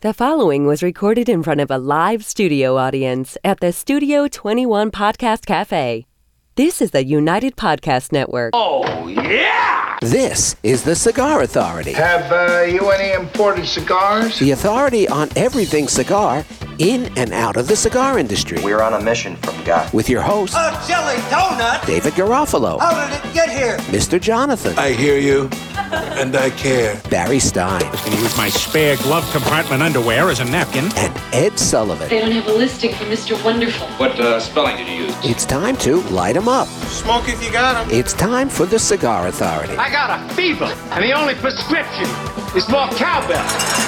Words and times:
The 0.00 0.12
following 0.12 0.66
was 0.66 0.82
recorded 0.82 1.26
in 1.26 1.42
front 1.42 1.60
of 1.62 1.70
a 1.70 1.78
live 1.78 2.22
studio 2.22 2.76
audience 2.76 3.38
at 3.42 3.60
the 3.60 3.72
Studio 3.72 4.28
21 4.28 4.90
Podcast 4.90 5.46
Cafe. 5.46 6.06
This 6.54 6.82
is 6.82 6.90
the 6.90 7.02
United 7.04 7.56
Podcast 7.56 8.12
Network. 8.12 8.50
Oh, 8.52 9.08
yeah! 9.08 9.96
This 10.02 10.54
is 10.62 10.82
the 10.84 10.94
Cigar 10.94 11.40
Authority, 11.40 11.92
Have 11.92 12.30
uh, 12.30 12.64
you 12.64 12.90
any 12.90 13.14
imported 13.14 13.66
cigars? 13.66 14.38
the 14.38 14.50
authority 14.50 15.08
on 15.08 15.30
everything 15.34 15.88
cigar 15.88 16.44
in 16.78 17.06
and 17.16 17.32
out 17.32 17.56
of 17.56 17.68
the 17.68 17.76
cigar 17.76 18.18
industry. 18.18 18.58
We're 18.62 18.82
on 18.82 18.94
a 18.94 19.00
mission 19.02 19.36
from 19.36 19.62
God. 19.64 19.92
With 19.92 20.08
your 20.08 20.22
host, 20.22 20.54
A 20.54 20.70
jelly 20.86 21.16
donut? 21.30 21.84
David 21.86 22.14
Garofalo, 22.14 22.78
How 22.78 23.08
did 23.08 23.24
it 23.24 23.34
get 23.34 23.48
here? 23.50 23.76
Mr. 23.92 24.20
Jonathan, 24.20 24.78
I 24.78 24.90
hear 24.92 25.18
you, 25.18 25.48
and 26.20 26.34
I 26.36 26.50
care. 26.50 27.00
Barry 27.10 27.38
Stein, 27.38 27.82
and 27.82 28.14
use 28.20 28.36
my 28.36 28.48
spare 28.48 28.96
glove 28.98 29.28
compartment 29.32 29.82
underwear 29.82 30.28
as 30.30 30.40
a 30.40 30.44
napkin. 30.44 30.86
and 30.96 31.12
Ed 31.32 31.58
Sullivan. 31.58 32.08
They 32.08 32.20
don't 32.20 32.32
have 32.32 32.46
a 32.48 32.52
listing 32.52 32.92
for 32.94 33.04
Mr. 33.04 33.42
Wonderful. 33.44 33.86
What 33.98 34.18
uh, 34.20 34.40
spelling 34.40 34.76
did 34.76 34.88
you 34.88 35.04
use? 35.06 35.14
It's 35.24 35.44
time 35.44 35.76
to 35.78 36.00
light 36.10 36.36
'em 36.36 36.48
up. 36.48 36.68
Smoke 36.68 37.28
if 37.28 37.42
you 37.44 37.50
got 37.52 37.76
'em. 37.76 37.90
It's 37.90 38.12
time 38.12 38.48
for 38.48 38.66
the 38.66 38.78
Cigar 38.78 39.26
Authority. 39.28 39.76
I 39.76 39.90
got 39.90 40.10
a 40.30 40.34
fever, 40.34 40.72
and 40.92 41.02
the 41.04 41.12
only 41.12 41.34
prescription 41.34 42.08
is 42.56 42.68
more 42.68 42.88
cowbell. 42.90 43.44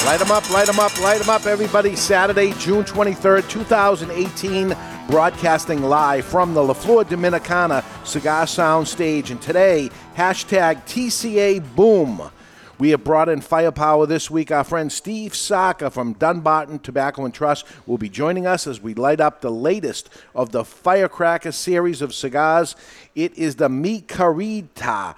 Light 0.06 0.20
'em 0.20 0.30
up, 0.30 0.48
light 0.50 0.68
'em 0.68 0.78
up, 0.78 0.92
light 1.00 1.20
'em 1.20 1.30
up, 1.30 1.46
everybody. 1.46 1.96
Saturday, 1.96 2.52
June 2.58 2.77
23rd, 2.84 3.48
2018, 3.48 4.76
broadcasting 5.08 5.82
live 5.82 6.24
from 6.24 6.54
the 6.54 6.62
La 6.62 6.74
Flor 6.74 7.04
Dominicana 7.04 7.84
Cigar 8.06 8.46
Sound 8.46 8.86
Stage. 8.88 9.30
And 9.30 9.40
today, 9.40 9.90
hashtag 10.16 10.84
TCA 10.86 11.74
Boom. 11.74 12.30
We 12.78 12.90
have 12.90 13.02
brought 13.02 13.28
in 13.28 13.40
firepower 13.40 14.06
this 14.06 14.30
week. 14.30 14.52
Our 14.52 14.62
friend 14.62 14.92
Steve 14.92 15.34
Saka 15.34 15.90
from 15.90 16.12
Dunbarton 16.12 16.78
Tobacco 16.78 17.24
and 17.24 17.34
Trust 17.34 17.66
will 17.86 17.98
be 17.98 18.08
joining 18.08 18.46
us 18.46 18.68
as 18.68 18.80
we 18.80 18.94
light 18.94 19.20
up 19.20 19.40
the 19.40 19.50
latest 19.50 20.08
of 20.34 20.52
the 20.52 20.64
Firecracker 20.64 21.50
series 21.50 22.02
of 22.02 22.14
cigars. 22.14 22.76
It 23.16 23.36
is 23.36 23.56
the 23.56 23.68
Mi 23.68 24.00
Carita 24.00 25.16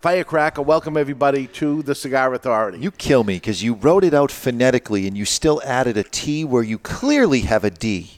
Firecracker. 0.00 0.62
Welcome, 0.62 0.96
everybody, 0.96 1.46
to 1.48 1.82
the 1.82 1.94
Cigar 1.94 2.32
Authority. 2.32 2.78
You 2.78 2.90
kill 2.90 3.22
me 3.22 3.34
because 3.34 3.62
you 3.62 3.74
wrote 3.74 4.02
it 4.02 4.14
out 4.14 4.30
phonetically 4.30 5.06
and 5.06 5.14
you 5.14 5.26
still 5.26 5.60
added 5.62 5.98
a 5.98 6.02
T 6.02 6.42
where 6.42 6.62
you 6.62 6.78
clearly 6.78 7.40
have 7.40 7.64
a 7.64 7.70
D. 7.70 8.12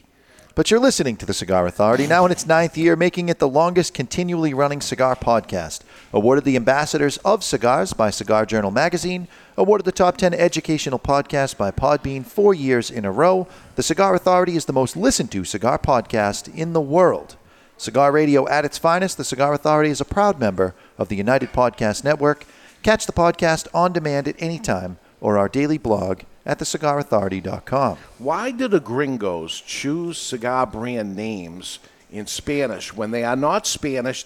But 0.55 0.71
you're 0.71 0.79
listening 0.79 1.17
to 1.17 1.25
the 1.25 1.33
Cigar 1.33 1.67
Authority 1.67 2.07
now 2.07 2.25
in 2.25 2.31
its 2.31 2.47
ninth 2.47 2.77
year, 2.77 2.95
making 2.95 3.27
it 3.27 3.39
the 3.39 3.49
longest 3.49 3.93
continually 3.93 4.53
running 4.53 4.79
cigar 4.79 5.17
podcast. 5.17 5.81
Awarded 6.13 6.45
the 6.45 6.55
Ambassadors 6.55 7.17
of 7.17 7.43
Cigars 7.43 7.91
by 7.91 8.11
Cigar 8.11 8.45
Journal 8.45 8.71
Magazine. 8.71 9.27
Awarded 9.57 9.83
the 9.83 9.91
Top 9.91 10.15
10 10.15 10.33
Educational 10.33 10.99
Podcast 10.99 11.57
by 11.57 11.69
Podbean 11.69 12.25
four 12.25 12.53
years 12.53 12.89
in 12.89 13.03
a 13.03 13.11
row. 13.11 13.45
The 13.75 13.83
Cigar 13.83 14.15
Authority 14.15 14.55
is 14.55 14.63
the 14.63 14.71
most 14.71 14.95
listened 14.95 15.33
to 15.33 15.43
cigar 15.43 15.79
podcast 15.79 16.55
in 16.55 16.71
the 16.71 16.79
world. 16.79 17.35
Cigar 17.83 18.13
Radio 18.13 18.47
at 18.47 18.63
its 18.63 18.77
finest, 18.77 19.17
the 19.17 19.25
Cigar 19.25 19.53
Authority 19.53 19.89
is 19.89 19.99
a 19.99 20.05
proud 20.05 20.39
member 20.39 20.73
of 20.97 21.09
the 21.09 21.17
United 21.17 21.51
Podcast 21.51 22.05
Network. 22.05 22.45
Catch 22.81 23.05
the 23.05 23.11
podcast 23.11 23.67
on 23.73 23.91
demand 23.91 24.25
at 24.25 24.41
any 24.41 24.57
time 24.57 24.99
or 25.19 25.37
our 25.37 25.49
daily 25.49 25.77
blog 25.77 26.21
at 26.45 26.59
thecigarauthority.com. 26.59 27.97
Why 28.19 28.51
do 28.51 28.69
the 28.69 28.79
gringos 28.79 29.59
choose 29.59 30.17
cigar 30.17 30.65
brand 30.65 31.17
names 31.17 31.79
in 32.09 32.25
Spanish 32.25 32.93
when 32.93 33.11
they 33.11 33.25
are 33.25 33.35
not 33.35 33.67
Spanish, 33.67 34.23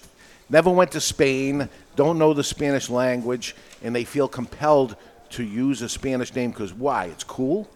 never 0.51 0.69
went 0.69 0.91
to 0.91 1.01
Spain, 1.01 1.67
don't 1.95 2.19
know 2.19 2.35
the 2.35 2.43
Spanish 2.43 2.91
language, 2.91 3.55
and 3.81 3.95
they 3.95 4.03
feel 4.03 4.27
compelled 4.27 4.95
to 5.31 5.43
use 5.43 5.81
a 5.81 5.89
Spanish 5.89 6.31
name 6.35 6.51
because 6.51 6.75
why? 6.75 7.05
It's 7.05 7.23
cool? 7.23 7.67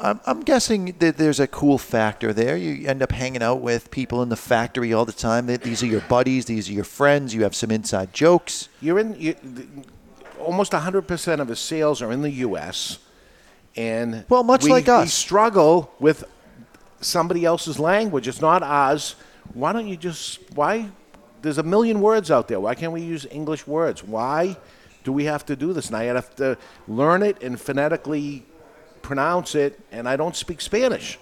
I'm, 0.00 0.20
I'm 0.26 0.40
guessing 0.42 0.94
that 0.98 1.16
there's 1.16 1.40
a 1.40 1.46
cool 1.46 1.78
factor 1.78 2.32
there. 2.32 2.56
You 2.56 2.88
end 2.88 3.02
up 3.02 3.12
hanging 3.12 3.42
out 3.42 3.60
with 3.60 3.90
people 3.90 4.22
in 4.22 4.28
the 4.28 4.36
factory 4.36 4.92
all 4.92 5.04
the 5.04 5.12
time. 5.12 5.46
These 5.46 5.82
are 5.82 5.86
your 5.86 6.00
buddies, 6.02 6.44
these 6.46 6.68
are 6.68 6.72
your 6.72 6.84
friends. 6.84 7.34
You 7.34 7.42
have 7.42 7.54
some 7.54 7.70
inside 7.70 8.12
jokes. 8.12 8.68
You're 8.80 8.98
in, 8.98 9.20
you, 9.20 9.34
the, 9.42 9.66
almost 10.38 10.72
100% 10.72 11.40
of 11.40 11.48
his 11.48 11.58
sales 11.58 12.00
are 12.00 12.12
in 12.12 12.22
the 12.22 12.30
U.S. 12.30 12.98
And 13.76 14.24
Well, 14.28 14.44
much 14.44 14.64
we, 14.64 14.70
like 14.70 14.86
we 14.86 15.06
struggle 15.06 15.92
with 15.98 16.24
somebody 17.00 17.44
else's 17.44 17.78
language. 17.78 18.28
It's 18.28 18.40
not 18.40 18.62
ours. 18.62 19.16
Why 19.54 19.72
don't 19.72 19.86
you 19.86 19.96
just 19.96 20.40
why? 20.54 20.90
There's 21.42 21.58
a 21.58 21.62
million 21.62 22.00
words 22.00 22.30
out 22.30 22.48
there. 22.48 22.58
Why 22.60 22.74
can't 22.74 22.92
we 22.92 23.02
use 23.02 23.26
English 23.30 23.66
words? 23.66 24.02
Why 24.02 24.56
do 25.04 25.12
we 25.12 25.24
have 25.24 25.46
to 25.46 25.56
do 25.56 25.72
this? 25.72 25.88
And 25.88 25.96
I 25.96 26.04
have 26.04 26.34
to 26.36 26.58
learn 26.88 27.22
it 27.22 27.42
and 27.42 27.60
phonetically 27.60 28.44
pronounce 29.08 29.54
it. 29.54 29.80
And 29.90 30.06
I 30.08 30.16
don't 30.16 30.36
speak 30.36 30.60
Spanish. 30.60 31.18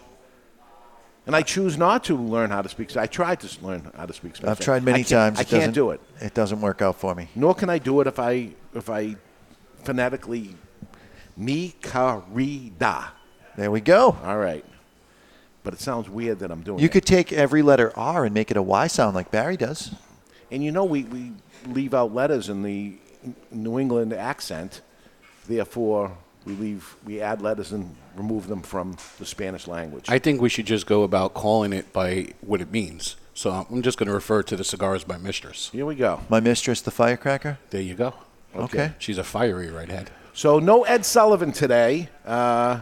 And 1.27 1.35
I 1.35 1.43
choose 1.43 1.77
not 1.79 2.05
to 2.05 2.17
learn 2.17 2.51
how 2.51 2.63
to 2.63 2.69
speak. 2.69 2.97
I 2.97 3.07
tried 3.07 3.41
to 3.41 3.65
learn 3.65 3.91
how 3.97 4.07
to 4.07 4.13
speak 4.13 4.37
Spanish. 4.37 4.51
I've 4.51 4.61
tried 4.65 4.83
many 4.85 5.01
I 5.01 5.03
times. 5.03 5.39
I 5.39 5.43
It 5.43 5.49
can't 5.49 5.61
doesn't- 5.61 5.75
do 5.75 5.91
it. 5.91 6.01
It 6.21 6.35
doesn't 6.35 6.61
work 6.61 6.83
out 6.83 6.97
for 6.97 7.15
me. 7.15 7.29
Nor 7.35 7.55
can 7.55 7.69
I 7.71 7.79
do 7.79 8.01
it 8.01 8.07
if 8.07 8.19
I 8.19 8.51
if 8.75 8.91
I 8.91 9.17
phonetically 9.85 10.55
mi 11.37 11.75
carida. 11.83 13.11
There 13.57 13.71
we 13.71 13.81
go. 13.81 14.17
All 14.25 14.39
right. 14.39 14.65
But 15.65 15.75
it 15.75 15.81
sounds 15.81 16.09
weird 16.09 16.39
that 16.41 16.51
I'm 16.53 16.63
doing 16.63 16.79
You 16.79 16.89
could 16.89 17.05
take 17.07 17.33
every 17.33 17.63
letter 17.63 17.93
R 17.97 18.25
and 18.25 18.33
make 18.35 18.51
it 18.53 18.57
a 18.57 18.63
Y 18.63 18.87
sound 18.89 19.15
like 19.17 19.31
Barry 19.33 19.57
does. 19.57 19.95
And 20.53 20.63
you 20.63 20.71
know 20.71 20.85
we, 20.85 21.03
we 21.05 21.33
leave 21.67 21.93
out 21.93 22.15
letters 22.15 22.49
in 22.49 22.63
the 22.63 22.99
New 23.51 23.81
England 23.81 24.13
accent. 24.13 24.81
Therefore, 25.49 26.17
we 26.47 26.55
leave 26.55 26.97
we 27.05 27.21
add 27.21 27.43
letters 27.43 27.73
and 27.73 27.95
remove 28.17 28.47
them 28.47 28.63
from 28.63 28.97
the 29.19 29.27
Spanish 29.27 29.67
language. 29.67 30.07
I 30.09 30.19
think 30.19 30.41
we 30.41 30.49
should 30.49 30.67
just 30.67 30.87
go 30.87 31.03
about 31.03 31.35
calling 31.35 31.73
it 31.73 31.93
by 31.93 32.29
what 32.41 32.61
it 32.61 32.71
means. 32.71 33.17
So 33.35 33.67
I'm 33.69 33.83
just 33.83 33.99
going 33.99 34.07
to 34.07 34.15
refer 34.15 34.43
to 34.45 34.57
the 34.57 34.65
cigars 34.65 35.05
by 35.05 35.19
mistress. 35.19 35.69
Here 35.71 35.85
we 35.85 35.95
go. 35.97 36.21
My 36.31 36.41
mistress, 36.41 36.81
the 36.81 36.91
firecracker. 36.91 37.59
There 37.69 37.83
you 37.83 37.95
go. 37.95 38.15
Okay. 38.55 38.93
She's 38.99 39.19
a 39.19 39.25
fiery 39.25 39.71
redhead. 39.71 40.11
So 40.33 40.59
no 40.59 40.85
Ed 40.85 41.05
Sullivan 41.05 41.53
today. 41.53 42.09
Uh, 42.25 42.81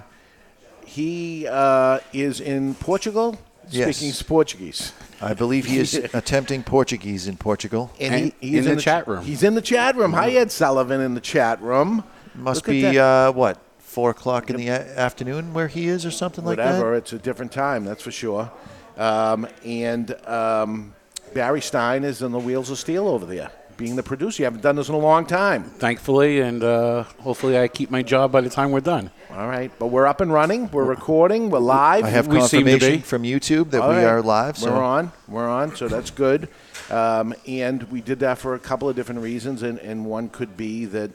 he 0.87 1.49
uh, 1.49 1.99
is 2.13 2.41
in 2.41 2.75
Portugal 2.75 3.37
Yes. 3.71 3.97
speaking 3.97 4.27
Portuguese. 4.27 4.93
I 5.21 5.35
believe 5.35 5.65
he 5.67 5.79
is 5.79 5.95
attempting 6.15 6.63
Portuguese 6.63 7.27
in 7.29 7.37
Portugal. 7.37 7.91
And 7.99 8.33
he, 8.41 8.51
he's 8.51 8.67
in 8.67 8.77
the 8.77 8.83
chat 8.83 9.09
room. 9.09 9.25
He's 9.25 9.43
in 9.43 9.55
the 9.55 9.63
chat 9.63 9.97
room. 9.97 10.13
Hi, 10.13 10.31
Ed 10.31 10.53
Sullivan, 10.53 11.01
in 11.01 11.15
the 11.15 11.21
chat 11.21 11.61
room. 11.63 12.05
Must 12.35 12.67
Look 12.67 12.73
be 12.73 12.99
uh, 12.99 13.33
what 13.33 13.59
four 13.79 14.11
o'clock 14.11 14.51
in 14.51 14.57
the 14.57 14.69
a- 14.69 14.99
afternoon 14.99 15.55
where 15.55 15.69
he 15.69 15.87
is, 15.87 16.05
or 16.05 16.11
something 16.11 16.45
like 16.45 16.57
that. 16.57 16.67
Whatever. 16.79 16.95
It's 16.97 17.13
a 17.13 17.19
different 17.19 17.53
time, 17.53 17.85
that's 17.85 18.03
for 18.03 18.11
sure. 18.11 18.51
Um, 18.97 19.47
and 19.65 20.11
um, 20.27 20.95
Barry 21.33 21.61
Stein 21.61 22.05
is 22.05 22.23
on 22.23 22.33
the 22.33 22.39
wheels 22.39 22.71
of 22.71 22.79
steel 22.79 23.07
over 23.09 23.25
there, 23.27 23.51
being 23.77 23.97
the 23.97 24.03
producer. 24.03 24.43
You 24.43 24.45
haven't 24.47 24.63
done 24.63 24.77
this 24.77 24.89
in 24.89 24.95
a 24.95 24.99
long 24.99 25.27
time. 25.27 25.65
Thankfully, 25.65 26.41
and 26.41 26.63
uh, 26.63 27.05
hopefully 27.21 27.59
I 27.59 27.69
keep 27.69 27.91
my 27.91 28.03
job 28.03 28.33
by 28.33 28.41
the 28.41 28.51
time 28.51 28.71
we're 28.73 28.81
done. 28.81 29.11
All 29.31 29.49
right, 29.49 29.71
but 29.79 29.87
we're 29.89 30.07
up 30.07 30.21
and 30.21 30.33
running. 30.33 30.71
We're 30.71 30.85
recording. 30.85 31.51
We're 31.51 31.59
live. 31.59 32.05
I 32.05 32.09
have 32.11 32.27
We 32.29 32.41
seem 32.43 32.65
to 32.67 32.71
confirmation 32.73 32.97
be. 33.01 33.03
from 33.03 33.23
YouTube 33.25 33.71
that 33.71 33.83
All 33.83 33.91
we 33.91 33.97
right. 33.97 34.05
are 34.05 34.23
live. 34.23 34.57
So 34.59 34.71
We're 34.73 34.83
on. 34.83 35.13
We're 35.29 35.49
on. 35.49 35.75
So 35.77 35.89
that's 35.89 36.11
good. 36.11 36.49
Um, 36.91 37.35
and 37.49 37.83
we 37.91 38.01
did 38.01 38.21
that 38.21 38.39
for 38.39 38.55
a 38.55 38.59
couple 38.61 38.89
of 38.89 38.95
different 38.95 39.23
reasons, 39.23 39.63
and, 39.63 39.79
and 39.81 40.05
one 40.07 40.29
could 40.29 40.57
be 40.57 40.85
that 40.87 41.11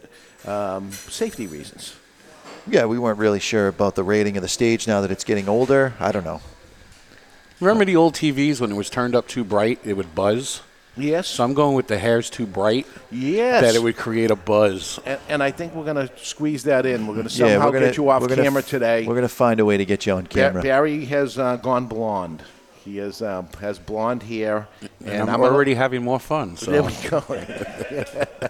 um, 0.45 0.91
safety 0.91 1.47
reasons. 1.47 1.95
yeah, 2.67 2.85
we 2.85 2.97
weren't 2.99 3.19
really 3.19 3.39
sure 3.39 3.67
about 3.67 3.95
the 3.95 4.03
rating 4.03 4.37
of 4.37 4.41
the 4.41 4.47
stage 4.47 4.87
now 4.87 5.01
that 5.01 5.11
it's 5.11 5.23
getting 5.23 5.49
older. 5.49 5.93
I 5.99 6.11
don't 6.11 6.23
know. 6.23 6.41
Remember 7.59 7.83
the 7.83 7.95
old 7.95 8.13
TVs 8.15 8.61
when 8.61 8.71
it 8.71 8.75
was 8.75 8.89
turned 8.89 9.15
up 9.15 9.27
too 9.27 9.43
bright, 9.43 9.79
it 9.83 9.93
would 9.93 10.15
buzz? 10.15 10.61
Yes. 10.95 11.27
So 11.27 11.43
I'm 11.43 11.53
going 11.53 11.75
with 11.75 11.87
the 11.87 11.97
hair's 11.97 12.29
too 12.29 12.45
bright, 12.45 12.85
yes. 13.11 13.61
that 13.61 13.75
it 13.75 13.81
would 13.81 13.95
create 13.97 14.31
a 14.31 14.35
buzz. 14.35 14.99
and, 15.05 15.19
and 15.29 15.43
I 15.43 15.51
think 15.51 15.73
we're 15.73 15.85
going 15.85 16.07
to 16.07 16.11
squeeze 16.17 16.63
that 16.63 16.85
in. 16.85 17.07
We're 17.07 17.15
going 17.15 17.27
to 17.27 17.33
yeah, 17.33 17.53
somehow 17.53 17.67
we're 17.67 17.73
gonna 17.73 17.85
get 17.87 17.97
you 17.97 18.09
off 18.09 18.21
we're 18.21 18.35
camera 18.35 18.61
f- 18.61 18.67
today. 18.67 19.05
We're 19.05 19.15
gonna 19.15 19.27
find 19.29 19.59
a 19.59 19.65
way 19.65 19.77
to 19.77 19.85
get 19.85 20.05
you 20.05 20.13
on 20.13 20.23
Ba- 20.23 20.29
camera. 20.29 20.61
Barry 20.61 21.05
has 21.05 21.37
uh, 21.37 21.57
gone 21.57 21.87
blonde. 21.87 22.43
He 22.89 22.97
has 22.97 23.21
uh, 23.21 23.43
has 23.59 23.77
blonde 23.77 24.23
hair, 24.23 24.67
And, 25.05 25.29
I'm, 25.29 25.39
gonna- 25.39 25.43
already 25.43 25.75
having 25.75 26.03
more 26.03 26.19
fun. 26.19 26.57
So 26.57 26.71
There 26.71 26.81
we 26.81 26.93
go. 27.07 27.23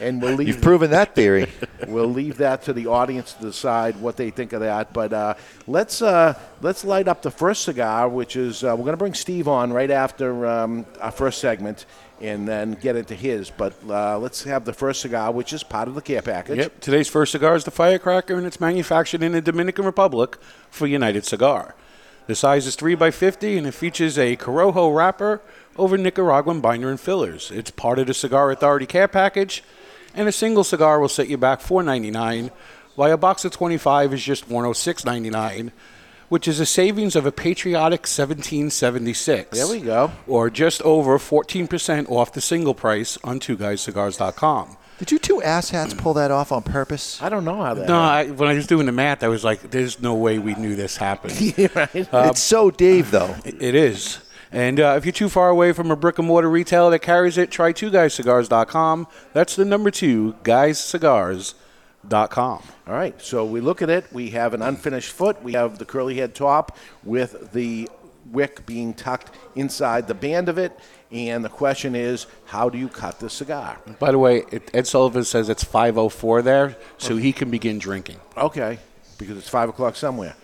and 0.00 0.20
we'll 0.20 0.34
leave 0.34 0.48
You've 0.48 0.60
proven 0.60 0.90
that 0.90 1.14
theory. 1.14 1.50
we'll 1.86 2.12
leave 2.12 2.36
that 2.38 2.64
to 2.64 2.74
the 2.74 2.88
audience 2.88 3.32
to 3.32 3.42
decide 3.42 3.96
what 4.02 4.18
they 4.18 4.28
think 4.28 4.52
of 4.52 4.60
that. 4.60 4.92
But 4.92 5.14
uh, 5.14 5.34
let's 5.66 6.02
uh, 6.02 6.38
let's 6.60 6.84
light 6.84 7.08
up 7.08 7.22
the 7.22 7.30
first 7.30 7.62
cigar, 7.64 8.06
which 8.10 8.36
is 8.36 8.62
uh, 8.62 8.68
we're 8.76 8.84
going 8.84 8.92
to 8.92 8.98
bring 8.98 9.14
Steve 9.14 9.48
on 9.48 9.72
right 9.72 9.90
after 9.90 10.44
um, 10.46 10.84
our 11.00 11.10
first 11.10 11.40
segment, 11.40 11.86
and 12.20 12.46
then 12.46 12.74
get 12.74 12.96
into 12.96 13.14
his. 13.14 13.48
But 13.48 13.72
uh, 13.88 14.18
let's 14.18 14.44
have 14.44 14.66
the 14.66 14.74
first 14.74 15.00
cigar, 15.00 15.32
which 15.32 15.54
is 15.54 15.62
part 15.62 15.88
of 15.88 15.94
the 15.94 16.02
care 16.02 16.20
package. 16.20 16.58
Yep. 16.58 16.80
Today's 16.80 17.08
first 17.08 17.32
cigar 17.32 17.56
is 17.56 17.64
the 17.64 17.70
Firecracker, 17.70 18.36
and 18.36 18.46
it's 18.46 18.60
manufactured 18.60 19.22
in 19.22 19.32
the 19.32 19.40
Dominican 19.40 19.86
Republic 19.86 20.36
for 20.68 20.86
United 20.86 21.24
Cigar. 21.24 21.74
The 22.28 22.34
size 22.34 22.66
is 22.66 22.76
3 22.76 22.94
by 22.94 23.10
50 23.10 23.56
and 23.56 23.66
it 23.66 23.72
features 23.72 24.18
a 24.18 24.36
Corojo 24.36 24.94
wrapper 24.94 25.40
over 25.78 25.96
Nicaraguan 25.96 26.60
binder 26.60 26.90
and 26.90 27.00
fillers. 27.00 27.50
It's 27.50 27.70
part 27.70 27.98
of 27.98 28.06
the 28.06 28.12
Cigar 28.12 28.50
Authority 28.50 28.84
care 28.84 29.08
package, 29.08 29.64
and 30.14 30.28
a 30.28 30.32
single 30.32 30.62
cigar 30.62 31.00
will 31.00 31.08
set 31.08 31.28
you 31.28 31.38
back 31.38 31.60
$4.99 31.60 32.50
why 32.96 33.08
a 33.08 33.16
box 33.16 33.46
of 33.46 33.52
25 33.52 34.12
is 34.12 34.22
just 34.22 34.48
106.99, 34.48 35.70
which 36.28 36.46
is 36.46 36.60
a 36.60 36.66
savings 36.66 37.16
of 37.16 37.24
a 37.24 37.32
patriotic 37.32 38.00
1776. 38.00 39.56
There 39.56 39.68
we 39.68 39.80
go. 39.80 40.10
Or 40.26 40.50
just 40.50 40.82
over 40.82 41.16
14% 41.18 42.10
off 42.10 42.32
the 42.32 42.40
single 42.42 42.74
price 42.74 43.16
on 43.24 43.40
twoguyscigars.com. 43.40 44.76
Did 44.98 45.12
you 45.12 45.18
two 45.18 45.40
asshats 45.44 45.96
pull 45.96 46.14
that 46.14 46.30
off 46.30 46.50
on 46.50 46.62
purpose? 46.62 47.22
I 47.22 47.28
don't 47.28 47.44
know 47.44 47.62
how 47.62 47.74
that. 47.74 47.88
No, 47.88 48.00
I, 48.00 48.26
when 48.26 48.48
I 48.48 48.54
was 48.54 48.66
doing 48.66 48.86
the 48.86 48.92
math, 48.92 49.22
I 49.22 49.28
was 49.28 49.44
like, 49.44 49.70
"There's 49.70 50.00
no 50.00 50.14
way 50.14 50.40
we 50.40 50.54
knew 50.56 50.74
this 50.74 50.96
happened." 50.96 51.34
right. 51.74 51.90
it's 51.94 52.42
so 52.42 52.70
Dave, 52.70 53.12
though. 53.12 53.36
It 53.44 53.62
it 53.62 53.74
is. 53.76 54.18
And 54.50 54.80
uh, 54.80 54.94
if 54.96 55.04
you're 55.04 55.12
too 55.12 55.28
far 55.28 55.50
away 55.50 55.72
from 55.72 55.90
a 55.90 55.96
brick 55.96 56.18
and 56.18 56.26
mortar 56.26 56.48
retailer 56.48 56.90
that 56.90 57.00
carries 57.00 57.36
it, 57.36 57.50
try 57.50 57.70
two 57.72 57.90
guyscigars.com. 57.90 59.06
That's 59.34 59.54
the 59.54 59.66
number 59.66 59.90
two, 59.90 60.36
guyscigars.com. 60.42 62.62
All 62.86 62.94
right, 62.94 63.20
so 63.20 63.44
we 63.44 63.60
look 63.60 63.82
at 63.82 63.90
it. 63.90 64.06
We 64.12 64.30
have 64.30 64.54
an 64.54 64.62
unfinished 64.62 65.12
foot. 65.12 65.42
We 65.42 65.52
have 65.52 65.78
the 65.78 65.84
curly 65.84 66.14
head 66.16 66.34
top 66.34 66.78
with 67.04 67.52
the 67.52 67.90
wick 68.32 68.64
being 68.66 68.94
tucked 68.94 69.36
inside 69.54 70.08
the 70.08 70.14
band 70.14 70.48
of 70.48 70.58
it. 70.58 70.72
And 71.10 71.42
the 71.44 71.48
question 71.48 71.94
is, 71.94 72.26
how 72.44 72.68
do 72.68 72.76
you 72.76 72.88
cut 72.88 73.18
the 73.18 73.30
cigar? 73.30 73.78
By 73.98 74.10
the 74.12 74.18
way, 74.18 74.44
it, 74.50 74.70
Ed 74.74 74.86
Sullivan 74.86 75.24
says 75.24 75.48
it's 75.48 75.64
5:04 75.64 76.42
there, 76.44 76.76
so 76.98 77.16
he 77.16 77.32
can 77.32 77.50
begin 77.50 77.78
drinking. 77.78 78.20
Okay, 78.36 78.78
because 79.16 79.38
it's 79.38 79.48
five 79.48 79.68
o'clock 79.70 79.96
somewhere, 79.96 80.34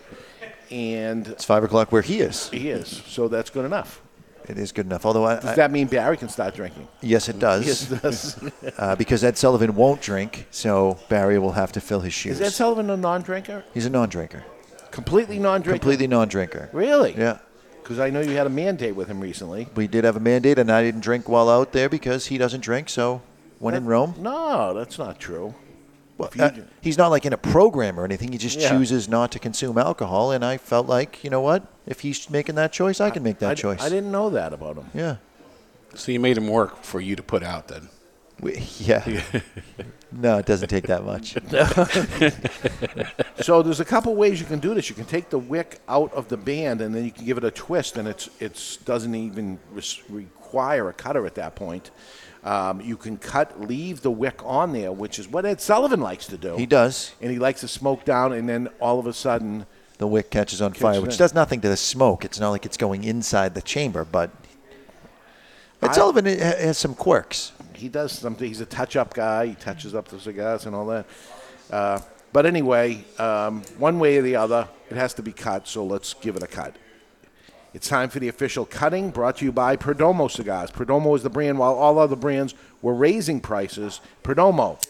and 0.71 1.27
It's 1.27 1.45
five 1.45 1.63
o'clock 1.63 1.91
where 1.91 2.01
he 2.01 2.19
is. 2.19 2.49
he 2.49 2.69
is. 2.69 3.03
So 3.05 3.27
that's 3.27 3.49
good 3.51 3.65
enough. 3.65 4.01
It 4.47 4.57
is 4.59 4.71
good 4.71 4.85
enough. 4.85 5.05
Although, 5.05 5.25
I, 5.25 5.35
Does 5.35 5.45
I- 5.45 5.55
that 5.55 5.71
mean 5.71 5.87
Barry 5.87 6.17
can 6.17 6.29
start 6.29 6.55
drinking? 6.55 6.87
yes, 7.01 7.29
it 7.29 7.39
does. 7.39 7.65
Yes, 7.65 7.91
it 7.91 8.01
does. 8.01 8.51
uh, 8.77 8.95
because 8.95 9.23
Ed 9.23 9.37
Sullivan 9.37 9.75
won't 9.75 10.01
drink, 10.01 10.47
so 10.51 10.97
Barry 11.09 11.39
will 11.39 11.53
have 11.53 11.71
to 11.73 11.81
fill 11.81 12.01
his 12.01 12.13
shoes. 12.13 12.39
is 12.39 12.47
Ed 12.47 12.53
Sullivan 12.53 12.89
a 12.89 12.97
non-drinker? 12.97 13.63
He's 13.73 13.85
a 13.85 13.89
non-drinker. 13.89 14.43
Completely 14.91 15.39
non-drinker. 15.39 15.79
Completely 15.79 16.07
non-drinker. 16.07 16.69
Really? 16.73 17.15
Yeah. 17.17 17.39
Because 17.85 17.99
I 17.99 18.09
know 18.09 18.19
you 18.19 18.31
had 18.31 18.47
a 18.47 18.49
mandate 18.49 18.95
with 18.95 19.07
him 19.07 19.19
recently. 19.19 19.67
We 19.75 19.85
did 19.85 20.05
have 20.05 20.15
a 20.15 20.19
mandate, 20.19 20.57
and 20.57 20.71
I 20.71 20.81
didn't 20.81 21.01
drink 21.01 21.29
while 21.29 21.47
out 21.47 21.71
there 21.71 21.87
because 21.87 22.25
he 22.25 22.39
doesn't 22.39 22.61
drink. 22.61 22.89
So 22.89 23.21
when 23.59 23.75
in 23.75 23.85
Rome, 23.85 24.15
No, 24.17 24.73
that's 24.73 24.97
not 24.97 25.19
true. 25.19 25.53
well, 26.17 26.29
If 26.29 26.35
you 26.35 26.41
uh, 26.45 26.49
do- 26.49 26.63
he's 26.81 26.97
not 26.97 27.09
like 27.11 27.27
in 27.27 27.33
a 27.33 27.37
program 27.37 27.99
or 27.99 28.03
anything. 28.03 28.31
He 28.31 28.39
just 28.39 28.59
Yeah. 28.59 28.69
chooses 28.69 29.07
not 29.07 29.31
to 29.33 29.39
consume 29.39 29.77
alcohol, 29.77 30.31
and 30.31 30.43
I 30.43 30.57
felt 30.57 30.87
like, 30.87 31.23
you 31.23 31.29
know 31.29 31.41
what? 31.41 31.61
If 31.85 31.99
he's 31.99 32.27
making 32.27 32.55
that 32.55 32.71
choice, 32.73 32.99
I 32.99 33.11
can 33.11 33.21
make 33.21 33.37
that 33.37 33.51
I, 33.51 33.53
choice. 33.53 33.81
I 33.83 33.89
didn't 33.89 34.11
know 34.11 34.31
that 34.31 34.51
about 34.51 34.77
him. 34.77 34.85
Yeah. 34.95 35.17
So 35.93 36.11
you 36.11 36.19
made 36.19 36.39
him 36.39 36.47
work 36.47 36.81
for 36.81 36.99
you 36.99 37.15
to 37.15 37.21
put 37.21 37.43
out 37.43 37.67
then. 37.67 37.89
We, 38.39 38.67
yeah. 38.79 39.03
no, 40.17 40.37
it 40.37 40.45
doesn't 40.45 40.69
take 40.69 40.87
that 40.87 41.03
much. 41.03 41.35
So 43.41 43.61
there's 43.61 43.81
a 43.81 43.85
couple 43.85 44.15
ways 44.15 44.39
you 44.39 44.45
can 44.45 44.59
do 44.59 44.73
this. 44.73 44.89
You 44.89 44.95
can 44.95 45.05
take 45.05 45.29
the 45.29 45.37
wick 45.37 45.79
out 45.89 46.11
of 46.13 46.29
the 46.29 46.37
band, 46.37 46.81
and 46.81 46.95
then 46.95 47.03
you 47.05 47.11
can 47.11 47.25
give 47.25 47.37
it 47.37 47.43
a 47.43 47.51
twist, 47.51 47.97
and 47.97 48.07
it's 48.07 48.29
it's 48.39 48.77
doesn't 48.77 49.13
even 49.13 49.59
res- 49.71 50.01
require 50.09 50.87
a 50.89 50.93
cutter 50.93 51.25
at 51.25 51.35
that 51.35 51.53
point. 51.55 51.91
Um, 52.43 52.79
you 52.81 52.95
can 52.95 53.17
cut, 53.17 53.59
leave 53.59 54.01
the 54.01 54.09
wick 54.11 54.39
on 54.43 54.71
there, 54.71 54.91
which 54.91 55.19
is 55.19 55.27
what 55.27 55.45
Ed 55.45 55.59
Sullivan 55.59 55.99
likes 55.99 56.27
to 56.27 56.37
do. 56.37 56.55
He 56.55 56.65
does. 56.65 57.13
and 57.21 57.29
he 57.29 57.37
likes 57.39 57.59
to 57.61 57.67
smoke 57.67 58.05
down, 58.05 58.31
and 58.33 58.47
then 58.47 58.69
all 58.79 58.99
of 58.99 59.05
a 59.07 59.13
sudden, 59.13 59.65
The 59.97 60.07
wick 60.07 60.29
catches 60.31 60.61
on 60.61 60.71
Catches 60.71 60.81
fire, 60.81 60.97
it. 60.99 61.01
which 61.01 61.17
does 61.17 61.33
nothing 61.33 61.59
to 61.61 61.69
the 61.69 61.77
smoke. 61.77 62.23
It's 62.23 62.39
not 62.39 62.51
like 62.51 62.65
it's 62.65 62.77
going 62.77 63.03
inside 63.03 63.53
the 63.53 63.61
chamber, 63.61 64.05
but 64.05 64.31
Ed 65.81 65.89
I- 65.89 65.93
Sullivan 65.93 66.25
has 66.25 66.77
some 66.77 66.95
quirks. 66.95 67.51
He 67.75 67.89
does 67.89 68.11
something. 68.11 68.47
He's 68.47 68.61
a 68.61 68.65
touch-up 68.65 69.13
guy. 69.13 69.47
He 69.47 69.55
touches 69.55 69.95
up 69.95 70.07
the 70.07 70.19
cigars 70.19 70.65
and 70.65 70.75
all 70.75 70.85
that. 70.87 71.05
Uh, 71.71 71.99
but 72.33 72.45
anyway, 72.45 73.03
um, 73.17 73.63
one 73.77 73.99
way 73.99 74.17
or 74.17 74.21
the 74.21 74.35
other, 74.35 74.67
it 74.89 74.97
has 74.97 75.13
to 75.15 75.23
be 75.23 75.31
cut. 75.31 75.67
So 75.67 75.85
let's 75.85 76.13
give 76.15 76.35
it 76.35 76.43
a 76.43 76.47
cut. 76.47 76.75
It's 77.73 77.89
time 77.89 78.09
for 78.09 78.19
the 78.19 78.29
official 78.29 78.65
cutting, 78.65 79.09
brought 79.09 79.37
to 79.37 79.45
you 79.45 79.51
by 79.51 79.75
Perdomo 79.75 80.31
Cigars. 80.31 80.71
Perdomo 80.71 81.15
is 81.15 81.23
the 81.23 81.29
brand, 81.29 81.59
while 81.59 81.73
all 81.73 81.99
other 81.99 82.15
brands 82.15 82.53
were 82.81 82.93
raising 82.93 83.41
prices. 83.41 83.99
Perdomo 84.23 84.81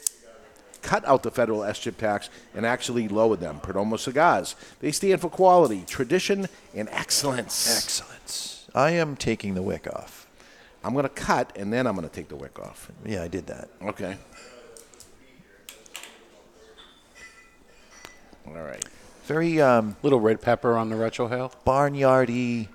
cut 0.83 1.03
out 1.05 1.23
the 1.23 1.31
federal 1.31 1.63
S-chip 1.63 1.97
tax 1.97 2.29
and 2.53 2.63
actually 2.63 3.07
lowered 3.07 3.39
them. 3.39 3.59
Perdomo 3.59 3.97
Cigars. 3.97 4.55
They 4.81 4.91
stand 4.91 5.19
for 5.19 5.29
quality, 5.29 5.83
tradition, 5.87 6.47
and 6.75 6.87
excellence. 6.91 7.75
Excellence. 7.75 8.67
I 8.75 8.91
am 8.91 9.15
taking 9.15 9.55
the 9.55 9.63
wick 9.63 9.87
off. 9.91 10.24
I'm 10.85 10.93
going 10.93 11.01
to 11.03 11.09
cut, 11.09 11.51
and 11.57 11.73
then 11.73 11.87
I'm 11.87 11.95
going 11.95 12.07
to 12.07 12.13
take 12.13 12.27
the 12.27 12.35
wick 12.35 12.59
off. 12.59 12.91
Yeah, 13.03 13.23
I 13.23 13.27
did 13.27 13.47
that. 13.47 13.69
Okay. 13.81 14.15
All 18.47 18.53
right. 18.53 18.85
Very 19.23 19.59
um, 19.59 19.97
Little 20.03 20.19
red 20.19 20.41
pepper 20.41 20.77
on 20.77 20.89
the 20.89 20.95
retro 20.95 21.27
retrohale. 21.27 21.51
barnyardy, 21.65 22.67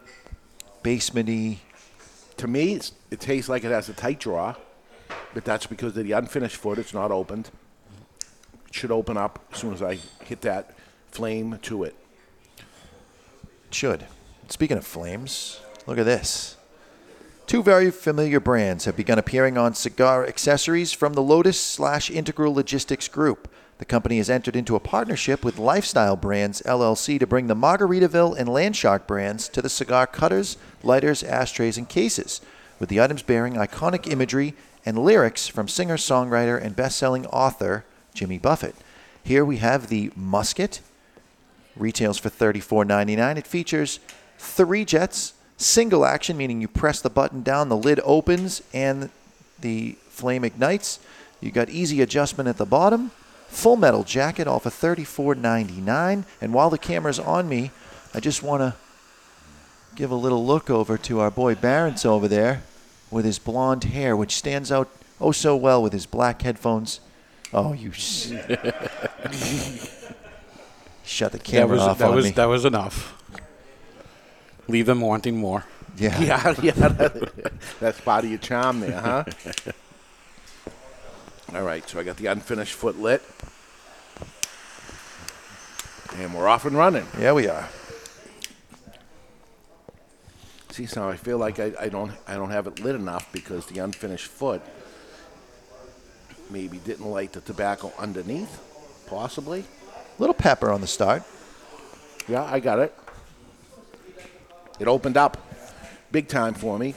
basementy. 0.83 1.59
To 2.39 2.49
me, 2.49 2.75
it's, 2.75 2.91
it 3.13 3.21
tastes 3.21 3.49
like 3.49 3.63
it 3.63 3.71
has 3.71 3.89
a 3.89 3.93
tight 3.93 4.19
draw, 4.19 4.57
but 5.33 5.45
that's 5.45 5.67
because 5.67 5.97
of 5.97 6.03
the 6.05 6.11
unfinished 6.11 6.57
foot. 6.57 6.81
It's 6.81 6.93
not 6.93 7.13
opened. 7.13 7.51
It 8.67 8.75
should 8.75 8.91
open 8.91 9.17
up 9.17 9.39
as 9.53 9.59
soon 9.61 9.73
as 9.73 9.83
I 9.83 10.01
hit 10.25 10.41
that 10.41 10.75
flame 11.13 11.61
to 11.63 11.85
it. 11.85 11.95
Should. 13.71 14.07
Speaking 14.49 14.79
of 14.79 14.85
flames, 14.85 15.61
look 15.87 15.97
at 15.99 16.07
this. 16.07 16.57
Two 17.51 17.65
very 17.65 17.91
familiar 17.91 18.39
brands 18.39 18.85
have 18.85 18.95
begun 18.95 19.19
appearing 19.19 19.59
on 19.59 19.75
cigar 19.75 20.25
accessories 20.25 20.93
from 20.93 21.15
the 21.15 21.21
Lotus 21.21 21.61
slash 21.61 22.09
Integral 22.09 22.55
Logistics 22.55 23.09
Group. 23.09 23.53
The 23.79 23.85
company 23.85 24.19
has 24.19 24.31
entered 24.31 24.55
into 24.55 24.77
a 24.77 24.79
partnership 24.79 25.45
with 25.45 25.59
Lifestyle 25.59 26.15
Brands 26.15 26.63
LLC 26.65 27.19
to 27.19 27.27
bring 27.27 27.49
the 27.49 27.57
Margaritaville 27.57 28.39
and 28.39 28.49
Landshark 28.49 29.09
brands 29.09 29.49
to 29.49 29.61
the 29.61 29.69
cigar 29.69 30.07
cutters, 30.07 30.59
lighters, 30.85 31.25
ashtrays, 31.25 31.77
and 31.77 31.89
cases, 31.89 32.41
with 32.79 32.89
the 32.89 33.01
items 33.01 33.25
bearing 33.25 33.55
iconic 33.55 34.07
imagery 34.07 34.55
and 34.87 34.97
lyrics 34.97 35.49
from 35.49 35.67
singer, 35.67 35.97
songwriter, 35.97 36.57
and 36.57 36.77
best-selling 36.77 37.27
author 37.27 37.85
Jimmy 38.15 38.39
Buffett. 38.39 38.77
Here 39.25 39.45
we 39.45 39.57
have 39.57 39.89
the 39.89 40.13
Musket, 40.15 40.83
retails 41.75 42.17
for 42.17 42.31
$34.99. 42.31 43.39
It 43.39 43.47
features 43.49 43.99
three 44.39 44.85
jets, 44.85 45.33
single 45.61 46.05
action, 46.05 46.37
meaning 46.37 46.61
you 46.61 46.69
press 46.69 47.01
the 47.01 47.11
button 47.11 47.43
down, 47.43 47.69
the 47.69 47.77
lid 47.77 48.01
opens, 48.05 48.63
and 48.73 49.11
the 49.61 49.97
flame 50.09 50.45
ignites. 50.45 50.99
You 51.41 51.51
got 51.51 51.69
easy 51.71 52.01
adjustment 52.01 52.49
at 52.49 52.57
the 52.57 52.67
bottom. 52.67 53.11
Full 53.49 53.77
metal 53.77 54.05
jacket, 54.05 54.47
off 54.47 54.63
for 54.65 54.71
$34.99. 54.71 56.25
And 56.41 56.55
while 56.55 56.71
the 56.71 56.79
camera's 56.79 57.19
on 57.19 57.49
me, 57.49 57.71
I 58.15 58.21
just 58.21 58.43
want 58.43 58.61
to 58.63 58.75
give 59.97 60.11
a 60.11 60.15
little 60.17 60.45
look 60.47 60.71
over 60.71 60.97
to 60.99 61.21
our 61.21 61.31
boy 61.31 61.55
Barron's 61.55 62.05
over 62.05 62.29
there 62.29 62.63
with 63.11 63.25
his 63.25 63.39
blonde 63.39 63.85
hair, 63.85 64.17
which 64.17 64.37
stands 64.37 64.71
out 64.71 64.89
oh 65.21 65.33
so 65.33 65.57
well 65.57 65.83
with 65.83 65.93
his 65.93 66.07
black 66.07 66.43
headphones. 66.43 67.01
Oh, 67.53 67.73
you. 67.73 67.91
Shut 71.05 71.33
the 71.33 71.39
That 71.39 71.45
camera 71.45 71.77
was 71.77 71.81
off 71.83 71.99
that 71.99 72.11
on 72.11 72.15
was 72.15 72.25
me. 72.27 72.31
that 72.33 72.45
was 72.45 72.65
enough. 72.65 73.20
Leave 74.71 74.87
them 74.87 75.01
wanting 75.01 75.37
more. 75.37 75.65
yeah. 75.97 76.19
Yeah, 76.21 76.55
yeah. 76.63 76.73
that- 76.73 77.53
that's 77.81 78.01
part 78.01 78.25
of 78.25 78.31
your 78.31 78.39
charm 78.39 78.81
there, 78.81 79.01
huh? 79.01 79.25
All 81.55 81.63
right, 81.63 81.89
so 81.89 81.99
I 81.99 82.05
got 82.05 82.17
the 82.17 82.27
unfinished 82.27 82.75
foot 82.75 82.99
lit. 83.01 83.23
And 86.17 86.35
we're 86.35 86.49
off 86.49 86.65
and 86.65 86.77
running. 86.77 87.07
Yeah, 87.19 87.33
we 87.33 87.49
are. 87.49 87.69
See, 90.71 90.87
so 90.87 91.09
I 91.09 91.17
feel 91.17 91.39
like 91.39 91.59
I, 91.59 91.73
I 91.81 91.89
don't 91.89 92.13
I 92.29 92.35
don't 92.35 92.51
have 92.51 92.67
it 92.69 92.79
lit 92.81 92.95
enough 92.95 93.31
because 93.33 93.67
the 93.67 93.81
unfinished 93.81 94.27
foot 94.29 94.63
maybe 96.49 96.79
didn't 96.79 97.07
light 97.07 97.33
the 97.33 97.41
tobacco 97.41 97.93
underneath, 97.99 98.61
possibly. 99.09 99.61
A 99.61 100.21
Little 100.21 100.35
pepper 100.35 100.71
on 100.71 100.81
the 100.81 100.87
start. 100.87 101.23
Yeah, 102.29 102.45
I 102.45 102.61
got 102.61 102.79
it. 102.79 102.95
It 104.81 104.89
opened 104.89 105.19
up 105.19 105.37
big 106.11 106.27
time 106.27 106.55
for 106.55 106.79
me. 106.79 106.95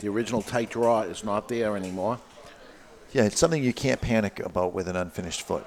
The 0.00 0.08
original 0.08 0.42
tight 0.42 0.68
draw 0.68 1.00
is 1.02 1.24
not 1.24 1.48
there 1.48 1.74
anymore. 1.76 2.20
Yeah, 3.12 3.24
it's 3.24 3.38
something 3.38 3.64
you 3.64 3.72
can't 3.72 4.00
panic 4.00 4.40
about 4.40 4.74
with 4.74 4.88
an 4.88 4.96
unfinished 4.96 5.42
foot. 5.42 5.64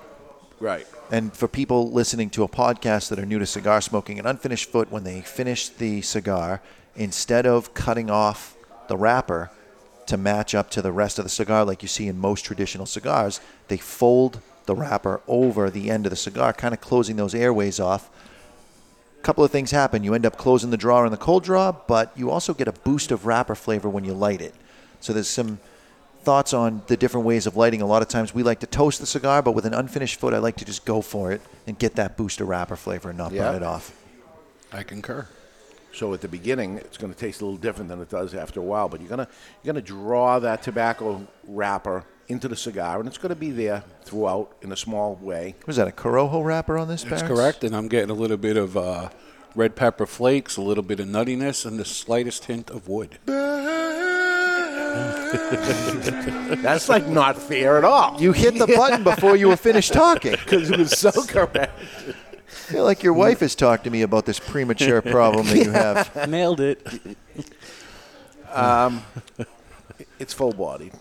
Right. 0.59 0.85
And 1.11 1.33
for 1.33 1.47
people 1.47 1.91
listening 1.91 2.29
to 2.31 2.43
a 2.43 2.47
podcast 2.47 3.09
that 3.09 3.17
are 3.17 3.25
new 3.25 3.39
to 3.39 3.45
cigar 3.45 3.81
smoking, 3.81 4.19
an 4.19 4.25
unfinished 4.27 4.69
foot, 4.69 4.91
when 4.91 5.03
they 5.03 5.21
finish 5.21 5.69
the 5.69 6.01
cigar, 6.01 6.61
instead 6.95 7.47
of 7.47 7.73
cutting 7.73 8.09
off 8.09 8.55
the 8.87 8.97
wrapper 8.97 9.49
to 10.05 10.17
match 10.17 10.53
up 10.53 10.69
to 10.71 10.81
the 10.81 10.91
rest 10.91 11.17
of 11.17 11.25
the 11.25 11.29
cigar, 11.29 11.65
like 11.65 11.81
you 11.81 11.87
see 11.87 12.07
in 12.07 12.19
most 12.19 12.43
traditional 12.43 12.85
cigars, 12.85 13.41
they 13.67 13.77
fold 13.77 14.41
the 14.65 14.75
wrapper 14.75 15.21
over 15.27 15.69
the 15.69 15.89
end 15.89 16.05
of 16.05 16.11
the 16.11 16.15
cigar, 16.15 16.53
kind 16.53 16.73
of 16.73 16.81
closing 16.81 17.15
those 17.15 17.33
airways 17.33 17.79
off. 17.79 18.09
A 19.27 19.29
couple 19.29 19.43
of 19.43 19.51
things 19.51 19.71
happen. 19.71 20.05
You 20.05 20.13
end 20.13 20.25
up 20.25 20.37
closing 20.37 20.69
the 20.69 20.77
drawer 20.77 21.03
in 21.05 21.11
the 21.11 21.17
cold 21.17 21.43
draw, 21.43 21.73
but 21.73 22.13
you 22.15 22.31
also 22.31 22.53
get 22.53 22.69
a 22.69 22.71
boost 22.71 23.11
of 23.11 23.25
wrapper 23.25 23.55
flavor 23.55 23.89
when 23.89 24.05
you 24.05 24.13
light 24.13 24.39
it. 24.39 24.55
So 25.01 25.11
there's 25.11 25.27
some 25.27 25.59
thoughts 26.21 26.53
on 26.53 26.81
the 26.87 26.95
different 26.95 27.25
ways 27.27 27.45
of 27.45 27.57
lighting. 27.57 27.81
A 27.81 27.85
lot 27.85 28.01
of 28.01 28.07
times 28.07 28.33
we 28.33 28.41
like 28.41 28.61
to 28.61 28.67
toast 28.67 29.01
the 29.01 29.05
cigar, 29.05 29.41
but 29.41 29.51
with 29.51 29.65
an 29.65 29.73
unfinished 29.73 30.17
foot, 30.17 30.33
I 30.33 30.37
like 30.37 30.55
to 30.55 30.63
just 30.63 30.85
go 30.85 31.01
for 31.01 31.33
it 31.33 31.41
and 31.67 31.77
get 31.77 31.95
that 31.95 32.15
booster 32.15 32.45
wrapper 32.45 32.77
flavor 32.77 33.09
and 33.09 33.17
not 33.17 33.33
Yeah. 33.33 33.51
burn 33.51 33.55
it 33.55 33.63
off. 33.63 33.91
I 34.71 34.83
concur. 34.83 35.27
So 35.93 36.13
at 36.13 36.21
the 36.21 36.29
beginning, 36.29 36.77
it's 36.77 36.97
going 36.97 37.11
to 37.13 37.19
taste 37.19 37.41
a 37.41 37.43
little 37.43 37.59
different 37.59 37.89
than 37.89 37.99
it 38.01 38.09
does 38.09 38.33
after 38.33 38.61
a 38.61 38.63
while. 38.63 38.87
But 38.87 39.01
you're 39.01 39.09
gonna 39.09 39.27
you're 39.61 39.73
gonna 39.73 39.83
draw 39.83 40.39
that 40.39 40.63
tobacco 40.63 41.27
wrapper 41.45 42.05
into 42.27 42.47
the 42.47 42.55
cigar, 42.55 42.99
and 42.99 43.07
it's 43.07 43.17
going 43.17 43.29
to 43.29 43.35
be 43.35 43.51
there 43.51 43.83
throughout 44.03 44.55
in 44.61 44.71
a 44.71 44.77
small 44.77 45.15
way. 45.15 45.55
Was 45.65 45.77
that 45.77 45.87
a 45.87 45.91
Corojo 45.91 46.43
wrapper 46.43 46.77
on 46.77 46.87
this? 46.87 47.03
That's 47.03 47.21
Barris? 47.21 47.35
correct, 47.37 47.63
and 47.63 47.75
I'm 47.75 47.87
getting 47.87 48.09
a 48.09 48.13
little 48.13 48.37
bit 48.37 48.57
of 48.57 48.75
uh, 48.75 49.09
red 49.55 49.75
pepper 49.75 50.05
flakes, 50.05 50.57
a 50.57 50.61
little 50.61 50.83
bit 50.83 50.99
of 50.99 51.07
nuttiness, 51.07 51.65
and 51.65 51.79
the 51.79 51.85
slightest 51.85 52.45
hint 52.45 52.69
of 52.69 52.87
wood. 52.87 53.17
That's 56.61 56.89
like 56.89 57.07
not 57.07 57.37
fair 57.37 57.77
at 57.77 57.83
all. 57.83 58.19
You 58.19 58.31
hit 58.31 58.57
the 58.57 58.67
button 58.67 59.03
before 59.03 59.35
you 59.35 59.49
were 59.49 59.57
finished 59.57 59.93
talking. 59.93 60.31
because 60.43 60.71
it 60.71 60.77
was 60.79 60.97
so 60.97 61.11
correct. 61.27 61.57
I 61.57 62.71
feel 62.71 62.83
like 62.83 63.03
your 63.03 63.13
wife 63.13 63.41
has 63.41 63.55
talked 63.55 63.83
to 63.85 63.89
me 63.89 64.01
about 64.01 64.25
this 64.25 64.39
premature 64.39 65.01
problem 65.01 65.45
that 65.47 65.57
you 65.57 65.71
have. 65.71 66.29
Nailed 66.29 66.61
it. 66.61 66.85
Um, 68.51 69.03
it's 70.19 70.33
full 70.33 70.53
bodied, 70.53 70.93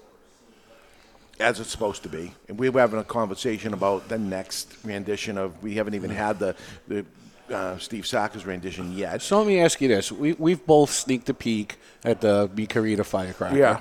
as 1.40 1.60
it's 1.60 1.70
supposed 1.70 2.02
to 2.04 2.08
be. 2.08 2.32
And 2.48 2.58
we 2.58 2.68
were 2.68 2.80
having 2.80 2.98
a 3.00 3.04
conversation 3.04 3.72
about 3.74 4.08
the 4.08 4.18
next 4.18 4.76
rendition 4.84 5.38
of. 5.38 5.62
We 5.62 5.74
haven't 5.74 5.94
even 5.94 6.10
had 6.10 6.38
the 6.38 6.54
the 6.88 7.04
uh, 7.52 7.78
Steve 7.78 8.06
Saka's 8.06 8.44
rendition 8.44 8.92
yet. 8.92 9.22
So 9.22 9.38
let 9.38 9.46
me 9.46 9.60
ask 9.60 9.80
you 9.80 9.88
this: 9.88 10.10
we 10.12 10.32
we've 10.34 10.64
both 10.66 10.90
sneaked 10.90 11.28
a 11.28 11.34
peek 11.34 11.78
at 12.04 12.20
the 12.20 12.48
Bicarita 12.48 13.04
firecracker. 13.04 13.56
Yeah. 13.56 13.80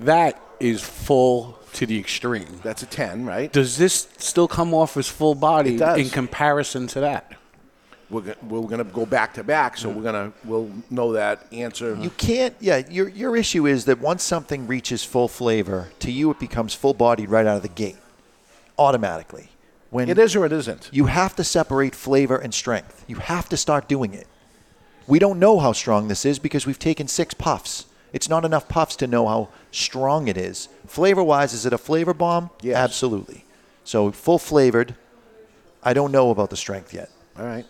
that 0.00 0.40
is 0.60 0.82
full 0.82 1.58
to 1.72 1.86
the 1.86 1.98
extreme. 1.98 2.60
That's 2.62 2.82
a 2.82 2.86
ten, 2.86 3.24
right? 3.24 3.50
Does 3.52 3.78
this 3.78 4.08
still 4.18 4.48
come 4.48 4.74
off 4.74 4.96
as 4.96 5.08
full 5.08 5.34
body 5.34 5.74
It 5.76 5.78
does. 5.78 5.98
in 5.98 6.10
comparison 6.10 6.86
to 6.88 7.00
that? 7.00 7.32
We're, 8.10 8.22
go- 8.22 8.34
we're 8.42 8.62
going 8.62 8.78
to 8.78 8.84
go 8.84 9.06
back 9.06 9.34
to 9.34 9.44
back, 9.44 9.78
so 9.78 9.88
mm. 9.88 9.94
we're 9.94 10.02
going 10.02 10.32
to 10.32 10.38
we'll 10.44 10.70
know 10.90 11.12
that 11.12 11.46
answer. 11.52 11.94
You 11.94 12.10
can't. 12.10 12.54
Yeah, 12.60 12.82
your 12.90 13.08
your 13.08 13.36
issue 13.36 13.66
is 13.66 13.84
that 13.84 14.00
once 14.00 14.22
something 14.22 14.66
reaches 14.66 15.04
full 15.04 15.28
flavor, 15.28 15.90
to 16.00 16.10
you 16.10 16.30
it 16.30 16.38
becomes 16.38 16.74
full 16.74 16.94
bodied 16.94 17.30
right 17.30 17.46
out 17.46 17.56
of 17.56 17.62
the 17.62 17.68
gate, 17.68 17.98
automatically. 18.78 19.50
When 19.90 20.08
it 20.08 20.18
is 20.18 20.36
or 20.36 20.46
it 20.46 20.52
isn't. 20.52 20.88
you 20.92 21.06
have 21.06 21.34
to 21.36 21.44
separate 21.44 21.96
flavor 21.96 22.36
and 22.36 22.54
strength. 22.54 23.04
You 23.08 23.16
have 23.16 23.48
to 23.48 23.56
start 23.56 23.88
doing 23.88 24.14
it. 24.14 24.28
We 25.08 25.18
don't 25.18 25.40
know 25.40 25.58
how 25.58 25.72
strong 25.72 26.06
this 26.06 26.24
is 26.24 26.38
because 26.38 26.64
we've 26.64 26.78
taken 26.78 27.08
six 27.08 27.34
puffs. 27.34 27.86
It's 28.12 28.28
not 28.28 28.44
enough 28.44 28.68
puffs 28.68 28.94
to 28.96 29.08
know 29.08 29.26
how 29.26 29.48
strong 29.72 30.28
it 30.28 30.36
is. 30.36 30.68
Flavor 30.86 31.22
wise, 31.22 31.52
is 31.52 31.66
it 31.66 31.72
a 31.72 31.78
flavor 31.78 32.14
bomb? 32.14 32.50
Yes. 32.62 32.76
Absolutely. 32.76 33.44
So 33.82 34.12
full 34.12 34.38
flavored. 34.38 34.94
I 35.82 35.92
don't 35.92 36.12
know 36.12 36.30
about 36.30 36.50
the 36.50 36.56
strength 36.56 36.94
yet. 36.94 37.10
All 37.36 37.44
right. 37.44 37.66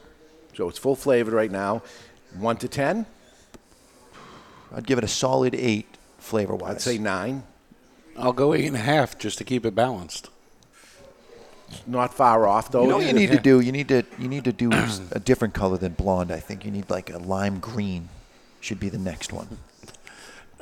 So 0.61 0.69
it's 0.69 0.79
full 0.79 0.95
flavored 0.95 1.33
right 1.33 1.51
now. 1.51 1.81
One 2.39 2.59
to 2.59 2.69
ten. 2.69 3.07
I'd 4.77 4.87
give 4.87 4.99
it 4.99 5.05
a 5.05 5.09
solid 5.09 5.55
eight 5.55 5.87
flavor 6.19 6.55
wise. 6.55 6.75
I'd 6.75 6.81
say 6.83 6.99
nine. 6.99 7.45
I'll 8.15 8.35
go 8.35 8.53
eight 8.53 8.67
and 8.67 8.77
a 8.77 8.81
half 8.81 9.19
just 9.19 9.39
to 9.39 9.45
keep 9.45 9.65
it 9.65 9.75
balanced. 9.75 10.29
Not 11.87 12.13
far 12.13 12.47
off 12.47 12.71
though. 12.71 12.83
You 12.83 12.89
know 12.89 12.99
what 12.99 13.07
you 13.07 13.15
need 13.15 13.31
to 13.31 13.41
do? 13.41 13.61
You 13.61 13.73
need 13.73 13.89
to 13.89 14.03
you 14.19 14.29
need 14.29 14.45
to 14.45 14.53
do 14.53 14.71
a 15.13 15.19
different 15.19 15.55
color 15.55 15.79
than 15.79 15.95
blonde. 15.95 16.31
I 16.31 16.41
think 16.41 16.67
you 16.67 16.71
need 16.71 16.91
like 16.91 17.09
a 17.09 17.17
lime 17.17 17.59
green. 17.59 18.11
Should 18.61 18.81
be 18.81 18.91
the 18.91 18.99
next 18.99 19.33
one. 19.33 19.57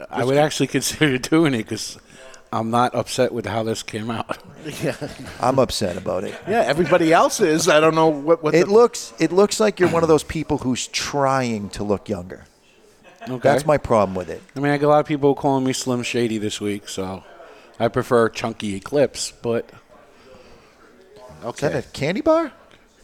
I 0.08 0.24
would 0.24 0.36
actually 0.36 0.68
consider 0.68 1.18
doing 1.18 1.54
it 1.54 1.64
because 1.64 1.98
I'm 2.52 2.70
not 2.70 2.94
upset 2.94 3.32
with 3.32 3.46
how 3.46 3.62
this 3.62 3.82
came 3.82 4.10
out. 4.10 4.38
yeah. 4.82 4.96
I'm 5.40 5.58
upset 5.58 5.96
about 5.96 6.24
it. 6.24 6.34
yeah, 6.48 6.62
everybody 6.62 7.12
else 7.12 7.40
is. 7.40 7.68
I 7.68 7.80
don't 7.80 7.94
know 7.94 8.08
what, 8.08 8.42
what 8.42 8.54
It 8.54 8.66
the, 8.66 8.72
looks 8.72 9.12
it 9.18 9.32
looks 9.32 9.60
like 9.60 9.78
you're 9.78 9.90
one 9.90 10.02
of 10.02 10.08
those 10.08 10.24
people 10.24 10.58
who's 10.58 10.86
trying 10.88 11.68
to 11.70 11.84
look 11.84 12.08
younger. 12.08 12.44
Okay. 13.22 13.38
That's 13.42 13.66
my 13.66 13.76
problem 13.76 14.14
with 14.14 14.30
it. 14.30 14.42
I 14.56 14.60
mean, 14.60 14.72
I 14.72 14.78
got 14.78 14.86
a 14.86 14.88
lot 14.88 15.00
of 15.00 15.06
people 15.06 15.34
calling 15.34 15.64
me 15.64 15.72
Slim 15.74 16.02
Shady 16.02 16.38
this 16.38 16.60
week, 16.60 16.88
so 16.88 17.22
I 17.78 17.88
prefer 17.88 18.30
Chunky 18.30 18.76
Eclipse, 18.76 19.32
but 19.42 19.70
Is 21.44 21.54
that 21.56 21.74
a 21.74 21.82
candy 21.82 22.22
bar? 22.22 22.52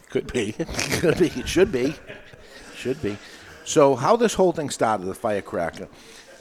could 0.09 0.31
be. 0.31 0.53
Could 1.01 1.17
be. 1.19 1.27
It 1.27 1.47
should 1.47 1.71
be. 1.73 1.93
Should 2.75 3.01
be. 3.01 3.17
So 3.65 3.95
how 3.95 4.15
this 4.15 4.33
whole 4.33 4.53
thing 4.53 4.69
started, 4.69 5.07
the 5.07 5.13
firecracker. 5.13 5.89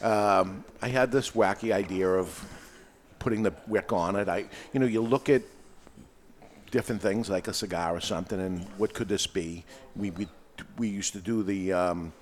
Um, 0.00 0.64
I 0.80 0.88
had 0.88 1.10
this 1.10 1.32
wacky 1.32 1.72
idea 1.72 2.08
of 2.08 2.46
putting 3.24 3.42
the 3.42 3.54
wick 3.66 3.90
on 3.92 4.14
it. 4.16 4.28
I, 4.28 4.44
you 4.72 4.78
know, 4.80 4.86
you 4.86 5.00
look 5.00 5.28
at 5.30 5.42
different 6.70 7.00
things 7.00 7.30
like 7.30 7.48
a 7.48 7.54
cigar 7.54 7.96
or 7.96 8.00
something, 8.00 8.38
and 8.38 8.64
what 8.76 8.92
could 8.94 9.08
this 9.08 9.26
be? 9.26 9.64
We 9.96 10.10
we, 10.10 10.28
we 10.76 10.88
used 10.88 11.12
to 11.14 11.20
do 11.20 11.42
the 11.42 11.72
um, 11.72 12.12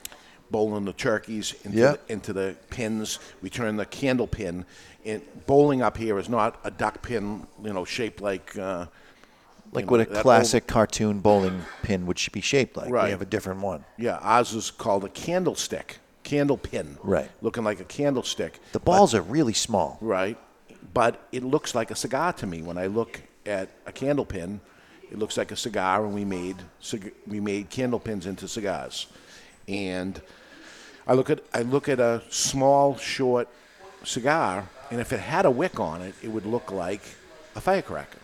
bowling 0.51 0.85
the 0.85 0.93
turkeys 0.93 1.55
into, 1.65 1.79
Yeah. 1.79 1.93
the, 2.07 2.13
into 2.13 2.33
the 2.33 2.57
pins. 2.71 3.19
We 3.43 3.51
turn 3.51 3.77
the 3.77 3.85
candle 3.87 4.27
pin. 4.29 4.65
And 5.05 5.21
bowling 5.47 5.83
up 5.83 5.97
here 5.97 6.17
is 6.21 6.29
not 6.29 6.61
a 6.63 6.71
duck 6.71 7.03
pin, 7.03 7.47
you 7.65 7.73
know, 7.73 7.85
shaped 7.85 8.21
like. 8.23 8.57
Uh, 8.57 8.87
Like 9.73 9.87
you 9.87 9.91
what 9.91 10.01
a 10.01 10.05
that 10.05 10.17
old- 10.17 10.23
classic 10.23 10.67
cartoon 10.67 11.21
bowling 11.21 11.63
pin 11.83 12.07
would 12.07 12.21
be 12.33 12.41
shaped 12.43 12.77
like. 12.77 12.91
Right. 12.93 13.07
We 13.07 13.11
have 13.11 13.23
a 13.23 13.31
different 13.37 13.61
one. 13.63 13.85
Yeah, 13.99 14.19
ours 14.21 14.53
is 14.55 14.71
called 14.71 15.03
a 15.05 15.09
candlestick, 15.09 15.99
candle 16.23 16.59
pin. 16.59 16.99
Right. 17.03 17.31
Looking 17.41 17.65
like 17.65 17.81
a 17.81 17.85
candlestick. 17.99 18.61
The 18.73 18.81
balls 18.81 19.15
are 19.15 19.23
really 19.23 19.55
small. 19.55 19.97
Right. 20.01 20.37
But 20.95 21.27
it 21.33 21.43
looks 21.43 21.75
like 21.75 21.91
a 21.91 21.97
cigar 21.97 22.33
to 22.35 22.47
me 22.47 22.63
when 22.63 22.77
I 22.77 22.87
look 22.87 23.21
at 23.47 23.71
a 23.87 23.93
candle 23.93 24.25
pin. 24.25 24.61
It 25.11 25.19
looks 25.19 25.37
like 25.37 25.51
a 25.51 25.57
cigar, 25.57 26.05
and 26.05 26.15
we 26.15 26.25
made 26.25 26.57
we 27.27 27.41
made 27.41 27.71
candle 27.71 28.01
pins 28.01 28.27
into 28.27 28.49
cigars. 28.49 29.07
And 29.69 30.21
I 31.07 31.15
look 31.15 31.31
at 31.31 31.41
I 31.53 31.63
look 31.63 31.89
at 31.89 32.01
a 32.01 32.23
small, 32.31 32.97
short 32.97 33.49
cigar, 34.05 34.69
and 34.91 35.01
if 35.01 35.13
it 35.13 35.21
had 35.21 35.45
a 35.45 35.51
wick 35.51 35.79
on 35.81 36.03
it, 36.03 36.15
it 36.23 36.29
would 36.29 36.47
look 36.47 36.71
like 36.71 37.03
a 37.55 37.61
firecracker 37.61 38.19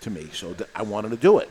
to 0.00 0.10
me. 0.10 0.28
So 0.32 0.52
th- 0.52 0.68
I 0.74 0.82
wanted 0.82 1.10
to 1.10 1.16
do 1.16 1.38
it. 1.38 1.50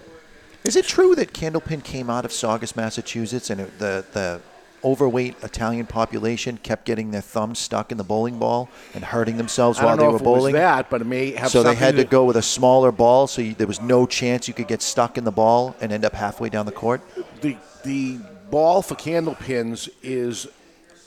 Is 0.64 0.76
it 0.76 0.86
true 0.86 1.16
that 1.16 1.34
Candlepin 1.34 1.84
came 1.84 2.10
out 2.10 2.26
of 2.26 2.32
Saugus, 2.32 2.76
Massachusetts, 2.76 3.50
and 3.50 3.62
it, 3.62 3.80
the 3.80 4.06
the 4.14 4.42
overweight 4.86 5.36
Italian 5.44 5.86
population 5.88 6.58
kept 6.62 6.86
getting 6.86 7.12
their 7.12 7.22
thumbs 7.22 7.60
stuck 7.60 7.92
in 7.92 7.98
the 7.98 8.04
bowling 8.04 8.38
ball 8.40 8.70
and 8.94 9.04
hurting 9.04 9.36
themselves 9.38 9.80
I 9.80 9.86
while 9.86 9.98
don't 9.98 10.06
know 10.06 10.12
they 10.12 10.12
were 10.12 10.16
if 10.18 10.22
it 10.22 10.26
was 10.26 10.40
bowling? 10.42 10.54
that, 10.54 10.90
but 10.90 11.02
it 11.02 11.06
may 11.06 11.32
have 11.32 11.50
so 11.50 11.64
they 11.64 11.76
had 11.76 11.96
to 11.98 12.04
to- 12.04 12.10
go 12.10 12.24
with 12.24 12.38
a 12.38 12.42
smaller 12.42 12.92
ball, 12.92 13.28
so 13.28 13.42
you, 13.42 13.56
there 13.56 13.68
was 13.68 13.82
no 13.82 14.06
chance 14.06 14.48
you 14.48 14.54
could 14.54 14.68
get 14.68 14.82
stuck 14.82 15.18
in 15.18 15.24
the 15.24 15.32
ball 15.32 15.76
and 15.82 15.92
end 15.92 16.06
up 16.06 16.14
halfway 16.14 16.50
down 16.50 16.66
the 16.66 16.72
court. 16.72 17.02
the 17.42 17.58
the 17.84 18.20
ball 18.52 18.82
for 18.82 18.96
candle 18.96 19.36
pins 19.36 19.90
is 20.04 20.48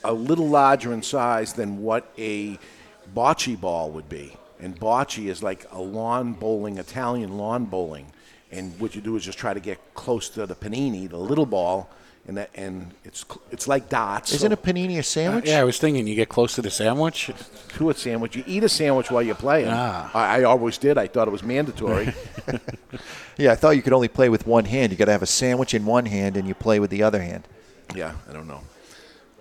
a 0.03 0.13
little 0.13 0.47
larger 0.47 0.93
in 0.93 1.01
size 1.01 1.53
than 1.53 1.81
what 1.81 2.11
a 2.17 2.57
bocce 3.15 3.59
ball 3.59 3.91
would 3.91 4.07
be. 4.09 4.35
And 4.61 4.77
bocce 4.79 5.25
is 5.27 5.41
like 5.41 5.65
a 5.71 5.81
lawn 5.81 6.33
bowling, 6.33 6.77
Italian 6.77 7.37
lawn 7.37 7.65
bowling. 7.65 8.07
And 8.51 8.77
what 8.79 8.95
you 8.95 9.01
do 9.01 9.15
is 9.15 9.23
just 9.23 9.37
try 9.37 9.53
to 9.53 9.59
get 9.59 9.77
close 9.93 10.29
to 10.31 10.45
the 10.45 10.55
panini, 10.55 11.09
the 11.09 11.17
little 11.17 11.45
ball, 11.45 11.89
and 12.29 12.37
that, 12.37 12.49
and 12.55 12.91
it's 13.03 13.25
it's 13.51 13.67
like 13.67 13.89
dots. 13.89 14.31
Isn't 14.33 14.51
a 14.51 14.57
panini 14.57 14.99
a 14.99 15.03
sandwich? 15.03 15.47
yeah, 15.47 15.59
I 15.59 15.63
was 15.63 15.79
thinking 15.79 16.07
you 16.07 16.15
get 16.15 16.29
close 16.29 16.53
to 16.55 16.61
the 16.61 16.69
sandwich. 16.69 17.31
to 17.69 17.89
a 17.89 17.93
sandwich? 17.93 18.35
You 18.35 18.43
eat 18.45 18.63
a 18.63 18.69
sandwich 18.69 19.09
while 19.11 19.23
you're 19.23 19.35
playing. 19.35 19.67
Ah. 19.69 20.11
I, 20.13 20.41
I 20.41 20.43
always 20.43 20.77
did. 20.77 20.97
I 20.97 21.07
thought 21.07 21.27
it 21.27 21.31
was 21.31 21.43
mandatory. 21.43 22.13
Yeah, 23.37 23.53
I 23.53 23.55
thought 23.55 23.77
you 23.77 23.81
could 23.81 23.93
only 23.93 24.09
play 24.09 24.27
with 24.27 24.45
one 24.45 24.65
hand. 24.65 24.91
You 24.91 24.97
got 24.97 25.05
to 25.05 25.13
have 25.13 25.21
a 25.23 25.25
sandwich 25.25 25.73
in 25.73 25.85
one 25.85 26.05
hand 26.05 26.35
and 26.35 26.45
you 26.45 26.53
play 26.53 26.77
with 26.81 26.89
the 26.89 27.03
other 27.03 27.21
hand. 27.21 27.47
yeah, 27.95 28.11
I 28.29 28.33
don't 28.33 28.47
know. 28.49 28.59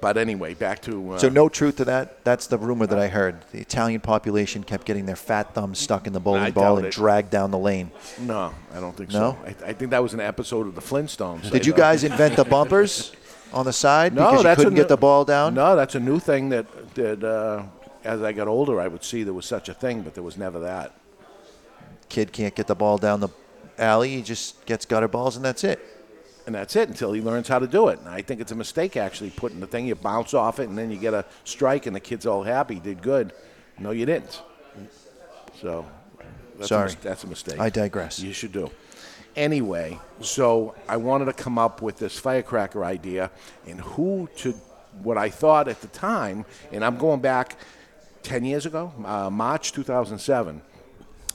But 0.00 0.17
anyway, 0.17 0.55
back 0.55 0.81
to 0.83 1.14
uh, 1.14 1.19
So 1.19 1.28
no 1.28 1.49
truth 1.49 1.76
to 1.78 1.85
that. 1.87 2.25
That's 2.25 2.47
the 2.47 2.57
rumor 2.59 2.87
that 2.87 2.99
I 2.99 3.09
heard. 3.09 3.37
The 3.52 3.59
Italian 3.61 4.00
population 4.00 4.62
kept 4.62 4.85
getting 4.87 5.07
their 5.07 5.17
fat 5.17 5.55
thumbs 5.55 5.78
stuck 5.81 6.07
in 6.07 6.12
the 6.12 6.21
bowling 6.21 6.43
I 6.43 6.50
ball 6.52 6.76
and 6.78 6.87
it. 6.87 6.93
dragged 6.93 7.31
down 7.31 7.50
the 7.50 7.59
lane. 7.59 7.90
No, 8.21 8.55
I 8.75 8.81
don't 8.81 8.97
think 8.97 9.11
No? 9.12 9.37
so. 9.43 9.64
I, 9.67 9.71
I 9.71 9.73
think 9.73 9.90
that 9.90 10.02
was 10.02 10.14
an 10.14 10.21
episode 10.21 10.67
of 10.69 10.75
the 10.75 10.81
Flintstones. 10.81 11.50
Did 11.50 11.67
you 11.67 11.73
guys 11.73 12.05
invent 12.05 12.37
the 12.37 12.45
bumpers 12.57 13.12
on 13.52 13.64
the 13.64 13.73
side 13.73 14.14
No, 14.14 14.31
because 14.31 14.45
you 14.45 14.55
couldn't 14.57 14.75
get 14.75 14.83
new- 14.83 14.88
the 14.88 14.97
ball 14.97 15.25
down? 15.25 15.55
No, 15.55 15.75
that's 15.75 15.95
a 15.97 16.00
new 16.00 16.19
thing 16.21 16.50
that 16.50 16.95
that 16.95 17.25
uh, 17.25 17.62
as 18.05 18.23
I 18.23 18.33
got 18.33 18.47
older, 18.47 18.81
I 18.81 18.87
would 18.87 19.02
see 19.02 19.25
there 19.25 19.35
was 19.35 19.47
such 19.47 19.69
a 19.69 19.75
thing, 19.75 20.02
but 20.02 20.14
there 20.14 20.23
was 20.23 20.37
never 20.37 20.61
that. 20.61 20.95
Kid 22.09 22.33
can't 22.33 22.55
get 22.55 22.67
the 22.69 22.75
ball 22.76 22.99
down 22.99 23.21
the 23.21 23.28
alley. 23.78 24.11
He 24.11 24.23
just 24.23 24.64
gets 24.64 24.87
gutter 24.87 25.09
balls 25.09 25.37
and 25.37 25.45
that's 25.45 25.64
it. 25.64 25.81
And 26.49 26.55
that's 26.55 26.76
it 26.76 26.88
until 26.88 27.12
he 27.12 27.21
learns 27.21 27.47
how 27.47 27.59
to 27.59 27.67
do 27.67 27.88
it. 27.88 27.99
And 27.99 28.09
I 28.09 28.23
think 28.23 28.40
it's 28.40 28.52
a 28.52 28.57
mistake 28.57 28.97
actually 28.97 29.28
putting 29.28 29.61
the 29.61 29.67
thing. 29.67 29.87
You 29.87 29.95
bounce 29.95 30.33
off 30.33 30.59
it, 30.61 30.71
and 30.71 30.78
then 30.78 30.90
you 30.90 30.97
get 30.97 31.12
a 31.12 31.26
strike, 31.45 31.85
and 31.85 31.95
the 31.95 32.00
kid's 32.00 32.25
all 32.25 32.43
happy, 32.43 32.81
did 32.81 33.02
good. 33.02 33.35
No, 33.78 33.90
you 33.90 34.07
didn't. 34.07 34.40
So 35.61 35.85
that's 36.57 36.71
Sorry. 36.71 36.90
a, 36.90 36.97
that's 37.02 37.25
a 37.25 37.26
mistake. 37.26 37.61
I 37.61 37.69
digress. 37.69 38.19
You 38.19 38.33
should 38.33 38.52
do. 38.52 38.71
Anyway, 39.37 39.99
so 40.23 40.75
I 40.88 40.97
wanted 40.97 41.26
to 41.26 41.35
come 41.35 41.59
up 41.59 41.83
with 41.83 41.99
this 41.99 42.19
firecracker 42.19 42.83
idea 42.83 43.31
and 43.67 43.83
who 43.83 44.31
to 44.37 44.52
what 45.02 45.19
I 45.19 45.28
thought 45.28 45.69
at 45.69 45.83
the 45.83 45.88
time, 45.88 46.47
and 46.73 46.83
I'm 46.83 46.97
going 46.97 47.21
back 47.21 47.59
10 48.23 48.47
years 48.47 48.64
ago, 48.64 48.90
uh, 49.05 49.28
March 49.28 49.73
2007, 49.73 50.62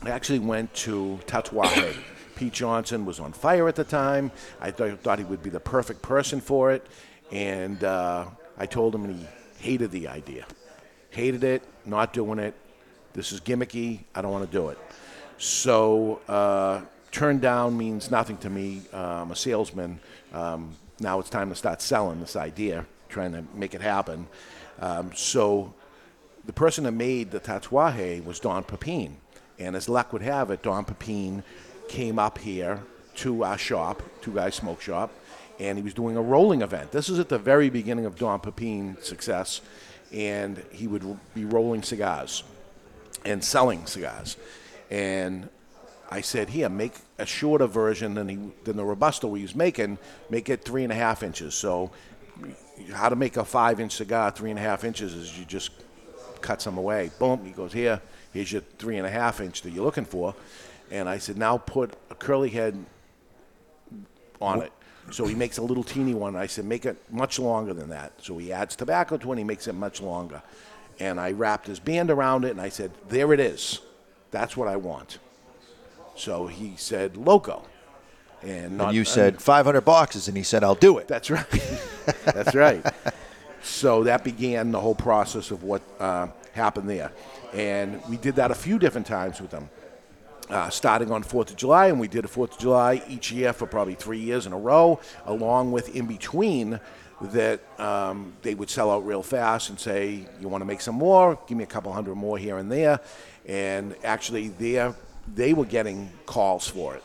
I 0.01 0.09
actually 0.09 0.39
went 0.39 0.73
to 0.73 1.19
Tatuaje. 1.27 1.97
Pete 2.35 2.53
Johnson 2.53 3.05
was 3.05 3.19
on 3.19 3.33
fire 3.33 3.67
at 3.67 3.75
the 3.75 3.83
time. 3.83 4.31
I 4.59 4.71
th- 4.71 4.99
thought 4.99 5.19
he 5.19 5.25
would 5.25 5.43
be 5.43 5.49
the 5.49 5.59
perfect 5.59 6.01
person 6.01 6.41
for 6.41 6.71
it. 6.71 6.85
And 7.31 7.83
uh, 7.83 8.25
I 8.57 8.65
told 8.65 8.95
him, 8.95 9.05
and 9.05 9.19
he 9.19 9.25
hated 9.59 9.91
the 9.91 10.07
idea. 10.07 10.45
Hated 11.09 11.43
it, 11.43 11.63
not 11.85 12.13
doing 12.13 12.39
it. 12.39 12.53
This 13.13 13.31
is 13.31 13.39
gimmicky. 13.39 13.99
I 14.15 14.21
don't 14.21 14.31
want 14.31 14.49
to 14.49 14.51
do 14.51 14.69
it. 14.69 14.77
So, 15.37 16.21
uh, 16.27 16.81
turned 17.11 17.41
down 17.41 17.77
means 17.77 18.09
nothing 18.09 18.37
to 18.37 18.49
me. 18.49 18.81
Uh, 18.93 19.21
I'm 19.21 19.31
a 19.31 19.35
salesman. 19.35 19.99
Um, 20.33 20.75
now 20.99 21.19
it's 21.19 21.29
time 21.29 21.49
to 21.49 21.55
start 21.55 21.81
selling 21.81 22.19
this 22.19 22.35
idea, 22.35 22.85
trying 23.09 23.33
to 23.33 23.43
make 23.53 23.73
it 23.73 23.81
happen. 23.81 24.27
Um, 24.79 25.11
so, 25.13 25.73
the 26.45 26.53
person 26.53 26.83
that 26.85 26.91
made 26.91 27.31
the 27.31 27.39
tatuaje 27.39 28.23
was 28.25 28.39
Don 28.39 28.63
Pepin. 28.63 29.17
And 29.59 29.75
as 29.75 29.87
luck 29.87 30.11
would 30.11 30.23
have 30.23 30.49
it, 30.51 30.63
Don 30.63 30.83
Pepin 30.83 31.43
came 31.87 32.19
up 32.19 32.37
here 32.37 32.81
to 33.15 33.43
our 33.43 33.57
shop, 33.57 34.01
Two 34.21 34.31
Guys 34.31 34.55
Smoke 34.55 34.81
Shop, 34.81 35.11
and 35.59 35.77
he 35.77 35.83
was 35.83 35.93
doing 35.93 36.17
a 36.17 36.21
rolling 36.21 36.61
event. 36.61 36.91
This 36.91 37.09
is 37.09 37.19
at 37.19 37.29
the 37.29 37.37
very 37.37 37.69
beginning 37.69 38.05
of 38.05 38.17
Don 38.17 38.39
Pepin's 38.39 39.05
success, 39.07 39.61
and 40.11 40.63
he 40.71 40.87
would 40.87 41.17
be 41.33 41.45
rolling 41.45 41.83
cigars 41.83 42.43
and 43.25 43.43
selling 43.43 43.85
cigars. 43.85 44.37
And 44.89 45.49
I 46.09 46.21
said, 46.21 46.49
here, 46.49 46.69
make 46.69 46.93
a 47.17 47.25
shorter 47.25 47.67
version 47.67 48.13
than, 48.13 48.29
he, 48.29 48.37
than 48.63 48.77
the 48.77 48.85
Robusto 48.85 49.33
he 49.33 49.41
was 49.41 49.55
making, 49.55 49.97
make 50.29 50.49
it 50.49 50.63
three 50.63 50.83
and 50.83 50.91
a 50.91 50.95
half 50.95 51.23
inches. 51.23 51.55
So, 51.55 51.91
how 52.91 53.09
to 53.09 53.15
make 53.15 53.37
a 53.37 53.45
five 53.45 53.79
inch 53.79 53.93
cigar 53.93 54.31
three 54.31 54.49
and 54.49 54.59
a 54.59 54.61
half 54.61 54.83
inches 54.83 55.13
is 55.13 55.37
you 55.37 55.45
just 55.45 55.71
cut 56.41 56.61
some 56.61 56.77
away. 56.77 57.11
Boom, 57.19 57.45
he 57.45 57.51
goes, 57.51 57.73
here, 57.73 58.01
here's 58.33 58.51
your 58.51 58.61
three 58.77 58.97
and 58.97 59.07
a 59.07 59.09
half 59.09 59.39
inch 59.39 59.61
that 59.61 59.71
you're 59.71 59.85
looking 59.85 60.05
for. 60.05 60.35
And 60.93 61.09
I 61.09 61.17
said, 61.17 61.39
now 61.39 61.57
put 61.57 61.95
a 62.11 62.15
curly 62.15 62.51
head 62.51 62.85
on 64.39 64.61
it. 64.61 64.71
So 65.09 65.25
he 65.25 65.33
makes 65.33 65.57
a 65.57 65.63
little 65.63 65.83
teeny 65.83 66.13
one. 66.13 66.35
I 66.35 66.45
said, 66.45 66.65
make 66.65 66.85
it 66.85 66.97
much 67.11 67.39
longer 67.39 67.73
than 67.73 67.89
that. 67.89 68.13
So 68.21 68.37
he 68.37 68.53
adds 68.53 68.75
tobacco 68.75 69.17
to 69.17 69.27
it 69.27 69.31
and 69.31 69.39
he 69.39 69.43
makes 69.43 69.67
it 69.67 69.73
much 69.73 70.03
longer. 70.03 70.43
And 70.99 71.19
I 71.19 71.31
wrapped 71.31 71.65
his 71.65 71.79
band 71.79 72.11
around 72.11 72.45
it 72.45 72.51
and 72.51 72.61
I 72.61 72.69
said, 72.69 72.91
there 73.09 73.33
it 73.33 73.39
is. 73.39 73.79
That's 74.29 74.55
what 74.55 74.67
I 74.67 74.75
want. 74.75 75.17
So 76.15 76.45
he 76.45 76.75
said, 76.77 77.17
loco. 77.17 77.63
And, 78.43 78.77
not, 78.77 78.89
and 78.89 78.95
you 78.95 79.03
said 79.03 79.41
500 79.41 79.81
boxes, 79.81 80.27
and 80.27 80.37
he 80.37 80.43
said, 80.43 80.63
I'll 80.63 80.75
do 80.75 80.99
it. 80.99 81.07
That's 81.07 81.31
right. 81.31 81.45
That's 82.25 82.53
right. 82.53 82.85
So 83.63 84.03
that 84.03 84.23
began 84.23 84.71
the 84.71 84.79
whole 84.79 84.95
process 84.95 85.49
of 85.49 85.63
what 85.63 85.81
uh, 85.99 86.27
happened 86.51 86.87
there. 86.87 87.11
And 87.53 87.99
we 88.09 88.17
did 88.17 88.35
that 88.35 88.51
a 88.51 88.55
few 88.55 88.77
different 88.77 89.07
times 89.07 89.41
with 89.41 89.49
them. 89.49 89.69
Uh, 90.49 90.69
starting 90.69 91.09
on 91.09 91.23
4th 91.23 91.51
of 91.51 91.55
July, 91.55 91.87
and 91.87 91.99
we 91.99 92.07
did 92.07 92.25
a 92.25 92.27
4th 92.27 92.51
of 92.53 92.57
July 92.59 93.01
each 93.07 93.31
year 93.31 93.53
for 93.53 93.65
probably 93.65 93.95
three 93.95 94.19
years 94.19 94.45
in 94.45 94.51
a 94.51 94.57
row, 94.57 94.99
along 95.25 95.71
with 95.71 95.95
in 95.95 96.05
between 96.05 96.79
that 97.21 97.61
um, 97.79 98.33
they 98.41 98.53
would 98.53 98.69
sell 98.69 98.91
out 98.91 99.05
real 99.05 99.23
fast 99.23 99.69
and 99.69 99.79
say, 99.79 100.27
You 100.41 100.49
want 100.49 100.61
to 100.61 100.65
make 100.65 100.81
some 100.81 100.95
more? 100.95 101.39
Give 101.47 101.57
me 101.57 101.63
a 101.63 101.67
couple 101.67 101.93
hundred 101.93 102.15
more 102.15 102.37
here 102.37 102.57
and 102.57 102.71
there. 102.71 102.99
And 103.45 103.95
actually, 104.03 104.49
they 104.49 104.91
they 105.33 105.53
were 105.53 105.65
getting 105.65 106.11
calls 106.25 106.67
for 106.67 106.95
it. 106.95 107.03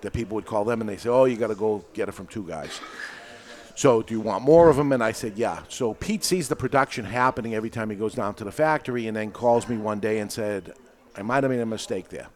That 0.00 0.12
people 0.12 0.36
would 0.36 0.46
call 0.46 0.64
them 0.64 0.80
and 0.80 0.88
they 0.88 0.96
say, 0.96 1.10
Oh, 1.10 1.26
you 1.26 1.36
got 1.36 1.48
to 1.48 1.54
go 1.54 1.84
get 1.92 2.08
it 2.08 2.12
from 2.12 2.26
two 2.26 2.44
guys. 2.46 2.80
So, 3.74 4.02
do 4.02 4.12
you 4.12 4.20
want 4.20 4.42
more 4.42 4.68
of 4.68 4.76
them? 4.76 4.90
And 4.90 5.04
I 5.04 5.12
said, 5.12 5.38
yeah. 5.38 5.62
So, 5.68 5.94
Pete 5.94 6.24
sees 6.24 6.48
the 6.48 6.56
production 6.56 7.04
happening 7.04 7.54
every 7.54 7.70
time 7.70 7.90
he 7.90 7.94
goes 7.94 8.12
down 8.12 8.34
to 8.34 8.44
the 8.44 8.50
factory 8.50 9.06
and 9.06 9.16
then 9.16 9.30
calls 9.30 9.68
me 9.68 9.76
one 9.76 10.00
day 10.00 10.18
and 10.18 10.32
said, 10.32 10.74
I 11.16 11.22
might 11.22 11.44
have 11.44 11.52
made 11.52 11.60
a 11.60 11.66
mistake 11.66 12.08
there. 12.08 12.26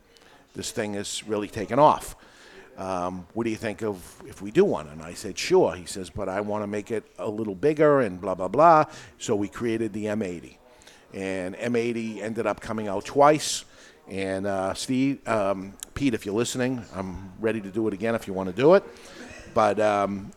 This 0.54 0.71
thing 0.71 0.94
is 0.94 1.26
really 1.26 1.49
taken 1.49 1.78
off. 1.78 2.16
Um, 2.76 3.26
what 3.35 3.44
do 3.44 3.50
you 3.50 3.56
think 3.56 3.82
of 3.82 4.23
if 4.26 4.41
we 4.41 4.50
do 4.50 4.65
one? 4.65 4.88
And 4.88 5.02
I 5.02 5.15
said, 5.15 5.38
sure. 5.38 5.75
He 5.75 5.84
says, 5.84 6.10
but 6.10 6.28
I 6.28 6.41
want 6.41 6.62
to 6.62 6.67
make 6.67 6.91
it 6.91 7.04
a 7.19 7.28
little 7.28 7.54
bigger 7.54 8.00
and 8.00 8.21
blah, 8.21 8.34
blah, 8.34 8.49
blah. 8.49 8.86
So, 9.19 9.36
we 9.36 9.49
created 9.49 9.93
the 9.93 10.06
M80. 10.06 10.56
And 11.12 11.54
M80 11.56 12.23
ended 12.23 12.47
up 12.47 12.60
coming 12.60 12.88
out 12.88 13.04
twice. 13.04 13.65
And 14.08 14.47
uh, 14.47 14.75
Steve, 14.75 15.26
um, 15.28 15.75
Pete, 15.95 16.15
if 16.15 16.26
you're 16.26 16.34
listening, 16.34 16.82
I'm 16.95 17.32
ready 17.41 17.60
to 17.60 17.71
do 17.71 17.86
it 17.88 17.95
again 17.95 18.15
if 18.15 18.26
you 18.26 18.32
want 18.32 18.49
to 18.49 18.54
do 18.54 18.75
it. 18.75 18.84
But 19.54 19.78
um, 19.78 20.32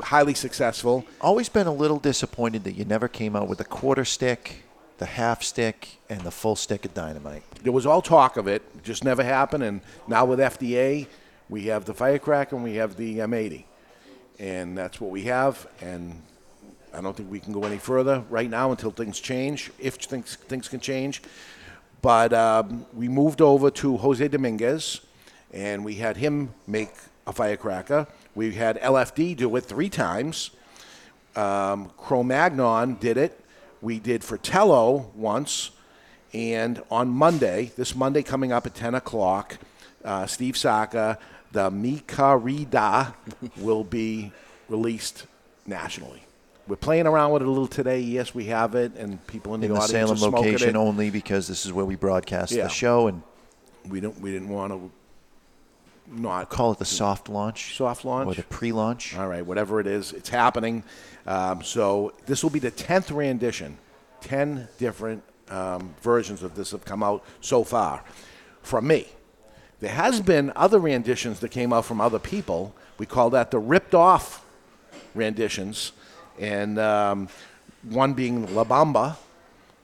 highly 0.00 0.34
successful. 0.34 1.04
Always 1.20 1.48
been 1.48 1.66
a 1.66 1.72
little 1.72 1.98
disappointed 1.98 2.64
that 2.64 2.72
you 2.72 2.84
never 2.84 3.08
came 3.08 3.34
out 3.34 3.48
with 3.48 3.60
a 3.60 3.64
quarter 3.64 4.04
stick, 4.04 4.64
the 4.98 5.06
half 5.06 5.42
stick, 5.42 5.98
and 6.08 6.20
the 6.20 6.30
full 6.30 6.56
stick 6.56 6.84
of 6.84 6.94
dynamite. 6.94 7.42
There 7.62 7.72
was 7.72 7.86
all 7.86 8.00
talk 8.00 8.36
of 8.36 8.46
it, 8.46 8.62
just 8.84 9.04
never 9.04 9.24
happened. 9.24 9.64
And 9.64 9.80
now 10.06 10.24
with 10.24 10.38
FDA, 10.38 11.06
we 11.48 11.64
have 11.66 11.84
the 11.84 11.94
Firecracker 11.94 12.54
and 12.54 12.64
we 12.64 12.76
have 12.76 12.96
the 12.96 13.18
M80, 13.18 13.64
and 14.38 14.78
that's 14.78 15.00
what 15.00 15.10
we 15.10 15.22
have. 15.24 15.66
And 15.80 16.22
I 16.92 17.00
don't 17.00 17.16
think 17.16 17.30
we 17.30 17.40
can 17.40 17.52
go 17.52 17.64
any 17.64 17.78
further 17.78 18.24
right 18.30 18.48
now 18.48 18.70
until 18.70 18.90
things 18.90 19.18
change, 19.20 19.70
if 19.78 19.96
things 19.96 20.36
things 20.36 20.68
can 20.68 20.80
change. 20.80 21.22
But 22.00 22.32
um, 22.32 22.86
we 22.92 23.08
moved 23.08 23.40
over 23.40 23.70
to 23.70 23.96
Jose 23.96 24.28
Dominguez, 24.28 25.00
and 25.52 25.84
we 25.84 25.94
had 25.94 26.16
him 26.18 26.54
make 26.66 26.90
a 27.26 27.32
firecracker. 27.32 28.06
We 28.34 28.52
had 28.54 28.80
LFD 28.80 29.36
do 29.36 29.56
it 29.56 29.62
three 29.62 29.88
times. 29.88 30.50
Um, 31.34 31.90
Cro-Magnon 31.96 32.94
did 32.96 33.16
it. 33.16 33.40
We 33.84 33.98
did 34.00 34.24
Fratello 34.24 35.10
once. 35.14 35.70
And 36.32 36.82
on 36.90 37.10
Monday, 37.10 37.70
this 37.76 37.94
Monday 37.94 38.22
coming 38.22 38.50
up 38.50 38.64
at 38.64 38.74
10 38.74 38.94
o'clock, 38.94 39.58
uh, 40.02 40.24
Steve 40.26 40.56
Saka, 40.56 41.18
the 41.52 41.70
Micarida 41.70 43.12
will 43.58 43.84
be 43.84 44.32
released 44.70 45.26
nationally. 45.66 46.22
We're 46.66 46.76
playing 46.76 47.06
around 47.06 47.32
with 47.32 47.42
it 47.42 47.48
a 47.48 47.50
little 47.50 47.66
today. 47.68 48.00
Yes, 48.00 48.34
we 48.34 48.46
have 48.46 48.74
it, 48.74 48.92
and 48.96 49.24
people 49.26 49.54
in 49.54 49.60
the 49.60 49.66
In 49.66 49.74
the 49.74 49.80
audience 49.80 50.18
Salem 50.18 50.32
location 50.34 50.70
it. 50.70 50.76
only 50.76 51.10
because 51.10 51.46
this 51.46 51.66
is 51.66 51.72
where 51.74 51.84
we 51.84 51.94
broadcast 51.94 52.52
Yeah. 52.52 52.64
the 52.64 52.70
show 52.70 53.06
and 53.08 53.22
We 53.86 54.00
don't. 54.00 54.18
We 54.18 54.32
didn't 54.32 54.48
want 54.48 54.72
to 54.72 54.90
not 56.06 56.50
call 56.50 56.72
it 56.72 56.78
the 56.78 56.84
soft 56.84 57.28
launch. 57.28 57.76
Soft 57.76 58.04
launch 58.04 58.28
or 58.28 58.34
the 58.34 58.42
pre-launch. 58.42 59.16
All 59.16 59.28
right, 59.28 59.44
whatever 59.44 59.80
it 59.80 59.86
is, 59.86 60.12
it's 60.12 60.28
happening. 60.28 60.84
Um, 61.26 61.62
so 61.62 62.12
this 62.26 62.42
will 62.42 62.50
be 62.50 62.58
the 62.58 62.70
tenth 62.70 63.10
rendition. 63.10 63.78
Ten 64.20 64.68
different 64.78 65.22
um, 65.50 65.94
versions 66.02 66.42
of 66.42 66.54
this 66.54 66.70
have 66.72 66.84
come 66.84 67.02
out 67.02 67.24
so 67.40 67.64
far 67.64 68.02
from 68.62 68.86
me. 68.86 69.06
There 69.80 69.92
has 69.92 70.20
been 70.20 70.52
other 70.56 70.78
renditions 70.78 71.40
that 71.40 71.50
came 71.50 71.72
out 71.72 71.84
from 71.84 72.00
other 72.00 72.18
people. 72.18 72.74
We 72.98 73.06
call 73.06 73.30
that 73.30 73.50
the 73.50 73.58
ripped 73.58 73.94
off 73.94 74.44
renditions, 75.14 75.92
and 76.38 76.78
um, 76.78 77.28
one 77.82 78.14
being 78.14 78.54
La 78.54 78.64
Bamba 78.64 79.16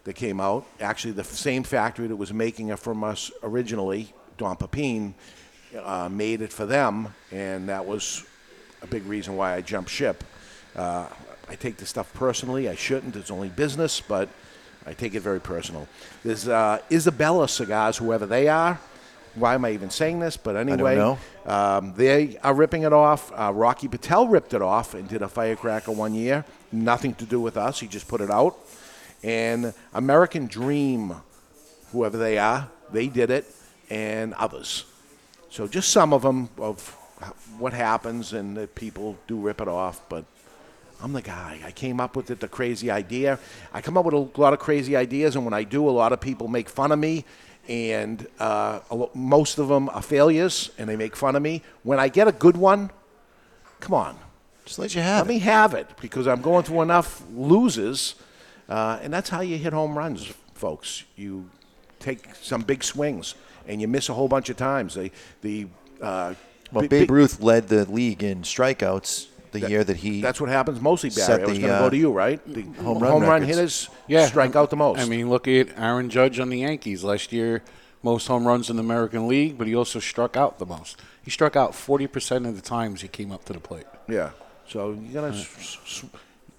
that 0.05 0.15
came 0.15 0.41
out. 0.41 0.67
Actually, 0.81 1.13
the 1.13 1.25
same 1.25 1.63
factory 1.63 2.07
that 2.07 2.17
was 2.17 2.33
making 2.33 2.69
it 2.69 2.79
from 2.79 3.05
us 3.05 3.31
originally, 3.43 4.13
Don 4.39 4.57
Pepin, 4.57 5.15
uh, 5.83 6.09
made 6.09 6.43
it 6.43 6.53
for 6.53 6.67
them, 6.67 7.15
and 7.31 7.69
that 7.69 7.85
was 7.87 8.25
a 8.83 8.87
big 8.87 9.05
reason 9.07 9.37
why 9.37 9.55
I 9.55 9.61
jumped 9.61 9.91
ship. 9.91 10.25
Uh, 10.75 11.07
I 11.49 11.55
take 11.55 11.77
this 11.77 11.89
stuff 11.89 12.13
personally. 12.15 12.69
I 12.69 12.75
shouldn't. 12.75 13.17
It's 13.17 13.31
only 13.31 13.49
business, 13.49 14.01
but 14.01 14.29
I 14.87 14.95
take 14.95 15.15
it 15.15 15.21
very 15.21 15.41
personal. 15.41 15.89
There's 16.25 16.49
uh, 16.49 16.79
Isabella 16.91 17.49
cigars, 17.49 17.97
whoever 17.99 18.27
they 18.27 18.49
are. 18.49 18.81
Why 19.35 19.55
am 19.55 19.65
I 19.65 19.71
even 19.73 19.91
saying 19.91 20.21
this? 20.21 20.37
But 20.37 20.57
anyway. 20.57 20.97
Um, 21.47 21.95
they 21.97 22.37
are 22.39 22.55
ripping 22.55 22.83
it 22.83 22.93
off. 22.93 23.33
Uh, 23.35 23.53
Rocky 23.55 23.89
Patel 23.89 24.29
ripped 24.29 24.55
it 24.55 24.63
off 24.63 24.95
and 24.95 25.09
did 25.09 25.23
a 25.23 25.29
firecracker 25.29 25.93
one 25.93 26.15
year. 26.15 26.45
Nothing 26.73 27.15
to 27.15 27.25
do 27.25 27.41
with 27.41 27.57
us. 27.57 27.81
He 27.81 27.87
just 27.87 28.09
put 28.09 28.21
it 28.21 28.31
out. 28.31 28.57
And 29.23 29.75
American 29.93 30.47
Dream, 30.47 31.15
whoever 31.93 32.17
they 32.17 32.39
are, 32.39 32.69
they 32.93 33.09
did 33.09 33.31
it, 33.31 33.47
and 33.89 34.35
others. 34.35 34.85
So 35.51 35.67
just 35.67 35.91
some 35.91 36.13
of 36.13 36.23
them 36.23 36.49
of 36.59 36.97
what 37.59 37.73
happens, 37.73 38.33
and 38.33 38.57
that 38.57 38.75
people 38.75 39.19
do 39.27 39.37
rip 39.37 39.61
it 39.61 39.69
off. 39.69 40.01
But 40.09 40.25
I'm 41.03 41.13
the 41.13 41.23
guy. 41.23 41.61
I 41.65 41.73
came 41.73 42.01
up 42.01 42.17
with 42.17 42.31
it, 42.31 42.41
the 42.41 42.49
crazy 42.49 42.91
idea. 42.91 43.39
I 43.73 43.81
come 43.81 43.97
up 43.97 44.05
with 44.05 44.15
a 44.15 44.41
lot 44.41 44.53
of 44.53 44.59
crazy 44.59 44.97
ideas, 44.97 45.37
and 45.37 45.45
when 45.45 45.55
I 45.55 45.65
do, 45.65 45.89
a 45.89 45.91
lot 45.91 46.13
of 46.13 46.21
people 46.21 46.49
make 46.49 46.69
fun 46.69 46.93
of 46.93 46.99
me, 46.99 47.25
and 47.69 48.27
uh, 48.39 48.81
most 49.15 49.59
of 49.59 49.69
them 49.69 49.89
are 49.91 50.03
failures, 50.03 50.71
and 50.79 50.89
they 50.89 50.97
make 50.97 51.17
fun 51.17 51.37
of 51.37 51.43
me. 51.43 51.63
When 51.83 51.99
I 51.99 52.09
get 52.09 52.29
a 52.29 52.33
good 52.33 52.57
one, 52.57 52.91
come 53.81 53.95
on, 53.95 54.19
just 54.65 54.79
let 54.79 54.95
you 54.95 55.01
have 55.01 55.27
let 55.27 55.35
me 55.35 55.41
have 55.41 55.75
it 55.75 55.89
because 56.01 56.27
I'm 56.29 56.43
going 56.43 56.65
through 56.65 56.83
enough 56.83 57.23
loses, 57.33 58.15
uh, 58.69 58.99
and 59.03 59.13
that's 59.13 59.31
how 59.31 59.41
you 59.41 59.59
hit 59.59 59.73
home 59.73 59.97
runs, 59.97 60.33
folks. 60.55 61.05
You 61.17 61.51
take 61.99 62.35
some 62.37 62.63
big 62.63 62.85
swings, 62.85 63.35
and 63.67 63.81
you 63.81 63.89
miss 63.89 64.09
a 64.09 64.15
whole 64.15 64.29
bunch 64.29 64.49
of 64.51 64.57
times. 64.57 64.95
The 64.95 65.11
the 65.43 65.67
uh, 66.01 66.35
Well, 66.73 66.83
big- 66.83 66.91
Babe 66.91 67.01
big- 67.03 67.11
Ruth 67.11 67.41
led 67.43 67.69
the 67.69 67.85
league 67.91 68.23
in 68.23 68.43
strikeouts 68.43 69.27
the 69.53 69.69
year 69.69 69.83
that 69.83 69.97
he 69.97 70.21
That's 70.21 70.41
what 70.41 70.49
happens 70.49 70.81
mostly, 70.81 71.11
Barry. 71.11 71.27
set 71.27 71.41
I 71.41 71.47
was 71.47 71.55
the, 71.59 71.61
going 71.63 71.73
to 71.73 71.77
uh, 71.77 71.81
go 71.81 71.91
to 71.91 71.97
you, 71.97 72.13
right? 72.13 72.41
The 72.47 72.63
home 72.83 73.03
run 73.03 73.21
records. 73.23 73.47
hitters 73.49 73.89
Yeah. 74.07 74.27
strike 74.27 74.55
out 74.55 74.71
the 74.71 74.77
most. 74.77 75.01
I 75.01 75.07
mean, 75.07 75.29
look 75.29 75.49
at 75.49 75.77
Aaron 75.77 76.09
Judge 76.09 76.39
on 76.39 76.51
the 76.51 76.59
Yankees 76.59 77.03
last 77.03 77.33
year. 77.33 77.63
Most 78.03 78.29
home 78.29 78.47
runs 78.47 78.71
in 78.71 78.77
the 78.77 78.83
American 78.83 79.27
League, 79.29 79.59
but 79.59 79.67
he 79.67 79.75
also 79.75 79.99
struck 79.99 80.37
out 80.37 80.59
the 80.59 80.67
most. 80.67 81.03
He 81.23 81.31
struck 81.31 81.55
out 81.57 81.73
40% 81.73 82.47
of 82.49 82.55
the 82.57 82.63
times 82.63 83.03
he 83.03 83.09
came 83.09 83.31
up 83.33 83.45
to 83.47 83.53
the 83.53 83.61
plate. 83.61 83.85
Yeah. 84.09 84.31
So 84.69 84.93
you're 84.93 85.21
gonna. 85.21 85.35
s- 85.37 85.77
s- 85.85 86.05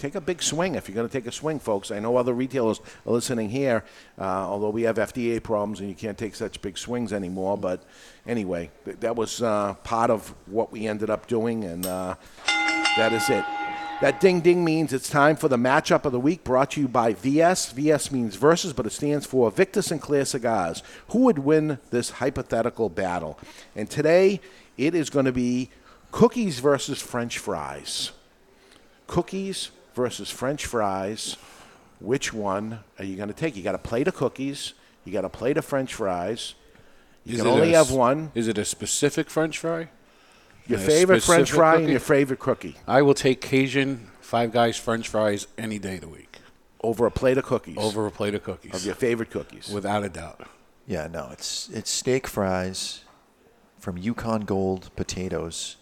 take 0.02 0.16
a 0.16 0.22
big 0.22 0.42
swing 0.42 0.76
if 0.76 0.88
you're 0.88 0.96
going 0.96 1.08
to 1.08 1.14
take 1.14 1.28
a 1.28 1.32
swing, 1.32 1.60
folks. 1.60 1.92
I 1.92 2.00
know 2.00 2.18
other 2.18 2.34
retailers 2.34 2.80
are 3.06 3.14
listening 3.14 3.50
here, 3.50 3.84
uh, 4.18 4.24
although 4.24 4.72
we 4.72 4.82
have 4.84 4.96
FDA 4.98 5.42
problems 5.42 5.80
and 5.80 5.88
you 5.90 5.96
can't 5.96 6.18
take 6.18 6.34
such 6.36 6.62
big 6.62 6.78
swings 6.78 7.14
anymore. 7.14 7.58
But 7.58 7.84
anyway, 8.26 8.72
th- 8.86 9.00
that 9.02 9.16
was 9.16 9.42
uh, 9.42 9.76
part 9.84 10.10
of 10.10 10.34
what 10.48 10.72
we 10.72 10.88
ended 10.88 11.10
up 11.10 11.28
doing, 11.28 11.64
and 11.64 11.86
uh, 11.86 12.16
that 12.98 13.14
is 13.14 13.30
it. 13.30 13.46
That 14.02 14.20
ding 14.20 14.42
ding 14.42 14.66
means 14.66 14.94
it's 14.94 15.12
time 15.12 15.36
for 15.36 15.48
the 15.48 15.58
matchup 15.58 16.06
of 16.06 16.12
the 16.12 16.20
week 16.20 16.44
brought 16.44 16.72
to 16.72 16.82
you 16.82 16.88
by 16.88 17.14
VS. 17.14 17.72
VS 17.72 18.12
means 18.12 18.36
versus, 18.36 18.74
but 18.74 18.88
it 18.88 18.94
stands 18.94 19.28
for 19.28 19.52
Victor 19.52 19.84
Sinclair 19.84 20.26
Cigars. 20.26 20.82
Who 21.10 21.20
would 21.20 21.38
win 21.38 21.78
this 21.92 22.10
hypothetical 22.10 22.90
battle? 22.90 23.38
And 23.76 23.88
today 23.88 24.42
it 24.76 24.96
is 24.96 25.12
going 25.12 25.26
to 25.26 25.32
be 25.32 25.70
cookies 26.12 26.58
versus 26.58 27.00
French 27.00 27.38
fries. 27.38 28.12
Cookies 29.06 29.70
versus 29.94 30.30
French 30.30 30.66
fries. 30.66 31.38
Which 32.00 32.34
one 32.34 32.80
are 32.98 33.06
you 33.06 33.16
going 33.16 33.30
to 33.30 33.34
take? 33.36 33.56
You 33.56 33.64
got 33.64 33.76
a 33.76 33.80
plate 33.80 34.08
of 34.08 34.16
cookies, 34.16 34.74
you 35.06 35.14
got 35.14 35.26
a 35.26 35.30
plate 35.30 35.58
of 35.58 35.66
French 35.66 35.94
fries. 35.94 36.56
You 37.24 37.36
Is 37.36 37.42
can 37.42 37.52
only 37.52 37.74
a 37.74 37.78
have 37.78 37.92
one. 37.92 38.32
Is 38.34 38.48
it 38.48 38.58
a 38.58 38.66
specific 38.66 39.30
French 39.30 39.60
fry? 39.60 39.90
Your 40.68 40.80
A 40.80 40.82
favorite 40.82 41.22
French 41.24 41.50
specific 41.50 41.56
fry 41.56 41.76
and 41.78 41.90
your 41.90 42.00
favorite 42.00 42.40
cookie 42.40 42.78
I 42.88 43.02
will 43.02 43.14
take 43.14 43.42
Cajun 43.42 44.10
Five 44.22 44.52
Guys 44.52 44.78
French 44.78 45.08
fries 45.10 45.48
any 45.58 45.78
day 45.80 45.96
of 45.96 46.02
the 46.02 46.08
week 46.08 46.38
over 46.84 47.06
a 47.06 47.12
plate 47.12 47.38
of 47.38 47.44
cookies. 47.46 47.78
over 47.78 48.08
a 48.08 48.12
plate 48.12 48.34
of 48.34 48.44
cookies. 48.44 48.74
of 48.74 48.86
your 48.86 48.96
favorite 48.96 49.30
cookies. 49.30 49.70
without 49.70 50.04
a 50.04 50.10
doubt. 50.10 50.48
Yeah, 50.88 51.08
no, 51.08 51.30
it's 51.32 51.70
it's 51.70 51.92
steak 51.92 52.26
fries 52.26 53.02
from 53.80 53.98
Yukon 53.98 54.42
Gold 54.42 54.90
potatoes, 54.96 55.78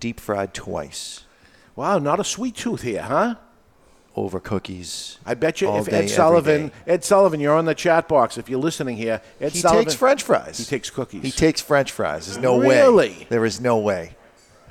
deep 0.00 0.18
fried 0.18 0.54
twice 0.54 1.25
Wow, 1.76 1.98
not 1.98 2.18
a 2.18 2.24
sweet 2.24 2.56
tooth 2.56 2.82
here, 2.82 3.02
huh? 3.02 3.36
over 4.16 4.40
cookies. 4.40 5.18
I 5.26 5.34
bet 5.34 5.60
you 5.60 5.68
all 5.68 5.80
if 5.80 5.86
day, 5.86 5.92
Ed 5.92 5.96
every 5.98 6.08
Sullivan, 6.08 6.68
day. 6.68 6.74
Ed 6.86 7.04
Sullivan, 7.04 7.38
you're 7.38 7.54
on 7.54 7.66
the 7.66 7.74
chat 7.74 8.08
box. 8.08 8.38
If 8.38 8.48
you're 8.48 8.58
listening 8.58 8.96
here, 8.96 9.20
Ed 9.40 9.52
he 9.52 9.58
Sullivan 9.58 9.84
takes 9.84 9.94
French 9.94 10.22
fries. 10.22 10.56
He 10.56 10.64
takes 10.64 10.88
cookies. 10.88 11.22
He 11.22 11.30
takes 11.30 11.60
French 11.60 11.92
fries. 11.92 12.26
There's 12.26 12.38
no 12.38 12.56
way. 12.56 12.80
Really? 12.80 13.26
There 13.28 13.44
is 13.44 13.60
no 13.60 13.76
way. 13.78 14.16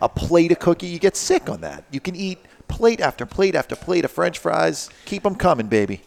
A 0.01 0.09
plate 0.09 0.51
of 0.51 0.59
cookie, 0.59 0.87
you 0.87 0.97
get 0.99 1.15
sick 1.15 1.47
on 1.47 1.61
that. 1.61 1.85
You 1.91 1.99
can 1.99 2.15
eat 2.15 2.39
plate 2.67 2.99
after 2.99 3.25
plate 3.25 3.53
after 3.53 3.75
plate 3.75 4.03
of 4.03 4.11
French 4.11 4.39
fries. 4.39 4.89
Keep 5.05 5.23
them 5.23 5.35
coming, 5.35 5.67
baby. 5.67 6.01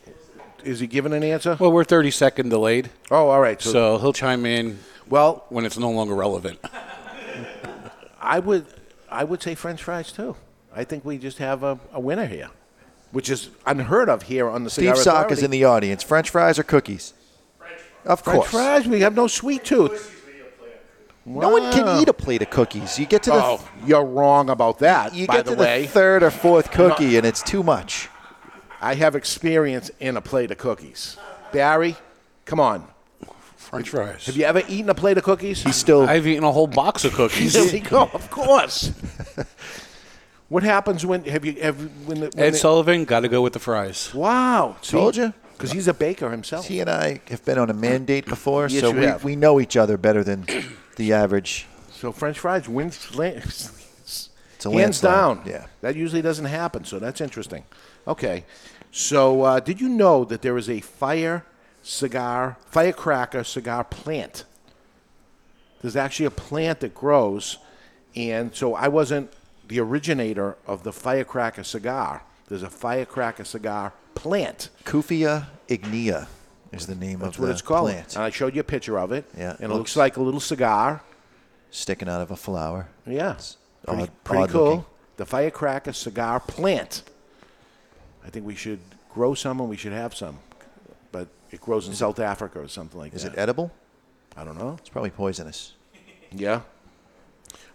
Is 0.65 0.81
he 0.81 0.89
giving 0.89 1.13
an 1.13 1.23
answer? 1.23 1.57
Well, 1.61 1.71
we're 1.71 1.85
30 1.85 2.11
second 2.11 2.49
delayed, 2.49 2.91
oh, 3.13 3.29
all 3.29 3.41
right. 3.41 3.63
so, 3.63 3.71
So, 3.71 3.99
he'll 3.99 4.13
chime 4.13 4.45
in 4.45 4.81
well, 5.09 5.47
when 5.49 5.65
it's 5.65 5.79
no 5.79 5.91
longer 5.91 6.15
relevant. 6.15 6.59
I 8.21 8.41
would, 8.41 8.67
I 9.09 9.25
would 9.25 9.41
say 9.41 9.55
French 9.55 9.83
fries 9.83 10.13
too. 10.13 10.37
I 10.79 10.85
think 10.85 11.05
we 11.05 11.19
just 11.19 11.39
have 11.39 11.65
a, 11.65 11.77
a 11.93 11.99
winner 11.99 12.27
here, 12.27 12.51
which 13.11 13.29
is 13.29 13.51
unheard 13.67 14.09
of 14.09 14.23
here 14.23 14.49
on 14.49 14.63
the 14.63 14.71
Steve 14.71 14.91
Cigar 14.91 14.97
Sock 14.97 15.15
Authority. 15.15 15.33
is 15.35 15.43
in 15.43 15.51
the 15.51 15.65
audience. 15.65 16.05
French 16.05 16.31
fries 16.31 16.57
or 16.57 16.63
cookies? 16.63 17.15
Of 18.05 18.23
course. 18.23 18.23
French 18.23 18.39
course. 18.39 18.51
fries. 18.53 18.87
We 18.87 19.01
have 19.01 19.17
no 19.17 19.27
sweet 19.27 19.65
tooth. 19.65 20.15
No 21.27 21.49
one 21.51 21.73
can 21.73 22.01
eat 22.01 22.09
a 22.09 22.13
plate 22.13 22.43
of 22.43 22.51
cookies. 22.51 22.97
You 22.97 23.07
get 23.07 23.25
to 23.25 23.31
the 23.31 23.37
Oh, 23.43 23.69
you're 23.85 24.05
wrong 24.05 24.51
about 24.51 24.79
that. 24.79 25.15
you 25.17 25.27
by 25.27 25.39
get 25.39 25.47
the 25.47 25.57
to 25.57 25.61
way, 25.61 25.83
the 25.83 25.89
third 25.89 26.23
or 26.23 26.31
fourth 26.31 26.71
cookie, 26.71 27.17
and 27.17 27.27
it's 27.27 27.43
too 27.43 27.65
much. 27.65 28.09
I 28.81 28.95
have 28.95 29.17
experience 29.17 29.91
in 29.99 30.17
a 30.17 30.21
plate 30.21 30.53
of 30.53 30.59
cookies. 30.59 31.17
Barry, 31.51 31.97
come 32.45 32.61
on. 32.61 32.87
French 33.57 33.91
fries. 33.91 34.27
Have 34.27 34.37
you 34.37 34.45
ever 34.45 34.63
eaten 34.69 34.89
a 34.91 34.95
plate 34.95 35.19
of 35.19 35.25
cookies? 35.25 35.61
He's 35.65 35.75
still 35.75 36.09
I've 36.09 36.27
eaten 36.27 36.45
a 36.45 36.53
whole 36.53 36.69
box 36.69 37.05
of 37.05 37.13
cookies. 37.21 37.55
There 37.55 37.71
we 37.71 37.81
go. 37.81 38.09
Of 38.15 38.31
course. 38.31 38.93
what 40.49 40.63
happens 40.63 41.05
when 41.05 41.25
have 41.25 41.45
you 41.45 41.55
have 41.61 41.79
when, 42.07 42.21
the, 42.21 42.27
when 42.35 42.39
Ed 42.45 42.55
the- 42.55 42.57
Sullivan, 42.59 43.05
got 43.05 43.21
to 43.21 43.29
go 43.29 43.43
with 43.43 43.53
the 43.53 43.59
fries. 43.59 44.13
Wow, 44.15 44.77
Told 44.83 45.17
you. 45.17 45.33
because 45.53 45.73
he's 45.73 45.89
a 45.89 45.95
baker 45.95 46.31
himself. 46.31 46.67
He 46.69 46.81
and 46.81 46.89
I 46.91 47.21
have 47.29 47.45
been 47.45 47.59
on 47.59 47.71
a 47.71 47.75
mandate 47.75 48.27
before, 48.27 48.69
Yes, 48.69 48.81
so 48.81 48.91
we, 48.91 49.05
have. 49.05 49.25
we 49.25 49.37
know 49.37 49.61
each 49.61 49.77
other 49.77 49.97
better 49.97 50.23
than 50.25 50.47
the 50.97 51.13
average. 51.13 51.67
So 51.91 52.13
French 52.13 52.39
fries 52.39 52.69
wins. 52.69 52.97
It's 53.19 54.31
a 54.67 54.71
Hands 54.71 54.77
landslide. 55.03 55.13
down. 55.15 55.43
Yeah. 55.47 55.67
That 55.83 55.95
usually 55.97 56.23
doesn't 56.23 56.47
happen, 56.47 56.85
so 56.85 56.99
that's 56.99 57.21
interesting. 57.21 57.65
Okay. 58.07 58.45
So, 58.91 59.43
uh, 59.43 59.61
did 59.61 59.81
you 59.81 59.89
know 59.89 60.25
that 60.25 60.43
there 60.43 60.57
is 60.57 60.69
a 60.71 60.81
fire 60.81 61.45
cigar, 61.83 62.57
firecracker 62.67 63.45
cigar 63.45 63.85
plant? 63.85 64.45
There's 65.81 65.95
actually 65.95 66.27
a 66.27 66.31
plant 66.33 66.81
that 66.81 66.95
grows, 66.95 67.59
and 68.17 68.53
so 68.55 68.75
I 68.75 68.89
wasn't 68.89 69.31
the 69.69 69.81
originator 69.81 70.57
of 70.67 70.83
the 70.83 70.93
firecracker 70.93 71.63
cigar. 71.65 72.23
There's 72.49 72.63
a 72.63 72.71
firecracker 72.71 73.45
cigar 73.45 73.93
plant. 74.15 74.71
Cuphea 74.85 75.49
ignea 75.69 76.27
is 76.73 76.87
the 76.87 76.95
name 76.95 77.19
That's 77.21 77.37
of 77.37 77.41
what 77.41 77.47
the 77.47 77.53
it's 77.53 77.63
called. 77.63 77.91
plant. 77.91 78.15
And 78.17 78.25
I 78.25 78.31
showed 78.31 78.55
you 78.55 78.61
a 78.61 78.65
picture 78.65 78.99
of 78.99 79.13
it. 79.13 79.25
Yeah, 79.37 79.53
And 79.53 79.65
it 79.65 79.69
looks- 79.69 79.79
looks 79.79 79.97
like 79.97 80.17
a 80.17 80.23
little 80.23 80.41
cigar. 80.41 81.03
Sticking 81.71 82.09
out 82.09 82.23
of 82.23 82.31
a 82.31 82.37
flower. 82.37 82.89
Yeah. 83.07 83.37
Pretty, 83.87 84.03
odd- 84.05 84.25
pretty 84.25 84.43
odd 84.45 84.51
cool. 84.51 84.65
looking. 84.65 84.85
The 85.19 85.27
firecracker 85.27 85.93
cigar 85.93 86.41
plant. 86.41 87.03
I 88.25 88.31
think 88.31 88.47
we 88.47 88.55
should 88.55 88.81
grow 89.13 89.35
some 89.35 89.61
and 89.61 89.69
we 89.69 89.77
should 89.77 89.93
have 89.93 90.15
some. 90.15 90.39
But 91.13 91.29
it 91.51 91.61
grows 91.61 91.87
in 91.89 91.95
South 91.95 92.19
Africa 92.21 92.61
or 92.61 92.69
something 92.69 92.99
like 92.99 93.13
Is 93.15 93.25
that. 93.25 93.33
it 93.35 93.39
edible? 93.39 93.71
I 94.37 94.45
don't 94.45 94.57
know. 94.59 94.77
It's 94.81 94.89
probably 94.89 95.11
poisonous. 95.11 95.73
Yeah. 96.33 96.61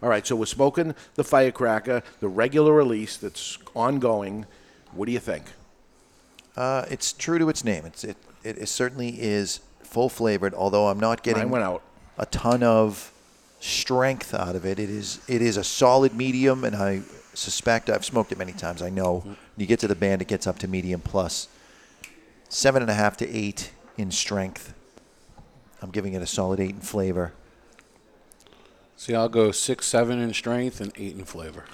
All 0.04 0.10
right, 0.10 0.28
so 0.28 0.36
we're 0.36 0.46
smoking 0.48 0.96
the 1.16 1.24
firecracker, 1.24 2.04
the 2.20 2.28
regular 2.28 2.74
release 2.74 3.16
that's 3.16 3.58
ongoing. 3.74 4.46
What 4.92 5.06
do 5.06 5.14
you 5.14 5.20
think? 5.20 5.46
Uh, 6.58 6.86
it's 6.90 7.14
true 7.14 7.40
to 7.40 7.48
its 7.48 7.64
name. 7.64 7.86
It's 7.86 8.04
it, 8.04 8.18
it, 8.44 8.58
it 8.58 8.68
certainly 8.68 9.16
is 9.22 9.62
full 9.82 10.10
flavored, 10.10 10.54
although 10.54 10.90
I'm 10.90 11.00
not 11.00 11.24
getting 11.24 11.44
Mine 11.44 11.52
went 11.52 11.64
out. 11.64 11.84
a 12.18 12.26
ton 12.26 12.64
of 12.64 13.14
strength 13.62 14.34
out 14.34 14.58
of 14.58 14.66
it. 14.66 14.78
It 14.78 14.90
is 14.90 15.22
it 15.30 15.42
is 15.42 15.56
a 15.56 15.64
solid 15.64 16.14
medium, 16.14 16.66
and 16.66 16.76
I 16.76 17.04
suspect 17.34 17.90
I've 17.90 18.04
smoked 18.04 18.34
it 18.34 18.38
many 18.38 18.52
times. 18.52 18.82
I 18.82 18.90
know 18.90 19.20
when 19.20 19.38
you 19.56 19.66
get 19.68 19.80
to 19.80 19.88
the 19.88 19.96
band, 19.96 20.22
it 20.22 20.28
gets 20.28 20.48
up 20.48 20.60
to 20.60 20.68
medium. 20.68 21.02
Seven 22.50 22.82
and 22.82 22.92
a 22.92 22.94
half 22.94 23.16
to 23.18 23.30
eight 23.30 23.72
in 23.98 24.12
strength. 24.12 24.74
I'm 25.82 25.92
giving 25.92 26.12
it 26.12 26.22
a 26.22 26.28
solid 26.28 26.60
eight 26.60 26.72
in 26.72 26.82
flavor. 26.82 27.32
See, 29.04 29.16
I'll 29.16 29.28
go 29.28 29.52
six, 29.52 29.86
seven 29.86 30.22
in 30.22 30.34
strength 30.34 30.80
and 30.80 30.94
eight 30.96 31.18
in 31.18 31.26
flavor. 31.26 31.66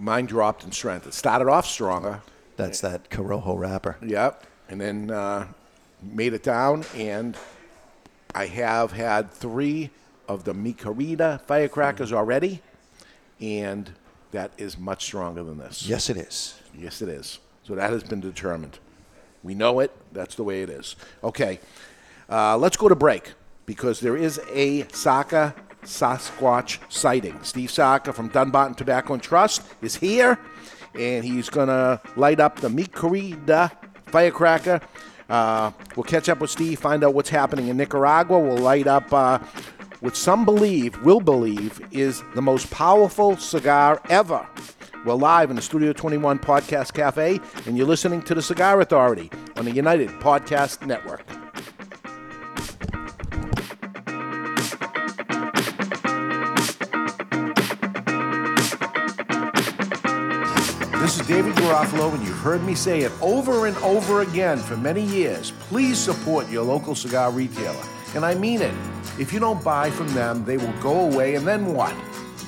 Mine 0.00 0.26
dropped 0.26 0.64
in 0.64 0.72
strength. 0.72 1.06
It 1.06 1.14
started 1.14 1.46
off 1.46 1.64
stronger. 1.64 2.22
That's 2.56 2.80
that 2.80 3.08
Corojo 3.08 3.56
wrapper. 3.56 3.98
Yep. 4.04 4.44
And 4.68 4.80
then 4.80 5.08
uh, 5.12 5.46
made 6.02 6.32
it 6.32 6.42
down, 6.42 6.84
and 6.96 7.36
I 8.34 8.46
have 8.46 8.90
had 8.90 9.30
three 9.30 9.90
of 10.26 10.42
the 10.42 10.54
Micarita 10.54 11.40
firecrackers 11.42 12.12
already, 12.12 12.60
and 13.40 13.88
that 14.32 14.50
is 14.58 14.76
much 14.76 15.04
stronger 15.04 15.44
than 15.44 15.58
this. 15.58 15.86
Yes, 15.86 16.10
it 16.10 16.16
is. 16.16 16.58
Yes, 16.76 17.00
it 17.00 17.08
is. 17.08 17.38
So 17.62 17.76
that 17.76 17.90
has 17.90 18.02
been 18.02 18.20
determined. 18.20 18.80
We 19.44 19.54
know 19.54 19.78
it. 19.78 19.92
That's 20.10 20.34
the 20.34 20.42
way 20.42 20.62
it 20.62 20.68
is. 20.68 20.96
Okay. 21.22 21.60
Uh, 22.28 22.58
let's 22.58 22.76
go 22.76 22.88
to 22.88 22.96
break 22.96 23.34
because 23.66 24.00
there 24.00 24.16
is 24.16 24.40
a 24.52 24.88
Saka 24.88 25.54
Sasquatch 25.82 26.78
sighting. 26.88 27.38
Steve 27.42 27.70
Saka 27.70 28.12
from 28.12 28.28
Dunbarton 28.28 28.74
Tobacco 28.74 29.14
and 29.14 29.22
Trust 29.22 29.62
is 29.82 29.96
here, 29.96 30.38
and 30.94 31.24
he's 31.24 31.48
going 31.48 31.68
to 31.68 32.00
light 32.16 32.40
up 32.40 32.60
the 32.60 32.68
Micarita 32.68 33.70
firecracker. 34.06 34.80
Uh, 35.28 35.70
we'll 35.96 36.04
catch 36.04 36.28
up 36.28 36.40
with 36.40 36.50
Steve, 36.50 36.78
find 36.78 37.02
out 37.02 37.14
what's 37.14 37.30
happening 37.30 37.68
in 37.68 37.76
Nicaragua. 37.76 38.38
We'll 38.38 38.58
light 38.58 38.86
up 38.86 39.12
uh, 39.12 39.38
what 40.00 40.16
some 40.16 40.44
believe, 40.44 41.00
will 41.02 41.20
believe, 41.20 41.80
is 41.90 42.22
the 42.34 42.42
most 42.42 42.70
powerful 42.70 43.36
cigar 43.36 44.00
ever. 44.10 44.46
We're 45.04 45.14
live 45.14 45.50
in 45.50 45.56
the 45.56 45.62
Studio 45.62 45.92
21 45.92 46.38
Podcast 46.40 46.92
Cafe, 46.92 47.40
and 47.66 47.76
you're 47.76 47.86
listening 47.86 48.22
to 48.22 48.34
the 48.34 48.42
Cigar 48.42 48.80
Authority 48.80 49.30
on 49.56 49.64
the 49.64 49.72
United 49.72 50.10
Podcast 50.20 50.86
Network. 50.86 51.26
David 61.26 61.54
Garofalo, 61.54 62.14
and 62.14 62.26
you've 62.26 62.38
heard 62.38 62.64
me 62.64 62.74
say 62.74 63.02
it 63.02 63.12
over 63.20 63.66
and 63.66 63.76
over 63.78 64.22
again 64.22 64.58
for 64.58 64.76
many 64.76 65.02
years. 65.02 65.52
Please 65.60 65.98
support 65.98 66.50
your 66.50 66.64
local 66.64 66.94
cigar 66.94 67.30
retailer. 67.30 67.84
And 68.14 68.24
I 68.24 68.34
mean 68.34 68.60
it. 68.60 68.74
If 69.18 69.32
you 69.32 69.38
don't 69.38 69.62
buy 69.62 69.90
from 69.90 70.08
them, 70.08 70.44
they 70.44 70.56
will 70.56 70.72
go 70.80 71.00
away, 71.00 71.36
and 71.36 71.46
then 71.46 71.74
what? 71.74 71.94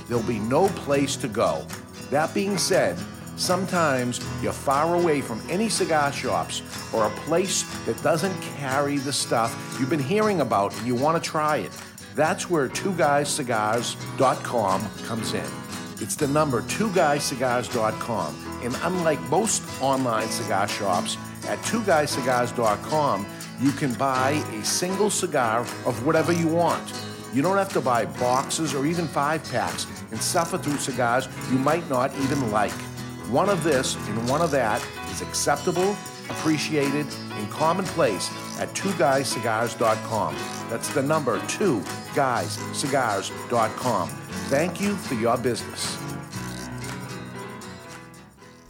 There'll 0.09 0.23
be 0.25 0.41
no 0.41 0.69
place 0.69 1.17
to 1.17 1.29
go. 1.29 1.67
That 2.11 2.35
being 2.35 2.59
said, 2.59 2.99
sometimes 3.37 4.21
you're 4.43 4.53
far 4.53 4.95
away 4.95 5.21
from 5.21 5.41
any 5.49 5.69
cigar 5.69 6.13
shops 6.13 6.63
or 6.93 7.07
a 7.07 7.11
place 7.11 7.63
that 7.87 8.01
doesn't 8.03 8.39
carry 8.59 8.99
the 8.99 9.13
stuff 9.13 9.77
you've 9.79 9.91
been 9.91 9.99
hearing 9.99 10.41
about 10.41 10.77
and 10.79 10.87
you 10.87 10.95
want 10.95 11.23
to 11.23 11.31
try 11.31 11.59
it. 11.59 11.71
That's 12.15 12.51
where 12.51 12.69
two 12.69 12.91
twoguyscigars.com 12.91 14.89
comes 15.07 15.35
in. 15.35 15.64
It's 16.01 16.17
the 16.17 16.29
number 16.29 16.63
twoguyscigars.com. 16.63 18.61
And 18.63 18.77
unlike 18.83 19.21
most 19.31 19.63
online 19.81 20.29
cigar 20.29 20.69
shops, 20.69 21.17
at 21.49 21.59
twoguyscigars.com, 21.61 23.27
you 23.61 23.71
can 23.73 23.95
buy 23.95 24.31
a 24.31 24.65
single 24.65 25.11
cigar 25.11 25.61
of 25.61 26.07
whatever 26.07 26.33
you 26.33 26.49
want. 26.49 26.93
You 27.33 27.43
don't 27.43 27.57
have 27.57 27.73
to 27.73 27.81
buy 27.81 28.07
boxes 28.07 28.75
or 28.75 28.87
even 28.87 29.07
five 29.07 29.43
packs 29.51 29.87
and 30.11 30.21
suffer 30.21 30.57
through 30.57 30.79
cigars 30.79 31.29
you 31.51 31.59
might 31.59 31.89
not 31.91 32.15
even 32.19 32.51
like. 32.51 32.73
One 33.31 33.49
of 33.49 33.65
this 33.65 33.97
and 34.09 34.29
one 34.29 34.41
of 34.41 34.51
that 34.53 34.85
is 35.11 35.21
acceptable, 35.21 35.97
appreciated, 36.31 37.07
and 37.33 37.51
commonplace 37.51 38.31
at 38.59 38.69
twoguyscigars.com. 38.75 40.37
That's 40.71 40.89
the 40.95 41.03
number 41.03 41.45
two 41.47 41.81
guyscigars.com. 42.15 44.09
Thank 44.49 44.81
you 44.81 44.97
for 44.97 45.15
your 45.15 45.37
business. 45.37 45.99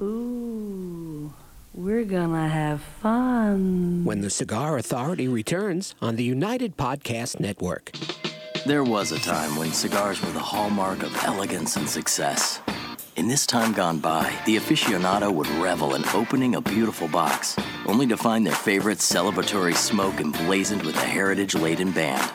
Ooh, 0.01 1.33
we're 1.73 2.05
gonna 2.05 2.49
have 2.49 2.81
fun. 2.83 4.05
When 4.05 4.21
the 4.21 4.31
Cigar 4.31 4.77
Authority 4.79 5.29
returns 5.29 5.95
on 6.03 6.17
the 6.17 6.25
United 6.25 6.77
Podcast 6.77 7.41
Network. 7.41 7.93
There 8.67 8.83
was 8.85 9.13
a 9.13 9.19
time 9.19 9.57
when 9.57 9.73
cigars 9.73 10.23
were 10.23 10.31
the 10.33 10.39
hallmark 10.41 11.03
of 11.03 11.15
elegance 11.23 11.77
and 11.77 11.87
success. 11.87 12.61
In 13.17 13.29
this 13.29 13.47
time 13.47 13.73
gone 13.73 13.99
by, 13.99 14.37
the 14.45 14.57
aficionado 14.57 15.33
would 15.33 15.47
revel 15.63 15.95
in 15.95 16.05
opening 16.09 16.57
a 16.57 16.61
beautiful 16.61 17.07
box, 17.07 17.55
only 17.87 18.09
to 18.09 18.17
find 18.17 18.45
their 18.45 18.55
favorite 18.55 18.99
celebratory 18.99 19.77
smoke 19.77 20.21
emblazoned 20.21 20.83
with 20.83 20.97
a 20.97 21.07
heritage 21.07 21.55
laden 21.55 21.93
band. 21.93 22.29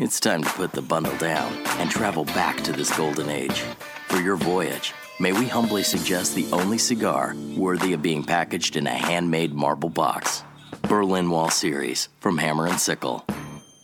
It's 0.00 0.18
time 0.18 0.42
to 0.42 0.50
put 0.50 0.72
the 0.72 0.82
bundle 0.82 1.16
down 1.18 1.52
and 1.78 1.88
travel 1.88 2.24
back 2.24 2.56
to 2.62 2.72
this 2.72 2.94
golden 2.96 3.28
age. 3.28 3.60
For 4.08 4.16
your 4.16 4.34
voyage, 4.34 4.92
may 5.20 5.32
we 5.32 5.46
humbly 5.46 5.84
suggest 5.84 6.34
the 6.34 6.50
only 6.50 6.78
cigar 6.78 7.36
worthy 7.56 7.92
of 7.92 8.02
being 8.02 8.24
packaged 8.24 8.74
in 8.74 8.88
a 8.88 8.90
handmade 8.90 9.54
marble 9.54 9.90
box 9.90 10.42
Berlin 10.82 11.30
Wall 11.30 11.50
Series 11.50 12.08
from 12.18 12.38
Hammer 12.38 12.66
and 12.66 12.80
Sickle. 12.80 13.24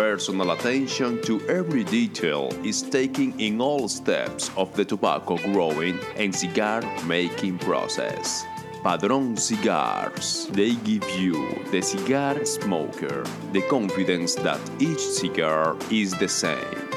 personal 0.00 0.52
attention 0.52 1.20
to 1.20 1.46
every 1.46 1.84
detail 1.84 2.48
is 2.64 2.80
taken 2.80 3.38
in 3.38 3.60
all 3.60 3.86
steps 3.86 4.50
of 4.56 4.74
the 4.74 4.82
tobacco 4.82 5.36
growing 5.52 5.98
and 6.16 6.34
cigar 6.34 6.80
making 7.04 7.58
process. 7.58 8.46
Padron 8.82 9.36
Cigars. 9.36 10.46
They 10.52 10.74
give 10.76 11.06
you, 11.10 11.34
the 11.70 11.82
cigar 11.82 12.42
smoker, 12.46 13.24
the 13.52 13.60
confidence 13.68 14.36
that 14.36 14.60
each 14.80 15.04
cigar 15.20 15.76
is 15.90 16.14
the 16.14 16.28
same. 16.28 16.88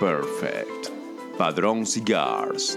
Perfect. 0.00 0.90
Padron 1.38 1.86
Cigars. 1.86 2.76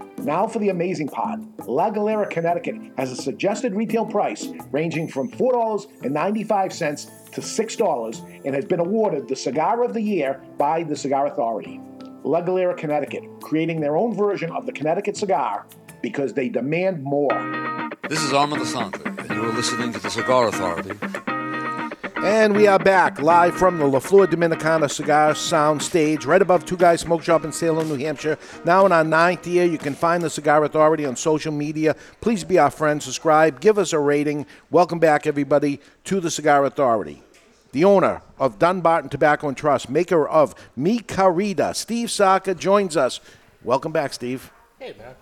Now 0.19 0.47
for 0.47 0.59
the 0.59 0.69
amazing 0.69 1.07
part. 1.07 1.39
La 1.67 1.89
Galera, 1.89 2.27
Connecticut 2.27 2.75
has 2.97 3.11
a 3.11 3.15
suggested 3.15 3.73
retail 3.73 4.05
price 4.05 4.47
ranging 4.71 5.07
from 5.07 5.29
$4.95 5.31 7.31
to 7.31 7.41
$6 7.41 8.41
and 8.45 8.55
has 8.55 8.65
been 8.65 8.79
awarded 8.79 9.27
the 9.27 9.35
Cigar 9.35 9.83
of 9.83 9.93
the 9.93 10.01
Year 10.01 10.41
by 10.57 10.83
the 10.83 10.95
Cigar 10.95 11.27
Authority. 11.27 11.79
La 12.23 12.41
Galera, 12.41 12.75
Connecticut, 12.75 13.23
creating 13.41 13.81
their 13.81 13.97
own 13.97 14.15
version 14.15 14.51
of 14.51 14.65
the 14.65 14.71
Connecticut 14.71 15.17
cigar 15.17 15.65
because 16.01 16.33
they 16.33 16.49
demand 16.49 17.03
more. 17.03 17.89
This 18.09 18.21
is 18.21 18.33
Armand 18.33 18.61
Assante, 18.61 19.05
and 19.05 19.29
you're 19.29 19.53
listening 19.53 19.91
to 19.93 19.99
the 19.99 20.09
Cigar 20.09 20.47
Authority. 20.47 21.30
And 22.23 22.55
we 22.55 22.67
are 22.67 22.77
back 22.77 23.19
live 23.19 23.57
from 23.57 23.79
the 23.79 23.85
La 23.87 23.97
Flor 23.97 24.27
Dominicana 24.27 24.91
Cigar 24.91 25.33
Sound 25.33 25.81
Stage, 25.81 26.23
right 26.23 26.41
above 26.41 26.65
Two 26.65 26.77
Guys 26.77 27.01
Smoke 27.01 27.23
Shop 27.23 27.43
in 27.43 27.51
Salem, 27.51 27.89
New 27.89 27.95
Hampshire. 27.95 28.37
Now 28.63 28.85
in 28.85 28.91
our 28.91 29.03
ninth 29.03 29.47
year, 29.47 29.65
you 29.65 29.79
can 29.79 29.95
find 29.95 30.21
the 30.21 30.29
Cigar 30.29 30.63
Authority 30.63 31.03
on 31.03 31.15
social 31.15 31.51
media. 31.51 31.95
Please 32.21 32.43
be 32.43 32.59
our 32.59 32.69
friend, 32.69 33.01
subscribe, 33.01 33.59
give 33.59 33.79
us 33.79 33.91
a 33.91 33.97
rating. 33.97 34.45
Welcome 34.69 34.99
back, 34.99 35.25
everybody, 35.25 35.81
to 36.03 36.19
the 36.19 36.29
Cigar 36.29 36.63
Authority. 36.65 37.23
The 37.71 37.85
owner 37.85 38.21
of 38.37 38.59
Dunbarton 38.59 39.09
Tobacco 39.09 39.47
and 39.47 39.57
Trust, 39.57 39.89
maker 39.89 40.27
of 40.27 40.53
Mi 40.75 40.99
Querida, 40.99 41.75
Steve 41.75 42.11
Saka, 42.11 42.53
joins 42.53 42.95
us. 42.95 43.19
Welcome 43.63 43.91
back, 43.91 44.13
Steve. 44.13 44.51
Hey, 44.77 44.93
man. 44.95 45.15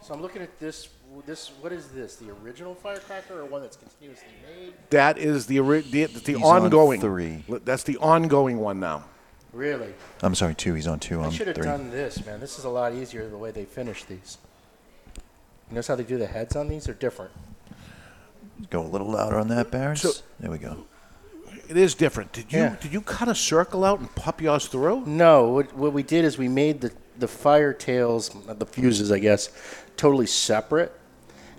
So 0.00 0.14
I'm 0.14 0.22
looking 0.22 0.40
at 0.40 0.58
this. 0.58 0.88
This 1.24 1.52
what 1.60 1.72
is 1.72 1.88
this? 1.88 2.16
The 2.16 2.30
original 2.44 2.74
firecracker 2.74 3.40
or 3.40 3.44
one 3.44 3.62
that's 3.62 3.76
continuously 3.76 4.26
made? 4.58 4.72
That 4.90 5.18
is 5.18 5.46
the 5.46 5.60
ori- 5.60 5.82
the, 5.82 6.06
the 6.06 6.32
He's 6.32 6.42
on 6.42 6.62
ongoing 6.64 7.00
three. 7.00 7.44
That's 7.64 7.84
the 7.84 7.96
ongoing 7.98 8.58
one 8.58 8.80
now. 8.80 9.04
Really? 9.52 9.92
I'm 10.22 10.34
sorry, 10.34 10.54
two. 10.54 10.74
He's 10.74 10.86
on 10.86 10.98
two. 10.98 11.20
I 11.20 11.26
I'm 11.26 11.30
should 11.30 11.46
have 11.46 11.56
three. 11.56 11.64
done 11.64 11.90
this, 11.90 12.24
man. 12.26 12.40
This 12.40 12.58
is 12.58 12.64
a 12.64 12.68
lot 12.70 12.92
easier 12.94 13.28
the 13.28 13.36
way 13.38 13.50
they 13.50 13.64
finish 13.66 14.02
these. 14.04 14.38
You 15.70 15.74
notice 15.74 15.88
how 15.88 15.94
they 15.94 16.02
do 16.04 16.18
the 16.18 16.26
heads 16.26 16.56
on 16.56 16.68
these? 16.68 16.84
They're 16.84 16.94
different. 16.94 17.30
Go 18.70 18.80
a 18.82 18.88
little 18.88 19.10
louder 19.10 19.36
on 19.38 19.48
that, 19.48 19.70
Barris. 19.70 20.02
So- 20.02 20.22
there 20.40 20.50
we 20.50 20.58
go. 20.58 20.86
It 21.68 21.76
is 21.76 21.94
different. 21.94 22.32
Did 22.32 22.52
you 22.52 22.58
Yeah. 22.60 22.76
did 22.80 22.92
you 22.92 23.00
cut 23.00 23.28
a 23.28 23.34
circle 23.34 23.84
out 23.84 24.00
and 24.00 24.12
pop 24.16 24.40
yours 24.40 24.66
through? 24.66 25.04
No, 25.06 25.48
what, 25.50 25.74
what 25.76 25.92
we 25.92 26.02
did 26.02 26.24
is 26.24 26.36
we 26.36 26.48
made 26.48 26.80
the, 26.80 26.90
the 27.18 27.28
fire 27.28 27.72
tails, 27.72 28.34
uh, 28.48 28.54
the 28.54 28.66
fuses, 28.66 29.12
I 29.12 29.18
guess, 29.20 29.50
totally 29.96 30.26
separate. 30.26 30.92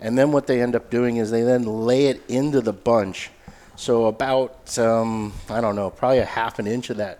And 0.03 0.15
then 0.17 0.31
what 0.31 0.45
they 0.45 0.61
end 0.61 0.75
up 0.75 0.89
doing 0.91 1.17
is 1.17 1.31
they 1.31 1.41
then 1.41 1.63
lay 1.63 2.05
it 2.07 2.21
into 2.27 2.61
the 2.61 2.73
bunch. 2.73 3.31
So 3.75 4.05
about, 4.05 4.77
um, 4.77 5.33
I 5.49 5.61
don't 5.61 5.75
know, 5.75 5.89
probably 5.89 6.19
a 6.19 6.25
half 6.25 6.59
an 6.59 6.67
inch 6.67 6.91
of 6.91 6.97
that 6.97 7.19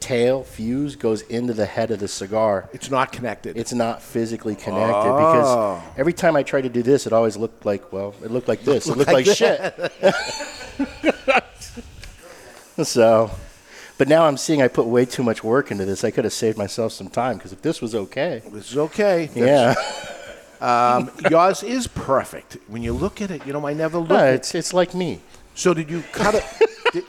tail 0.00 0.44
fuse 0.44 0.94
goes 0.96 1.22
into 1.22 1.52
the 1.54 1.64
head 1.66 1.90
of 1.90 1.98
the 2.00 2.08
cigar. 2.08 2.68
It's 2.72 2.90
not 2.90 3.10
connected. 3.12 3.56
It's 3.56 3.72
not 3.72 4.02
physically 4.02 4.54
connected 4.54 4.94
Oh. 5.10 5.76
because 5.80 5.98
every 5.98 6.12
time 6.12 6.36
I 6.36 6.42
tried 6.42 6.62
to 6.62 6.68
do 6.68 6.82
this, 6.82 7.06
it 7.06 7.12
always 7.12 7.36
looked 7.36 7.64
like, 7.64 7.92
well, 7.92 8.14
it 8.22 8.30
looked 8.30 8.48
like 8.48 8.62
this. 8.62 8.88
It 8.88 8.96
looked 8.96 9.12
like, 9.12 9.26
shit. 9.26 9.74
So, 12.84 13.32
but 13.96 14.06
now 14.06 14.24
I'm 14.26 14.36
seeing 14.36 14.62
I 14.62 14.68
put 14.68 14.86
way 14.86 15.04
too 15.04 15.24
much 15.24 15.42
work 15.42 15.72
into 15.72 15.84
this. 15.84 16.04
I 16.04 16.12
could 16.12 16.22
have 16.22 16.32
saved 16.32 16.56
myself 16.56 16.92
some 16.92 17.08
time 17.08 17.36
because 17.38 17.52
if 17.52 17.60
this 17.60 17.82
was 17.82 17.92
okay, 17.94 18.40
this 18.52 18.70
is 18.70 18.78
okay. 18.78 19.28
Yeah, 19.34 19.74
Um, 20.60 21.10
yours 21.30 21.62
is 21.62 21.86
perfect. 21.86 22.56
When 22.66 22.82
you 22.82 22.92
look 22.92 23.20
at 23.20 23.30
it, 23.30 23.46
you 23.46 23.52
know, 23.52 23.66
I 23.66 23.74
never 23.74 23.98
looked. 23.98 24.10
No, 24.10 24.16
at 24.18 24.34
it's 24.34 24.54
it's 24.54 24.72
like 24.74 24.94
me. 24.94 25.20
So 25.54 25.74
did 25.74 25.90
you 25.90 26.02
cut 26.12 26.34
it? 26.34 26.44
did, 26.92 27.04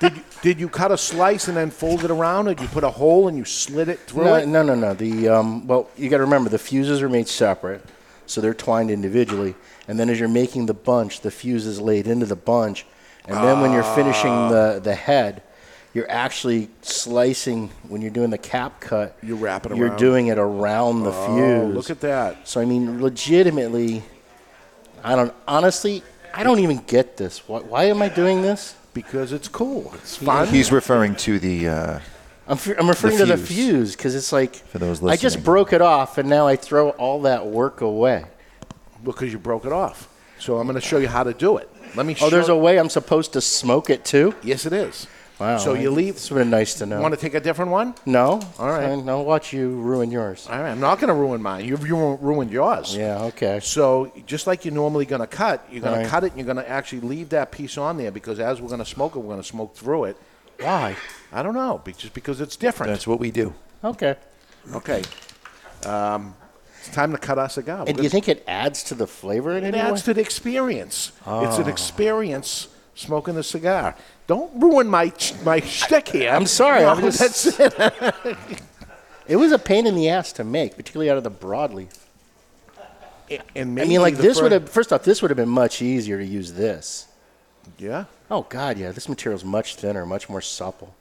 did, 0.00 0.16
you, 0.16 0.22
did 0.42 0.60
you 0.60 0.68
cut 0.68 0.90
a 0.92 0.98
slice 0.98 1.48
and 1.48 1.56
then 1.56 1.70
fold 1.70 2.04
it 2.04 2.10
around, 2.10 2.48
or 2.48 2.54
did 2.54 2.62
you 2.62 2.68
put 2.68 2.84
a 2.84 2.90
hole 2.90 3.28
and 3.28 3.36
you 3.36 3.44
slit 3.44 3.88
it 3.88 4.00
through 4.00 4.24
no, 4.24 4.34
it? 4.34 4.46
no, 4.48 4.62
no, 4.62 4.74
no. 4.74 4.94
The 4.94 5.28
um, 5.28 5.66
well, 5.66 5.88
you 5.96 6.08
got 6.08 6.18
to 6.18 6.24
remember 6.24 6.48
the 6.50 6.58
fuses 6.58 7.02
are 7.02 7.08
made 7.08 7.28
separate, 7.28 7.84
so 8.26 8.40
they're 8.40 8.54
twined 8.54 8.90
individually. 8.90 9.54
And 9.88 9.98
then 9.98 10.08
as 10.10 10.18
you're 10.20 10.28
making 10.28 10.66
the 10.66 10.74
bunch, 10.74 11.20
the 11.20 11.30
fuse 11.30 11.66
is 11.66 11.80
laid 11.80 12.06
into 12.06 12.26
the 12.26 12.36
bunch, 12.36 12.86
and 13.26 13.36
then 13.36 13.60
when 13.60 13.72
you're 13.72 13.94
finishing 13.94 14.30
Ah. 14.30 14.48
the 14.48 14.80
the 14.82 14.94
head, 14.94 15.42
you're 15.94 16.10
actually 16.10 16.68
slicing 16.82 17.68
when 17.88 18.00
you're 18.02 18.10
doing 18.10 18.30
the 18.30 18.38
cap 18.38 18.80
cut. 18.80 19.16
You 19.22 19.36
wrap 19.36 19.66
it 19.66 19.72
around. 19.72 19.78
You're 19.78 19.88
around. 19.88 19.98
doing 19.98 20.26
it 20.28 20.38
around 20.38 21.02
the 21.04 21.12
Oh, 21.12 21.26
fuse. 21.66 21.74
look 21.74 21.90
at 21.90 22.00
that. 22.00 22.48
So 22.48 22.60
I 22.60 22.64
mean, 22.64 23.02
legitimately, 23.02 24.02
I 25.04 25.16
don't 25.16 25.34
honestly, 25.46 26.02
I 26.34 26.42
don't 26.44 26.60
even 26.60 26.78
get 26.86 27.16
this. 27.16 27.46
Why, 27.48 27.60
why 27.60 27.84
am 27.84 28.00
I 28.02 28.08
doing 28.08 28.42
this? 28.42 28.74
Because 28.94 29.32
it's 29.32 29.48
cool. 29.48 29.90
It's 29.96 30.16
fun. 30.16 30.48
He's 30.48 30.70
referring 30.72 31.14
to 31.16 31.38
the. 31.38 31.68
Uh, 31.68 31.98
I'm, 32.48 32.54
f- 32.58 32.78
I'm 32.78 32.88
referring 32.88 33.16
to 33.18 33.24
the 33.26 33.36
fuse. 33.36 33.48
fuse 33.48 33.96
because 33.96 34.14
it's 34.14 34.32
like 34.32 34.56
For 34.56 34.78
those 34.78 35.02
I 35.02 35.12
just 35.12 35.22
listening. 35.24 35.44
broke 35.44 35.72
it 35.72 35.80
off 35.80 36.18
and 36.18 36.28
now 36.28 36.46
I 36.46 36.56
throw 36.56 36.90
all 36.90 37.22
that 37.22 37.46
work 37.46 37.80
away. 37.80 38.24
Because 39.04 39.32
you 39.32 39.38
broke 39.38 39.64
it 39.64 39.72
off. 39.72 40.08
So 40.38 40.58
I'm 40.58 40.66
going 40.66 40.74
to 40.74 40.80
show 40.86 40.98
you 40.98 41.08
how 41.08 41.22
to 41.24 41.32
do 41.32 41.56
it. 41.56 41.68
Let 41.96 42.04
me. 42.06 42.14
Show 42.14 42.26
Oh, 42.26 42.30
there's 42.30 42.48
a 42.48 42.56
way 42.56 42.78
I'm 42.78 42.88
supposed 42.88 43.32
to 43.34 43.40
smoke 43.40 43.90
it 43.90 44.04
too. 44.04 44.34
Yes, 44.42 44.66
it 44.66 44.72
is. 44.72 45.06
Wow. 45.42 45.58
So 45.58 45.74
you 45.74 45.90
leave. 45.90 46.14
It's 46.14 46.28
been 46.28 46.50
nice 46.50 46.74
to 46.74 46.86
know. 46.86 47.00
Want 47.00 47.14
to 47.14 47.20
take 47.20 47.34
a 47.34 47.40
different 47.40 47.72
one? 47.72 47.96
no. 48.06 48.40
All 48.60 48.68
right. 48.68 48.88
Fine. 48.88 49.08
I'll 49.08 49.24
watch 49.24 49.52
you 49.52 49.70
ruin 49.70 50.12
yours. 50.12 50.46
All 50.48 50.60
right. 50.60 50.70
I'm 50.70 50.78
not 50.78 51.00
going 51.00 51.08
to 51.08 51.14
ruin 51.14 51.42
mine. 51.42 51.64
You've 51.64 51.84
you 51.84 51.96
ruined 52.20 52.52
yours. 52.52 52.96
Yeah. 52.96 53.24
Okay. 53.24 53.58
So 53.60 54.12
just 54.24 54.46
like 54.46 54.64
you're 54.64 54.72
normally 54.72 55.04
going 55.04 55.20
to 55.20 55.26
cut, 55.26 55.66
you're 55.68 55.82
going 55.82 55.98
All 55.98 56.04
to 56.04 56.08
cut 56.08 56.22
it 56.22 56.28
and 56.28 56.36
you're 56.38 56.46
going 56.52 56.64
to 56.64 56.70
actually 56.70 57.00
leave 57.00 57.30
that 57.30 57.50
piece 57.50 57.76
on 57.76 57.96
there 57.96 58.12
because 58.12 58.38
as 58.38 58.60
we're 58.60 58.68
going 58.68 58.78
to 58.78 58.84
smoke 58.86 59.16
it, 59.16 59.18
we're 59.18 59.32
going 59.34 59.42
to 59.42 59.48
smoke 59.48 59.74
through 59.74 60.04
it. 60.04 60.16
Why? 60.60 60.96
I 61.32 61.42
don't 61.42 61.54
know. 61.54 61.82
Just 61.98 62.14
because 62.14 62.40
it's 62.40 62.54
different. 62.54 62.92
That's 62.92 63.08
what 63.08 63.18
we 63.18 63.32
do. 63.32 63.52
Okay. 63.82 64.14
Okay. 64.72 65.02
Um, 65.84 66.36
it's 66.78 66.90
time 66.90 67.10
to 67.10 67.18
cut 67.18 67.38
our 67.40 67.48
cigar. 67.48 67.80
We're 67.80 67.88
And 67.88 67.96
do 67.96 68.04
you 68.04 68.08
think 68.10 68.28
it 68.28 68.44
adds 68.46 68.84
to 68.84 68.94
the 68.94 69.08
flavor 69.08 69.56
in 69.56 69.64
it 69.64 69.68
any 69.74 69.78
adds 69.78 70.02
way? 70.02 70.04
to 70.06 70.14
the 70.14 70.20
experience? 70.20 71.10
It's 71.26 71.58
an 71.58 71.64
Oh. 71.64 71.68
experience 71.68 72.68
smoking 72.94 73.34
the 73.34 73.42
cigar. 73.42 73.96
Don't 74.32 74.62
ruin 74.62 74.88
my 74.88 75.12
my 75.44 75.60
shtick 75.60 76.08
here. 76.08 76.30
I'm 76.30 76.46
sorry. 76.46 76.80
No, 76.80 76.88
I'm 76.88 77.02
just- 77.02 77.18
that's 77.18 77.60
it. 77.60 77.74
It 79.28 79.36
was 79.36 79.52
a 79.52 79.58
pain 79.58 79.86
in 79.86 79.94
the 79.94 80.08
ass 80.08 80.32
to 80.32 80.42
make, 80.44 80.74
particularly 80.74 81.08
out 81.10 81.16
of 81.18 81.22
the 81.22 81.30
broadleaf. 81.30 81.96
and 83.54 83.78
I 83.78 83.84
mean, 83.84 84.00
like 84.00 84.16
this 84.16 84.38
fir- 84.38 84.44
would 84.44 84.52
have. 84.52 84.68
First 84.70 84.90
off, 84.90 85.04
this 85.04 85.20
would 85.20 85.30
have 85.30 85.36
been 85.36 85.48
much 85.48 85.82
easier 85.82 86.16
to 86.18 86.24
use 86.24 86.54
this. 86.54 87.08
Yeah. 87.78 88.06
Oh 88.30 88.46
God, 88.48 88.78
yeah. 88.78 88.90
This 88.90 89.06
material's 89.08 89.44
much 89.44 89.76
thinner, 89.76 90.06
much 90.06 90.28
more 90.30 90.40
supple. 90.40 90.94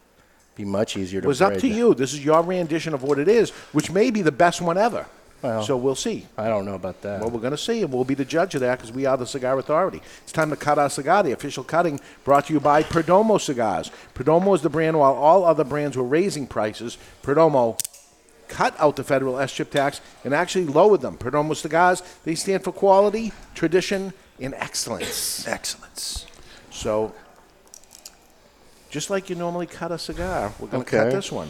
Be 0.56 0.66
much 0.66 0.98
easier 0.98 1.22
to. 1.22 1.24
It 1.24 1.28
to. 1.28 1.28
was 1.30 1.42
up 1.42 1.54
to 1.54 1.60
that. 1.62 1.68
you. 1.68 1.94
This 1.94 2.14
is 2.14 2.24
your 2.24 2.42
rendition 2.44 2.94
of 2.94 3.02
what 3.02 3.18
it 3.18 3.30
is, 3.30 3.52
which 3.72 3.90
may 3.90 4.12
be 4.12 4.22
the 4.22 4.32
best 4.32 4.62
one 4.62 4.78
ever. 4.78 5.06
Well, 5.42 5.64
so 5.64 5.76
we'll 5.76 5.96
see. 5.96 6.28
I 6.38 6.48
don't 6.48 6.66
know 6.66 6.76
about 6.76 7.02
that. 7.02 7.20
Well, 7.20 7.32
we're 7.32 7.40
going 7.40 7.52
to 7.52 7.58
see, 7.58 7.82
and 7.82 7.92
we'll 7.92 8.04
be 8.04 8.14
the 8.14 8.26
judge 8.26 8.54
of 8.54 8.62
that 8.62 8.78
because 8.78 8.92
we 8.92 9.06
are 9.06 9.18
the 9.18 9.26
cigar 9.26 9.58
authority. 9.58 10.02
It's 10.24 10.32
time 10.32 10.52
to 10.52 10.56
cut 10.56 10.78
our 10.78 10.90
cigar. 10.90 11.24
The 11.24 11.32
official 11.32 11.64
cutting 11.64 12.00
brought 12.24 12.48
to 12.48 12.54
you 12.54 12.60
by 12.60 12.84
Perdomo 12.84 13.42
Cigars. 13.42 13.90
Perdomo 14.14 14.54
is 14.54 14.62
the 14.62 14.70
brand 14.70 15.00
while 15.00 15.14
all 15.14 15.44
other 15.44 15.64
brands 15.64 15.98
were 15.98 16.04
raising 16.04 16.46
prices. 16.46 16.98
Perdomo 17.24 17.80
cut 18.48 18.76
out 18.80 18.98
the 18.98 19.04
federal 19.04 19.36
SCHIP 19.36 19.72
tax 19.72 20.02
and 20.24 20.34
actually 20.34 20.66
lowered 20.66 21.02
them. 21.02 21.18
Perdomo 21.18 21.56
Cigars, 21.56 22.04
they 22.24 22.36
stand 22.36 22.64
for 22.64 22.72
quality, 22.72 23.32
tradition, 23.56 24.14
and 24.40 24.54
excellence. 24.56 25.48
Excellence. 25.48 26.28
So, 26.70 27.16
just 28.90 29.10
like 29.10 29.30
you 29.30 29.36
normally 29.36 29.68
cut 29.68 29.92
a 29.92 29.98
cigar, 29.98 30.54
we're 30.60 30.68
going 30.68 30.84
to 30.84 30.90
cut 30.90 31.12
this 31.12 31.32
one. 31.32 31.50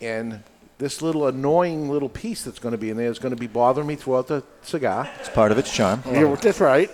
And 0.00 0.42
this 0.78 1.00
little 1.02 1.26
annoying 1.28 1.88
little 1.90 2.08
piece 2.08 2.42
that's 2.44 2.58
going 2.58 2.72
to 2.72 2.78
be 2.78 2.90
in 2.90 2.96
there 2.96 3.10
is 3.10 3.18
going 3.18 3.34
to 3.34 3.40
be 3.40 3.46
bothering 3.46 3.86
me 3.86 3.94
throughout 3.96 4.26
the 4.28 4.42
cigar. 4.62 5.08
It's 5.20 5.28
part 5.28 5.52
of 5.52 5.58
its 5.58 5.72
charm. 5.72 6.02
Yeah, 6.06 6.34
that's 6.34 6.60
right. 6.60 6.90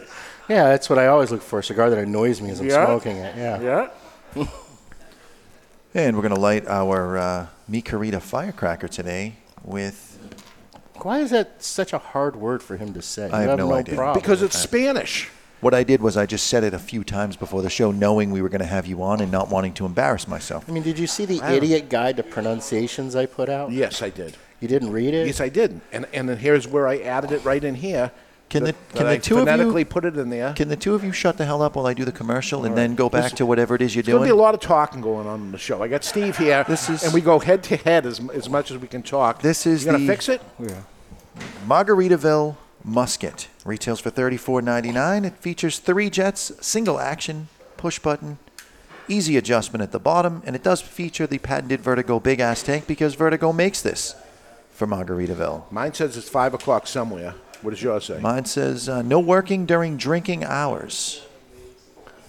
Yeah, 0.48 0.64
that's 0.64 0.88
what 0.90 0.98
I 0.98 1.06
always 1.08 1.30
look 1.30 1.42
for. 1.42 1.58
A 1.58 1.62
cigar 1.64 1.90
that 1.90 1.98
annoys 1.98 2.40
me 2.40 2.50
as 2.50 2.60
I'm 2.60 2.68
Yeah. 2.68 2.84
smoking 2.86 3.16
it. 3.16 3.36
Yeah. 3.36 3.88
Yeah. 4.34 4.46
And 5.94 6.14
we're 6.16 6.22
going 6.22 6.34
to 6.34 6.40
light 6.40 6.66
our 6.68 7.16
uh, 7.16 7.46
Mi 7.66 7.80
Carita 7.82 8.20
firecracker 8.20 8.88
today 8.88 9.36
with. 9.64 10.18
Why 10.96 11.20
is 11.20 11.30
that 11.30 11.62
such 11.62 11.92
a 11.94 11.98
hard 11.98 12.36
word 12.36 12.62
for 12.62 12.76
him 12.76 12.92
to 12.92 13.00
say? 13.02 13.30
I 13.30 13.44
You 13.44 13.48
have 13.48 13.58
no, 13.58 13.68
no 13.70 13.74
idea. 13.74 13.94
problem 13.94 14.20
Because 14.20 14.42
it's. 14.42 14.56
Spanish. 14.58 15.30
What 15.60 15.74
I 15.74 15.82
did 15.82 16.00
was 16.00 16.16
I 16.16 16.24
just 16.26 16.46
said 16.46 16.62
it 16.62 16.72
a 16.72 16.78
few 16.78 17.02
times 17.02 17.36
before 17.36 17.62
the 17.62 17.70
show, 17.70 17.90
knowing 17.90 18.30
we 18.30 18.40
were 18.40 18.48
going 18.48 18.60
to 18.60 18.66
have 18.66 18.86
you 18.86 19.02
on 19.02 19.20
and 19.20 19.32
not 19.32 19.50
wanting 19.50 19.72
to 19.74 19.86
embarrass 19.86 20.28
myself. 20.28 20.64
I 20.68 20.72
mean, 20.72 20.84
did 20.84 20.98
you 20.98 21.06
see 21.08 21.24
the 21.24 21.40
I 21.42 21.48
don't- 21.48 21.56
idiot 21.64 21.88
guide 21.88 22.16
to 22.18 22.22
pronunciations 22.22 23.16
I 23.16 23.26
put 23.26 23.48
out? 23.48 23.72
Yes, 23.72 24.00
I 24.02 24.10
did. 24.10 24.36
You 24.60 24.68
didn't 24.68 24.92
read 24.92 25.14
it? 25.14 25.26
Yes, 25.26 25.40
I 25.40 25.48
did. 25.48 25.80
And 25.92 26.06
and 26.12 26.28
then 26.28 26.36
here's 26.38 26.66
where 26.68 26.86
I 26.88 26.98
added 26.98 27.32
it 27.32 27.44
right 27.44 27.62
in 27.62 27.74
here. 27.76 28.10
Can 28.50 28.64
the 28.64 28.72
that- 28.72 28.88
can 28.90 28.98
that 28.98 29.04
the 29.04 29.10
I 29.10 29.18
two 29.18 29.34
of 29.34 29.40
phonetically 29.40 29.82
you 29.82 29.86
put 29.86 30.04
it 30.04 30.16
in 30.16 30.30
there? 30.30 30.52
Can 30.54 30.68
the 30.68 30.76
two 30.76 30.94
of 30.94 31.04
you 31.04 31.12
shut 31.12 31.36
the 31.36 31.44
hell 31.44 31.60
up 31.60 31.76
while 31.76 31.86
I 31.86 31.92
do 31.92 32.04
the 32.04 32.12
commercial 32.12 32.60
and 32.64 32.70
All 32.70 32.76
then 32.76 32.94
go 32.94 33.08
back 33.08 33.24
This- 33.24 33.32
to 33.34 33.46
whatever 33.46 33.74
it 33.74 33.82
is 33.82 33.94
you're 33.94 34.02
There's 34.02 34.12
going 34.14 34.22
to 34.22 34.28
doing? 34.28 34.36
be 34.36 34.40
a 34.40 34.42
lot 34.42 34.54
of 34.54 34.60
talking 34.60 35.00
going 35.00 35.26
on 35.26 35.40
in 35.42 35.52
the 35.52 35.58
show. 35.58 35.82
I 35.82 35.88
got 35.88 36.02
Steve 36.02 36.38
here, 36.38 36.64
This 36.66 36.88
is- 36.88 37.02
and 37.04 37.12
we 37.12 37.20
go 37.20 37.38
head 37.40 37.62
to 37.64 37.76
head 37.76 38.06
as, 38.06 38.20
as 38.32 38.48
much 38.48 38.70
as 38.70 38.78
we 38.78 38.88
can 38.88 39.02
talk. 39.02 39.42
This 39.42 39.66
is 39.66 39.84
you 39.84 39.90
going 39.92 40.06
the- 40.06 40.12
to 40.12 40.12
fix 40.16 40.28
it? 40.28 40.40
Yeah. 40.58 40.68
Margaritaville 41.68 42.56
Musket 42.84 43.48
retails 43.64 44.00
for 44.00 44.10
$34.99. 44.10 45.24
It 45.26 45.36
features 45.36 45.78
three 45.78 46.10
jets, 46.10 46.52
single 46.60 46.98
action, 46.98 47.48
push 47.76 47.98
button, 47.98 48.38
easy 49.08 49.36
adjustment 49.36 49.82
at 49.82 49.92
the 49.92 49.98
bottom, 49.98 50.42
and 50.46 50.54
it 50.56 50.62
does 50.62 50.80
feature 50.80 51.26
the 51.26 51.38
patented 51.38 51.80
Vertigo 51.80 52.20
big 52.20 52.40
ass 52.40 52.62
tank 52.62 52.86
because 52.86 53.14
Vertigo 53.14 53.52
makes 53.52 53.82
this 53.82 54.14
for 54.70 54.86
Margaritaville. 54.86 55.70
Mine 55.72 55.92
says 55.94 56.16
it's 56.16 56.28
five 56.28 56.54
o'clock 56.54 56.86
somewhere. 56.86 57.34
What 57.62 57.70
does 57.70 57.82
yours 57.82 58.04
say? 58.04 58.20
Mine 58.20 58.44
says 58.44 58.88
uh, 58.88 59.02
no 59.02 59.18
working 59.18 59.66
during 59.66 59.96
drinking 59.96 60.44
hours. 60.44 61.24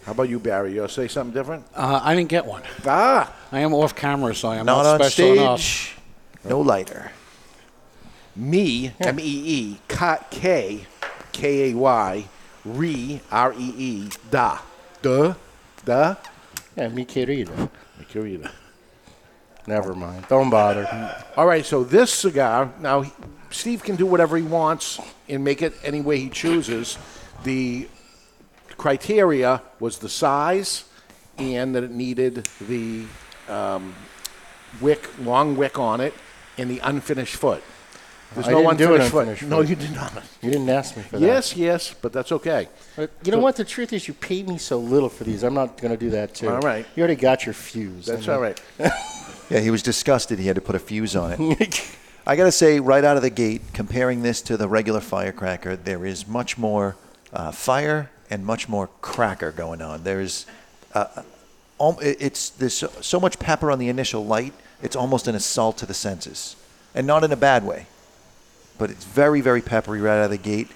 How 0.06 0.14
about 0.14 0.30
you, 0.30 0.40
Barry? 0.40 0.74
Yours 0.74 0.94
say 0.94 1.08
something 1.08 1.34
different? 1.34 1.66
Uh, 1.76 2.00
I 2.04 2.16
didn't 2.16 2.30
get 2.30 2.46
one. 2.46 2.64
Ah, 2.88 3.32
I 3.52 3.60
am 3.60 3.74
off 3.76 3.96
camera, 3.96 4.34
so 4.34 4.48
I 4.50 4.56
am 4.58 4.66
Not 4.66 4.84
not, 4.84 5.02
on 5.02 5.10
special 5.12 5.34
enough. 5.34 5.60
stage. 5.60 5.96
No 6.46 6.62
lighter. 6.62 7.12
Me, 8.36 8.94
M 9.00 9.20
E 9.20 9.24
E, 9.24 9.78
K, 9.88 10.86
K 11.32 11.72
A 11.72 11.76
Y, 11.76 12.26
re, 12.66 13.22
R 13.32 13.54
E 13.54 13.74
E, 13.78 14.10
da, 14.30 14.60
duh, 15.02 15.34
da. 15.86 16.16
Yeah, 16.76 16.90
mi 16.90 17.06
querida. 17.06 17.70
Mi 17.98 18.06
querida. 18.06 18.52
Never 19.68 19.94
mind. 19.94 20.28
Don't 20.28 20.50
bother. 20.50 20.88
All 21.38 21.46
right, 21.46 21.66
so 21.66 21.84
this 21.84 22.12
cigar 22.12 22.74
now, 22.80 23.04
Steve 23.52 23.84
can 23.84 23.96
do 23.96 24.06
whatever 24.06 24.38
he 24.38 24.44
wants 24.44 25.00
and 25.28 25.44
make 25.44 25.62
it 25.62 25.74
any 25.84 26.02
way 26.02 26.20
he 26.20 26.30
chooses. 26.30 26.98
The 27.44 27.88
criteria 28.78 29.62
was 29.80 30.00
the 30.00 30.10
size 30.10 30.86
and 31.38 31.76
that 31.76 31.84
it 31.84 31.92
needed 31.92 32.48
the 32.62 33.06
um, 33.48 33.94
wick, 34.82 35.10
long 35.20 35.56
wick 35.56 35.80
on 35.80 36.02
it, 36.02 36.14
and 36.58 36.70
the 36.70 36.80
unfinished 36.80 37.36
foot. 37.36 37.64
There's 38.36 38.48
I 38.48 38.52
no 38.52 38.62
didn't 38.62 38.78
do 38.78 38.96
an 38.96 39.02
unfinished 39.02 39.12
foot. 39.12 39.28
unfinished 39.28 39.44
No, 39.44 39.62
you 39.62 39.76
did 39.76 39.94
not. 39.94 40.14
You 40.42 40.52
didn't 40.52 40.70
ask 40.70 40.96
me 40.96 41.04
for 41.04 41.18
that. 41.18 41.26
Yes, 41.26 41.56
yes, 41.56 41.96
but 42.00 42.14
that's 42.14 42.32
okay. 42.32 42.68
But 42.96 43.12
you 43.24 43.32
know 43.32 43.40
what? 43.40 43.56
The 43.56 43.66
truth 43.66 43.92
is, 43.92 44.08
you 44.08 44.14
paid 44.14 44.48
me 44.48 44.58
so 44.58 44.78
little 44.78 45.10
for 45.10 45.24
these. 45.24 45.44
I'm 45.44 45.56
not 45.56 45.78
going 45.78 45.92
to 45.92 45.98
do 45.98 46.12
that 46.12 46.36
too. 46.36 46.50
All 46.50 46.60
right. 46.60 46.86
You 46.96 47.02
already 47.02 47.20
got 47.20 47.46
your 47.46 47.54
fuse. 47.54 48.06
That's 48.06 48.28
all 48.28 48.40
right. 48.40 48.60
Yeah, 49.50 49.62
he 49.62 49.72
was 49.72 49.82
disgusted 49.82 50.38
he 50.38 50.46
had 50.46 50.58
to 50.58 50.62
put 50.62 50.76
a 50.76 50.80
fuse 50.80 51.16
on 51.16 51.34
it. 51.34 51.96
I 52.28 52.36
got 52.36 52.44
to 52.44 52.52
say, 52.52 52.80
right 52.80 53.04
out 53.04 53.18
of 53.18 53.24
the 53.24 53.32
gate, 53.32 53.62
comparing 53.74 54.22
this 54.22 54.44
to 54.44 54.58
the 54.58 54.68
regular 54.68 55.00
firecracker, 55.00 55.76
there 55.76 56.06
is 56.06 56.28
much 56.28 56.56
more 56.56 56.96
uh, 57.34 57.50
fire 57.52 58.12
and 58.30 58.46
much 58.46 58.70
more 58.70 58.90
cracker 59.02 59.52
going 59.52 59.82
on. 59.82 60.04
There's, 60.04 60.46
uh, 60.94 61.24
um, 61.80 61.98
it's 62.00 62.52
there's 62.52 62.76
so, 62.76 62.92
so 63.02 63.20
much 63.20 63.40
pepper 63.40 63.72
on 63.72 63.80
the 63.80 63.90
initial 63.90 64.24
light. 64.24 64.54
It's 64.84 64.96
almost 64.96 65.28
an 65.28 65.34
assault 65.34 65.80
to 65.80 65.88
the 65.88 65.96
senses, 65.96 66.56
and 66.94 67.08
not 67.08 67.24
in 67.24 67.32
a 67.32 67.36
bad 67.36 67.66
way. 67.66 67.88
But 68.80 68.90
it's 68.90 69.06
very, 69.06 69.42
very 69.42 69.62
peppery 69.62 70.02
right 70.02 70.18
out 70.18 70.26
of 70.26 70.32
the 70.32 70.38
gate. 70.38 70.70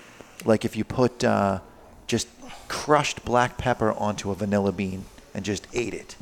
Like 0.45 0.65
if 0.65 0.75
you 0.75 0.83
put 0.83 1.23
uh, 1.23 1.61
just 2.05 2.27
crushed 2.67 3.25
black 3.25 3.57
pepper 3.57 3.91
onto 3.93 4.29
a 4.29 4.35
vanilla 4.35 4.71
bean 4.71 5.05
and 5.33 5.43
just 5.43 5.65
ate 5.73 5.95
it. 5.95 6.15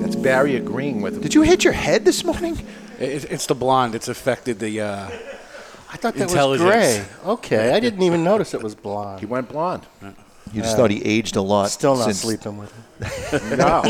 That's 0.00 0.16
Barry 0.16 0.56
agreeing 0.56 1.02
with 1.02 1.14
him. 1.16 1.22
Did 1.22 1.34
you 1.34 1.42
hit 1.42 1.62
your 1.62 1.74
head 1.74 2.04
this 2.04 2.24
morning? 2.24 2.58
It, 2.98 3.30
it's 3.30 3.46
the 3.46 3.54
blonde. 3.54 3.94
It's 3.94 4.08
affected 4.08 4.58
the. 4.58 4.80
Uh, 4.80 5.10
I 5.92 5.96
thought 5.96 6.14
that 6.14 6.32
was 6.32 6.60
gray. 6.60 7.04
Okay, 7.26 7.72
I 7.74 7.80
didn't 7.80 8.02
even 8.02 8.24
notice 8.24 8.54
it 8.54 8.62
was 8.62 8.74
blonde. 8.74 9.20
He 9.20 9.26
went 9.26 9.48
blonde. 9.48 9.86
You 10.52 10.62
just 10.62 10.74
Uh, 10.74 10.78
thought 10.78 10.90
he 10.90 11.02
aged 11.04 11.36
a 11.36 11.42
lot. 11.42 11.70
Still 11.70 11.96
not 11.96 12.04
since- 12.06 12.20
sleeping 12.20 12.56
with 12.58 12.72
him. 12.72 12.84
No. 13.58 13.82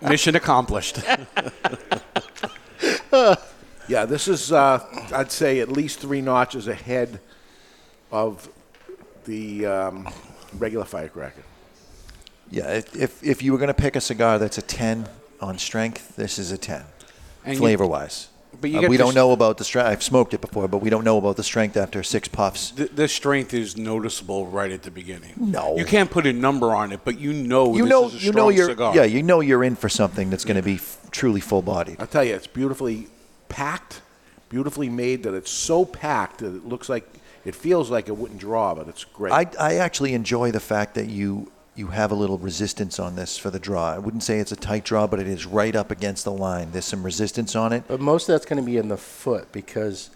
Mission 0.08 0.34
accomplished. 0.36 0.98
Yeah, 3.88 4.04
this 4.04 4.28
is, 4.28 4.52
uh, 4.52 4.84
I'd 5.14 5.32
say, 5.32 5.60
at 5.60 5.70
least 5.70 6.00
three 6.00 6.20
notches 6.20 6.68
ahead 6.68 7.20
of 8.12 8.48
the 9.24 9.66
um, 9.66 10.08
regular 10.58 10.84
firecracker. 10.84 11.42
Yeah, 12.50 12.68
if, 12.74 12.96
if, 12.96 13.22
if 13.24 13.42
you 13.42 13.52
were 13.52 13.58
going 13.58 13.68
to 13.68 13.74
pick 13.74 13.96
a 13.96 14.00
cigar 14.00 14.38
that's 14.38 14.58
a 14.58 14.62
10 14.62 15.06
on 15.40 15.58
strength, 15.58 16.16
this 16.16 16.38
is 16.38 16.50
a 16.52 16.58
10, 16.58 16.82
And 17.44 17.54
you- 17.54 17.58
flavor 17.60 17.86
wise. 17.86 18.28
but 18.60 18.70
you 18.70 18.78
Uh, 18.78 18.80
get 18.82 18.90
we 18.90 18.96
this- 18.96 19.06
don't 19.06 19.14
know 19.14 19.32
about 19.32 19.56
the 19.58 19.64
strength. 19.64 19.86
I've 19.88 20.02
smoked 20.02 20.32
it 20.34 20.40
before, 20.40 20.66
but 20.68 20.78
we 20.78 20.88
don't 20.90 21.04
know 21.04 21.18
about 21.18 21.36
the 21.36 21.42
strength 21.42 21.76
after 21.76 22.02
six 22.02 22.26
puffs. 22.28 22.70
the, 22.72 22.86
the 22.86 23.06
strength 23.08 23.52
is 23.54 23.76
noticeable 23.76 24.46
right 24.46 24.70
at 24.72 24.82
the 24.82 24.90
beginning. 24.90 25.32
No. 25.36 25.76
you 25.76 25.84
can't 25.84 26.10
put 26.10 26.26
a 26.26 26.32
number 26.32 26.74
on 26.74 26.90
it, 26.92 27.00
but 27.04 27.18
you 27.20 27.32
know 27.32 27.74
you 27.74 27.82
this 27.84 27.90
know, 27.90 28.06
is 28.08 28.14
a 28.14 28.18
you 28.18 28.32
know 28.32 28.38
strong 28.50 28.54
you're 28.54 28.68
cigar. 28.68 28.94
yeah, 28.96 29.04
you 29.04 29.22
know 29.22 29.40
you're 29.40 29.64
in 29.64 29.76
for 29.76 29.88
something 29.90 30.28
that's 30.30 30.44
going 30.44 30.56
to 30.56 30.62
be 30.62 30.74
f- 30.76 30.98
truly 31.10 31.40
full 31.40 31.62
bodied. 31.62 31.96
I'll 32.00 32.06
tell 32.06 32.24
you, 32.24 32.34
it's 32.34 32.46
beautifully 32.46 33.08
packed, 33.48 34.02
beautifully 34.48 34.88
made, 34.88 35.22
that 35.22 35.34
it's 35.34 35.50
so 35.50 35.84
packed 35.84 36.38
that 36.38 36.54
it 36.54 36.66
looks 36.66 36.88
like, 36.88 37.08
it 37.44 37.54
feels 37.54 37.90
like 37.90 38.08
it 38.08 38.16
wouldn't 38.16 38.40
draw, 38.40 38.74
but 38.74 38.88
it's 38.88 39.04
great. 39.04 39.32
I, 39.32 39.46
I 39.58 39.74
actually 39.76 40.14
enjoy 40.14 40.50
the 40.50 40.60
fact 40.60 40.94
that 40.94 41.08
you 41.08 41.50
you 41.78 41.86
have 41.86 42.10
a 42.10 42.14
little 42.14 42.38
resistance 42.38 42.98
on 42.98 43.14
this 43.14 43.38
for 43.38 43.50
the 43.50 43.60
draw. 43.60 43.94
I 43.94 43.98
wouldn't 43.98 44.24
say 44.24 44.40
it's 44.40 44.50
a 44.50 44.56
tight 44.56 44.84
draw, 44.84 45.06
but 45.06 45.20
it 45.20 45.28
is 45.28 45.46
right 45.46 45.76
up 45.76 45.92
against 45.92 46.24
the 46.24 46.32
line. 46.32 46.72
There's 46.72 46.84
some 46.84 47.04
resistance 47.04 47.54
on 47.54 47.72
it. 47.72 47.84
But 47.86 48.00
most 48.00 48.28
of 48.28 48.34
that's 48.34 48.44
going 48.44 48.60
to 48.60 48.66
be 48.66 48.78
in 48.78 48.88
the 48.88 48.96
foot 48.96 49.52
because 49.52 50.10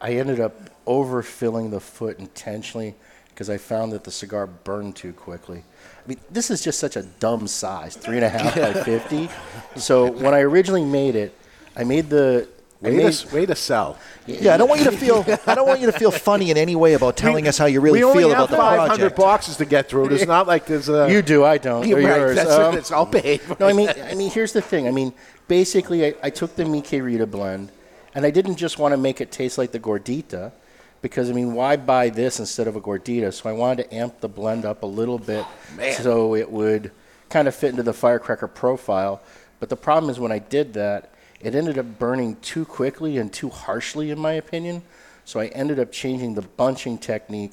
I 0.00 0.14
ended 0.14 0.40
up 0.40 0.84
overfilling 0.84 1.70
the 1.70 1.78
foot 1.78 2.18
intentionally 2.18 2.96
because 3.28 3.48
I 3.48 3.56
found 3.56 3.92
that 3.92 4.02
the 4.02 4.10
cigar 4.10 4.48
burned 4.48 4.96
too 4.96 5.12
quickly. 5.12 5.62
I 6.04 6.08
mean, 6.08 6.18
this 6.28 6.50
is 6.50 6.64
just 6.64 6.80
such 6.80 6.96
a 6.96 7.02
dumb 7.02 7.46
size, 7.46 7.94
three 7.94 8.16
and 8.16 8.24
a 8.24 8.28
half 8.28 8.56
by 8.56 8.72
fifty. 8.82 9.28
So 9.76 10.10
when 10.10 10.34
I 10.34 10.40
originally 10.40 10.84
made 10.84 11.14
it, 11.14 11.38
I 11.76 11.84
made 11.84 12.10
the 12.10 12.48
I 12.84 12.90
way, 12.90 13.10
to, 13.10 13.34
way 13.34 13.46
to 13.46 13.54
sell. 13.54 13.98
Yeah, 14.26 14.54
I 14.54 14.56
don't 14.58 14.68
want 14.68 14.82
you 14.82 14.90
to 14.90 14.96
feel 14.96 15.24
I 15.46 15.54
don't 15.54 15.66
want 15.66 15.80
you 15.80 15.86
to 15.86 15.98
feel 15.98 16.10
funny 16.10 16.50
in 16.50 16.56
any 16.58 16.76
way 16.76 16.92
about 16.94 17.16
telling 17.16 17.48
us 17.48 17.56
how 17.56 17.64
you 17.66 17.80
really 17.80 18.00
feel 18.00 18.10
about 18.10 18.18
the 18.18 18.26
project. 18.26 18.28
we 18.28 18.28
only 18.28 18.34
have 18.34 18.48
about 18.48 18.50
the 18.50 18.56
500 18.56 18.98
project. 18.98 19.16
boxes 19.16 19.56
to 19.56 19.64
get 19.64 19.88
through. 19.88 20.10
It's 20.10 20.26
not 20.26 20.46
like 20.46 20.66
there's 20.66 20.88
a. 20.88 21.10
You 21.10 21.22
do, 21.22 21.44
I 21.44 21.56
don't. 21.58 21.90
Or 21.90 21.96
right, 21.96 22.02
yours. 22.02 22.36
that's 22.36 22.50
Um, 22.50 22.74
it. 22.74 22.78
It's 22.80 22.92
all 22.92 23.06
paid. 23.06 23.40
for. 23.40 23.56
No, 23.58 23.66
I 23.66 23.72
mean, 23.72 23.88
I 23.88 24.14
mean, 24.14 24.30
here's 24.30 24.52
the 24.52 24.60
thing. 24.60 24.86
I 24.86 24.90
mean, 24.90 25.14
basically, 25.48 26.06
I, 26.06 26.14
I 26.22 26.30
took 26.30 26.54
the 26.54 26.64
Mi 26.66 26.82
Querida 26.82 27.26
blend, 27.30 27.72
and 28.14 28.26
I 28.26 28.30
didn't 28.30 28.56
just 28.56 28.78
want 28.78 28.92
to 28.92 28.98
make 28.98 29.20
it 29.22 29.32
taste 29.32 29.56
like 29.56 29.72
the 29.72 29.80
Gordita, 29.80 30.52
because 31.00 31.30
I 31.30 31.32
mean, 31.32 31.54
why 31.54 31.76
buy 31.76 32.10
this 32.10 32.38
instead 32.40 32.68
of 32.68 32.76
a 32.76 32.80
Gordita? 32.80 33.32
So 33.32 33.48
I 33.48 33.52
wanted 33.52 33.84
to 33.84 33.94
amp 33.94 34.20
the 34.20 34.28
blend 34.28 34.64
up 34.66 34.82
a 34.82 34.86
little 34.86 35.18
bit, 35.18 35.46
Man. 35.76 35.94
so 35.94 36.34
it 36.34 36.50
would 36.50 36.90
kind 37.30 37.48
of 37.48 37.54
fit 37.54 37.70
into 37.70 37.82
the 37.82 37.94
firecracker 37.94 38.48
profile. 38.48 39.22
But 39.60 39.70
the 39.70 39.76
problem 39.76 40.10
is 40.10 40.20
when 40.20 40.30
I 40.32 40.38
did 40.40 40.74
that, 40.74 41.10
it 41.46 41.54
ended 41.54 41.78
up 41.78 42.00
burning 42.00 42.34
too 42.42 42.64
quickly 42.64 43.18
and 43.18 43.32
too 43.32 43.50
harshly, 43.50 44.10
in 44.10 44.18
my 44.18 44.32
opinion. 44.32 44.82
So 45.24 45.38
I 45.38 45.46
ended 45.46 45.78
up 45.78 45.92
changing 45.92 46.34
the 46.34 46.42
bunching 46.42 46.98
technique 46.98 47.52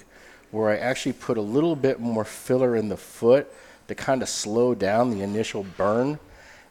where 0.49 0.71
I 0.71 0.77
actually 0.77 1.13
put 1.13 1.37
a 1.37 1.41
little 1.41 1.75
bit 1.75 1.99
more 1.99 2.25
filler 2.25 2.75
in 2.75 2.89
the 2.89 2.97
foot 2.97 3.53
to 3.87 3.93
kind 3.93 4.23
of 4.23 4.29
slow 4.29 4.73
down 4.73 5.11
the 5.11 5.21
initial 5.21 5.63
burn. 5.77 6.17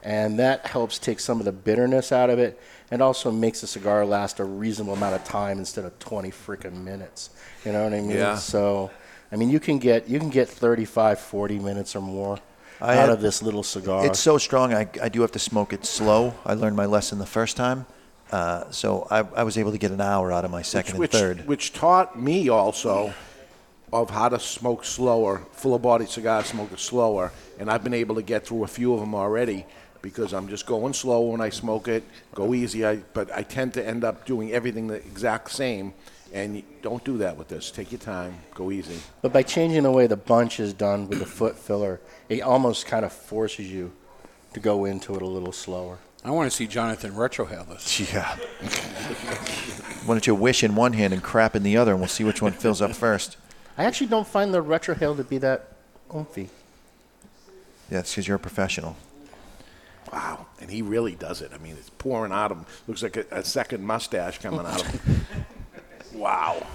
And 0.03 0.37
that 0.39 0.65
helps 0.65 0.99
take 0.99 1.21
some 1.21 1.39
of 1.39 1.45
the 1.45 1.53
bitterness 1.53 2.11
out 2.11 2.29
of 2.29 2.39
it 2.39 2.59
and 2.91 3.01
also 3.01 3.31
makes 3.31 3.61
the 3.61 3.67
cigar 3.67 4.05
last 4.05 4.41
a 4.41 4.43
reasonable 4.43 4.95
amount 4.95 5.15
of 5.15 5.23
time 5.23 5.59
instead 5.59 5.85
of 5.85 5.97
20 5.99 6.29
freaking 6.29 6.83
minutes. 6.83 7.29
You 7.63 7.71
know 7.71 7.85
what 7.85 7.93
I 7.93 8.01
mean? 8.01 8.17
Yeah. 8.17 8.35
So, 8.35 8.91
I 9.31 9.37
mean, 9.37 9.49
you 9.49 9.61
can 9.61 9.79
get 9.79 10.09
you 10.09 10.19
can 10.19 10.29
get 10.29 10.49
35, 10.49 11.21
40 11.21 11.59
minutes 11.59 11.95
or 11.95 12.01
more 12.01 12.37
I 12.83 12.97
out 12.97 13.07
had- 13.07 13.09
of 13.11 13.21
this 13.21 13.41
little 13.41 13.63
cigar. 13.63 14.05
It's 14.05 14.19
so 14.19 14.37
strong. 14.37 14.73
I, 14.73 14.87
I 15.01 15.09
do 15.09 15.21
have 15.21 15.31
to 15.31 15.39
smoke 15.39 15.71
it 15.73 15.85
slow. 15.85 16.33
I 16.45 16.53
learned 16.53 16.75
my 16.75 16.85
lesson 16.85 17.17
the 17.17 17.25
first 17.25 17.55
time, 17.55 17.85
uh, 18.31 18.69
so 18.71 19.07
I, 19.09 19.19
I 19.19 19.43
was 19.43 19.57
able 19.57 19.71
to 19.71 19.77
get 19.77 19.91
an 19.91 20.01
hour 20.01 20.31
out 20.31 20.43
of 20.43 20.51
my 20.51 20.61
second 20.61 20.99
which, 20.99 21.13
and 21.13 21.19
third. 21.19 21.47
which 21.47 21.71
taught 21.73 22.19
me 22.19 22.49
also 22.49 23.13
of 23.93 24.09
how 24.09 24.27
to 24.27 24.39
smoke 24.39 24.83
slower, 24.83 25.45
fuller 25.53 25.79
bodied 25.79 26.09
cigars, 26.09 26.47
smoke 26.47 26.71
it 26.73 26.79
slower. 26.79 27.31
And 27.59 27.69
I've 27.71 27.83
been 27.83 27.93
able 27.93 28.15
to 28.15 28.23
get 28.23 28.45
through 28.45 28.63
a 28.63 28.67
few 28.67 28.93
of 28.93 28.99
them 28.99 29.13
already 29.15 29.65
because 30.01 30.33
I'm 30.33 30.49
just 30.49 30.65
going 30.65 30.93
slow 30.93 31.21
when 31.21 31.39
I 31.39 31.49
smoke 31.49 31.87
it, 31.87 32.03
go 32.33 32.53
easy. 32.53 32.85
I, 32.85 32.97
but 33.13 33.31
I 33.31 33.43
tend 33.43 33.75
to 33.75 33.87
end 33.87 34.03
up 34.03 34.25
doing 34.25 34.51
everything 34.51 34.87
the 34.87 34.95
exact 34.95 35.51
same. 35.51 35.93
And 36.33 36.57
you, 36.57 36.63
don't 36.81 37.03
do 37.03 37.19
that 37.19 37.37
with 37.37 37.47
this. 37.47 37.69
Take 37.69 37.91
your 37.91 37.99
time. 37.99 38.35
Go 38.55 38.71
easy. 38.71 38.99
But 39.21 39.31
by 39.31 39.43
changing 39.43 39.83
the 39.83 39.91
way 39.91 40.07
the 40.07 40.17
bunch 40.17 40.59
is 40.59 40.73
done 40.73 41.07
with 41.07 41.19
the 41.19 41.25
foot 41.25 41.57
filler, 41.57 42.01
it 42.27 42.41
almost 42.41 42.87
kind 42.87 43.05
of 43.05 43.13
forces 43.13 43.71
you 43.71 43.91
to 44.53 44.59
go 44.59 44.85
into 44.85 45.15
it 45.15 45.21
a 45.21 45.27
little 45.27 45.51
slower. 45.51 45.99
I 46.25 46.31
want 46.31 46.49
to 46.49 46.55
see 46.55 46.67
Jonathan 46.67 47.11
retrohale 47.11 47.67
this. 47.67 47.99
Yeah. 48.13 48.35
Why 50.05 50.15
don't 50.15 50.27
you 50.27 50.35
wish 50.35 50.63
in 50.63 50.75
one 50.75 50.93
hand 50.93 51.13
and 51.13 51.23
crap 51.23 51.55
in 51.55 51.63
the 51.63 51.77
other, 51.77 51.91
and 51.91 52.01
we'll 52.01 52.09
see 52.09 52.23
which 52.23 52.41
one 52.41 52.51
fills 52.51 52.81
up 52.81 52.91
first. 52.91 53.37
I 53.77 53.85
actually 53.85 54.07
don't 54.07 54.27
find 54.27 54.53
the 54.53 54.63
retrohale 54.63 55.15
to 55.15 55.23
be 55.23 55.37
that 55.39 55.75
oomphy. 56.09 56.49
Yeah, 57.89 57.99
it's 57.99 58.11
because 58.11 58.27
you're 58.27 58.37
a 58.37 58.39
professional. 58.39 58.97
Wow. 60.11 60.47
And 60.59 60.69
he 60.69 60.81
really 60.81 61.15
does 61.15 61.41
it. 61.41 61.51
I 61.53 61.57
mean, 61.57 61.75
it's 61.77 61.89
pouring 61.89 62.31
out 62.31 62.51
of 62.51 62.57
him. 62.57 62.65
Looks 62.87 63.03
like 63.03 63.17
a, 63.17 63.25
a 63.31 63.43
second 63.43 63.83
mustache 63.83 64.39
coming 64.39 64.61
out 64.61 64.81
of 64.81 64.87
him. 64.87 65.25
wow. 66.13 66.65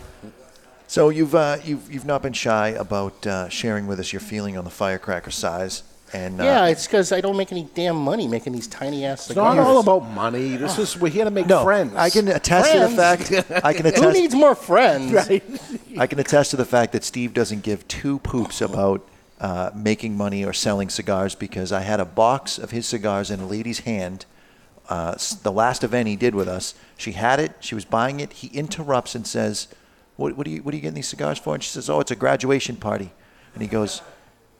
So 0.87 1.11
you've 1.11 1.35
uh, 1.35 1.59
you've 1.65 1.93
you've 1.93 2.07
not 2.07 2.23
been 2.23 2.33
shy 2.33 2.69
about 2.69 3.27
uh, 3.27 3.49
sharing 3.49 3.87
with 3.87 4.01
us 4.01 4.13
your 4.13 4.21
feeling 4.21 4.57
on 4.57 4.65
the 4.65 4.71
firecracker 4.71 5.31
size, 5.31 5.83
and 6.15 6.41
uh, 6.41 6.45
yeah, 6.45 6.67
it's 6.69 6.87
because 6.87 7.13
I 7.13 7.21
don't 7.21 7.37
make 7.37 7.53
any 7.53 7.69
damn 7.75 7.97
money 7.97 8.27
making 8.27 8.55
these 8.55 8.67
tiny 8.67 9.05
ass 9.05 9.19
It's 9.21 9.29
cigars. 9.29 9.57
not 9.57 9.67
all 9.67 9.81
about 9.81 10.09
money. 10.11 10.57
This 10.57 10.79
is 10.79 10.97
we're 10.99 11.11
here 11.11 11.25
to 11.25 11.31
make 11.31 11.47
no, 11.47 11.63
friends. 11.63 11.95
I 11.95 12.09
can 12.09 12.29
attest 12.29 12.73
to 12.73 12.79
the 12.81 12.89
fact. 12.89 13.33
I 13.63 13.75
can 13.75 13.85
attest. 13.87 14.03
Who 14.03 14.13
needs 14.13 14.35
more 14.35 14.55
friends? 14.55 15.13
Right. 15.13 15.43
I 15.99 16.07
can 16.07 16.19
attest 16.19 16.53
to 16.53 16.57
the 16.57 16.65
fact 16.65 16.93
that 16.93 17.05
Steve 17.05 17.35
doesn't 17.35 17.63
give 17.63 17.87
two 17.87 18.21
poops 18.21 18.63
about 18.63 19.07
uh, 19.41 19.71
making 19.75 20.17
money 20.17 20.43
or 20.43 20.55
selling 20.55 20.89
cigars 20.89 21.35
because 21.35 21.71
I 21.71 21.81
had 21.81 22.01
a 22.01 22.07
box 22.07 22.59
of 22.59 22.71
his 22.71 22.87
cigars 22.87 23.31
in 23.31 23.41
a 23.41 23.47
lady's 23.47 23.81
hand. 23.81 24.25
Uh, 24.89 25.15
the 25.43 25.53
last 25.53 25.85
event 25.85 26.09
he 26.09 26.17
did 26.17 26.35
with 26.35 26.49
us, 26.49 26.75
she 26.97 27.13
had 27.13 27.41
it. 27.41 27.53
She 27.61 27.75
was 27.75 27.85
buying 27.85 28.21
it. 28.21 28.33
He 28.33 28.49
interrupts 28.49 29.15
and 29.15 29.27
says, 29.27 29.69
"What, 30.17 30.37
what 30.37 30.47
are 30.47 30.51
you 30.51 30.63
What 30.63 30.73
are 30.73 30.77
you 30.77 30.83
getting 30.83 30.95
these 30.95 31.09
cigars 31.09 31.39
for?" 31.39 31.55
And 31.55 31.63
she 31.63 31.71
says, 31.71 31.91
"Oh, 31.91 32.01
it's 32.01 32.11
a 32.11 32.17
graduation 32.17 32.77
party." 32.77 33.13
And 33.53 33.63
he 33.63 33.69
goes, 33.69 34.03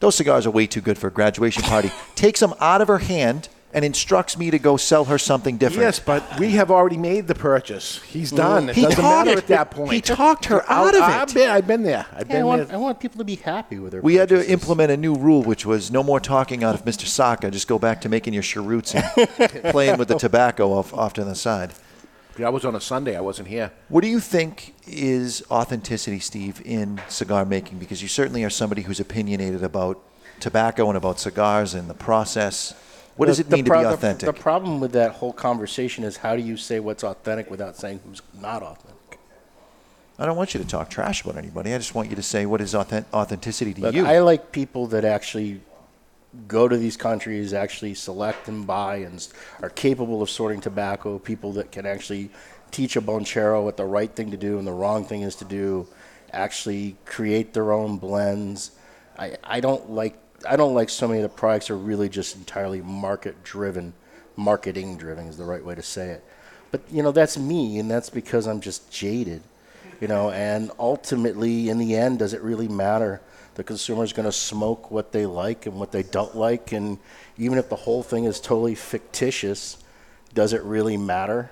"Those 0.01 0.17
cigars 0.17 0.47
are 0.47 0.51
way 0.51 0.67
too 0.67 0.81
good 0.81 0.99
for 0.99 1.07
a 1.07 1.11
graduation 1.11 1.63
party." 1.63 1.91
Takes 2.15 2.41
them 2.41 2.55
out 2.61 2.81
of 2.81 2.89
her 2.89 2.99
hand 2.99 3.49
and 3.75 3.85
instructs 3.85 4.39
me 4.39 4.51
to 4.51 4.59
go 4.59 4.77
sell 4.77 5.05
her 5.05 5.19
something 5.19 5.59
different. 5.59 5.83
Yes, 5.83 6.01
but 6.01 6.39
we 6.39 6.53
have 6.53 6.71
already 6.71 6.97
made 6.97 7.27
the 7.27 7.35
purchase. 7.35 8.01
He's 8.03 8.33
mm. 8.33 8.39
done. 8.39 8.69
It 8.71 8.77
He 8.77 8.83
doesn't 8.83 9.01
talked- 9.03 9.27
matter 9.27 9.39
at 9.39 9.47
that 9.49 9.71
point. 9.71 9.93
he 9.93 10.01
talked 10.01 10.47
her 10.47 10.69
out 10.71 10.95
of 10.95 11.03
I've 11.03 11.29
it. 11.29 11.35
been, 11.35 11.51
I've 11.51 11.67
been 11.67 11.83
there. 11.83 12.07
I've 12.13 12.29
Yeah, 12.29 12.37
I 12.37 12.39
been 12.39 12.47
want, 12.47 12.69
there. 12.69 12.77
I 12.77 12.81
want 12.81 13.01
people 13.01 13.19
to 13.19 13.25
be 13.25 13.37
happy 13.37 13.79
with 13.79 13.93
their 13.93 14.01
We 14.01 14.15
had 14.15 14.31
to 14.31 14.51
implement 14.51 14.91
a 14.91 14.97
new 14.97 15.15
rule, 15.15 15.43
which 15.43 15.67
was 15.67 15.91
no 15.91 16.03
more 16.03 16.19
talking 16.21 16.65
out 16.65 16.75
of 16.75 16.85
Mr. 16.85 17.07
Saka. 17.07 17.51
Just 17.51 17.69
go 17.69 17.79
back 17.79 18.01
to 18.03 18.09
making 18.09 18.33
your 18.33 18.43
cheroots 18.43 18.95
and 18.95 19.05
playing 19.71 19.99
with 19.99 20.09
the 20.09 20.19
tobacco 20.19 20.73
off, 20.73 20.95
off 20.95 21.13
to 21.15 21.25
the 21.25 21.35
side. 21.35 21.73
Yeah, 22.39 22.47
I 22.47 22.51
was 22.51 22.65
on 22.65 22.75
a 22.77 22.81
Sunday. 22.81 23.17
I 23.17 23.21
wasn't 23.21 23.49
here. 23.49 23.73
What 23.89 24.03
do 24.03 24.09
you 24.09 24.21
think 24.21 24.75
is 24.87 25.43
authenticity, 25.51 26.21
Steve, 26.21 26.63
in 26.65 27.01
cigar 27.09 27.45
making? 27.45 27.79
Because 27.79 28.01
you 28.01 28.09
certainly 28.09 28.45
are 28.45 28.51
somebody 28.51 28.83
who's 28.83 29.01
opinionated 29.01 29.65
about 29.65 30.01
tobacco 30.39 30.87
and 30.89 30.97
about 30.97 31.19
cigars 31.19 31.75
and 31.75 31.91
the 31.91 31.95
process. 31.95 32.75
What 33.19 33.27
does 33.27 33.41
it 33.41 33.51
the 33.51 33.57
mean 33.57 33.65
to 33.65 33.71
be 33.73 33.79
the- 33.79 33.93
authentic? 33.95 34.27
The, 34.27 34.41
problem 34.41 34.79
with 34.79 34.93
that 34.93 35.11
whole 35.11 35.33
conversation 35.33 36.05
is 36.05 36.19
how 36.19 36.37
do 36.37 36.43
you 36.43 36.57
say 36.57 36.79
what's 36.79 37.03
authentic 37.03 37.51
without 37.51 37.77
saying 37.77 37.99
who's 38.07 38.23
not 38.41 38.63
authentic? 38.63 39.19
I 40.21 40.27
don't 40.27 40.37
want 40.37 40.55
you 40.55 40.61
to 40.61 40.67
talk 40.67 40.89
trash 40.89 41.25
about 41.25 41.37
anybody. 41.37 41.75
I 41.75 41.79
just 41.79 41.97
want 41.97 42.11
you 42.11 42.17
to 42.17 42.23
say 42.23 42.47
what 42.47 42.61
is 42.61 42.77
authentic, 42.77 43.13
authenticity 43.13 43.75
to 43.75 43.81
Look, 43.81 43.95
you. 43.95 44.07
I 44.07 44.21
like 44.21 44.53
people 44.53 44.87
that 44.89 45.05
actually 45.05 45.61
go 46.47 46.69
to 46.69 46.77
these 46.77 46.97
countries, 46.97 47.53
actually 47.53 47.95
select 47.95 48.47
and 48.47 48.65
buy, 48.65 48.97
and 48.97 49.17
s- 49.17 49.33
are 49.63 49.71
capable 49.71 50.23
of 50.23 50.31
sorting 50.31 50.61
tobacco. 50.61 51.19
People 51.19 51.53
that 51.55 51.73
can 51.73 51.87
actually 51.87 52.31
teach 52.71 52.95
a 52.95 53.01
bonchero 53.01 53.65
what 53.65 53.77
the 53.77 53.85
right 53.85 54.15
thing 54.15 54.31
to 54.31 54.37
do 54.37 54.59
and 54.59 54.67
the 54.67 54.73
wrong 54.73 55.05
thing 55.05 55.23
is 55.23 55.35
to 55.37 55.45
do. 55.45 55.89
Actually 56.33 56.97
create 57.05 57.53
their 57.53 57.73
own 57.73 57.97
blends. 57.99 58.73
I, 59.19 59.37
I 59.43 59.59
don't 59.59 59.91
like 59.91 60.17
I 60.47 60.57
don't 60.57 60.75
like 60.75 60.91
so 60.91 61.09
many 61.09 61.21
of 61.21 61.31
the 61.31 61.37
products 61.37 61.71
are 61.71 61.77
really 61.77 62.09
just 62.09 62.37
entirely 62.37 62.81
market 62.83 63.43
driven, 63.43 63.93
marketing 64.37 64.97
driven 64.97 65.27
is 65.27 65.37
the 65.37 65.45
right 65.45 65.65
way 65.65 65.75
to 65.75 65.83
say 65.83 66.11
it. 66.11 66.25
But 66.71 66.83
you 66.91 67.03
know 67.03 67.13
that's 67.13 67.39
me, 67.39 67.79
and 67.79 67.91
that's 67.91 68.11
because 68.11 68.47
I'm 68.47 68.61
just 68.61 68.91
jaded 68.91 69.43
you 70.01 70.09
know 70.09 70.31
and 70.31 70.71
ultimately 70.79 71.69
in 71.69 71.79
the 71.79 71.97
end 71.97 72.19
does 72.19 72.33
it 72.33 72.43
really 72.43 72.69
matter 72.69 73.21
the 73.55 73.65
consumer 73.65 74.05
is 74.05 74.13
going 74.13 74.27
to 74.27 74.33
smoke 74.33 74.91
what 74.91 75.13
they 75.13 75.27
like 75.27 75.67
and 75.67 75.79
what 75.79 75.93
they 75.93 76.03
don't 76.03 76.37
like 76.37 76.73
and 76.73 76.99
even 77.37 77.59
if 77.59 77.69
the 77.69 77.77
whole 77.77 78.03
thing 78.03 78.25
is 78.25 78.41
totally 78.41 78.75
fictitious 78.75 79.79
does 80.35 80.53
it 80.53 80.63
really 80.63 80.97
matter 80.97 81.51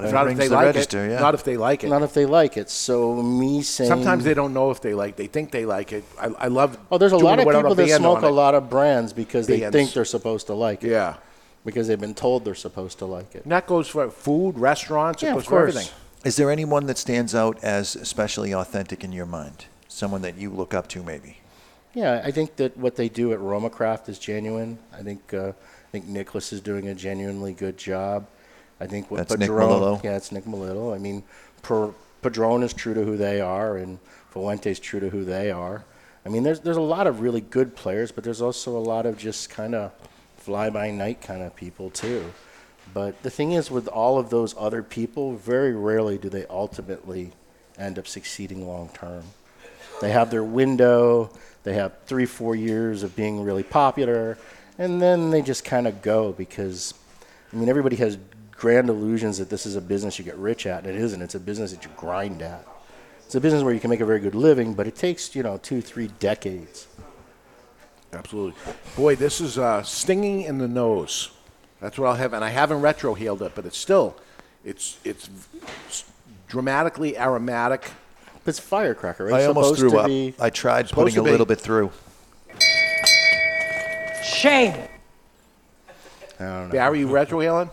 Not 0.00 0.10
Not 0.12 0.28
if 0.28 0.36
they 0.38 0.48
like 0.48 0.74
it. 0.76 0.92
Not 1.20 1.34
if 1.34 1.44
they 1.44 1.56
like 1.56 1.84
it. 1.84 1.88
not 1.88 2.02
if 2.02 2.14
they 2.14 2.26
like 2.26 2.56
it 2.56 2.70
so 2.70 3.22
me 3.22 3.62
saying 3.62 3.88
Sometimes 3.88 4.24
they 4.24 4.34
don't 4.34 4.54
know 4.54 4.70
if 4.70 4.80
they 4.80 4.94
like. 4.94 5.16
They 5.16 5.26
think 5.26 5.50
they 5.50 5.64
like 5.66 5.92
it. 5.92 6.04
I, 6.20 6.26
I 6.38 6.48
love. 6.48 6.78
oh 6.90 6.98
there's 6.98 7.12
a 7.12 7.16
lot 7.18 7.38
of 7.38 7.46
people 7.46 7.74
that 7.74 7.88
smoke 7.98 8.22
a 8.22 8.28
lot 8.28 8.54
of 8.54 8.68
brands 8.70 9.12
because 9.12 9.46
they 9.46 9.60
think 9.70 9.92
they're 9.92 10.04
supposed 10.04 10.46
to 10.48 10.54
like 10.54 10.82
it 10.84 10.90
Yeah. 10.90 11.16
because 11.64 11.86
they've 11.88 12.00
been 12.00 12.14
told 12.14 12.44
they're 12.44 12.54
supposed 12.54 12.98
to 12.98 13.06
like 13.06 13.34
it 13.34 13.42
And 13.44 13.52
that 13.52 13.66
goes 13.66 13.88
for 13.88 14.10
food, 14.10 14.58
restaurants. 14.58 15.22
Yeah, 15.22 15.30
it 15.30 15.32
of 15.32 15.36
goes 15.38 15.44
for 15.44 15.50
course. 15.50 15.68
everything. 15.76 15.92
is 16.24 16.36
there 16.36 16.50
anyone 16.50 16.86
that 16.86 16.98
stands 16.98 17.34
out 17.34 17.62
as 17.62 17.94
especially 17.96 18.52
authentic 18.54 19.04
in 19.04 19.12
your 19.12 19.26
mind? 19.26 19.66
Someone 19.88 20.22
that 20.22 20.36
you 20.38 20.50
look 20.50 20.72
up 20.74 20.88
to, 20.88 21.02
maybe? 21.02 21.38
Yeah, 21.94 22.22
I 22.24 22.30
think 22.30 22.56
that 22.56 22.76
what 22.78 22.96
they 22.96 23.10
do 23.10 23.32
at 23.34 23.38
Romacraft 23.40 24.08
is 24.08 24.18
genuine. 24.18 24.78
I 24.98 25.02
think 25.02 25.34
uh, 25.34 25.48
I 25.48 25.90
think 25.92 26.06
Nicholas 26.06 26.50
is 26.50 26.60
doing 26.62 26.88
a 26.88 26.94
genuinely 26.94 27.52
good 27.52 27.76
job. 27.76 28.26
I 28.82 28.86
think 28.88 29.12
what 29.12 29.18
That's 29.18 29.38
Nick 29.38 29.48
Padron, 29.48 29.68
Melillo. 29.68 30.02
yeah, 30.02 30.16
it's 30.16 30.32
Nick 30.32 30.44
Melillo. 30.44 30.92
I 30.92 30.98
mean, 30.98 31.22
per, 31.62 31.94
Padron 32.20 32.64
is 32.64 32.72
true 32.72 32.94
to 32.94 33.04
who 33.04 33.16
they 33.16 33.40
are, 33.40 33.76
and 33.76 34.00
Fuente's 34.32 34.80
true 34.80 34.98
to 34.98 35.08
who 35.08 35.24
they 35.24 35.52
are. 35.52 35.84
I 36.26 36.28
mean, 36.28 36.42
there's 36.42 36.60
there's 36.60 36.76
a 36.76 36.80
lot 36.80 37.06
of 37.06 37.20
really 37.20 37.40
good 37.40 37.76
players, 37.76 38.10
but 38.10 38.24
there's 38.24 38.42
also 38.42 38.76
a 38.76 38.80
lot 38.80 39.06
of 39.06 39.16
just 39.16 39.50
kind 39.50 39.76
of 39.76 39.92
fly 40.36 40.68
by 40.68 40.90
night 40.90 41.20
kind 41.20 41.42
of 41.42 41.54
people 41.54 41.90
too. 41.90 42.32
But 42.92 43.22
the 43.22 43.30
thing 43.30 43.52
is, 43.52 43.70
with 43.70 43.86
all 43.86 44.18
of 44.18 44.30
those 44.30 44.52
other 44.58 44.82
people, 44.82 45.36
very 45.36 45.72
rarely 45.74 46.18
do 46.18 46.28
they 46.28 46.44
ultimately 46.46 47.30
end 47.78 48.00
up 48.00 48.08
succeeding 48.08 48.66
long 48.66 48.88
term. 48.88 49.22
They 50.00 50.10
have 50.10 50.32
their 50.32 50.42
window, 50.42 51.30
they 51.62 51.74
have 51.74 51.92
three, 52.06 52.26
four 52.26 52.56
years 52.56 53.04
of 53.04 53.14
being 53.14 53.44
really 53.44 53.62
popular, 53.62 54.36
and 54.76 55.00
then 55.00 55.30
they 55.30 55.40
just 55.40 55.64
kind 55.64 55.86
of 55.86 56.02
go 56.02 56.32
because, 56.32 56.94
I 57.52 57.56
mean, 57.56 57.68
everybody 57.68 57.96
has 57.96 58.18
grand 58.62 58.88
illusions 58.88 59.38
that 59.38 59.50
this 59.50 59.66
is 59.66 59.74
a 59.74 59.80
business 59.80 60.20
you 60.20 60.24
get 60.24 60.36
rich 60.36 60.66
at, 60.66 60.86
and 60.86 60.96
it 60.96 61.02
isn't. 61.02 61.20
It's 61.20 61.34
a 61.34 61.40
business 61.40 61.72
that 61.72 61.82
you 61.84 61.90
grind 61.96 62.42
at. 62.42 62.64
It's 63.26 63.34
a 63.34 63.40
business 63.40 63.64
where 63.64 63.74
you 63.74 63.80
can 63.80 63.90
make 63.90 63.98
a 63.98 64.06
very 64.06 64.20
good 64.20 64.36
living, 64.36 64.74
but 64.74 64.86
it 64.86 64.94
takes, 64.94 65.34
you 65.34 65.42
know, 65.42 65.58
two, 65.58 65.80
three 65.82 66.06
decades. 66.20 66.86
Absolutely. 68.12 68.54
Boy, 68.94 69.16
this 69.16 69.40
is 69.40 69.58
uh, 69.58 69.82
stinging 69.82 70.42
in 70.42 70.58
the 70.58 70.68
nose. 70.68 71.30
That's 71.80 71.98
what 71.98 72.06
I'll 72.06 72.14
have, 72.14 72.34
and 72.34 72.44
I 72.44 72.50
haven't 72.50 72.80
retrohaled 72.80 73.40
it, 73.40 73.52
but 73.56 73.66
it's 73.66 73.76
still, 73.76 74.14
it's 74.64 75.00
it's 75.02 75.28
dramatically 76.46 77.18
aromatic. 77.18 77.90
It's 78.46 78.60
firecracker, 78.60 79.24
right? 79.24 79.42
I 79.42 79.46
almost 79.46 79.74
Supposed 79.74 79.80
threw 79.80 79.90
to 79.90 79.98
up. 79.98 80.06
be- 80.06 80.34
I 80.38 80.50
tried 80.50 80.88
putting 80.88 81.18
a 81.18 81.22
little 81.22 81.46
bit 81.46 81.60
through. 81.60 81.90
Shame. 84.22 84.76
I 86.38 86.44
don't 86.44 86.68
know. 86.68 86.72
Barry, 86.72 87.00
you 87.00 87.08
retrohaling? 87.08 87.70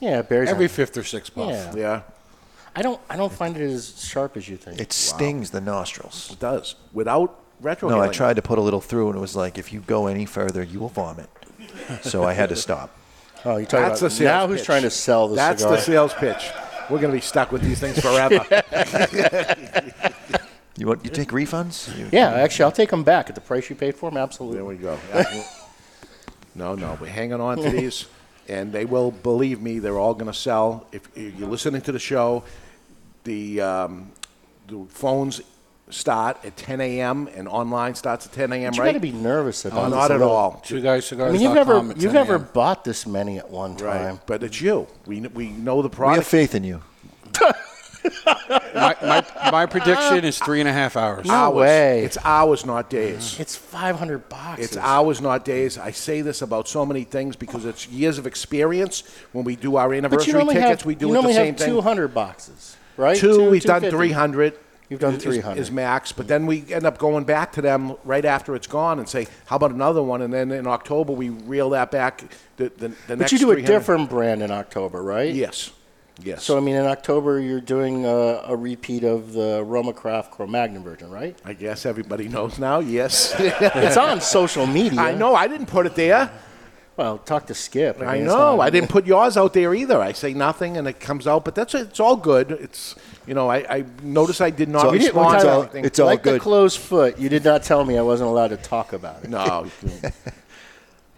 Yeah, 0.00 0.22
Barry's 0.22 0.50
Every 0.50 0.66
on- 0.66 0.70
fifth 0.70 0.96
or 0.96 1.04
sixth 1.04 1.34
puff. 1.34 1.50
Yeah. 1.50 1.74
Yeah, 1.74 2.02
I 2.74 2.82
don't. 2.82 3.00
I 3.08 3.16
don't 3.16 3.32
find 3.32 3.56
it 3.56 3.62
as 3.62 4.02
sharp 4.04 4.36
as 4.36 4.48
you 4.48 4.56
think. 4.56 4.80
It 4.80 4.92
stings 4.92 5.50
the 5.50 5.60
nostrils. 5.60 6.30
it 6.32 6.38
does. 6.40 6.74
Without 6.92 7.38
retro 7.60 7.88
No, 7.88 8.00
I 8.00 8.08
tried 8.08 8.36
to 8.36 8.42
put 8.42 8.58
a 8.58 8.60
little 8.60 8.80
through, 8.82 9.08
and 9.08 9.16
it 9.16 9.20
was 9.20 9.34
like, 9.34 9.56
if 9.58 9.72
you 9.72 9.80
go 9.80 10.06
any 10.06 10.26
further, 10.26 10.62
you 10.62 10.80
will 10.80 10.90
vomit. 10.90 11.30
So 12.02 12.24
I 12.24 12.34
had 12.34 12.50
to 12.50 12.56
stop. 12.56 12.90
Oh, 13.44 13.56
you're 13.56 13.66
talking 13.66 13.88
That's 13.88 14.00
about 14.00 14.08
the 14.10 14.14
sales 14.16 14.26
now? 14.28 14.46
Who's 14.48 14.58
pitch. 14.60 14.66
trying 14.66 14.82
to 14.82 14.90
sell 14.90 15.28
the 15.28 15.36
That's 15.36 15.62
cigar? 15.62 15.76
the 15.76 15.82
sales 15.82 16.14
pitch. 16.14 16.50
We're 16.90 16.98
going 16.98 17.12
to 17.12 17.16
be 17.16 17.20
stuck 17.20 17.52
with 17.52 17.62
these 17.62 17.80
things 17.80 17.98
forever. 18.00 18.44
You 20.78 20.86
want 20.86 21.04
you 21.04 21.10
take 21.10 21.28
refunds? 21.30 21.96
You- 21.96 22.08
Yeah, 22.12 22.32
actually, 22.34 22.64
I'll 22.64 22.70
take 22.72 22.90
them 22.90 23.02
back 23.02 23.30
at 23.30 23.34
the 23.34 23.40
price 23.40 23.70
you 23.70 23.76
paid 23.76 23.94
for 23.94 24.10
them. 24.10 24.18
Absolutely. 24.18 24.56
There 24.58 24.64
we 24.66 24.76
go. 24.76 24.98
Yeah. 25.14 25.42
no, 26.54 26.74
no, 26.74 26.98
we're 27.00 27.06
hanging 27.06 27.40
on 27.40 27.56
to 27.56 27.70
these, 27.78 28.04
and 28.48 28.72
they 28.72 28.84
will. 28.84 29.10
Believe 29.10 29.60
me, 29.60 29.78
they're 29.78 29.98
all 29.98 30.14
going 30.14 30.26
to 30.26 30.38
sell. 30.38 30.86
If 30.92 31.08
you're 31.14 31.48
listening 31.48 31.82
to 31.82 31.92
the 31.92 31.98
show, 31.98 32.44
the 33.24 33.60
um, 33.60 34.12
the 34.68 34.84
phones 34.88 35.40
start 35.88 36.44
at 36.44 36.56
10 36.56 36.80
a.m. 36.80 37.28
and 37.34 37.46
online 37.46 37.94
starts 37.94 38.26
at 38.26 38.32
10 38.32 38.52
a.m. 38.52 38.70
But 38.70 38.76
you 38.76 38.82
right? 38.82 38.88
got 38.88 38.92
to 38.94 39.00
be 39.00 39.12
nervous 39.12 39.64
about 39.64 39.78
Oh, 39.78 39.84
this 39.84 39.94
not 39.94 40.10
at 40.10 40.22
all. 40.22 40.60
Two 40.64 40.80
guys 40.80 41.06
cigars. 41.06 41.30
I 41.30 41.32
mean, 41.32 41.42
you've 41.42 41.54
never 41.54 41.78
you've 41.96 42.12
never 42.12 42.38
bought 42.38 42.84
this 42.84 43.06
many 43.06 43.38
at 43.38 43.50
one 43.50 43.76
time. 43.76 44.14
Right, 44.14 44.26
but 44.26 44.42
it's 44.42 44.60
you. 44.60 44.86
We 45.06 45.20
we 45.20 45.48
know 45.50 45.82
the 45.82 45.90
product. 45.90 46.18
We 46.18 46.18
have 46.18 46.26
faith 46.26 46.54
in 46.54 46.64
you. 46.64 46.82
my, 48.26 48.96
my, 49.02 49.24
my 49.50 49.66
prediction 49.66 50.24
is 50.24 50.38
three 50.38 50.60
and 50.60 50.68
a 50.68 50.72
half 50.72 50.96
hours. 50.96 51.26
No 51.26 51.34
hours. 51.34 51.56
way. 51.56 52.04
It's 52.04 52.18
hours, 52.24 52.64
not 52.66 52.90
days. 52.90 53.38
It's 53.38 53.56
five 53.56 53.96
hundred 53.98 54.28
boxes. 54.28 54.66
It's 54.66 54.76
hours, 54.76 55.20
not 55.20 55.44
days. 55.44 55.78
I 55.78 55.90
say 55.90 56.20
this 56.20 56.42
about 56.42 56.68
so 56.68 56.84
many 56.86 57.04
things 57.04 57.36
because 57.36 57.64
it's 57.64 57.88
years 57.88 58.18
of 58.18 58.26
experience. 58.26 59.02
When 59.32 59.44
we 59.44 59.56
do 59.56 59.76
our 59.76 59.92
anniversary 59.92 60.32
normally 60.34 60.54
tickets, 60.54 60.82
have, 60.82 60.86
we 60.86 60.94
do 60.94 61.06
you 61.06 61.12
it 61.12 61.12
the 61.12 61.14
normally 61.14 61.34
same 61.34 61.46
have 61.46 61.56
thing. 61.58 61.68
two 61.68 61.80
hundred 61.80 62.08
boxes. 62.14 62.76
right? 62.96 63.16
Two, 63.16 63.36
Two- 63.36 63.50
we've 63.50 63.62
done 63.62 63.82
250. 63.82 63.96
300. 63.96 64.58
You've 64.88 65.00
done 65.00 65.14
is- 65.14 65.22
300. 65.24 65.60
is 65.60 65.70
max, 65.72 66.12
but 66.12 66.28
then 66.28 66.46
we 66.46 66.64
end 66.72 66.86
up 66.86 66.96
going 66.98 67.24
back 67.24 67.50
to 67.54 67.60
them 67.62 67.96
right 68.04 68.24
after 68.24 68.54
it's 68.54 68.68
gone 68.68 69.00
and 69.00 69.08
say, 69.08 69.26
"How 69.46 69.56
about 69.56 69.72
another 69.72 70.00
one?" 70.00 70.22
And 70.22 70.32
then 70.32 70.52
in 70.52 70.66
October 70.68 71.12
we 71.12 71.30
reel 71.30 71.70
that 71.70 71.90
back. 71.90 72.22
The, 72.56 72.68
the, 72.76 72.88
the 72.88 72.94
But 73.08 73.18
next 73.18 73.32
you 73.32 73.38
do 73.38 73.50
a 73.50 73.54
300 73.54 73.66
different 73.66 74.10
brand 74.10 74.42
in 74.42 74.50
October, 74.52 75.02
right? 75.02 75.34
Yes. 75.34 75.72
Yes. 76.22 76.44
So 76.44 76.56
I 76.56 76.60
mean, 76.60 76.76
in 76.76 76.86
October 76.86 77.40
you're 77.40 77.60
doing 77.60 78.06
a, 78.06 78.42
a 78.46 78.56
repeat 78.56 79.04
of 79.04 79.32
the 79.34 79.62
Roma 79.64 79.92
Craft 79.92 80.30
Cro-Magnon 80.32 80.82
version, 80.82 81.10
right? 81.10 81.36
I 81.44 81.52
guess 81.52 81.84
everybody 81.84 82.26
knows 82.28 82.58
now. 82.58 82.78
Yes. 82.78 83.34
it's 83.38 83.96
on 83.98 84.20
social 84.20 84.66
media. 84.66 85.00
I 85.00 85.14
know. 85.14 85.34
I 85.34 85.46
didn't 85.46 85.66
put 85.66 85.84
it 85.86 85.94
there. 85.94 86.30
Well, 86.96 87.18
talk 87.18 87.46
to 87.48 87.54
Skip. 87.54 88.00
I 88.00 88.14
mean, 88.14 88.22
it's 88.22 88.32
know. 88.32 88.56
not- 88.56 88.60
I 88.60 88.70
didn't 88.70 88.88
put 88.88 89.04
yours 89.06 89.36
out 89.36 89.52
there 89.52 89.74
either. 89.74 90.00
I 90.00 90.12
say 90.12 90.32
nothing 90.32 90.78
and 90.78 90.88
it 90.88 90.98
comes 90.98 91.26
out, 91.26 91.44
but 91.44 91.54
that's 91.54 91.74
it's 91.74 92.00
all 92.00 92.16
good. 92.16 92.50
It's 92.50 92.94
you 93.26 93.34
know 93.34 93.50
I, 93.50 93.56
I 93.68 93.84
notice 94.02 94.40
I 94.40 94.48
did 94.48 94.70
not 94.70 94.86
You 94.86 94.92
didn't- 95.00 95.14
respond 95.14 95.40
to 95.40 95.46
Tyler, 95.46 95.70
anything. 95.74 96.06
like 96.06 96.22
the 96.22 96.38
closed 96.38 96.78
foot. 96.78 97.18
You 97.18 97.28
did 97.28 97.44
not 97.44 97.62
tell 97.62 97.84
me 97.84 97.98
I 97.98 98.02
wasn't 98.02 98.30
allowed 98.30 98.48
to 98.48 98.56
talk 98.56 98.94
about 98.94 99.24
it. 99.24 99.28
No. 99.28 99.66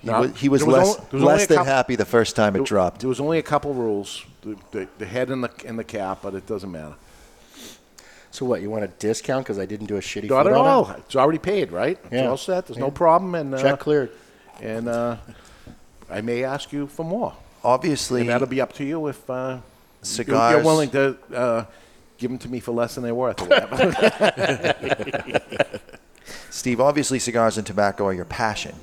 He 0.09 0.15
No, 0.15 0.21
was, 0.21 0.41
he 0.41 0.49
was 0.49 0.65
was 0.65 0.75
less, 0.77 0.97
only- 0.97 1.09
was 1.13 1.23
less 1.23 1.47
than 1.47 1.57
couple- 1.59 1.73
happy 1.73 1.97
the 1.97 2.05
first 2.05 2.37
time 2.37 2.57
it 2.57 2.65
dropped. 2.65 3.01
There 3.01 3.09
was 3.09 3.21
only 3.21 3.39
a 3.39 3.43
couple 3.43 3.75
rules: 3.75 4.25
the, 4.43 4.57
the, 4.71 4.89
the 4.99 5.07
head 5.07 5.31
and 5.31 5.43
the 5.45 5.51
and 5.67 5.79
the 5.79 5.85
cap, 5.85 6.19
but 6.23 6.35
it 6.35 6.47
doesn't 6.47 6.71
matter. 6.71 6.95
So 8.31 8.45
what? 8.47 8.61
You 8.63 8.71
want 8.71 8.85
a 8.85 8.89
discount 8.89 9.45
because 9.45 9.59
I 9.59 9.67
didn't 9.67 9.87
do 9.87 9.97
a 9.97 10.01
shitty 10.01 10.29
Not 10.29 10.45
foot 10.45 10.53
at 10.53 10.59
on 10.59 10.67
all. 10.67 10.91
It's 10.99 11.17
already 11.17 11.39
paid, 11.39 11.73
right? 11.73 11.99
It's 12.05 12.13
Yeah. 12.13 12.29
all 12.29 12.37
set. 12.37 12.67
There's 12.67 12.79
Yeah. 12.79 12.85
no 12.85 12.91
problem, 12.91 13.35
and 13.35 13.55
uh, 13.55 13.63
Check 13.63 13.81
cleared. 13.81 14.11
And 14.61 14.89
uh, 14.89 15.17
I 16.11 16.21
may 16.21 16.45
ask 16.45 16.73
you 16.73 16.87
for 16.89 17.05
more. 17.05 17.35
Obviously, 17.65 18.21
and 18.23 18.31
that'll 18.31 18.47
be 18.47 18.61
up 18.61 18.73
to 18.75 18.85
you 18.85 19.07
if 19.09 19.29
uh, 19.29 19.49
you're- 19.49 19.61
Cigars- 20.03 20.55
you're 20.55 20.65
willing 20.65 20.91
to 20.91 21.17
uh, 21.35 21.65
give 22.19 22.31
them 22.31 22.39
to 22.39 22.49
me 22.49 22.61
for 22.61 22.73
less 22.73 22.95
than 22.95 23.05
they're 23.05 23.15
worth. 23.15 23.41
Steve, 26.51 26.81
obviously, 26.81 27.19
cigars 27.19 27.57
and 27.59 27.67
tobacco 27.67 28.07
are 28.07 28.13
your 28.13 28.25
passion. 28.25 28.75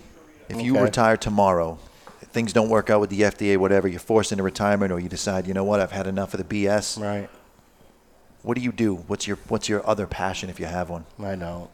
If 0.50 0.62
you 0.62 0.74
Okay. 0.76 0.84
retire 0.84 1.18
tomorrow, 1.18 1.78
things 2.32 2.54
don't 2.54 2.70
work 2.70 2.90
out 2.90 3.00
with 3.02 3.10
the 3.10 3.22
FDA, 3.22 3.58
whatever, 3.58 3.88
you're 3.88 4.00
forced 4.00 4.32
into 4.32 4.44
retirement, 4.44 4.92
or 4.92 5.00
you 5.00 5.10
decide, 5.10 5.48
you 5.48 5.54
know 5.54 5.64
what, 5.64 5.80
I've 5.80 5.92
had 5.92 6.08
enough 6.08 6.34
of 6.34 6.38
the 6.38 6.44
BS. 6.66 7.00
Right. 7.02 7.30
What 8.44 8.56
do 8.56 8.62
you 8.62 8.72
do? 8.72 8.96
What's 9.08 9.26
your 9.28 9.38
What's 9.48 9.68
your 9.70 9.88
other 9.90 10.06
passion 10.06 10.50
if 10.50 10.60
you 10.60 10.68
have 10.68 10.90
one? 10.90 11.06
I 11.20 11.36
know. 11.36 11.70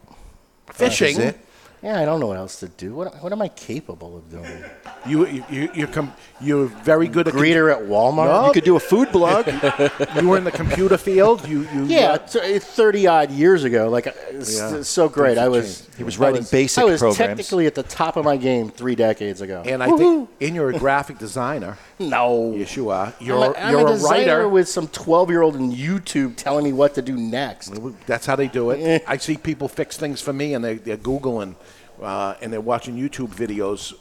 Fishing. 0.72 1.08
Is 1.10 1.18
it? 1.18 1.38
Yeah, 1.82 2.00
I 2.00 2.04
don't 2.04 2.20
know 2.20 2.28
what 2.28 2.36
else 2.36 2.60
to 2.60 2.68
do. 2.68 2.94
What, 2.94 3.20
what 3.22 3.32
am 3.32 3.42
I 3.42 3.48
capable 3.48 4.16
of 4.16 4.30
doing? 4.30 4.64
You 5.04 5.26
you 5.26 5.44
you 5.50 5.68
you're, 5.74 5.88
com- 5.88 6.12
you're 6.40 6.66
very 6.66 7.08
good 7.08 7.26
at 7.26 7.34
Greeter 7.34 7.72
at 7.72 7.82
Walmart. 7.88 8.26
No. 8.26 8.46
You 8.46 8.52
could 8.52 8.62
do 8.62 8.76
a 8.76 8.80
food 8.80 9.10
blog. 9.10 9.48
you 10.16 10.28
were 10.28 10.38
in 10.38 10.44
the 10.44 10.52
computer 10.52 10.96
field. 10.96 11.44
You 11.48 11.62
you 11.74 11.86
Yeah, 11.86 12.18
t- 12.18 12.60
thirty 12.60 13.08
odd 13.08 13.32
years 13.32 13.64
ago. 13.64 13.88
Like 13.88 14.06
uh, 14.06 14.12
it's, 14.30 14.56
Yeah. 14.56 14.76
it's 14.76 14.88
so 14.88 15.08
great. 15.08 15.38
I 15.38 15.48
was 15.48 15.80
changed. 15.80 15.94
He 15.96 16.04
was 16.04 16.20
I 16.20 16.22
writing 16.22 16.46
basic 16.52 16.82
I 16.82 16.84
was 16.84 17.00
programs. 17.00 17.16
technically 17.16 17.66
at 17.66 17.74
the 17.74 17.82
top 17.82 18.16
of 18.16 18.24
my 18.24 18.36
game 18.36 18.70
three 18.70 18.94
decades 18.94 19.40
ago. 19.40 19.64
And 19.66 19.82
I 19.82 19.90
think, 19.96 20.30
and 20.40 20.54
you're 20.54 20.70
a 20.70 20.78
graphic 20.78 21.18
designer. 21.18 21.78
No. 21.98 22.54
Yes, 22.56 22.76
you 22.76 22.90
are. 22.90 23.12
You're, 23.18 23.42
I'm 23.42 23.50
a, 23.50 23.58
I'm 23.58 23.70
you're 23.72 23.88
a 23.88 23.92
a, 23.94 23.96
writer. 23.96 24.48
with 24.48 24.68
some 24.68 24.86
twelve-year-old 24.86 25.56
in 25.56 25.72
YouTube 25.72 26.36
telling 26.36 26.62
me 26.62 26.72
what 26.72 26.94
to 26.94 27.02
do 27.02 27.16
next. 27.16 27.72
That's 28.06 28.24
how 28.26 28.36
they 28.36 28.46
do 28.46 28.70
it. 28.70 29.02
I 29.08 29.16
see 29.16 29.36
people 29.36 29.66
fix 29.66 29.96
things 29.96 30.20
for 30.22 30.32
me, 30.32 30.54
and 30.54 30.64
they, 30.64 30.74
they're 30.74 30.96
Googling 30.96 31.56
uh, 32.02 32.36
and 32.40 32.52
they're 32.52 32.60
watching 32.60 32.96
YouTube 32.96 33.28
videos 33.28 33.94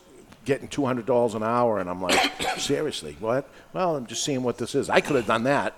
getting 0.46 0.68
$200 0.68 1.36
an 1.36 1.44
hour, 1.44 1.80
and 1.80 1.90
I'm 1.90 2.02
like, 2.02 2.32
seriously, 2.58 3.16
what? 3.20 3.50
Well, 3.74 3.96
I'm 3.96 4.08
just 4.08 4.24
seeing 4.24 4.44
what 4.44 4.58
this 4.58 4.76
is. 4.76 4.90
I 4.90 5.02
could 5.02 5.16
have 5.16 5.28
done 5.28 5.44
that. 5.44 5.78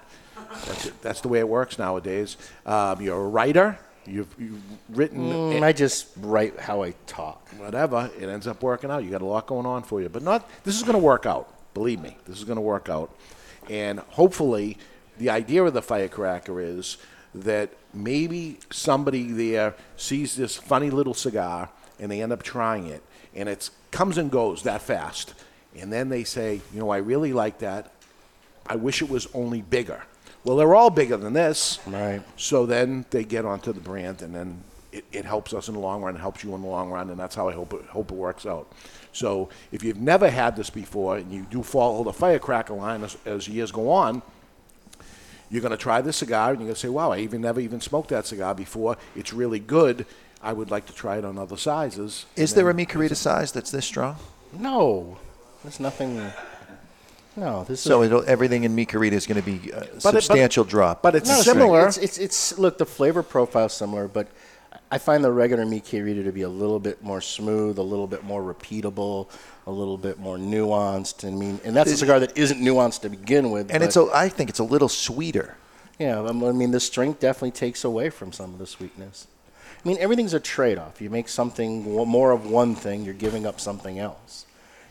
That's, 0.66 0.90
that's 1.02 1.22
the 1.22 1.28
way 1.28 1.40
it 1.40 1.48
works 1.48 1.78
nowadays. 1.80 2.38
Um, 2.66 3.02
you're 3.02 3.20
a 3.20 3.28
writer. 3.28 3.78
You've, 4.06 4.34
you've 4.38 4.62
written. 4.90 5.30
Mm, 5.30 5.64
I 5.64 5.74
just 5.74 6.08
write 6.18 6.60
how 6.60 6.84
I 6.84 6.94
talk. 7.08 7.48
Whatever. 7.58 8.12
It 8.20 8.28
ends 8.28 8.48
up 8.48 8.62
working 8.62 8.92
out. 8.92 9.04
You 9.04 9.10
got 9.10 9.22
a 9.22 9.26
lot 9.26 9.48
going 9.48 9.66
on 9.66 9.84
for 9.84 10.02
you. 10.02 10.10
But 10.10 10.24
not. 10.24 10.48
this 10.64 10.76
is 10.76 10.84
going 10.84 10.94
to 10.94 11.00
work 11.00 11.26
out. 11.26 11.50
Believe 11.74 12.02
me. 12.02 12.18
This 12.26 12.38
is 12.38 12.44
going 12.44 12.58
to 12.58 12.62
work 12.62 12.90
out. 12.90 13.16
And 13.70 14.00
hopefully, 14.00 14.78
the 15.18 15.30
idea 15.30 15.64
of 15.64 15.74
the 15.74 15.82
firecracker 15.82 16.60
is 16.60 16.98
that 17.34 17.72
maybe 17.94 18.60
somebody 18.70 19.32
there 19.32 19.76
sees 19.96 20.36
this 20.36 20.56
funny 20.58 20.90
little 20.90 21.14
cigar 21.14 21.70
and 22.04 22.12
they 22.12 22.22
end 22.22 22.34
up 22.34 22.44
trying 22.44 22.88
it. 22.88 23.02
And 23.34 23.48
it 23.48 23.70
comes 23.90 24.18
and 24.18 24.30
goes 24.30 24.64
that 24.64 24.82
fast. 24.82 25.34
And 25.80 25.92
then 25.92 26.10
they 26.10 26.26
say, 26.26 26.60
you 26.74 26.80
know, 26.80 26.90
I 26.90 26.98
really 26.98 27.32
like 27.32 27.60
that. 27.60 27.92
I 28.68 28.76
wish 28.76 29.02
it 29.02 29.10
was 29.10 29.28
only 29.34 29.62
bigger. 29.62 30.04
Well, 30.44 30.58
they're 30.58 30.76
all 30.76 30.90
bigger 30.90 31.16
than 31.16 31.32
this. 31.32 31.80
Right. 31.88 32.22
So 32.36 32.66
then 32.66 33.06
they 33.10 33.24
get 33.24 33.46
onto 33.46 33.72
the 33.72 33.80
brand, 33.80 34.22
and 34.22 34.36
then 34.36 34.64
it, 34.92 35.06
it 35.14 35.24
helps 35.24 35.54
us 35.54 35.70
in 35.70 35.76
the 35.76 35.80
long 35.80 36.02
run, 36.02 36.16
helps 36.16 36.44
you 36.44 36.54
in 36.54 36.62
the 36.62 36.68
long 36.68 36.92
run, 36.92 37.10
and 37.10 37.18
that's 37.18 37.36
how 37.36 37.48
I 37.48 37.54
hope 37.54 37.74
it, 37.74 37.86
hope 37.86 38.12
it 38.12 38.18
works 38.18 38.46
out. 38.46 38.70
So 39.14 39.48
if 39.72 39.82
you've 39.82 40.02
never 40.02 40.30
had 40.30 40.58
this 40.58 40.70
before 40.70 41.18
and 41.18 41.32
you 41.32 41.48
do 41.50 41.64
follow 41.64 42.04
the 42.04 42.14
firecracker 42.14 42.74
line 42.74 43.04
as, 43.04 43.16
as 43.26 43.48
years 43.48 43.72
go 43.72 43.90
on, 43.90 44.22
you're 45.50 45.62
going 45.62 45.72
to 45.72 45.78
try 45.78 46.02
this 46.02 46.18
cigar 46.18 46.50
and 46.50 46.60
you're 46.60 46.68
going 46.68 46.76
to 46.76 46.80
say, 46.80 46.90
wow, 46.90 47.12
I 47.12 47.20
even 47.20 47.42
never 47.42 47.60
even 47.60 47.80
smoked 47.80 48.10
that 48.10 48.26
cigar 48.26 48.56
before. 48.56 48.98
It's 49.16 49.32
really 49.32 49.60
good. 49.60 50.06
I 50.44 50.54
would 50.54 50.70
like 50.70 50.86
to 50.88 50.94
try 50.94 51.18
it 51.18 51.26
on 51.26 51.38
other 51.38 51.58
sizes. 51.58 52.26
Is 52.36 52.54
there 52.54 52.70
a 52.70 52.74
then- 52.74 53.16
size 53.16 53.52
that's 53.52 53.72
this 53.72 53.86
strong? 53.86 54.18
No, 54.60 55.18
there's 55.64 55.80
nothing. 55.80 56.22
No, 57.36 57.64
this 57.64 57.82
So 57.82 58.02
is. 58.04 58.08
it'll, 58.08 58.24
everything 58.28 58.64
in 58.64 58.76
Mi 58.76 58.86
Querida 58.86 59.14
is 59.14 59.26
going 59.26 59.42
to 59.42 59.46
be 59.46 59.72
a 59.72 59.80
but- 59.80 60.02
substantial 60.02 60.64
drop. 60.64 61.02
But 61.02 61.16
it's 61.16 61.30
Not 61.30 61.44
similar. 61.44 61.88
It's, 61.88 61.98
it's 61.98 62.18
it's 62.18 62.60
look 62.60 62.78
the 62.78 62.86
flavor 62.86 63.24
profile 63.24 63.70
similar, 63.70 64.08
but 64.08 64.28
I 64.92 65.00
find 65.00 65.24
the 65.24 65.32
regular 65.32 65.66
Mickey 65.66 66.24
to 66.24 66.32
be 66.32 66.44
a 66.44 66.50
little 66.50 66.80
bit 66.80 67.04
more 67.04 67.22
smooth, 67.22 67.80
a 67.80 67.82
little 67.82 68.06
bit 68.06 68.24
more 68.24 68.44
repeatable, 68.44 69.28
a 69.66 69.72
little 69.72 69.98
bit 69.98 70.20
more 70.20 70.38
nuanced. 70.38 71.26
I 71.28 71.32
mean, 71.32 71.60
and 71.64 71.76
that's 71.76 71.92
a 71.92 71.98
cigar 71.98 72.20
that 72.20 72.38
isn't 72.38 72.60
nuanced 72.60 73.02
to 73.02 73.10
begin 73.10 73.50
with. 73.50 73.72
and 73.72 73.80
but- 73.80 73.88
it's 73.88 73.96
a, 73.96 74.08
I 74.14 74.30
think 74.30 74.50
it's 74.52 74.60
a 74.60 74.64
little 74.64 74.90
sweeter. 74.90 75.56
Yeah, 75.98 76.22
I 76.22 76.32
mean, 76.32 76.72
the 76.72 76.80
strength 76.80 77.20
definitely 77.20 77.52
takes 77.52 77.84
away 77.84 78.10
from 78.10 78.32
some 78.32 78.54
of 78.54 78.60
the 78.60 78.68
sweetness. 78.68 79.28
I 79.84 79.88
mean, 79.88 79.98
everything's 80.00 80.34
a 80.34 80.40
trade 80.40 80.78
off. 80.78 81.02
You 81.02 81.10
make 81.10 81.28
something 81.28 81.84
more 81.84 82.32
of 82.32 82.50
one 82.50 82.74
thing, 82.76 83.04
you're 83.04 83.14
giving 83.14 83.46
up 83.46 83.60
something 83.60 84.00
else. 84.00 84.46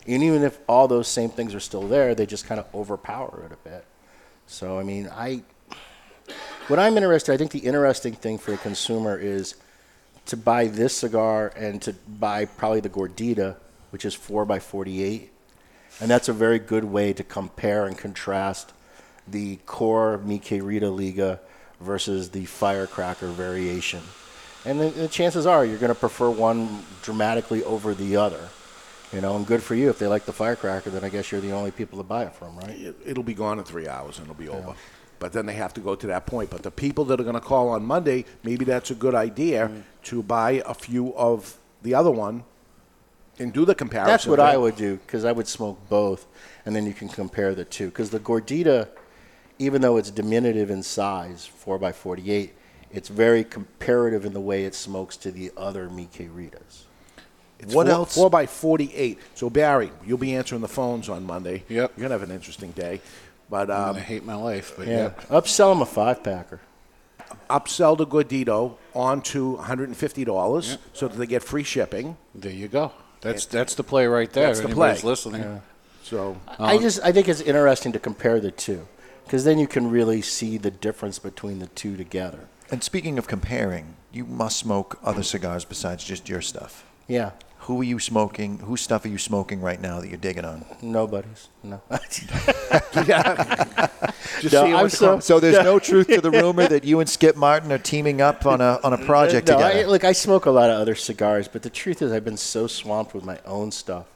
And 0.05 0.21
even 0.21 0.43
if 0.43 0.59
all 0.67 0.87
those 0.87 1.07
same 1.07 1.29
things 1.29 1.55
are 1.55 1.59
still 1.59 1.87
there, 1.87 2.13
they 2.13 2.25
just 2.25 2.45
kind 2.45 2.59
of 2.59 2.67
overpower 2.75 3.43
it 3.45 3.53
a 3.53 3.69
bit. 3.69 3.85
So, 4.47 4.77
I 4.79 4.83
mean, 4.83 5.09
I. 5.11 5.43
What 6.67 6.79
I'm 6.79 6.95
interested, 6.95 7.33
I 7.33 7.37
think 7.37 7.51
the 7.51 7.59
interesting 7.59 8.13
thing 8.13 8.37
for 8.37 8.53
a 8.53 8.57
consumer 8.57 9.17
is 9.17 9.55
to 10.27 10.37
buy 10.37 10.67
this 10.67 10.95
cigar 10.95 11.51
and 11.55 11.81
to 11.81 11.93
buy 11.93 12.45
probably 12.45 12.79
the 12.79 12.89
Gordita, 12.89 13.57
which 13.89 14.05
is 14.05 14.13
4 14.13 14.45
by 14.45 14.59
48 14.59 15.29
And 15.99 16.09
that's 16.09 16.29
a 16.29 16.33
very 16.33 16.59
good 16.59 16.85
way 16.85 17.11
to 17.13 17.23
compare 17.23 17.85
and 17.85 17.97
contrast 17.97 18.71
the 19.27 19.57
core 19.65 20.17
Mi 20.19 20.39
Querida 20.39 20.89
Liga 20.95 21.41
versus 21.81 22.29
the 22.29 22.45
firecracker 22.45 23.27
variation. 23.27 24.01
And 24.65 24.79
the, 24.79 24.89
the 24.89 25.07
chances 25.07 25.45
are 25.45 25.65
you're 25.65 25.77
going 25.77 25.93
to 25.93 25.99
prefer 25.99 26.29
one 26.29 26.83
dramatically 27.01 27.63
over 27.63 27.93
the 27.93 28.15
other. 28.15 28.49
You 29.11 29.21
know, 29.21 29.35
and 29.35 29.45
good 29.45 29.61
for 29.61 29.75
you. 29.75 29.89
If 29.89 29.99
they 29.99 30.07
like 30.07 30.25
the 30.25 30.33
firecracker, 30.33 30.89
then 30.89 31.03
I 31.03 31.09
guess 31.09 31.31
you're 31.31 31.41
the 31.41 31.51
only 31.51 31.69
people 31.69 31.99
to 31.99 32.03
buy 32.03 32.23
it 32.23 32.33
from, 32.33 32.57
right? 32.57 32.69
It, 32.69 32.95
it'll 33.05 33.23
be 33.23 33.35
gone 33.35 33.59
in 33.59 33.65
three 33.65 33.87
hours 33.87 34.17
and 34.17 34.25
it'll 34.25 34.35
be 34.35 34.49
over. 34.49 34.73
But 35.19 35.33
then 35.33 35.45
they 35.45 35.53
have 35.53 35.73
to 35.75 35.81
go 35.81 35.93
to 35.93 36.07
that 36.07 36.25
point. 36.25 36.49
But 36.49 36.63
the 36.63 36.71
people 36.71 37.05
that 37.05 37.19
are 37.19 37.23
going 37.23 37.35
to 37.35 37.39
call 37.41 37.69
on 37.69 37.85
Monday, 37.85 38.25
maybe 38.43 38.65
that's 38.65 38.89
a 38.89 38.95
good 38.95 39.13
idea 39.15 39.67
Mm. 39.67 39.83
to 40.05 40.23
buy 40.23 40.63
a 40.65 40.73
few 40.73 41.15
of 41.15 41.57
the 41.83 41.93
other 41.93 42.09
one 42.11 42.43
and 43.39 43.53
do 43.53 43.65
the 43.65 43.75
comparison. 43.75 44.11
That's 44.11 44.25
what. 44.25 44.39
I 44.39 44.57
would 44.57 44.75
do 44.75 44.97
because 44.97 45.25
I 45.25 45.31
would 45.31 45.47
smoke 45.47 45.77
both, 45.89 46.25
and 46.65 46.75
then 46.75 46.85
you 46.85 46.93
can 46.93 47.07
compare 47.07 47.53
the 47.53 47.65
two. 47.65 47.87
Because 47.87 48.09
the 48.09 48.19
Gordita, 48.19 48.87
even 49.59 49.81
though 49.81 49.97
it's 49.97 50.09
diminutive 50.11 50.71
in 50.71 50.81
size, 50.83 51.45
four 51.45 51.83
x 51.83 51.97
forty-eight, 51.97 52.53
it's 52.93 53.09
very 53.09 53.43
comparative 53.43 54.23
in 54.25 54.33
the 54.33 54.39
way 54.39 54.65
it 54.65 54.75
smokes 54.75 55.17
to 55.17 55.31
the 55.31 55.51
other 55.57 55.89
Mi 55.89 56.07
Queridas. 56.13 56.83
It's 57.59 57.73
What 57.73 57.87
four, 57.87 57.95
else? 57.95 58.15
Four 58.15 58.29
by 58.29 58.45
forty-eight. 58.45 59.19
So 59.35 59.49
Barry, 59.49 59.91
you'll 60.05 60.17
be 60.17 60.35
answering 60.35 60.61
the 60.61 60.67
phones 60.67 61.09
on 61.09 61.25
Monday. 61.25 61.63
Yep. 61.69 61.93
You're 61.97 62.03
gonna 62.09 62.19
have 62.19 62.29
an 62.29 62.35
interesting 62.35 62.71
day. 62.71 63.01
But 63.49 63.69
I'm 63.69 63.79
um, 63.79 63.87
gonna 63.93 63.99
hate 64.01 64.23
my 64.25 64.35
life, 64.35 64.73
but 64.77 64.87
Yeah, 64.87 65.11
yeah. 65.17 65.39
upsell 65.39 65.71
them 65.73 65.81
a 65.81 65.85
five-packer. 65.85 66.59
upsell 67.49 67.97
the 67.97 68.07
Gordito 68.07 68.77
onto 68.93 69.57
$150 69.57 70.77
so 70.93 71.07
that 71.07 71.17
they 71.17 71.25
get 71.27 71.43
free 71.43 71.63
shipping. 71.63 72.17
There 72.33 72.51
you 72.51 72.67
go. 72.67 72.91
That's 73.21 73.45
that's 73.45 73.75
the 73.75 73.83
play 73.83 74.05
right 74.07 74.31
there. 74.31 74.47
That's 74.47 74.59
the 74.59 74.65
Anybody's 74.65 75.01
play. 75.01 75.09
listening. 75.09 75.61
So 76.03 76.37
I 76.59 76.77
just 76.77 76.99
I 77.03 77.11
think 77.13 77.29
it's 77.29 77.41
interesting 77.41 77.93
to 77.93 77.99
compare 77.99 78.39
the 78.41 78.51
two 78.51 78.87
because 79.25 79.45
then 79.45 79.57
you 79.59 79.67
can 79.67 79.89
really 79.89 80.21
see 80.21 80.57
the 80.57 80.71
difference 80.71 81.19
between 81.19 81.59
the 81.59 81.67
two 81.67 81.95
together. 81.95 82.49
And 82.73 82.81
speaking 82.83 83.19
of 83.19 83.27
comparing, 83.27 83.97
you 84.11 84.25
must 84.25 84.57
smoke 84.57 84.97
other 85.03 85.21
cigars 85.21 85.63
besides 85.63 86.03
just 86.03 86.27
your 86.27 86.41
stuff. 86.41 86.83
Yeah. 87.07 87.33
Who 87.59 87.79
are 87.81 87.83
you 87.83 87.99
smoking? 87.99 88.57
Whose 88.57 88.81
stuff 88.81 89.05
are 89.05 89.09
you 89.09 89.19
smoking 89.19 89.61
right 89.61 89.79
now 89.79 90.01
that 90.01 90.07
you're 90.07 90.17
digging 90.17 90.43
on? 90.43 90.65
Nobody's. 90.81 91.49
No. 91.61 91.83
Just 91.91 92.23
No, 94.53 94.63
seeing 94.63 94.73
I'm 94.73 94.81
what 94.81 94.89
the 94.89 94.89
so- 94.89 95.11
com- 95.11 95.21
So 95.21 95.39
there's 95.39 95.63
no 95.71 95.77
truth 95.77 96.07
to 96.07 96.19
the 96.19 96.31
rumor 96.31 96.67
that 96.67 96.83
you 96.83 96.99
and 96.99 97.07
Skip 97.07 97.35
Martin 97.35 97.71
are 97.71 97.77
teaming 97.77 98.21
up 98.21 98.47
on 98.47 98.59
a 98.59 98.79
on 98.83 98.91
a 98.91 98.95
uh, 98.95 99.05
project 99.05 99.47
no, 99.49 99.57
together. 99.57 99.79
I, 99.81 99.83
look, 99.83 100.03
I 100.03 100.11
smoke 100.13 100.47
a 100.47 100.51
lot 100.51 100.71
of 100.71 100.79
other 100.81 100.95
cigars, 100.95 101.47
but 101.47 101.61
the 101.61 101.69
truth 101.69 102.01
is, 102.01 102.11
I've 102.11 102.25
been 102.25 102.37
so 102.37 102.65
swamped 102.65 103.13
with 103.13 103.23
my 103.23 103.37
own 103.45 103.71
stuff, 103.71 104.07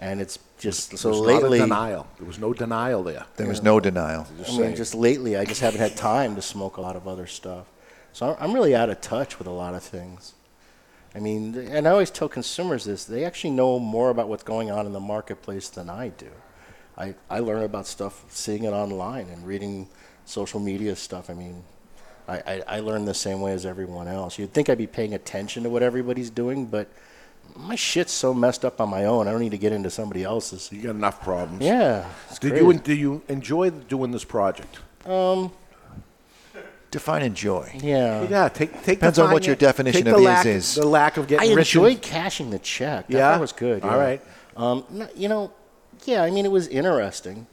and 0.00 0.20
it's 0.20 0.38
just 0.56 0.96
so 0.96 1.10
There's 1.10 1.20
lately. 1.20 1.58
not 1.58 1.64
a 1.64 1.68
denial. 1.68 2.06
There 2.18 2.28
was 2.28 2.38
no 2.38 2.54
denial 2.54 3.02
there. 3.02 3.26
there 3.36 3.48
was 3.48 3.60
no 3.60 3.80
denial. 3.80 4.28
Just 4.38 4.56
I 4.56 4.62
mean, 4.62 4.76
just 4.76 4.94
lately, 4.94 5.36
I 5.36 5.44
just 5.44 5.60
haven't 5.60 5.80
had 5.80 5.96
time 5.96 6.36
to 6.36 6.42
smoke 6.42 6.76
a 6.76 6.80
lot 6.80 6.94
of 6.94 7.08
other 7.08 7.26
stuff. 7.26 7.66
So 8.18 8.36
I'm- 8.40 8.52
really 8.52 8.74
out 8.74 8.90
of 8.90 9.00
touch 9.00 9.38
with 9.38 9.46
a 9.46 9.52
lot 9.52 9.74
of 9.74 9.82
things. 9.84 10.32
I 11.14 11.20
mean, 11.20 11.54
and 11.54 11.86
I 11.86 11.92
always 11.92 12.10
tell 12.10 12.28
consumers 12.28 12.84
this: 12.84 13.04
they 13.04 13.24
actually 13.24 13.52
know 13.52 13.78
more 13.78 14.10
about 14.10 14.28
what's 14.28 14.42
going 14.42 14.72
on 14.72 14.86
in 14.86 14.92
the 14.92 14.98
marketplace 14.98 15.68
than 15.68 15.88
I 15.88 16.08
do. 16.08 16.30
I, 16.96 17.14
I 17.30 17.38
learn 17.38 17.62
about 17.62 17.86
stuff 17.86 18.24
seeing 18.28 18.64
it 18.64 18.72
online 18.72 19.28
and 19.28 19.46
reading 19.46 19.86
social 20.24 20.58
media 20.58 20.96
stuff. 20.96 21.30
I 21.30 21.34
mean, 21.34 21.62
I, 22.26 22.38
I, 22.38 22.62
I 22.66 22.80
learn 22.80 23.04
the 23.04 23.14
same 23.14 23.40
way 23.40 23.52
as 23.52 23.64
everyone 23.64 24.08
else. 24.08 24.36
You'd 24.36 24.52
think 24.52 24.68
I'd 24.68 24.78
be 24.78 24.88
paying 24.88 25.14
attention 25.14 25.62
to 25.62 25.70
what 25.70 25.84
everybody's 25.84 26.28
doing, 26.28 26.66
but 26.66 26.88
my 27.54 27.76
shit's 27.76 28.12
so 28.12 28.34
messed 28.34 28.64
up 28.64 28.80
on 28.80 28.88
my 28.90 29.04
own. 29.04 29.28
I 29.28 29.30
don't 29.30 29.40
need 29.40 29.52
to 29.52 29.58
get 29.58 29.72
into 29.72 29.90
somebody 29.90 30.24
else's. 30.24 30.72
You 30.72 30.82
got 30.82 30.96
enough 30.96 31.22
problems. 31.22 31.62
Yeah. 31.62 32.04
Did 32.40 32.50
crazy. 32.50 32.66
you 32.66 32.72
do 32.74 32.94
you 32.94 33.22
enjoy 33.28 33.70
doing 33.70 34.10
this 34.10 34.24
project? 34.24 34.80
Um, 35.06 35.52
Define 36.90 37.22
enjoy. 37.22 37.70
yeah. 37.82 38.26
Yeah, 38.28 38.48
take 38.48 38.72
take. 38.82 38.98
Depends 38.98 39.18
on 39.18 39.30
what 39.30 39.46
your 39.46 39.56
definition 39.56 40.06
of 40.06 40.14
the 40.14 40.20
is 40.20 40.24
lack, 40.24 40.46
is. 40.46 40.74
The 40.74 40.86
lack 40.86 41.16
of 41.18 41.24
I 41.24 41.28
getting 41.28 41.54
rich. 41.54 41.74
and- 41.74 41.84
enjoyed 41.86 42.02
cashing 42.02 42.50
the 42.50 42.58
check. 42.58 43.06
That 43.08 43.16
Yeah? 43.16 43.28
part 43.30 43.40
was 43.42 43.52
good. 43.52 43.82
All 43.82 43.90
yeah. 43.90 43.96
right. 43.96 44.22
Um, 44.56 45.08
you 45.14 45.28
know, 45.28 45.52
yeah. 46.06 46.22
I 46.22 46.30
mean, 46.30 46.46
it 46.46 46.50
was 46.50 46.66
interesting. 46.68 47.46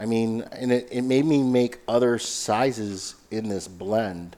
I 0.00 0.06
mean, 0.06 0.42
and 0.52 0.72
it, 0.72 0.88
it 0.90 1.02
made 1.02 1.26
me 1.26 1.42
make 1.42 1.80
other 1.86 2.18
sizes 2.18 3.16
in 3.30 3.48
this 3.48 3.68
blend. 3.68 4.36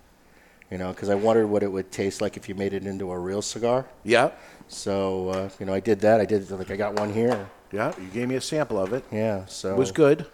You 0.71 0.79
know, 0.79 0.89
because 0.93 1.09
I 1.09 1.15
wondered 1.17 1.47
what 1.49 1.63
it 1.63 1.69
would 1.71 1.91
taste 1.93 2.21
like 2.21 2.37
if 2.37 2.49
you 2.49 2.55
made 2.55 2.73
it 2.73 2.85
into 2.87 3.11
a 3.11 3.19
real 3.19 3.43
cigar. 3.43 3.87
Yeah, 4.05 4.31
So 4.69 5.29
uh, 5.31 5.49
you 5.61 5.67
know, 5.67 5.75
I 5.75 5.81
did 5.81 6.01
that. 6.01 6.21
I 6.21 6.25
did 6.25 6.51
like 6.51 6.71
I 6.71 6.77
got 6.77 6.99
one 6.99 7.13
here. 7.13 7.49
yeah. 7.73 7.93
You 8.01 8.07
gave 8.09 8.29
me 8.29 8.35
a 8.37 8.41
sample 8.41 8.79
of 8.81 8.93
it. 8.93 9.05
Yeah. 9.13 9.45
So 9.47 9.71
It 9.73 9.77
was 9.77 9.93
good. 9.93 10.27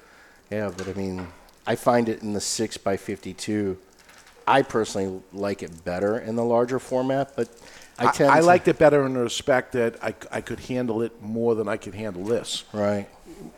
Yeah, 0.51 0.71
but 0.77 0.89
I 0.89 0.93
mean, 0.93 1.27
I 1.67 1.75
find 1.75 2.09
it 2.09 2.23
in 2.23 2.33
the 2.35 2.41
six 2.41 2.77
by 2.79 2.97
fifty-two. 2.97 3.77
I 4.47 4.63
personally 4.63 5.21
like 5.33 5.63
it 5.63 5.85
better 5.85 6.19
in 6.19 6.37
the 6.37 6.45
larger 6.45 6.79
format, 6.79 7.35
but 7.37 7.49
I 7.99 8.07
I, 8.09 8.13
tend 8.13 8.31
I 8.31 8.41
to, 8.41 8.47
liked 8.47 8.69
it 8.69 8.79
better 8.79 9.05
in 9.07 9.15
the 9.15 9.21
respect 9.21 9.73
that 9.73 10.03
I, 10.03 10.15
I 10.31 10.41
could 10.41 10.61
handle 10.61 11.03
it 11.03 11.21
more 11.23 11.55
than 11.55 11.69
I 11.69 11.77
could 11.77 11.95
handle 11.95 12.25
this. 12.25 12.65
right. 12.73 13.09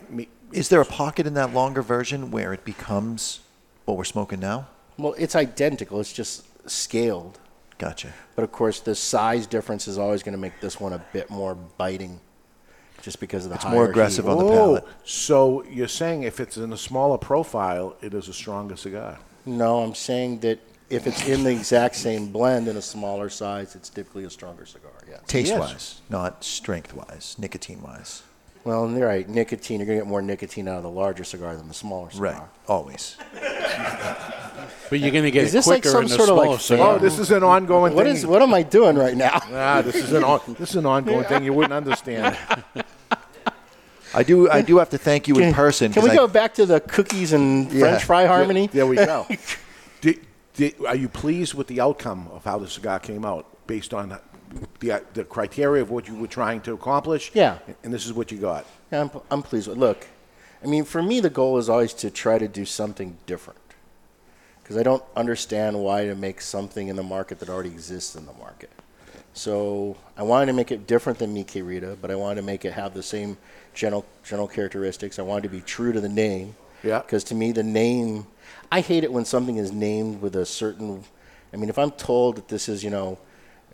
Me, 0.09 0.29
Is 0.53 0.69
there 0.71 0.81
a 0.81 0.85
pocket 0.87 1.27
in 1.27 1.35
that 1.35 1.53
longer 1.53 1.83
version 1.83 2.31
where 2.31 2.53
it 2.53 2.65
becomes 2.65 3.41
what 3.85 3.97
we're 3.97 4.05
smoking 4.05 4.41
now? 4.41 4.69
Well, 4.97 5.15
it's 5.19 5.37
identical. 5.37 6.01
It's 6.01 6.13
just 6.13 6.45
scaled. 6.69 7.39
Gotcha. 7.79 8.13
But 8.35 8.43
of 8.43 8.51
course, 8.51 8.81
the 8.81 8.95
size 8.95 9.47
difference 9.47 9.87
is 9.87 9.99
always 9.99 10.23
going 10.23 10.33
to 10.33 10.39
make 10.41 10.61
this 10.61 10.81
one 10.81 10.93
a 10.93 11.05
bit 11.13 11.31
more 11.31 11.55
biting, 11.55 12.19
just 13.03 13.21
because 13.21 13.45
of 13.45 13.51
the 13.51 13.55
It's 13.57 13.65
higher 13.65 13.75
more 13.75 13.89
aggressive 13.91 14.25
heat. 14.25 14.31
on 14.33 14.39
the 14.39 14.51
palate. 14.51 14.85
so 15.05 15.63
you're 15.65 15.87
saying 15.87 16.23
if 16.25 16.41
it's 16.41 16.57
in 16.57 16.73
a 16.73 16.77
smaller 16.79 17.19
profile, 17.19 17.95
it 18.01 18.15
is 18.15 18.27
a 18.29 18.33
stronger 18.33 18.75
cigar? 18.77 19.19
No, 19.47 19.79
I'm 19.83 19.95
saying 19.95 20.41
that 20.41 20.59
if 20.91 21.07
it's 21.07 21.27
in 21.29 21.45
the 21.45 21.51
exact 21.51 21.97
same 21.97 22.29
blend 22.33 22.69
in 22.69 22.77
a 22.77 22.83
smaller 22.83 23.29
size, 23.29 23.75
it's 23.75 23.89
typically 23.89 24.25
a 24.25 24.31
stronger 24.31 24.65
cigar. 24.67 24.91
Yeah. 25.09 25.19
Taste 25.27 25.51
Yes. 25.51 25.59
wise, 25.61 26.01
not 26.09 26.45
strength 26.45 26.95
wise, 26.95 27.37
nicotine 27.39 27.83
wise. 27.83 28.23
Well, 28.65 28.85
and 28.85 28.99
you're 28.99 29.07
right. 29.07 29.27
Nicotine. 29.29 29.81
You're 29.81 29.87
going 29.87 29.99
to 29.99 30.05
get 30.05 30.09
more 30.09 30.21
nicotine 30.21 30.69
out 30.69 30.79
of 30.79 30.83
the 30.83 30.91
larger 30.91 31.25
cigar 31.25 31.57
than 31.57 31.69
the 31.69 31.75
smaller 31.75 32.11
cigar. 32.11 32.33
Right. 32.33 32.43
Always. 32.67 33.17
But 34.91 35.01
you're 35.01 35.11
going 35.11 35.25
to 35.25 35.31
get 35.31 35.45
Is 35.45 35.51
it 35.51 35.59
this 35.59 35.67
like 35.67 35.83
quicker 35.83 35.93
some 35.93 36.03
in 36.05 36.09
the 36.09 36.17
sort 36.17 36.29
of 36.31 36.35
smaller 36.35 36.51
like 36.53 36.61
cigar. 36.61 36.95
Oh, 36.95 36.99
this 36.99 37.19
is 37.19 37.31
an 37.31 37.43
ongoing 37.43 37.95
What 37.95 38.07
thing. 38.07 38.17
is? 38.17 38.25
What 38.27 38.41
am 38.41 38.55
I 38.55 38.63
doing 38.63 38.97
right 38.97 39.17
now? 39.17 39.39
Ah, 39.53 39.83
this 39.83 39.97
is 39.97 40.13
an 40.13 40.25
on, 40.25 40.41
this 40.59 40.71
is 40.71 40.77
an 40.77 40.87
ongoing 40.87 41.25
thing 41.25 41.45
you 41.45 41.53
wouldn't 41.53 41.75
understand. 41.75 42.37
I 44.15 44.23
do. 44.23 44.49
I 44.51 44.63
do 44.63 44.79
have 44.79 44.89
to 44.91 44.99
thank 44.99 45.29
you 45.29 45.39
in 45.39 45.53
person. 45.53 45.93
Can 45.93 46.01
'cause 46.03 46.11
we 46.11 46.17
I- 46.17 46.17
go 46.17 46.27
back 46.27 46.55
to 46.55 46.65
the 46.65 46.81
cookies 46.81 47.35
and 47.35 47.71
Yeah. 47.71 47.81
French 47.81 48.05
fry 48.05 48.25
harmony? 48.27 48.69
There 48.73 48.87
we 48.87 48.97
go. 48.97 49.27
did, 50.59 50.75
are 50.85 50.97
you 50.97 51.09
pleased 51.09 51.55
with 51.55 51.69
the 51.69 51.81
outcome 51.81 52.29
of 52.33 52.45
how 52.45 52.59
the 52.59 52.69
cigar 52.69 52.99
came 52.99 53.25
out, 53.25 53.47
based 53.67 53.95
on 53.95 54.11
the 54.81 55.03
the 55.15 55.25
criteria 55.25 55.83
of 55.83 55.91
what 55.91 56.09
you 56.09 56.15
were 56.15 56.27
trying 56.27 56.61
to 56.63 56.73
accomplish? 56.73 57.31
Yeah. 57.35 57.59
And 57.83 57.93
this 57.93 58.05
is 58.07 58.13
what 58.13 58.31
you 58.33 58.39
got. 58.39 58.67
Yeah, 58.91 59.03
I'm, 59.03 59.11
I'm 59.31 59.43
pleased 59.43 59.69
with. 59.69 59.79
Look, 59.79 60.07
I 60.63 60.67
mean, 60.67 60.85
for 60.85 61.03
me, 61.03 61.21
the 61.21 61.31
goal 61.31 61.59
is 61.59 61.69
always 61.69 61.95
to 61.95 62.11
try 62.11 62.39
to 62.39 62.49
do 62.49 62.65
something 62.65 63.17
different, 63.27 63.61
because 64.63 64.77
I 64.77 64.83
don't 64.83 65.05
understand 65.15 65.79
why 65.79 66.07
to 66.07 66.15
make 66.15 66.41
something 66.41 66.89
in 66.89 66.97
the 66.97 67.03
market 67.03 67.39
that 67.41 67.49
already 67.49 67.71
exists 67.71 68.17
in 68.17 68.27
the 68.27 68.33
market. 68.35 68.71
So 69.35 69.97
I 70.17 70.23
wanted 70.25 70.47
to 70.47 70.53
make 70.55 70.73
it 70.73 70.87
different 70.87 71.19
than 71.19 71.33
Mi 71.33 71.45
Querida, 71.45 71.97
but 72.01 72.11
I 72.11 72.17
wanted 72.17 72.41
to 72.41 72.47
make 72.47 72.65
it 72.65 72.73
have 72.73 72.95
the 72.95 73.03
same 73.03 73.37
general 73.75 74.05
general 74.25 74.49
characteristics. 74.49 75.19
I 75.19 75.23
wanted 75.23 75.45
to 75.45 75.51
be 75.51 75.61
true 75.61 75.93
to 75.93 76.01
the 76.01 76.09
name. 76.09 76.57
Yeah. 76.83 77.01
Because 77.01 77.23
to 77.25 77.35
me, 77.35 77.53
the 77.53 77.63
name, 77.63 78.27
I 78.71 78.81
hate 78.81 79.05
it 79.05 79.13
when 79.13 79.25
something 79.25 79.57
is 79.57 79.73
named 79.73 80.21
with 80.21 80.37
a 80.37 80.45
certain. 80.47 81.05
I 81.53 81.57
mean, 81.57 81.71
if 81.71 81.79
I'm 81.79 81.91
told 81.93 82.37
that 82.37 82.49
this 82.49 82.69
is, 82.69 82.85
you 82.85 82.91
know, 82.91 83.19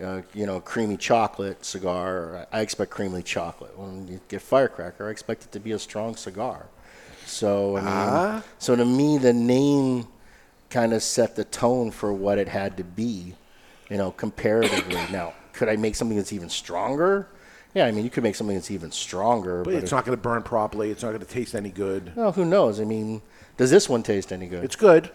uh, 0.01 0.23
you 0.33 0.47
know, 0.47 0.61
creamy 0.61 0.97
chocolate 0.97 1.65
cigar, 1.65 2.47
I 2.53 2.61
expect 2.61 2.91
creamy 2.91 3.23
chocolate. 3.23 3.77
When 3.79 4.07
you 4.07 4.21
get 4.29 4.43
firecracker, 4.43 5.09
I 5.09 5.11
expect 5.11 5.45
it 5.45 5.53
to 5.53 5.61
be 5.61 5.73
a 5.73 5.79
strong 5.79 6.15
cigar. 6.17 6.67
So 7.27 7.77
I 7.77 7.81
mean, 7.81 7.89
Ah. 7.89 8.43
so 8.59 8.77
to 8.77 8.85
me, 8.85 9.19
the 9.19 9.33
name 9.33 10.07
kind 10.71 10.93
of 10.93 11.03
set 11.03 11.37
the 11.37 11.45
tone 11.45 11.91
for 11.91 12.13
what 12.13 12.39
it 12.39 12.49
had 12.49 12.77
to 12.77 12.85
be, 12.85 13.35
you 13.89 13.97
know, 13.97 14.11
comparatively. 14.13 15.01
now, 15.13 15.33
could 15.53 15.69
I 15.69 15.77
make 15.77 15.95
something 15.97 16.17
that's 16.17 16.33
even 16.33 16.49
stronger? 16.51 17.29
Yeah, 17.75 17.87
I 17.87 17.91
mean, 17.91 18.05
you 18.05 18.11
could 18.11 18.23
make 18.23 18.37
something 18.37 18.55
that's 18.57 18.71
even 18.71 18.93
stronger, 18.93 19.63
But 19.65 19.75
but, 19.75 19.83
it's 19.83 19.91
not 19.91 20.05
going 20.05 20.17
to 20.17 20.23
burn 20.23 20.43
properly. 20.43 20.91
It's 20.91 21.03
not 21.03 21.09
going 21.09 21.21
to 21.21 21.27
taste 21.27 21.55
any 21.57 21.71
good. 21.71 22.13
well, 22.15 22.31
who 22.31 22.45
knows? 22.45 22.81
I 22.81 22.85
mean, 22.85 23.21
does 23.57 23.71
this 23.71 23.89
one 23.89 24.03
taste 24.03 24.33
any 24.33 24.47
good? 24.47 24.65
It's 24.65 24.77
good. 24.77 25.11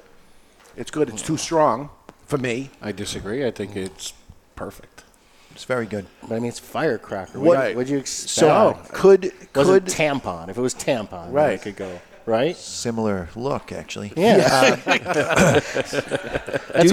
It's 0.77 0.91
good. 0.91 1.09
It's 1.09 1.21
too 1.21 1.37
strong 1.37 1.89
for 2.25 2.37
me. 2.37 2.69
I 2.81 2.91
disagree. 2.91 3.45
I 3.45 3.51
think 3.51 3.75
it's 3.75 4.13
perfect. 4.55 5.03
It's 5.51 5.65
very 5.65 5.85
good. 5.85 6.05
But 6.21 6.35
I 6.35 6.39
mean, 6.39 6.49
it's 6.49 6.59
firecracker. 6.59 7.39
What- 7.39 7.57
What 7.57 7.75
would 7.75 7.89
you 7.89 7.97
expect? 7.97 8.29
So 8.29 8.79
could 8.93 9.31
was 9.55 9.67
could 9.67 9.87
it 9.87 9.91
tampon? 9.91 10.49
If 10.49 10.57
it 10.57 10.61
was 10.61 10.73
tampon, 10.75 11.25
then 11.25 11.33
Right. 11.33 11.53
it 11.53 11.61
could 11.63 11.75
go 11.75 11.99
right. 12.25 12.55
similar 12.55 13.29
look 13.35 13.71
actually. 13.73 14.13
Yeah, 14.15 14.75
that's 14.85 15.93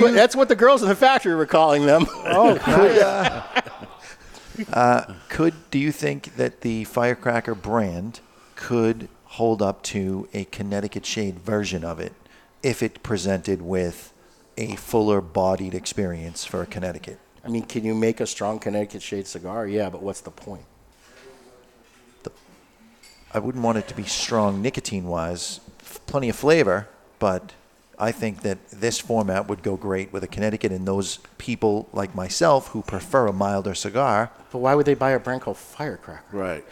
what 0.01 0.14
that's 0.14 0.34
what 0.34 0.49
the 0.49 0.57
girls 0.57 0.82
in 0.82 0.88
the 0.88 0.97
factory 0.97 1.34
were 1.34 1.47
calling 1.47 1.86
them. 1.86 2.07
Oh, 2.11 2.59
could, 2.64 2.99
uh, 2.99 3.42
uh, 4.72 5.14
could 5.28 5.55
do 5.70 5.78
you 5.78 5.92
think 5.92 6.36
that 6.36 6.62
the 6.62 6.84
Firecracker 6.84 7.55
brand 7.55 8.20
could 8.57 9.09
hold 9.37 9.61
up 9.61 9.82
to 9.82 10.28
a 10.32 10.45
Connecticut 10.47 11.05
shade 11.05 11.39
version 11.39 11.84
of 11.84 12.01
it 12.01 12.14
if 12.62 12.82
it 12.82 13.03
presented 13.03 13.61
with 13.61 14.12
a 14.57 14.74
fuller 14.76 15.20
bodied 15.20 15.74
experience 15.74 16.45
for 16.45 16.62
a 16.62 16.66
Connecticut? 16.66 17.18
I 17.45 17.49
mean, 17.49 17.64
can 17.64 17.84
you 17.84 17.95
make 17.95 18.20
a 18.20 18.26
strong 18.26 18.59
Connecticut 18.59 19.03
shade 19.03 19.26
cigar? 19.26 19.66
Yeah, 19.66 19.91
but 19.91 20.03
what's 20.03 20.22
the 20.22 20.30
point? 20.30 20.64
I 23.34 23.39
wouldn't 23.39 23.62
want 23.62 23.76
it 23.76 23.87
to 23.89 23.95
be 23.95 24.05
strong 24.05 24.62
nicotine 24.62 25.05
wise, 25.05 25.61
f- 25.80 26.01
plenty 26.07 26.30
of 26.30 26.37
flavor, 26.37 26.89
but 27.18 27.53
I 27.99 28.11
think 28.11 28.41
that 28.43 28.66
this 28.70 28.99
format 28.99 29.49
would 29.49 29.62
go 29.62 29.76
great 29.76 30.11
with 30.11 30.24
a 30.24 30.26
Connecticut 30.26 30.72
and 30.72 30.89
those 30.89 31.18
people 31.37 31.91
like 31.93 32.14
myself 32.14 32.68
who 32.68 32.80
prefer 32.80 33.26
a 33.26 33.34
milder 33.34 33.74
cigar. 33.74 34.30
But 34.51 34.59
why 34.59 34.74
would 34.74 34.87
they 34.87 34.95
buy 34.95 35.11
a 35.11 35.20
brand 35.20 35.43
called 35.43 35.59
Firecracker? 35.59 36.22
Right. 36.32 36.64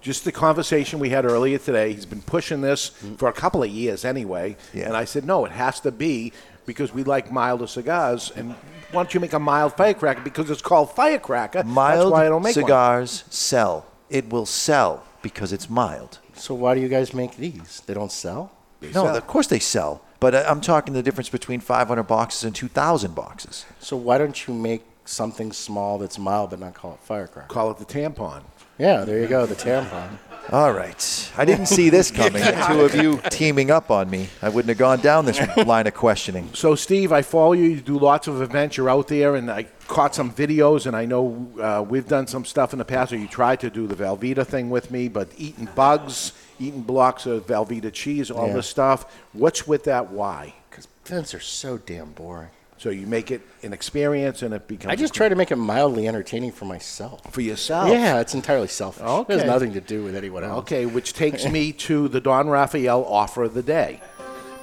Just 0.00 0.24
the 0.24 0.32
conversation 0.32 0.98
we 0.98 1.10
had 1.10 1.24
earlier 1.24 1.58
today. 1.58 1.92
He's 1.92 2.06
been 2.06 2.22
pushing 2.22 2.60
this 2.62 2.88
for 3.18 3.28
a 3.28 3.32
couple 3.32 3.62
of 3.62 3.68
years 3.70 4.04
anyway. 4.04 4.56
Yeah. 4.72 4.86
And 4.86 4.96
I 4.96 5.04
said, 5.04 5.24
no, 5.26 5.44
it 5.44 5.52
has 5.52 5.80
to 5.80 5.92
be 5.92 6.32
because 6.66 6.94
we 6.94 7.02
like 7.04 7.30
milder 7.30 7.66
cigars. 7.66 8.32
And 8.34 8.52
why 8.92 9.02
don't 9.02 9.12
you 9.12 9.20
make 9.20 9.32
a 9.34 9.38
mild 9.38 9.74
firecracker? 9.76 10.22
Because 10.22 10.50
it's 10.50 10.62
called 10.62 10.94
firecracker. 10.94 11.64
Mild 11.64 12.00
That's 12.06 12.10
why 12.12 12.26
I 12.26 12.28
don't 12.30 12.42
make 12.42 12.56
one. 12.56 12.64
cigars 12.64 13.24
sell. 13.28 13.86
It 14.08 14.30
will 14.30 14.46
sell 14.46 15.04
because 15.22 15.52
it's 15.52 15.68
mild. 15.68 16.18
So 16.34 16.54
why 16.54 16.74
do 16.74 16.80
you 16.80 16.88
guys 16.88 17.12
make 17.12 17.36
these? 17.36 17.82
They 17.86 17.92
don't 17.94 18.12
sell. 18.12 18.52
no, 18.80 18.90
sell. 18.92 19.16
of 19.16 19.26
course 19.26 19.48
they 19.48 19.58
sell. 19.58 20.02
But 20.18 20.34
I- 20.34 20.44
I'm 20.44 20.60
talking 20.62 20.94
the 20.94 21.02
difference 21.02 21.28
between 21.28 21.60
500 21.60 22.02
boxes 22.04 22.44
and 22.44 22.54
2,000 22.54 23.14
boxes. 23.14 23.66
So 23.80 23.96
why 23.96 24.16
don't 24.18 24.46
you 24.46 24.54
make 24.54 24.82
something 25.04 25.52
small 25.52 25.98
that's 25.98 26.18
mild 26.18 26.50
but 26.50 26.60
not 26.60 26.74
call 26.74 26.94
it 26.94 27.00
Firecracker? 27.02 27.48
Call 27.48 27.70
it 27.70 27.78
the 27.78 27.84
tampon. 27.84 28.42
Yeah, 28.80 29.04
there 29.04 29.20
you 29.20 29.26
go, 29.26 29.44
the 29.46 29.54
tampon. 29.54 30.16
All 30.50 30.72
right. 30.72 31.32
I 31.36 31.44
didn't 31.44 31.66
see 31.66 31.90
this 31.90 32.10
coming. 32.20 32.42
The 32.42 32.64
two 32.66 32.80
of 32.80 32.94
you 32.94 33.20
teaming 33.30 33.70
up 33.70 33.90
on 33.90 34.10
me. 34.10 34.28
I 34.42 34.48
wouldn't 34.48 34.70
have 34.70 34.78
gone 34.78 35.00
down 35.00 35.24
this 35.26 35.38
line 35.66 35.86
of 35.86 35.94
questioning. 35.94 36.48
So, 36.54 36.74
Steve, 36.74 37.12
I 37.12 37.22
follow 37.22 37.52
you. 37.52 37.64
You 37.64 37.80
do 37.80 37.98
lots 37.98 38.26
of 38.26 38.40
events. 38.42 38.76
You're 38.76 38.90
out 38.90 39.06
there, 39.08 39.36
and 39.36 39.48
I 39.50 39.64
caught 39.86 40.14
some 40.14 40.32
videos, 40.32 40.86
and 40.86 40.96
I 40.96 41.04
know 41.04 41.48
uh, 41.60 41.84
we've 41.86 42.08
done 42.08 42.26
some 42.26 42.44
stuff 42.44 42.72
in 42.72 42.78
the 42.80 42.84
past. 42.84 43.12
Or 43.12 43.16
you 43.18 43.28
tried 43.28 43.60
to 43.60 43.70
do 43.70 43.86
the 43.86 43.94
Velveeta 43.94 44.44
thing 44.46 44.70
with 44.70 44.90
me, 44.90 45.08
but 45.08 45.28
eating 45.36 45.68
bugs, 45.76 46.32
eating 46.58 46.82
blocks 46.82 47.26
of 47.26 47.46
Velveeta 47.46 47.92
cheese, 47.92 48.30
all 48.30 48.48
Yeah. 48.48 48.54
this 48.54 48.66
stuff. 48.66 49.04
What's 49.32 49.68
with 49.68 49.84
that? 49.84 50.10
Why? 50.10 50.54
Because 50.70 50.88
events 51.06 51.32
are 51.34 51.40
so 51.40 51.76
damn 51.78 52.10
boring. 52.12 52.48
So 52.80 52.88
you 52.88 53.06
make 53.06 53.30
it 53.30 53.42
an 53.62 53.74
experience, 53.74 54.40
and 54.40 54.54
it 54.54 54.66
becomes. 54.66 54.90
I 54.90 54.96
just 54.96 55.12
try 55.12 55.28
to 55.28 55.34
make 55.34 55.50
it 55.50 55.56
mildly 55.56 56.08
entertaining 56.08 56.50
for 56.50 56.64
myself. 56.64 57.20
For 57.30 57.42
yourself? 57.42 57.90
Yeah, 57.90 58.20
it's 58.20 58.32
entirely 58.32 58.68
selfish. 58.68 59.02
Okay. 59.02 59.34
It 59.34 59.40
has 59.40 59.46
nothing 59.46 59.74
to 59.74 59.82
do 59.82 60.02
with 60.02 60.16
anyone 60.16 60.44
else. 60.44 60.60
Okay, 60.60 60.86
which 60.86 61.12
takes 61.12 61.44
me 61.44 61.72
to 61.72 62.08
the 62.08 62.22
Don 62.22 62.48
Raphael 62.48 63.04
offer 63.04 63.42
of 63.42 63.52
the 63.52 63.62
day. 63.62 64.00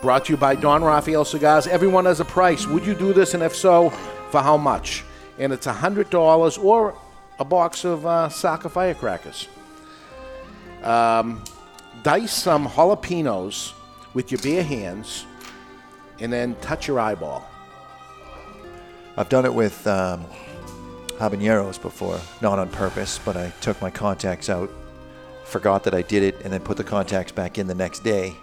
Brought 0.02 0.26
to 0.26 0.34
you 0.34 0.38
by 0.38 0.56
Don 0.56 0.84
Raphael 0.84 1.26
Cigars. 1.26 1.68
Everyone 1.68 2.06
has 2.06 2.20
a 2.20 2.26
price. 2.26 2.66
Would 2.66 2.88
you 2.88 2.96
do 2.96 3.14
this? 3.14 3.36
And 3.36 3.44
if 3.44 3.56
so, 3.56 3.92
for 4.32 4.42
how 4.42 4.58
much? 4.58 5.04
And 5.38 5.54
it's 5.54 5.68
$100 5.68 6.64
or 6.64 6.98
a 7.38 7.46
box 7.46 7.86
of 7.86 8.04
uh, 8.08 8.30
Saka 8.30 8.68
firecrackers. 8.68 9.48
Um, 10.82 11.44
dice 12.02 12.34
some 12.34 12.68
jalapenos 12.68 13.74
with 14.16 14.32
your 14.32 14.42
bare 14.42 14.64
hands 14.64 15.26
and 16.20 16.34
then 16.34 16.56
touch 16.62 16.88
your 16.88 17.00
eyeball. 17.00 17.47
I've 19.18 19.30
done 19.30 19.46
it 19.46 19.54
with 19.54 19.86
um, 19.88 20.26
habaneros 21.18 21.82
before, 21.82 22.20
not 22.42 22.60
on 22.60 22.70
purpose, 22.70 23.20
but 23.26 23.36
I 23.36 23.52
took 23.62 23.82
my 23.82 23.90
contacts 23.90 24.50
out, 24.50 24.70
forgot 25.46 25.84
that 25.86 25.94
I 25.94 26.02
did 26.04 26.24
it, 26.24 26.36
and 26.44 26.54
then 26.54 26.62
put 26.62 26.78
the 26.78 26.84
contacts 26.84 27.32
back 27.32 27.58
in 27.58 27.68
the 27.68 27.76
next 27.76 28.04
day. 28.04 28.36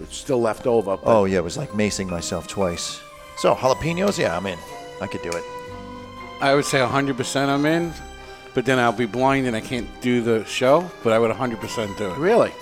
It's 0.00 0.16
still 0.16 0.40
left 0.40 0.66
over. 0.66 0.96
but- 0.96 1.06
Oh, 1.08 1.24
yeah, 1.24 1.38
it 1.38 1.44
was 1.44 1.56
like 1.56 1.70
macing 1.70 2.08
myself 2.08 2.46
twice. 2.48 3.00
So, 3.38 3.54
jalapenos, 3.54 4.18
yeah, 4.18 4.36
I'm 4.36 4.46
in. 4.46 4.58
I 5.00 5.06
could 5.06 5.22
do 5.22 5.30
it. 5.30 5.44
I 6.40 6.54
would 6.54 6.64
say 6.64 6.78
100% 6.80 7.48
I'm 7.48 7.64
in, 7.64 7.92
but 8.54 8.64
then 8.66 8.78
I'll 8.78 8.92
be 8.92 9.06
blind 9.06 9.46
and 9.46 9.54
I 9.56 9.60
can't 9.60 9.88
do 10.00 10.20
the 10.22 10.44
show, 10.44 10.90
but 11.04 11.12
I 11.12 11.18
would 11.18 11.30
100% 11.30 11.96
do 11.96 12.10
it. 12.10 12.18
Really? 12.18 12.52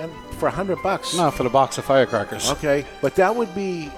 Yeah. 0.00 0.04
And 0.04 0.34
for 0.38 0.48
a 0.48 0.50
hundred 0.50 0.82
bucks? 0.82 1.14
No, 1.16 1.30
for 1.30 1.42
the 1.42 1.50
box 1.50 1.78
of 1.78 1.84
firecrackers. 1.84 2.50
Okay, 2.50 2.84
but 3.02 3.14
that 3.16 3.34
would 3.34 3.54
be 3.54 3.90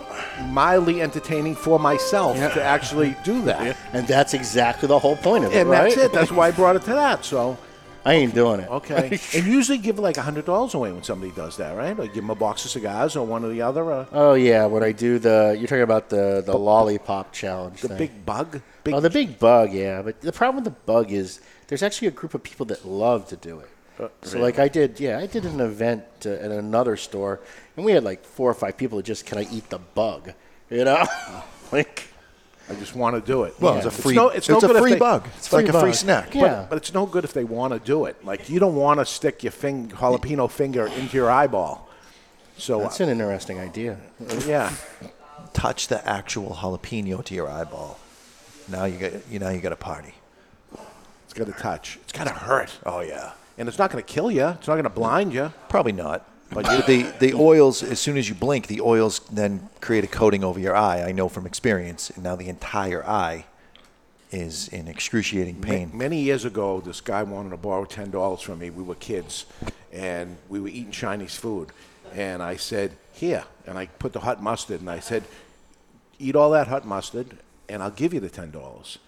mildly 0.49 1.01
entertaining 1.03 1.55
for 1.55 1.79
myself 1.79 2.37
to 2.37 2.63
actually 2.63 3.17
do 3.25 3.43
that. 3.43 3.77
And 3.93 4.07
that's 4.07 4.35
exactly 4.35 4.89
the 4.89 4.99
whole 4.99 5.17
point 5.17 5.45
of 5.45 5.53
it, 5.53 5.59
And 5.61 5.71
right? 5.71 5.85
that's 5.95 5.97
it. 5.97 6.13
That's 6.13 6.33
why 6.33 6.49
I 6.49 6.51
brought 6.51 6.77
it 6.77 6.83
to 6.83 6.95
that. 6.95 7.25
So 7.25 7.57
I 8.05 8.15
ain't 8.15 8.35
doing 8.35 8.61
it. 8.61 8.69
okay, 8.69 9.19
and 9.37 9.47
usually 9.47 9.79
give 9.79 9.99
like 10.01 10.17
a 10.17 10.23
hundred 10.23 10.45
dollars 10.45 10.75
away 10.75 10.91
when 10.91 11.05
somebody 11.05 11.31
does 11.33 11.57
that, 11.59 11.77
right? 11.77 11.97
Or 11.99 12.07
give 12.07 12.17
them 12.17 12.31
a 12.31 12.35
box 12.35 12.65
of 12.65 12.73
cigars 12.73 13.15
or 13.15 13.25
one 13.25 13.45
or 13.45 13.49
the 13.51 13.63
other. 13.63 13.85
Or 13.85 14.07
Oh 14.13 14.35
yeah, 14.35 14.67
when 14.67 14.83
I 14.83 14.91
do 14.93 15.19
the 15.21 15.57
you're 15.59 15.69
talking 15.69 15.83
about 15.83 16.09
the 16.09 16.43
the 16.45 16.57
lollipop 16.57 17.33
challenge. 17.33 17.81
the 17.83 17.89
thing. 17.89 17.99
big 17.99 18.27
bug. 18.27 18.61
Big 18.83 18.95
oh, 18.95 19.01
the 19.01 19.11
big 19.11 19.39
bug, 19.39 19.73
yeah. 19.73 20.03
But 20.03 20.21
the 20.21 20.33
problem 20.33 20.65
with 20.65 20.75
the 20.75 20.81
bug 20.93 21.13
is 21.13 21.41
there's 21.69 21.83
actually 21.85 22.09
a 22.09 22.13
group 22.13 22.35
of 22.35 22.43
people 22.43 22.67
that 22.67 22.85
love 22.85 23.29
to 23.29 23.37
do 23.37 23.61
it. 23.61 23.69
Uh, 24.03 24.09
so 24.23 24.39
like 24.41 24.59
I 24.59 24.69
did, 24.69 24.99
yeah, 25.01 25.19
I 25.19 25.27
did 25.27 25.45
an 25.45 25.61
event 25.61 26.05
uh, 26.27 26.31
at 26.31 26.51
another 26.51 26.97
store, 26.97 27.41
and 27.77 27.85
we 27.87 27.93
had 27.93 28.05
like 28.05 28.25
four 28.25 28.51
or 28.51 28.55
five 28.55 28.77
people 28.77 28.97
that 28.99 29.05
just 29.07 29.27
can 29.27 29.39
I 29.39 29.47
eat 29.51 29.71
the 29.71 29.79
bug, 29.79 30.33
you 30.71 30.85
know, 30.85 31.05
like. 31.73 32.09
I 32.71 32.75
just 32.77 32.95
want 32.95 33.17
to 33.17 33.21
do 33.21 33.43
it. 33.43 33.55
Well, 33.61 33.75
it's 33.77 33.85
a 33.87 33.89
It's 33.89 34.01
free- 34.01 34.15
no- 34.15 34.29
it's 34.29 34.49
no 34.49 34.55
it's 34.55 34.65
a 34.65 34.67
good 34.69 34.77
if 34.77 34.83
free 34.83 34.93
they- 34.93 34.99
bug. 34.99 35.27
It's 35.37 35.53
like 35.53 35.69
a 35.69 35.79
free 35.79 35.93
snack. 35.93 36.33
Yeah. 36.33 36.65
but 36.71 36.77
it's 36.79 36.95
no 36.95 37.07
good 37.07 37.25
if 37.25 37.33
they 37.35 37.43
want 37.45 37.73
to 37.75 37.81
do 37.81 38.05
it. 38.07 38.25
Like 38.25 38.49
you 38.49 38.61
don't 38.61 38.77
want 38.77 39.01
to 39.01 39.05
stick 39.05 39.43
your 39.43 39.51
fing- 39.51 39.89
jalapeno 39.89 40.49
finger 40.49 40.87
into 40.87 41.17
your 41.17 41.29
eyeball. 41.31 41.89
So 42.57 42.79
That's 42.81 43.01
an 43.01 43.09
interesting 43.09 43.59
idea. 43.59 43.99
yeah, 44.47 44.73
Touch 45.53 45.89
the 45.89 46.07
actual 46.09 46.51
jalapeno 46.55 47.23
to 47.25 47.35
your 47.35 47.49
eyeball. 47.51 47.99
Now 48.69 48.85
you 48.85 48.97
got, 48.99 49.13
you 49.29 49.39
now 49.41 49.51
you 49.51 49.61
got 49.61 49.73
a 49.73 49.77
party. 49.77 50.15
it's 51.25 51.35
got 51.35 51.49
to 51.49 51.53
touch. 51.53 51.99
It's 52.05 52.13
got 52.13 52.29
to 52.29 52.33
hurt, 52.33 52.71
Oh 52.87 53.01
yeah. 53.01 53.33
And 53.63 53.69
it's 53.69 53.79
not 53.79 53.93
going 53.93 54.03
to 54.03 54.13
kill 54.13 54.29
you. 54.29 54.49
It's 54.49 54.67
not 54.67 54.75
going 54.75 54.83
to 54.83 54.91
blind 54.91 55.33
you. 55.33 55.53
Probably 55.69 55.93
not. 55.93 56.29
But 56.51 56.65
the 56.85 57.05
the 57.21 57.33
oils, 57.35 57.85
as 57.85 58.01
soon 58.01 58.17
as 58.17 58.29
you 58.29 58.35
blink, 58.35 58.67
the 58.67 58.81
oils 58.81 59.21
then 59.31 59.69
create 59.81 60.03
a 60.03 60.09
coating 60.09 60.43
over 60.43 60.59
your 60.59 60.75
eye. 60.75 61.05
I 61.05 61.13
know 61.13 61.29
from 61.29 61.47
experience. 61.47 62.11
And 62.11 62.25
now 62.25 62.35
the 62.35 62.49
entire 62.49 63.07
eye 63.07 63.45
is 64.33 64.67
in 64.67 64.89
excruciating 64.89 65.61
pain. 65.61 65.93
Many 65.95 66.19
years 66.23 66.45
ago, 66.45 66.81
this 66.81 67.01
guy 67.01 67.23
wanted 67.23 67.51
to 67.51 67.57
borrow 67.57 67.85
ten 67.85 68.11
dollars 68.11 68.41
from 68.41 68.59
me. 68.59 68.71
We 68.71 68.83
were 68.83 68.97
kids, 68.97 69.47
and 69.93 70.39
we 70.49 70.59
were 70.59 70.67
eating 70.67 70.91
Chinese 70.91 71.37
food. 71.37 71.69
And 72.13 72.43
I 72.43 72.57
said, 72.57 72.97
"Here," 73.13 73.45
and 73.65 73.79
I 73.79 73.87
put 73.87 74.13
the 74.13 74.21
hot 74.21 74.43
mustard, 74.43 74.81
and 74.81 74.91
I 74.91 74.99
said, 74.99 75.23
"Eat 76.19 76.35
all 76.35 76.51
that 76.51 76.67
hot 76.67 76.85
mustard, 76.85 77.39
and 77.69 77.81
I'll 77.81 77.97
give 78.03 78.13
you 78.13 78.19
the 78.19 78.29
ten 78.29 78.51
dollars." 78.51 78.99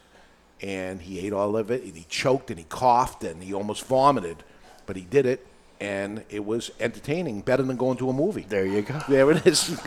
And 0.67 1.03
he 1.03 1.21
ate 1.27 1.33
all 1.35 1.57
of 1.59 1.71
it, 1.71 1.83
and 1.83 1.95
he 1.95 2.07
choked, 2.09 2.49
and 2.51 2.59
he 2.59 2.65
coughed, 2.65 3.23
and 3.23 3.43
he 3.43 3.53
almost 3.53 3.85
vomited, 3.85 4.43
but 4.87 4.97
he 4.97 5.03
did 5.03 5.27
it, 5.27 5.47
and 5.79 6.25
it 6.31 6.45
was 6.47 6.71
entertaining, 6.81 7.43
better 7.43 7.63
than 7.63 7.77
going 7.77 7.99
to 7.99 8.09
a 8.09 8.13
movie. 8.15 8.47
There 8.49 8.65
you 8.65 8.81
go. 8.81 8.99
There 9.07 9.31
it 9.33 9.47
is. 9.47 9.79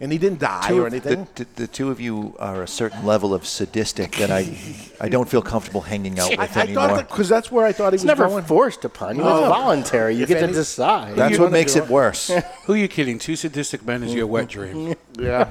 and 0.00 0.12
he 0.12 0.18
didn't 0.18 0.38
die 0.38 0.68
Two 0.68 0.82
or 0.84 0.86
anything. 0.86 1.26
The, 1.34 1.44
the, 1.44 1.62
the 1.62 1.66
two 1.66 1.90
of 1.90 2.00
you 2.00 2.36
are 2.38 2.62
a 2.62 2.68
certain 2.68 3.04
level 3.04 3.34
of 3.34 3.44
sadistic 3.44 4.12
that 4.16 4.30
I 4.30 4.56
I 5.00 5.08
don't 5.08 5.28
feel 5.28 5.42
comfortable 5.42 5.80
hanging 5.80 6.18
out 6.20 6.30
with 6.30 6.56
I, 6.56 6.60
I 6.60 6.62
anymore. 6.64 6.88
thought 6.88 7.08
because 7.08 7.28
that's 7.28 7.50
where 7.50 7.66
I 7.66 7.72
thought 7.72 7.92
he 7.92 7.96
It's 7.96 8.04
was 8.04 8.08
never 8.08 8.28
going. 8.28 8.44
forced 8.44 8.84
upon 8.84 9.16
you. 9.16 9.22
No. 9.24 9.28
It's 9.38 9.46
oh. 9.46 9.48
voluntary. 9.48 10.14
You 10.14 10.22
If 10.22 10.28
get 10.28 10.40
to 10.40 10.46
decide. 10.52 11.16
That's 11.16 11.38
what 11.38 11.50
makes 11.50 11.74
it 11.76 11.88
worse. 11.88 12.28
Who 12.66 12.74
are 12.74 12.76
you 12.76 12.88
kidding? 12.88 13.18
Two 13.18 13.34
sadistic 13.36 13.84
men 13.84 14.02
is 14.04 14.14
your 14.14 14.26
wet 14.28 14.48
dream. 14.48 14.94
Yeah. 15.18 15.48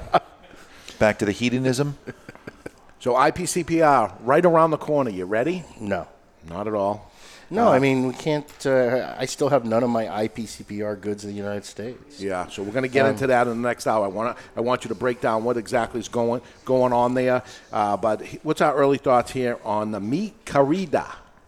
Back 0.98 1.18
to 1.20 1.24
the 1.24 1.32
hedonism. 1.32 1.98
So 3.02 3.14
IPCPR, 3.14 4.14
right 4.22 4.44
around 4.46 4.70
the 4.70 4.78
corner. 4.78 5.10
You 5.10 5.24
ready? 5.24 5.64
No. 5.80 6.06
Not 6.48 6.68
at 6.68 6.74
all. 6.74 7.10
No, 7.50 7.66
I 7.66 7.80
mean 7.80 8.06
we 8.06 8.14
can't. 8.14 8.46
Uh, 8.64 9.12
I 9.18 9.26
still 9.26 9.48
have 9.48 9.64
none 9.64 9.82
of 9.82 9.90
my 9.90 10.04
IPCPR 10.28 11.00
goods 11.00 11.24
in 11.24 11.30
the 11.30 11.36
United 11.36 11.64
States. 11.64 12.20
Yeah. 12.20 12.46
So 12.46 12.62
we're 12.62 12.70
going 12.70 12.84
to 12.84 12.88
get 12.88 13.04
Um, 13.04 13.10
into 13.10 13.26
that 13.26 13.48
in 13.48 13.60
the 13.60 13.68
next 13.68 13.88
hour. 13.88 14.04
I 14.04 14.08
want 14.08 14.36
to. 14.36 14.42
I 14.56 14.60
want 14.60 14.84
you 14.84 14.88
to 14.88 14.94
break 14.94 15.20
down 15.20 15.42
what 15.42 15.56
exactly 15.56 15.98
is 15.98 16.06
going 16.06 16.42
going 16.64 16.92
on 16.92 17.14
there. 17.14 17.42
Uh, 17.72 17.96
but 17.96 18.22
what's 18.44 18.60
our 18.60 18.72
early 18.76 18.98
thoughts 18.98 19.32
here 19.32 19.58
on 19.64 19.90
the 19.90 19.98
Mi 19.98 20.32
Querida? 20.46 21.04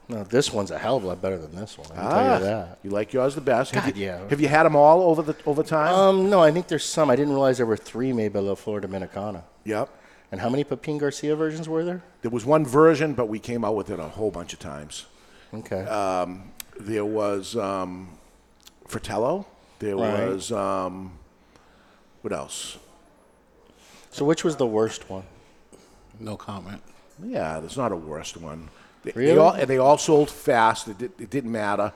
No, 0.09 0.25
this 0.25 0.53
one's 0.53 0.73
a 0.73 0.79
hell 0.79 0.97
of 0.97 1.05
a 1.05 1.07
lot 1.07 1.23
better 1.23 1.39
than 1.39 1.55
this 1.55 1.79
one. 1.79 1.87
I 1.93 1.95
can 1.95 2.05
Ah, 2.05 2.11
tell 2.11 2.39
you 2.41 2.45
that. 2.47 2.79
You 2.83 2.91
like 2.91 3.13
yours 3.13 3.37
the 3.37 3.41
best? 3.41 3.73
have 3.77 3.85
God, 3.85 3.97
you, 3.97 4.07
yeah. 4.07 4.29
Have 4.29 4.41
you 4.41 4.49
had 4.49 4.65
them 4.65 4.75
all 4.75 5.03
over 5.09 5.23
the 5.23 5.37
over 5.47 5.63
time? 5.63 5.95
Um, 5.95 6.29
no, 6.29 6.43
I 6.43 6.51
think 6.51 6.67
there's 6.67 6.85
some. 6.85 7.11
I 7.11 7.15
didn't 7.17 7.33
realize 7.33 7.59
there 7.59 7.65
were 7.67 7.77
three 7.79 8.13
made 8.13 8.33
by 8.33 8.41
La 8.41 8.57
Flor 8.57 8.81
Dominicana. 8.81 9.43
yep. 9.65 9.89
And 10.35 10.41
how 10.41 10.51
many 10.51 10.65
Pepin 10.65 10.99
Garcia 10.99 11.37
versions 11.37 11.69
were 11.69 11.85
there? 11.85 12.03
There 12.23 12.31
was 12.33 12.45
one 12.45 12.67
version, 12.67 13.15
but 13.15 13.29
we 13.29 13.39
came 13.39 13.65
out 13.65 13.77
with 13.77 13.89
it 13.89 14.01
a 14.01 14.09
whole 14.09 14.33
bunch 14.33 14.53
of 14.53 14.59
times. 14.59 15.07
Okay. 15.55 15.83
Um, 15.85 16.51
there 16.81 17.05
was 17.05 17.55
um, 17.55 18.09
Fratello. 18.89 19.47
There 19.79 19.95
Right. 19.97 20.29
was 20.29 20.51
um, 20.51 21.13
what 22.23 22.33
else? 22.33 22.79
so 24.11 24.25
which 24.25 24.43
was 24.43 24.57
the 24.57 24.67
worst 24.67 25.09
one? 25.09 25.23
No 26.19 26.37
comment. 26.37 26.83
Yeah, 27.25 27.61
there's 27.61 27.77
not 27.77 27.93
a 27.93 27.97
worst 27.97 28.37
one. 28.37 28.71
They, 29.05 29.13
they 29.13 29.21
Really? 29.27 29.39
all, 29.39 29.53
and 29.53 29.71
they 29.71 29.79
all 29.79 29.99
sold 29.99 30.31
fast. 30.31 30.89
It, 30.89 30.99
did, 30.99 31.13
it 31.21 31.31
didn't 31.31 31.53
matter. 31.53 31.93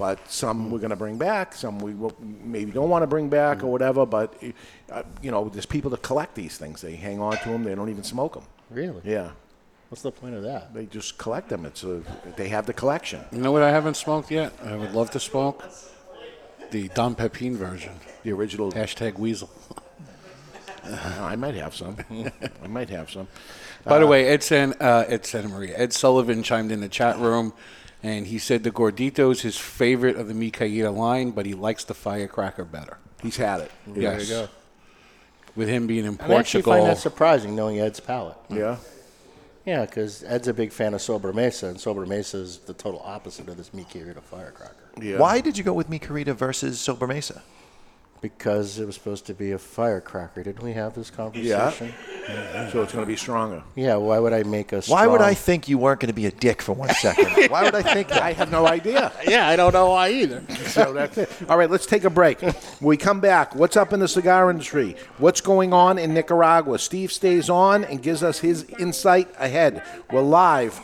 But 0.00 0.18
some 0.30 0.70
we're 0.70 0.78
going 0.78 0.90
to 0.90 0.96
bring 0.96 1.18
back. 1.18 1.54
Some 1.54 1.78
we 1.78 1.92
will, 1.92 2.14
maybe 2.20 2.72
don't 2.72 2.88
want 2.88 3.02
to 3.02 3.06
bring 3.06 3.28
back 3.28 3.62
or 3.62 3.66
whatever. 3.66 4.06
But 4.06 4.32
uh, 4.90 5.02
you 5.20 5.30
know, 5.30 5.50
there's 5.50 5.66
people 5.66 5.90
that 5.90 6.00
collect 6.02 6.34
these 6.34 6.56
things. 6.56 6.80
They 6.80 6.96
hang 6.96 7.20
on 7.20 7.36
to 7.36 7.50
them. 7.50 7.64
They 7.64 7.74
don't 7.74 7.90
even 7.90 8.02
smoke 8.02 8.32
them. 8.32 8.44
Really? 8.70 9.02
Yeah, 9.04 9.32
What's 9.90 10.00
the 10.00 10.10
point 10.10 10.36
of 10.36 10.42
that? 10.44 10.72
they 10.72 10.86
just 10.86 11.18
collect 11.18 11.50
them. 11.50 11.66
It's 11.66 11.84
a, 11.84 12.02
they 12.36 12.48
have 12.48 12.64
the 12.64 12.72
collection. 12.72 13.20
You 13.30 13.42
know 13.42 13.52
what 13.52 13.62
I 13.62 13.70
haven't 13.70 13.98
smoked 13.98 14.30
yet? 14.30 14.54
I 14.64 14.74
would 14.74 14.94
love 14.94 15.10
to 15.10 15.20
smoke 15.20 15.64
the 16.70 16.88
Don 16.88 17.14
Pepin 17.14 17.58
version. 17.58 17.92
The 18.22 18.32
original. 18.32 18.72
Hashtag 18.72 19.18
Weasel. 19.18 19.50
I 21.20 21.36
might 21.36 21.54
have 21.56 21.74
some. 21.74 21.96
I 22.10 22.66
might 22.68 22.88
have 22.88 23.10
some. 23.10 23.28
By 23.84 23.98
the 23.98 24.06
Uh, 24.06 24.08
way, 24.08 24.26
Ed 24.28 24.42
San, 24.42 24.72
uh, 24.80 25.04
Ed 25.08 25.26
Santa 25.26 25.48
Maria, 25.48 25.76
Ed 25.76 25.92
Sullivan 25.92 26.42
chimed 26.42 26.72
in 26.72 26.80
the 26.80 26.88
chat 26.88 27.18
room, 27.18 27.52
and 28.02 28.26
he 28.26 28.38
said 28.38 28.64
the 28.64 28.70
Gordito 28.70 29.30
is 29.30 29.42
his 29.42 29.56
favorite 29.56 30.16
of 30.16 30.28
the 30.28 30.34
Mi 30.34 30.50
Querida 30.50 30.94
line, 30.94 31.30
but 31.30 31.46
he 31.46 31.54
likes 31.54 31.84
the 31.84 31.94
Firecracker 31.94 32.64
better. 32.64 32.98
he's 33.22 33.36
had 33.36 33.60
it. 33.60 33.70
There 33.86 34.02
yes. 34.02 34.28
you 34.28 34.34
go. 34.34 34.48
With 35.56 35.68
him 35.68 35.86
being 35.86 36.04
in 36.04 36.16
Portugal. 36.16 36.36
I 36.36 36.40
actually 36.40 36.62
Portugal, 36.62 36.86
find 36.86 36.96
that 36.96 37.02
surprising, 37.02 37.56
knowing 37.56 37.80
Ed's 37.80 38.00
palate. 38.00 38.36
Yeah. 38.48 38.76
Yeah, 39.66 39.84
because 39.84 40.24
Ed's 40.24 40.48
a 40.48 40.54
big 40.54 40.72
fan 40.72 40.94
of 40.94 41.00
Sobremesa, 41.00 41.68
and 41.68 41.76
Sobremesa 41.76 42.36
is 42.36 42.58
the 42.58 42.72
total 42.72 43.02
opposite 43.04 43.48
of 43.48 43.56
this 43.56 43.74
Mi 43.74 43.84
Querida 43.84 44.22
firecracker. 44.22 44.74
Yeah. 45.00 45.18
Why 45.18 45.40
did 45.40 45.58
you 45.58 45.64
go 45.64 45.72
with 45.72 45.88
Mi 45.88 45.98
Carita 45.98 46.34
versus 46.34 46.78
Sobremesa? 46.78 47.42
Because 48.20 48.78
it 48.78 48.84
was 48.84 48.96
supposed 48.96 49.26
to 49.26 49.34
be 49.34 49.52
a 49.52 49.58
firecracker. 49.58 50.42
Didn't 50.42 50.62
we 50.62 50.72
have 50.74 50.94
this 50.94 51.10
conversation? 51.10 51.94
Yeah. 52.28 52.70
So 52.70 52.82
it's 52.82 52.92
going 52.92 53.04
to 53.04 53.06
be 53.06 53.16
stronger. 53.16 53.62
Yeah, 53.74 53.96
why 53.96 54.18
would 54.18 54.32
I 54.32 54.42
make 54.42 54.72
a 54.72 54.82
Why 54.82 55.06
would 55.06 55.22
I 55.22 55.34
think 55.34 55.68
you 55.68 55.78
weren't 55.78 56.00
going 56.00 56.08
to 56.08 56.14
be 56.14 56.26
a 56.26 56.30
dick 56.30 56.60
for 56.60 56.72
one 56.72 56.90
second? 56.90 57.26
Why 57.50 57.62
would 57.62 57.74
I 57.74 57.82
think 57.82 58.08
that? 58.08 58.22
I 58.22 58.32
have 58.32 58.50
no 58.50 58.66
idea. 58.66 59.12
Yeah, 59.30 59.48
I 59.48 59.54
don't 59.54 59.72
know 59.72 59.90
why 59.90 60.10
either. 60.10 60.42
so 60.66 60.92
that's 60.92 61.16
it. 61.16 61.30
All 61.48 61.56
right, 61.56 61.70
let's 61.70 61.86
take 61.86 62.04
a 62.04 62.10
break. 62.10 62.40
When 62.40 62.54
we 62.80 62.96
come 62.96 63.20
back, 63.20 63.54
what's 63.54 63.76
up 63.76 63.92
in 63.92 64.00
the 64.00 64.08
cigar 64.08 64.50
industry? 64.50 64.96
What's 65.18 65.40
going 65.40 65.72
on 65.72 65.98
in 65.98 66.14
Nicaragua? 66.14 66.78
Steve 66.78 67.12
stays 67.12 67.48
on 67.48 67.84
and 67.84 68.02
gives 68.02 68.22
us 68.22 68.40
his 68.40 68.64
insight 68.78 69.28
ahead. 69.38 69.82
We're 70.10 70.22
live 70.22 70.80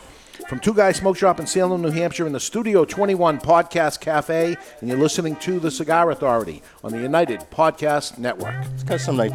from 0.47 0.59
Two 0.59 0.73
Guys 0.73 0.97
Smoke 0.97 1.17
Shop 1.17 1.39
in 1.39 1.47
Salem, 1.47 1.81
New 1.81 1.91
Hampshire, 1.91 2.27
in 2.27 2.33
the 2.33 2.39
Studio 2.39 2.85
21 2.85 3.39
Podcast 3.39 3.99
Cafe, 3.99 4.55
and 4.79 4.89
you're 4.89 4.97
listening 4.99 5.35
to 5.37 5.59
The 5.59 5.71
Cigar 5.71 6.11
Authority 6.11 6.61
on 6.83 6.91
the 6.91 6.99
United 7.01 7.41
Podcast 7.51 8.17
Network. 8.17 8.55
It's 8.73 8.83
got 8.83 8.99
some 9.01 9.17
nice. 9.17 9.31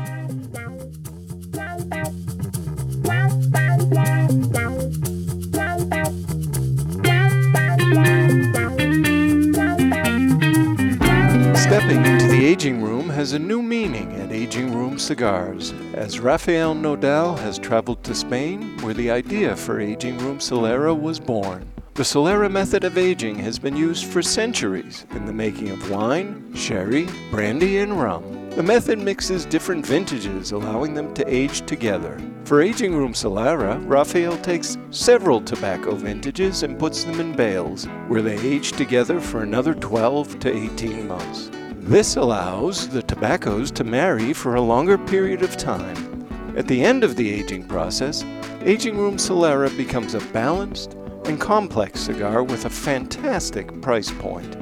Stepping 11.62 12.04
into 12.04 12.26
the 12.26 12.44
aging 12.44 12.82
room 12.82 13.01
has 13.12 13.34
a 13.34 13.38
new 13.38 13.62
meaning 13.62 14.10
at 14.16 14.32
Aging 14.32 14.74
Room 14.74 14.98
Cigars, 14.98 15.72
as 15.92 16.18
Rafael 16.18 16.74
Nodal 16.74 17.36
has 17.36 17.58
traveled 17.58 18.02
to 18.04 18.14
Spain, 18.14 18.76
where 18.78 18.94
the 18.94 19.10
idea 19.10 19.54
for 19.54 19.80
Aging 19.80 20.16
Room 20.18 20.38
Solera 20.38 20.98
was 20.98 21.20
born. 21.20 21.70
The 21.94 22.04
Solera 22.04 22.50
method 22.50 22.84
of 22.84 22.96
aging 22.96 23.36
has 23.40 23.58
been 23.58 23.76
used 23.76 24.06
for 24.06 24.22
centuries 24.22 25.04
in 25.10 25.26
the 25.26 25.32
making 25.32 25.68
of 25.68 25.90
wine, 25.90 26.54
sherry, 26.54 27.06
brandy, 27.30 27.78
and 27.78 28.00
rum. 28.00 28.48
The 28.50 28.62
method 28.62 28.98
mixes 28.98 29.44
different 29.44 29.84
vintages, 29.84 30.52
allowing 30.52 30.94
them 30.94 31.12
to 31.14 31.24
age 31.28 31.66
together. 31.66 32.18
For 32.44 32.62
Aging 32.62 32.94
Room 32.96 33.12
Solera, 33.12 33.78
Rafael 33.86 34.38
takes 34.38 34.78
several 34.90 35.42
tobacco 35.42 35.94
vintages 35.94 36.62
and 36.62 36.78
puts 36.78 37.04
them 37.04 37.20
in 37.20 37.36
bales, 37.36 37.84
where 38.08 38.22
they 38.22 38.38
age 38.40 38.72
together 38.72 39.20
for 39.20 39.42
another 39.42 39.74
12 39.74 40.38
to 40.40 40.56
18 40.56 41.06
months. 41.06 41.50
This 41.82 42.14
allows 42.14 42.86
the 42.88 43.02
tobaccos 43.02 43.72
to 43.72 43.82
marry 43.82 44.32
for 44.32 44.54
a 44.54 44.60
longer 44.60 44.96
period 44.96 45.42
of 45.42 45.56
time. 45.56 46.24
At 46.56 46.68
the 46.68 46.84
end 46.84 47.02
of 47.02 47.16
the 47.16 47.28
aging 47.28 47.66
process, 47.66 48.24
Aging 48.60 48.96
Room 48.96 49.16
Solera 49.16 49.76
becomes 49.76 50.14
a 50.14 50.20
balanced 50.32 50.94
and 51.24 51.40
complex 51.40 51.98
cigar 51.98 52.44
with 52.44 52.66
a 52.66 52.70
fantastic 52.70 53.80
price 53.82 54.12
point. 54.12 54.61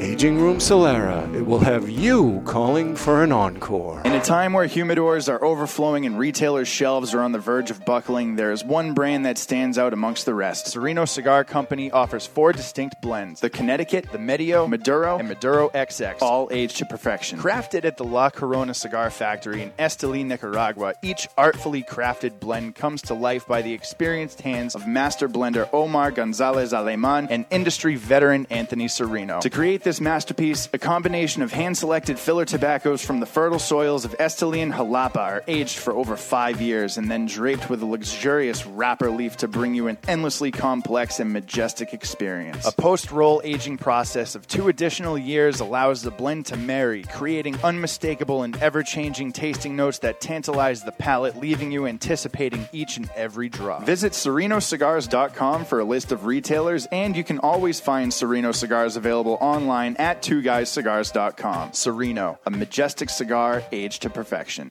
Aging 0.00 0.40
Room 0.40 0.58
Solera, 0.58 1.32
it 1.34 1.42
will 1.42 1.60
have 1.60 1.88
you 1.88 2.42
calling 2.44 2.96
for 2.96 3.22
an 3.22 3.30
encore. 3.30 4.02
In 4.04 4.12
a 4.12 4.20
time 4.20 4.52
where 4.52 4.66
humidors 4.66 5.32
are 5.32 5.42
overflowing 5.44 6.04
and 6.04 6.18
retailers' 6.18 6.66
shelves 6.66 7.14
are 7.14 7.20
on 7.20 7.30
the 7.30 7.38
verge 7.38 7.70
of 7.70 7.84
buckling, 7.84 8.34
there 8.34 8.50
is 8.50 8.64
one 8.64 8.92
brand 8.92 9.24
that 9.24 9.38
stands 9.38 9.78
out 9.78 9.92
amongst 9.92 10.26
the 10.26 10.34
rest. 10.34 10.66
Sereno 10.66 11.04
Cigar 11.04 11.44
Company 11.44 11.92
offers 11.92 12.26
four 12.26 12.52
distinct 12.52 13.00
blends 13.02 13.40
the 13.40 13.48
Connecticut, 13.48 14.10
the 14.10 14.18
Medio, 14.18 14.66
Maduro, 14.66 15.16
and 15.16 15.28
Maduro 15.28 15.68
XX, 15.68 16.20
all 16.20 16.48
aged 16.50 16.78
to 16.78 16.86
perfection. 16.86 17.38
Crafted 17.38 17.84
at 17.84 17.96
the 17.96 18.04
La 18.04 18.30
Corona 18.30 18.74
Cigar 18.74 19.10
Factory 19.10 19.62
in 19.62 19.70
Esteli, 19.78 20.24
Nicaragua, 20.24 20.94
each 21.02 21.28
artfully 21.38 21.84
crafted 21.84 22.40
blend 22.40 22.74
comes 22.74 23.00
to 23.02 23.14
life 23.14 23.46
by 23.46 23.62
the 23.62 23.72
experienced 23.72 24.40
hands 24.40 24.74
of 24.74 24.88
master 24.88 25.28
blender 25.28 25.68
Omar 25.72 26.10
Gonzalez 26.10 26.72
Aleman 26.72 27.28
and 27.30 27.46
industry 27.50 27.94
veteran 27.94 28.46
Anthony 28.50 28.88
Sereno. 28.88 29.38
To 29.40 29.50
create 29.50 29.83
this 29.84 30.00
masterpiece, 30.00 30.68
a 30.72 30.78
combination 30.78 31.42
of 31.42 31.52
hand 31.52 31.76
selected 31.76 32.18
filler 32.18 32.46
tobaccos 32.46 33.04
from 33.04 33.20
the 33.20 33.26
fertile 33.26 33.58
soils 33.58 34.06
of 34.06 34.16
Esteli 34.18 34.62
and 34.62 34.72
Jalapa 34.72 35.16
are 35.16 35.44
aged 35.46 35.78
for 35.78 35.92
over 35.92 36.16
five 36.16 36.60
years 36.60 36.96
and 36.96 37.10
then 37.10 37.26
draped 37.26 37.68
with 37.68 37.82
a 37.82 37.86
luxurious 37.86 38.64
wrapper 38.66 39.10
leaf 39.10 39.36
to 39.36 39.46
bring 39.46 39.74
you 39.74 39.88
an 39.88 39.98
endlessly 40.08 40.50
complex 40.50 41.20
and 41.20 41.32
majestic 41.32 41.92
experience. 41.92 42.66
A 42.66 42.72
post 42.72 43.12
roll 43.12 43.42
aging 43.44 43.76
process 43.76 44.34
of 44.34 44.48
two 44.48 44.68
additional 44.68 45.18
years 45.18 45.60
allows 45.60 46.00
the 46.00 46.10
blend 46.10 46.46
to 46.46 46.56
marry, 46.56 47.02
creating 47.04 47.56
unmistakable 47.62 48.42
and 48.42 48.56
ever 48.62 48.82
changing 48.82 49.32
tasting 49.32 49.76
notes 49.76 49.98
that 49.98 50.20
tantalize 50.20 50.82
the 50.82 50.92
palate, 50.92 51.36
leaving 51.36 51.70
you 51.70 51.86
anticipating 51.86 52.66
each 52.72 52.96
and 52.96 53.10
every 53.14 53.50
drop. 53.50 53.84
Visit 53.84 54.12
SerenoCigars.com 54.12 55.66
for 55.66 55.80
a 55.80 55.84
list 55.84 56.10
of 56.10 56.24
retailers, 56.24 56.86
and 56.86 57.14
you 57.14 57.22
can 57.22 57.38
always 57.40 57.80
find 57.80 58.12
Sereno 58.12 58.50
cigars 58.50 58.96
available 58.96 59.36
online 59.42 59.73
at 59.98 60.22
twoguyscigars.com. 60.22 61.72
Sereno, 61.72 62.38
a 62.46 62.50
majestic 62.50 63.10
cigar 63.10 63.62
aged 63.72 64.02
to 64.02 64.10
perfection. 64.10 64.70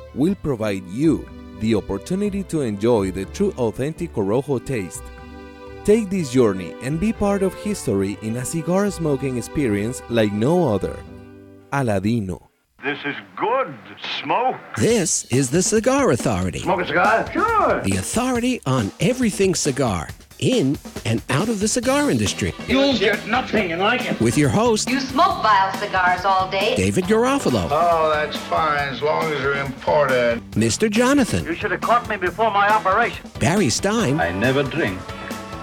will 0.15 0.35
provide 0.35 0.85
you 0.87 1.27
the 1.59 1.75
opportunity 1.75 2.43
to 2.43 2.61
enjoy 2.61 3.11
the 3.11 3.25
true 3.25 3.53
authentic 3.57 4.13
Corojo 4.13 4.65
taste. 4.65 5.03
Take 5.83 6.09
this 6.09 6.31
journey 6.31 6.75
and 6.81 6.99
be 6.99 7.13
part 7.13 7.43
of 7.43 7.53
history 7.53 8.17
in 8.21 8.37
a 8.37 8.45
cigar 8.45 8.89
smoking 8.91 9.37
experience 9.37 10.01
like 10.09 10.31
no 10.31 10.73
other. 10.73 10.97
Aladino. 11.71 12.47
This 12.83 12.97
is 13.05 13.15
good. 13.35 13.73
Smoke. 14.21 14.55
This 14.75 15.25
is 15.25 15.51
the 15.51 15.61
Cigar 15.61 16.11
Authority, 16.11 16.59
Smoke 16.59 16.81
a 16.81 16.87
cigar? 16.87 17.31
Sure. 17.31 17.81
the 17.81 17.97
authority 17.97 18.59
on 18.65 18.91
everything 18.99 19.53
cigar, 19.53 20.09
in 20.41 20.77
and 21.05 21.21
out 21.29 21.47
of 21.49 21.59
the 21.59 21.67
cigar 21.67 22.09
industry. 22.11 22.53
You'll 22.67 22.97
get 22.97 23.25
nothing 23.27 23.77
like 23.77 24.05
it. 24.09 24.19
With 24.19 24.37
your 24.37 24.49
host, 24.49 24.89
You 24.89 24.99
smoke 24.99 25.41
vile 25.41 25.71
cigars 25.77 26.25
all 26.25 26.49
day. 26.49 26.75
David 26.75 27.05
Garofalo, 27.05 27.67
Oh, 27.71 28.11
that's 28.13 28.35
fine 28.37 28.89
as 28.89 29.01
long 29.01 29.23
as 29.31 29.39
they're 29.41 29.63
imported. 29.63 30.41
Mr. 30.51 30.89
Jonathan, 30.89 31.45
You 31.45 31.53
should 31.55 31.71
have 31.71 31.81
caught 31.81 32.09
me 32.09 32.17
before 32.17 32.51
my 32.51 32.67
operation. 32.69 33.29
Barry 33.39 33.69
Stein, 33.69 34.19
I 34.19 34.31
never 34.31 34.63
drink. 34.63 34.99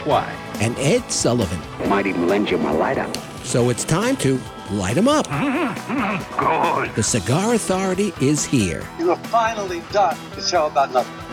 Why? 0.07 0.33
and 0.61 0.77
Ed 0.81 1.09
Sullivan. 1.09 1.61
Might 1.89 2.07
even 2.09 2.27
lend 2.27 2.51
you 2.51 2.59
my 2.59 2.73
lighter. 2.73 3.07
So 3.45 3.71
it's 3.71 3.85
time 3.85 4.17
to 4.17 4.41
light 4.73 4.97
'em 4.97 5.07
up. 5.07 5.27
Good. 6.39 6.95
The 6.97 7.03
Cigar 7.03 7.55
Authority 7.55 8.13
is 8.21 8.45
here. 8.45 8.83
You 8.99 9.13
are 9.13 9.17
finally 9.27 9.83
done 9.93 10.17
the 10.35 10.43
show 10.43 10.67
about 10.67 10.93
nothing. 10.93 11.28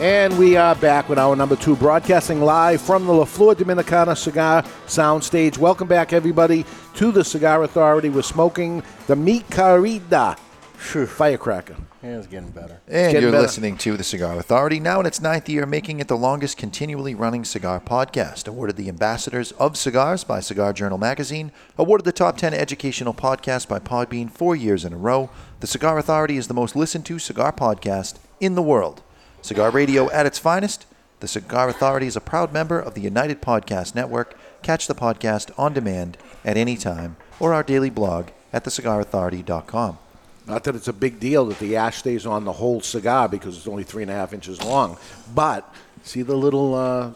And 0.00 0.38
we 0.38 0.56
are 0.56 0.74
back 0.74 1.10
with 1.10 1.18
our 1.18 1.36
number 1.36 1.56
two, 1.56 1.76
broadcasting 1.76 2.40
live 2.40 2.80
from 2.80 3.04
the 3.04 3.12
La 3.12 3.26
Flor 3.26 3.54
Dominicana 3.54 4.16
Cigar 4.16 4.62
Soundstage. 4.86 5.58
Welcome 5.58 5.88
back, 5.88 6.14
everybody, 6.14 6.64
to 6.94 7.12
the 7.12 7.22
Cigar 7.22 7.62
Authority. 7.64 8.08
We're 8.08 8.22
smoking 8.22 8.82
the 9.08 9.14
Mi 9.14 9.40
Querida 9.40 10.38
firecracker. 10.78 11.76
Yeah, 12.02 12.16
it's 12.16 12.26
getting 12.26 12.48
better. 12.48 12.80
And 12.88 13.12
getting 13.12 13.20
you're 13.20 13.30
better. 13.30 13.42
listening 13.42 13.76
to 13.76 13.98
The 13.98 14.02
Cigar 14.02 14.38
Authority, 14.38 14.80
now 14.80 15.00
in 15.00 15.04
its 15.04 15.20
ninth 15.20 15.50
year, 15.50 15.66
making 15.66 16.00
it 16.00 16.08
the 16.08 16.16
longest 16.16 16.56
continually 16.56 17.14
running 17.14 17.44
cigar 17.44 17.78
podcast. 17.78 18.48
Awarded 18.48 18.76
the 18.76 18.88
Ambassadors 18.88 19.52
of 19.52 19.76
Cigars 19.76 20.24
by 20.24 20.40
Cigar 20.40 20.72
Journal 20.72 20.96
Magazine. 20.96 21.52
Awarded 21.76 22.06
the 22.06 22.12
Top 22.12 22.38
10 22.38 22.54
Educational 22.54 23.12
Podcast 23.12 23.68
by 23.68 23.78
Podbean 23.78 24.30
four 24.30 24.56
years 24.56 24.86
in 24.86 24.94
a 24.94 24.96
row. 24.96 25.28
The 25.60 25.66
Cigar 25.66 25.98
Authority 25.98 26.38
is 26.38 26.48
the 26.48 26.54
most 26.54 26.74
listened 26.74 27.04
to 27.04 27.18
cigar 27.18 27.52
podcast 27.52 28.14
in 28.40 28.54
the 28.54 28.62
world. 28.62 29.02
Cigar 29.42 29.70
radio 29.70 30.10
at 30.10 30.26
its 30.26 30.38
finest. 30.38 30.86
The 31.20 31.28
Cigar 31.28 31.68
Authority 31.68 32.06
is 32.06 32.16
a 32.16 32.20
proud 32.20 32.52
member 32.52 32.78
of 32.78 32.94
the 32.94 33.00
United 33.00 33.42
Podcast 33.42 33.94
Network. 33.94 34.36
Catch 34.62 34.86
the 34.86 34.94
podcast 34.94 35.50
on 35.58 35.72
demand 35.72 36.16
at 36.44 36.56
any 36.56 36.76
time 36.76 37.16
or 37.38 37.52
our 37.52 37.62
daily 37.62 37.90
blog 37.90 38.28
at 38.52 38.64
thecigarauthority.com. 38.64 39.98
Not 40.46 40.64
that 40.64 40.74
it's 40.74 40.88
a 40.88 40.92
big 40.92 41.20
deal 41.20 41.46
that 41.46 41.58
the 41.58 41.76
ash 41.76 41.98
stays 41.98 42.26
on 42.26 42.44
the 42.44 42.52
whole 42.52 42.80
cigar 42.80 43.28
because 43.28 43.56
it's 43.56 43.68
only 43.68 43.84
three 43.84 44.02
and 44.02 44.10
a 44.10 44.14
half 44.14 44.32
inches 44.32 44.62
long. 44.62 44.96
But 45.34 45.72
see 46.02 46.22
the 46.22 46.36
little 46.36 46.74
uh, 46.74 47.12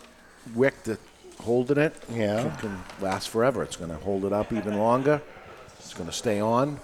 wick 0.55 0.83
that 0.85 1.01
holding 1.41 1.79
it? 1.79 1.95
Yeah. 2.11 2.47
It 2.47 2.59
can 2.59 2.83
last 3.01 3.29
forever. 3.29 3.63
It's 3.63 3.77
going 3.77 3.91
to 3.91 3.97
hold 3.97 4.25
it 4.25 4.33
up 4.33 4.53
even 4.53 4.79
longer. 4.79 5.21
It's 5.79 5.95
going 5.95 6.09
to 6.09 6.15
stay 6.15 6.41
on. 6.41 6.79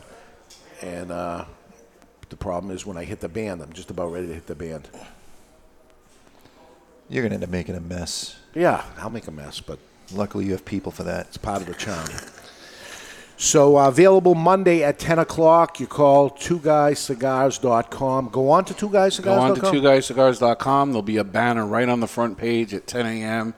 And 0.83 1.11
uh, 1.13 1.45
the 2.31 2.37
problem 2.37 2.75
is 2.75 2.87
when 2.87 2.97
I 2.97 3.05
hit 3.05 3.21
the 3.21 3.29
band, 3.29 3.63
I'm 3.63 3.73
just 3.73 3.91
about 3.91 4.13
ready 4.13 4.27
to 4.29 4.35
hit 4.35 4.47
the 4.47 4.55
band. 4.55 4.89
You're 7.11 7.23
going 7.23 7.31
to 7.31 7.35
end 7.35 7.45
up 7.45 7.51
making 7.51 7.75
a 7.75 7.81
mess. 7.81 8.39
Yeah, 8.55 8.85
I'll 8.99 9.11
make 9.11 9.27
a 9.27 9.33
mess, 9.33 9.61
but 9.61 9.79
Luckily, 10.13 10.45
you 10.45 10.53
have 10.53 10.65
people 10.65 10.91
for 10.91 11.05
that. 11.05 11.27
it's 11.29 11.37
part 11.37 11.61
of 11.61 11.67
the 11.69 11.75
charm. 11.75 12.09
So 13.37 13.79
uh, 13.79 13.89
available 13.89 14.35
Monday 14.35 14.83
at 14.83 14.99
10 14.99 15.19
o'clock. 15.21 15.79
You 15.81 15.87
call 15.87 16.31
two 16.31 16.59
twoguyscigars.com. 16.59 18.29
Go 18.31 18.51
on 18.51 18.65
to 18.67 18.75
twoguyscigars.com. 18.75 19.25
Go 19.25 19.41
on 19.41 19.55
to 19.55 19.61
twoguyscigars.com. 19.63 20.91
There'll 20.91 21.03
be 21.03 21.17
a 21.17 21.25
banner 21.25 21.67
right 21.67 21.89
on 21.89 22.01
the 22.01 22.07
front 22.07 22.39
page 22.39 22.75
at 22.75 22.87
10 22.87 23.07
a.m. 23.07 23.55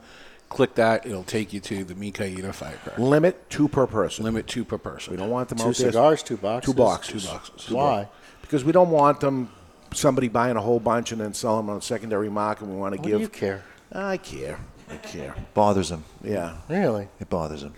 Click 0.49 0.75
that. 0.75 1.05
It'll 1.05 1.23
take 1.23 1.51
you 1.51 1.59
to 1.61 1.83
the 1.83 1.95
Mi 1.95 2.11
Querida 2.11 2.53
Firecracker. 2.53 3.01
Limit 3.01 3.49
two 3.49 3.67
per 3.67 3.87
person. 3.87 4.23
Limit 4.23 4.45
two 4.47 4.63
per 4.63 4.77
person. 4.77 5.11
We 5.11 5.17
don't 5.17 5.31
want 5.31 5.49
them 5.49 5.57
Two 5.57 5.69
out 5.69 5.75
there. 5.75 5.91
cigars, 5.91 6.21
two 6.23 6.37
boxes. 6.37 6.71
Two 6.71 6.77
boxes. 6.77 7.23
Two 7.23 7.29
boxes. 7.29 7.71
Why? 7.71 8.07
Because 8.41 8.63
we 8.63 8.71
don't 8.71 8.91
want 8.91 9.19
them 9.19 9.49
somebody 9.93 10.27
buying 10.27 10.55
a 10.57 10.61
whole 10.61 10.79
bunch 10.79 11.11
and 11.11 11.21
then 11.21 11.33
selling 11.33 11.65
them 11.65 11.69
on 11.71 11.75
the 11.77 11.81
secondary 11.81 12.29
market. 12.29 12.67
We 12.67 12.75
want 12.75 12.95
to 12.95 12.99
Why 13.01 13.05
do 13.05 13.11
give. 13.11 13.21
you 13.21 13.27
care? 13.29 13.63
I 13.91 14.17
care. 14.17 14.59
I 14.89 14.97
care. 14.97 15.35
Bothers 15.53 15.89
them. 15.89 16.03
Yeah. 16.23 16.57
Really? 16.69 17.07
It 17.19 17.29
bothers 17.29 17.61
them. 17.61 17.73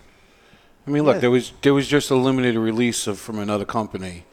I 0.88 0.91
mean, 0.91 1.03
look, 1.03 1.16
Yeah. 1.16 1.22
there 1.22 1.32
was 1.32 1.51
there 1.61 1.74
was 1.74 1.88
just 1.88 2.11
a 2.11 2.16
limited 2.16 2.57
release 2.57 3.07
of 3.07 3.20
from 3.20 3.39
another 3.39 3.66
company, 3.66 4.26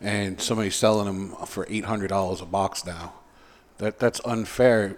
and 0.00 0.40
somebody's 0.40 0.76
selling 0.76 1.06
them 1.06 1.46
for 1.46 1.66
eight 1.68 1.84
hundred 1.86 2.08
dollars 2.08 2.40
a 2.40 2.46
box 2.46 2.84
now. 2.86 3.14
That 3.78 3.98
that's 3.98 4.20
unfair 4.24 4.96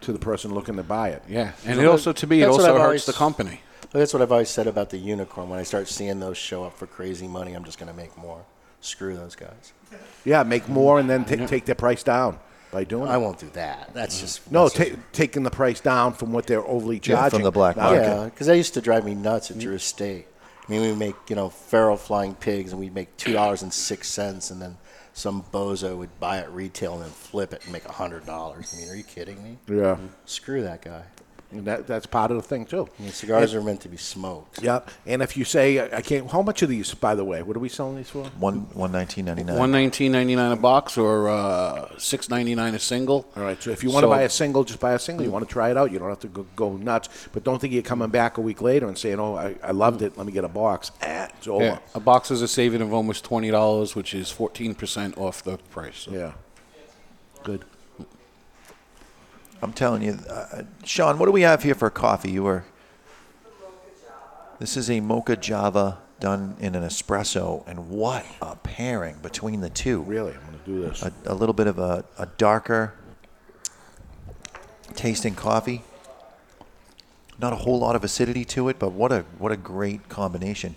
to 0.00 0.12
the 0.12 0.18
person 0.18 0.54
looking 0.54 0.76
to 0.76 0.82
buy 0.82 1.10
it. 1.10 1.22
Yeah, 1.28 1.52
and 1.66 1.78
it 1.78 1.86
also 1.86 2.12
to 2.12 2.26
me 2.26 2.38
it 2.38 2.46
That's 2.46 2.52
what 2.52 2.60
also 2.62 2.74
I've 2.74 2.80
hurts 2.80 2.86
always- 2.86 3.06
the 3.06 3.12
company. 3.12 3.60
That's 3.92 4.12
what 4.14 4.22
I've 4.22 4.30
always 4.32 4.48
said 4.48 4.66
about 4.68 4.90
the 4.90 4.98
unicorn. 4.98 5.48
When 5.50 5.58
I 5.58 5.64
start 5.64 5.88
seeing 5.88 6.20
those 6.20 6.36
show 6.38 6.62
up 6.64 6.78
for 6.78 6.86
crazy 6.86 7.26
money, 7.26 7.54
I'm 7.54 7.64
just 7.64 7.76
going 7.78 7.90
to 7.90 7.96
make 7.96 8.16
more. 8.16 8.44
Screw 8.80 9.14
those 9.14 9.36
guys. 9.36 9.72
Yeah, 10.24 10.42
make 10.42 10.68
more 10.68 10.98
and 10.98 11.08
then 11.08 11.24
ta- 11.24 11.46
take 11.46 11.64
their 11.64 11.74
price 11.74 12.02
down 12.02 12.38
by 12.70 12.84
doing 12.84 13.08
it. 13.08 13.10
I 13.10 13.16
won't 13.16 13.38
do 13.38 13.50
that. 13.50 13.92
That's 13.94 14.20
just 14.20 14.44
mm-hmm. 14.44 14.54
No, 14.54 14.68
that's 14.68 14.90
ta- 14.90 14.96
taking 15.12 15.42
the 15.42 15.50
price 15.50 15.80
down 15.80 16.14
from 16.14 16.32
what 16.32 16.46
they're 16.46 16.66
overly 16.66 16.96
Yeah, 16.96 17.16
charging. 17.16 17.38
from 17.38 17.42
the 17.44 17.50
black 17.50 17.76
Now, 17.76 17.92
Yeah, 17.92 18.24
because 18.24 18.46
that 18.46 18.56
used 18.56 18.74
to 18.74 18.80
drive 18.80 19.04
me 19.04 19.14
nuts 19.14 19.50
at 19.50 19.56
mm-hmm. 19.56 19.66
Drew 19.66 19.74
Estate. 19.74 20.26
I 20.68 20.72
mean, 20.72 20.82
we 20.82 20.94
make 20.94 21.16
you 21.28 21.36
know 21.36 21.48
feral 21.48 21.96
flying 21.96 22.34
pigs, 22.34 22.70
and 22.70 22.80
we'd 22.80 22.94
make 22.94 23.16
two 23.16 23.32
dollars 23.32 23.62
and 23.62 23.72
six 23.72 24.08
cents, 24.08 24.50
and 24.50 24.62
then 24.62 24.76
some 25.12 25.42
bozo 25.52 25.96
would 25.96 26.20
buy 26.20 26.38
it 26.38 26.48
retail 26.50 26.94
and 26.94 27.02
then 27.02 27.10
flip 27.10 27.52
it 27.52 27.62
and 27.64 27.72
make 27.72 27.84
a 27.86 27.92
hundred 27.92 28.24
dollars. 28.24 28.72
I 28.74 28.80
mean, 28.80 28.88
are 28.88 28.94
you 28.96 29.02
kidding 29.02 29.42
me? 29.42 29.58
Yeah. 29.68 29.96
Screw 30.24 30.62
that 30.62 30.82
guy. 30.82 31.02
And 31.52 31.64
that, 31.64 31.86
that's 31.88 32.06
part 32.06 32.30
of 32.30 32.36
the 32.36 32.44
thing 32.44 32.64
too. 32.64 32.88
I 32.98 33.02
mean, 33.02 33.10
cigars 33.12 33.52
And- 33.52 33.60
are 33.62 33.64
meant 33.66 33.80
to 33.80 33.88
be 33.88 33.96
smoked. 33.96 34.62
Yep. 34.62 34.88
And 35.06 35.20
if 35.20 35.36
you 35.36 35.44
say 35.44 35.80
I 35.80 36.00
can't, 36.00 36.30
how 36.30 36.42
much 36.42 36.62
are 36.62 36.66
these? 36.66 36.94
By 36.94 37.16
the 37.16 37.24
way, 37.24 37.42
what 37.42 37.56
are 37.56 37.60
we 37.60 37.68
selling 37.68 37.96
these 37.96 38.08
for? 38.08 38.24
One 38.38 38.68
one 38.72 38.92
nineteen 38.92 39.24
ninety 39.24 39.42
nine. 39.42 39.58
One 39.58 39.72
nineteen 39.72 40.12
ninety 40.12 40.36
nine 40.36 40.52
a 40.52 40.56
box 40.56 40.96
or 40.96 41.28
uh, 41.28 41.88
six 41.98 42.28
ninety 42.28 42.54
nine 42.54 42.76
a 42.76 42.78
single. 42.78 43.26
All 43.36 43.42
right. 43.42 43.60
So 43.60 43.70
if 43.72 43.82
you 43.82 43.90
want 43.90 44.04
to 44.04 44.08
buy 44.08 44.22
a 44.22 44.28
single, 44.30 44.62
just 44.62 44.78
buy 44.78 44.92
a 44.92 44.98
single. 45.00 45.24
You 45.26 45.32
want 45.32 45.46
to 45.48 45.52
try 45.52 45.70
it 45.72 45.76
out, 45.76 45.90
you 45.90 45.98
don't 45.98 46.08
have 46.08 46.20
to 46.20 46.28
go, 46.28 46.46
go 46.54 46.76
nuts. 46.76 47.08
But 47.32 47.42
don't 47.42 47.60
think 47.60 47.72
you're 47.72 47.82
coming 47.82 48.10
back 48.10 48.38
a 48.38 48.40
week 48.40 48.62
later 48.62 48.86
and 48.86 48.96
saying, 48.96 49.18
"Oh, 49.18 49.34
I, 49.34 49.56
I 49.62 49.72
loved 49.72 50.02
it. 50.02 50.16
Let 50.16 50.26
me 50.26 50.32
get 50.32 50.44
a 50.44 50.48
box." 50.48 50.92
Ah, 51.02 51.28
it's 51.36 51.48
over. 51.48 51.64
Yeah, 51.64 51.78
a 51.96 52.00
box 52.00 52.30
is 52.30 52.42
a 52.42 52.48
saving 52.48 52.80
of 52.80 52.92
almost 52.92 53.24
twenty 53.24 53.50
dollars, 53.50 53.96
which 53.96 54.14
is 54.14 54.30
fourteen 54.30 54.74
percent 54.74 55.18
off 55.18 55.42
the 55.42 55.58
price. 55.58 56.06
Yeah. 56.08 56.32
Good. 57.42 57.64
I'm 59.62 59.72
telling 59.72 60.02
you, 60.02 60.18
uh, 60.28 60.62
Sean. 60.84 61.18
What 61.18 61.26
do 61.26 61.32
we 61.32 61.42
have 61.42 61.62
here 61.62 61.74
for 61.74 61.90
coffee? 61.90 62.30
You 62.30 62.44
were. 62.44 62.64
This 64.58 64.76
is 64.76 64.90
a 64.90 65.00
mocha 65.00 65.36
java 65.36 65.98
done 66.18 66.56
in 66.60 66.74
an 66.74 66.82
espresso, 66.82 67.66
and 67.66 67.88
what 67.88 68.24
a 68.42 68.56
pairing 68.56 69.16
between 69.22 69.60
the 69.60 69.70
two. 69.70 70.02
Really, 70.02 70.32
I'm 70.32 70.40
going 70.40 70.58
to 70.58 70.64
do 70.64 70.80
this. 70.82 71.02
A, 71.02 71.12
a 71.26 71.34
little 71.34 71.54
bit 71.54 71.66
of 71.66 71.78
a, 71.78 72.04
a 72.18 72.26
darker 72.26 72.94
tasting 74.94 75.34
coffee. 75.34 75.82
Not 77.38 77.54
a 77.54 77.56
whole 77.56 77.78
lot 77.78 77.96
of 77.96 78.04
acidity 78.04 78.44
to 78.46 78.68
it, 78.68 78.78
but 78.78 78.92
what 78.92 79.12
a 79.12 79.20
what 79.38 79.50
a 79.50 79.56
great 79.56 80.08
combination. 80.08 80.74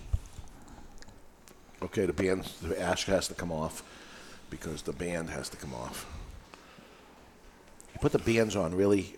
Okay, 1.82 2.06
the 2.06 2.14
band, 2.14 2.44
the 2.62 2.80
ash 2.80 3.04
has 3.04 3.28
to 3.28 3.34
come 3.34 3.52
off 3.52 3.82
because 4.48 4.82
the 4.82 4.92
band 4.92 5.28
has 5.28 5.50
to 5.50 5.56
come 5.58 5.74
off. 5.74 6.06
You 8.04 8.10
put 8.10 8.22
the 8.22 8.34
bands 8.34 8.54
on 8.54 8.74
really 8.74 9.14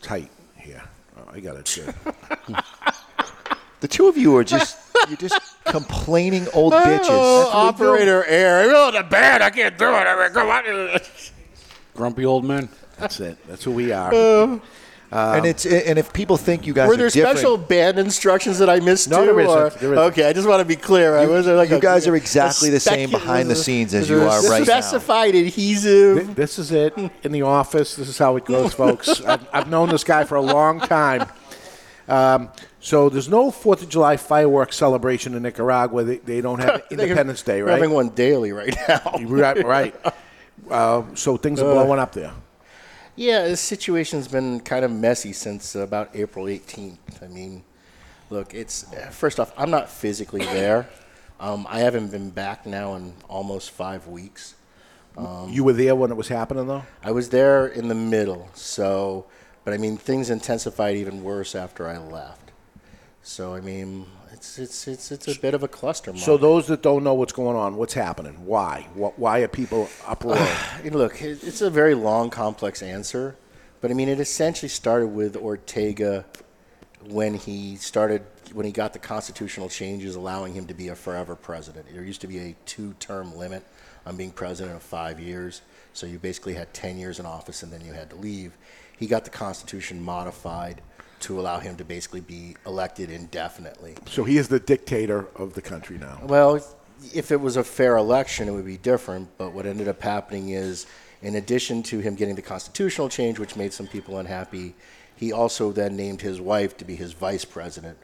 tight 0.00 0.30
here. 0.56 0.82
Oh, 1.18 1.30
I 1.30 1.40
got 1.40 1.56
it. 1.56 1.94
Good. 2.46 2.56
The 3.80 3.88
two 3.88 4.08
of 4.08 4.16
you 4.16 4.34
are 4.36 4.42
just 4.42 4.78
you're 5.06 5.18
just 5.18 5.38
complaining 5.66 6.48
old 6.54 6.72
bitches. 6.72 7.04
Oh, 7.10 7.66
That's 7.66 7.78
what 7.78 7.92
we 7.92 7.98
do. 8.06 8.14
operator 8.14 8.24
air. 8.24 8.74
Oh, 8.74 8.90
the 8.90 9.02
band. 9.02 9.42
I 9.42 9.50
can't 9.50 9.76
do 9.76 9.84
it. 9.84 9.90
I 9.90 10.24
mean, 10.24 10.32
come 10.32 10.48
on. 10.48 10.98
Grumpy 11.94 12.24
old 12.24 12.46
men. 12.46 12.70
That's 12.96 13.20
it. 13.20 13.36
That's 13.46 13.62
who 13.62 13.72
we 13.72 13.92
are. 13.92 14.14
Uh, 14.14 14.58
and 15.12 15.46
it's 15.46 15.64
and 15.64 15.98
if 15.98 16.12
people 16.12 16.36
think 16.36 16.66
you 16.66 16.72
guys 16.74 16.88
Were 16.88 16.94
are 16.94 16.96
there 16.96 17.08
different, 17.10 17.38
special 17.38 17.56
band 17.56 17.98
instructions 17.98 18.58
that 18.58 18.68
I 18.68 18.80
missed 18.80 19.08
No, 19.08 19.20
too? 19.20 19.26
there 19.26 19.40
isn't. 19.40 19.56
or- 19.58 19.70
There 19.70 19.92
isn't. 19.92 20.04
Okay, 20.12 20.28
I 20.28 20.32
just 20.32 20.48
want 20.48 20.60
to 20.60 20.64
be 20.64 20.76
clear. 20.76 21.16
I 21.16 21.22
You- 21.22 21.30
was 21.30 21.46
like 21.46 21.70
you 21.70 21.76
a- 21.76 21.80
guys 21.80 22.06
are 22.08 22.16
exactly 22.16 22.70
the 22.70 22.80
same 22.80 23.10
behind 23.10 23.48
the 23.50 23.54
scenes 23.56 23.94
as 23.94 24.08
you 24.10 24.16
are 24.22 24.38
a 24.44 24.48
right 24.50 24.58
now. 24.60 24.64
Specified 24.64 25.34
adhesive. 25.34 26.34
This 26.34 26.58
is 26.58 26.72
it 26.72 26.94
in 27.22 27.32
the 27.32 27.42
office. 27.42 27.94
This 27.96 28.08
is 28.08 28.18
how 28.18 28.36
it 28.36 28.44
goes, 28.44 28.74
folks. 28.74 29.20
I've, 29.26 29.46
I've 29.52 29.68
known 29.70 29.88
this 29.90 30.04
guy 30.04 30.24
for 30.24 30.34
a 30.36 30.42
long 30.42 30.80
time. 30.80 31.26
Um, 32.08 32.50
so 32.80 33.08
there's 33.08 33.28
no 33.28 33.50
Fourth 33.50 33.82
of 33.82 33.88
July 33.88 34.16
fireworks 34.16 34.76
celebration 34.76 35.34
in 35.34 35.42
Nicaragua. 35.42 36.04
They, 36.04 36.18
they 36.18 36.40
don't 36.40 36.60
have 36.60 36.82
Independence 36.90 37.42
Day, 37.42 37.62
We're 37.62 37.68
right? 37.70 37.74
having 37.80 37.90
one 37.90 38.10
daily 38.10 38.52
right 38.52 38.76
now. 38.88 39.00
right, 39.22 39.64
right. 39.64 39.94
Uh, 40.70 41.02
so 41.14 41.36
things 41.36 41.60
are 41.60 41.68
Uh, 41.70 41.74
blowing 41.74 42.00
up 42.00 42.10
there. 42.12 42.32
Yeah, 43.16 43.44
this 43.44 43.62
situation's 43.62 44.28
been 44.28 44.60
kind 44.60 44.84
of 44.84 44.90
messy 44.92 45.32
since 45.32 45.74
about 45.74 46.10
April 46.14 46.44
18th. 46.44 47.22
I 47.22 47.28
mean, 47.28 47.64
look, 48.28 48.52
it's 48.52 48.84
first 49.10 49.40
off, 49.40 49.54
I'm 49.56 49.70
not 49.70 49.88
physically 49.88 50.44
there. 50.44 50.86
Um, 51.40 51.66
I 51.70 51.80
haven't 51.80 52.10
been 52.10 52.28
back 52.28 52.66
now 52.66 52.94
in 52.94 53.14
almost 53.26 53.70
five 53.70 54.06
weeks. 54.06 54.54
Um, 55.16 55.48
you 55.50 55.64
were 55.64 55.72
there 55.72 55.94
when 55.94 56.10
it 56.10 56.16
was 56.16 56.28
happening, 56.28 56.66
though. 56.66 56.84
I 57.02 57.10
was 57.10 57.30
there 57.30 57.66
in 57.66 57.88
the 57.88 57.94
middle, 57.94 58.50
so, 58.52 59.24
but 59.64 59.72
I 59.72 59.78
mean, 59.78 59.96
things 59.96 60.28
intensified 60.28 60.94
even 60.96 61.22
worse 61.22 61.54
after 61.54 61.88
I 61.88 61.96
left. 61.96 62.52
So 63.22 63.54
I 63.54 63.60
mean, 63.60 64.06
it's 64.58 64.88
it's 64.88 65.10
it's 65.10 65.28
it's 65.28 65.38
a 65.38 65.40
bit 65.40 65.54
of 65.54 65.62
a 65.62 65.68
cluster. 65.68 66.16
So 66.16 66.36
those 66.36 66.66
that 66.68 66.82
don't 66.82 67.04
know 67.04 67.14
what's 67.14 67.32
going 67.32 67.56
on, 67.56 67.76
what's 67.76 67.94
happening? 67.94 68.34
Why? 68.44 68.86
What, 68.94 69.18
why 69.18 69.40
are 69.40 69.48
people 69.48 69.88
uproar? 70.06 70.38
Look, 70.84 71.22
it's 71.22 71.60
a 71.60 71.70
very 71.70 71.94
long, 71.94 72.30
complex 72.30 72.82
answer, 72.82 73.36
but 73.80 73.90
I 73.90 73.94
mean, 73.94 74.08
it 74.08 74.20
essentially 74.20 74.68
started 74.68 75.08
with 75.08 75.36
Ortega 75.36 76.24
when 77.08 77.34
he 77.34 77.76
started 77.76 78.22
when 78.52 78.66
he 78.66 78.72
got 78.72 78.92
the 78.92 78.98
constitutional 78.98 79.68
changes 79.68 80.14
allowing 80.14 80.54
him 80.54 80.66
to 80.66 80.74
be 80.74 80.88
a 80.88 80.94
forever 80.94 81.34
president. 81.34 81.86
There 81.92 82.04
used 82.04 82.20
to 82.22 82.26
be 82.26 82.38
a 82.38 82.56
two-term 82.64 83.36
limit 83.36 83.64
on 84.06 84.16
being 84.16 84.30
president 84.30 84.76
of 84.76 84.82
five 84.82 85.18
years, 85.18 85.62
so 85.92 86.06
you 86.06 86.18
basically 86.18 86.54
had 86.54 86.72
ten 86.72 86.96
years 86.96 87.18
in 87.18 87.26
office 87.26 87.62
and 87.62 87.72
then 87.72 87.84
you 87.84 87.92
had 87.92 88.10
to 88.10 88.16
leave. 88.16 88.56
He 88.96 89.06
got 89.06 89.24
the 89.24 89.30
Constitution 89.30 90.02
modified 90.02 90.80
to 91.20 91.40
allow 91.40 91.58
him 91.58 91.76
to 91.76 91.84
basically 91.84 92.20
be 92.20 92.56
elected 92.66 93.10
indefinitely. 93.10 93.94
so 94.06 94.24
he 94.24 94.36
is 94.36 94.48
the 94.48 94.60
dictator 94.60 95.26
of 95.36 95.54
the 95.54 95.62
country 95.62 95.98
now. 95.98 96.20
Well, 96.24 96.62
if 97.14 97.30
it 97.30 97.40
was 97.40 97.56
a 97.56 97.64
fair 97.64 97.96
election, 97.96 98.48
it 98.48 98.52
would 98.52 98.66
be 98.66 98.78
different. 98.78 99.28
But 99.38 99.52
what 99.52 99.66
ended 99.66 99.88
up 99.88 100.00
happening 100.00 100.50
is, 100.50 100.86
in 101.22 101.36
addition 101.36 101.82
to 101.84 102.00
him 102.00 102.14
getting 102.14 102.34
the 102.34 102.42
constitutional 102.42 103.08
change, 103.08 103.38
which 103.38 103.56
made 103.56 103.72
some 103.72 103.86
people 103.86 104.18
unhappy, 104.18 104.74
he 105.16 105.32
also 105.32 105.72
then 105.72 105.96
named 105.96 106.20
his 106.20 106.40
wife 106.40 106.76
to 106.78 106.84
be 106.84 106.94
his 106.94 107.12
vice 107.12 107.44
president, 107.44 107.98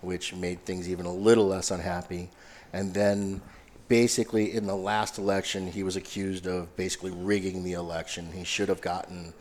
which 0.00 0.34
made 0.34 0.64
things 0.64 0.88
even 0.88 1.06
a 1.06 1.12
little 1.12 1.46
less 1.46 1.70
unhappy. 1.70 2.30
And 2.72 2.94
then, 2.94 3.42
basically, 3.88 4.54
in 4.54 4.66
the 4.66 4.76
last 4.76 5.18
election, 5.18 5.66
he 5.66 5.82
was 5.82 5.96
accused 5.96 6.46
of 6.46 6.74
basically 6.76 7.12
rigging 7.12 7.64
the 7.64 7.74
election. 7.74 8.32
He 8.32 8.44
should 8.44 8.68
have 8.68 8.80
gotten 8.80 9.34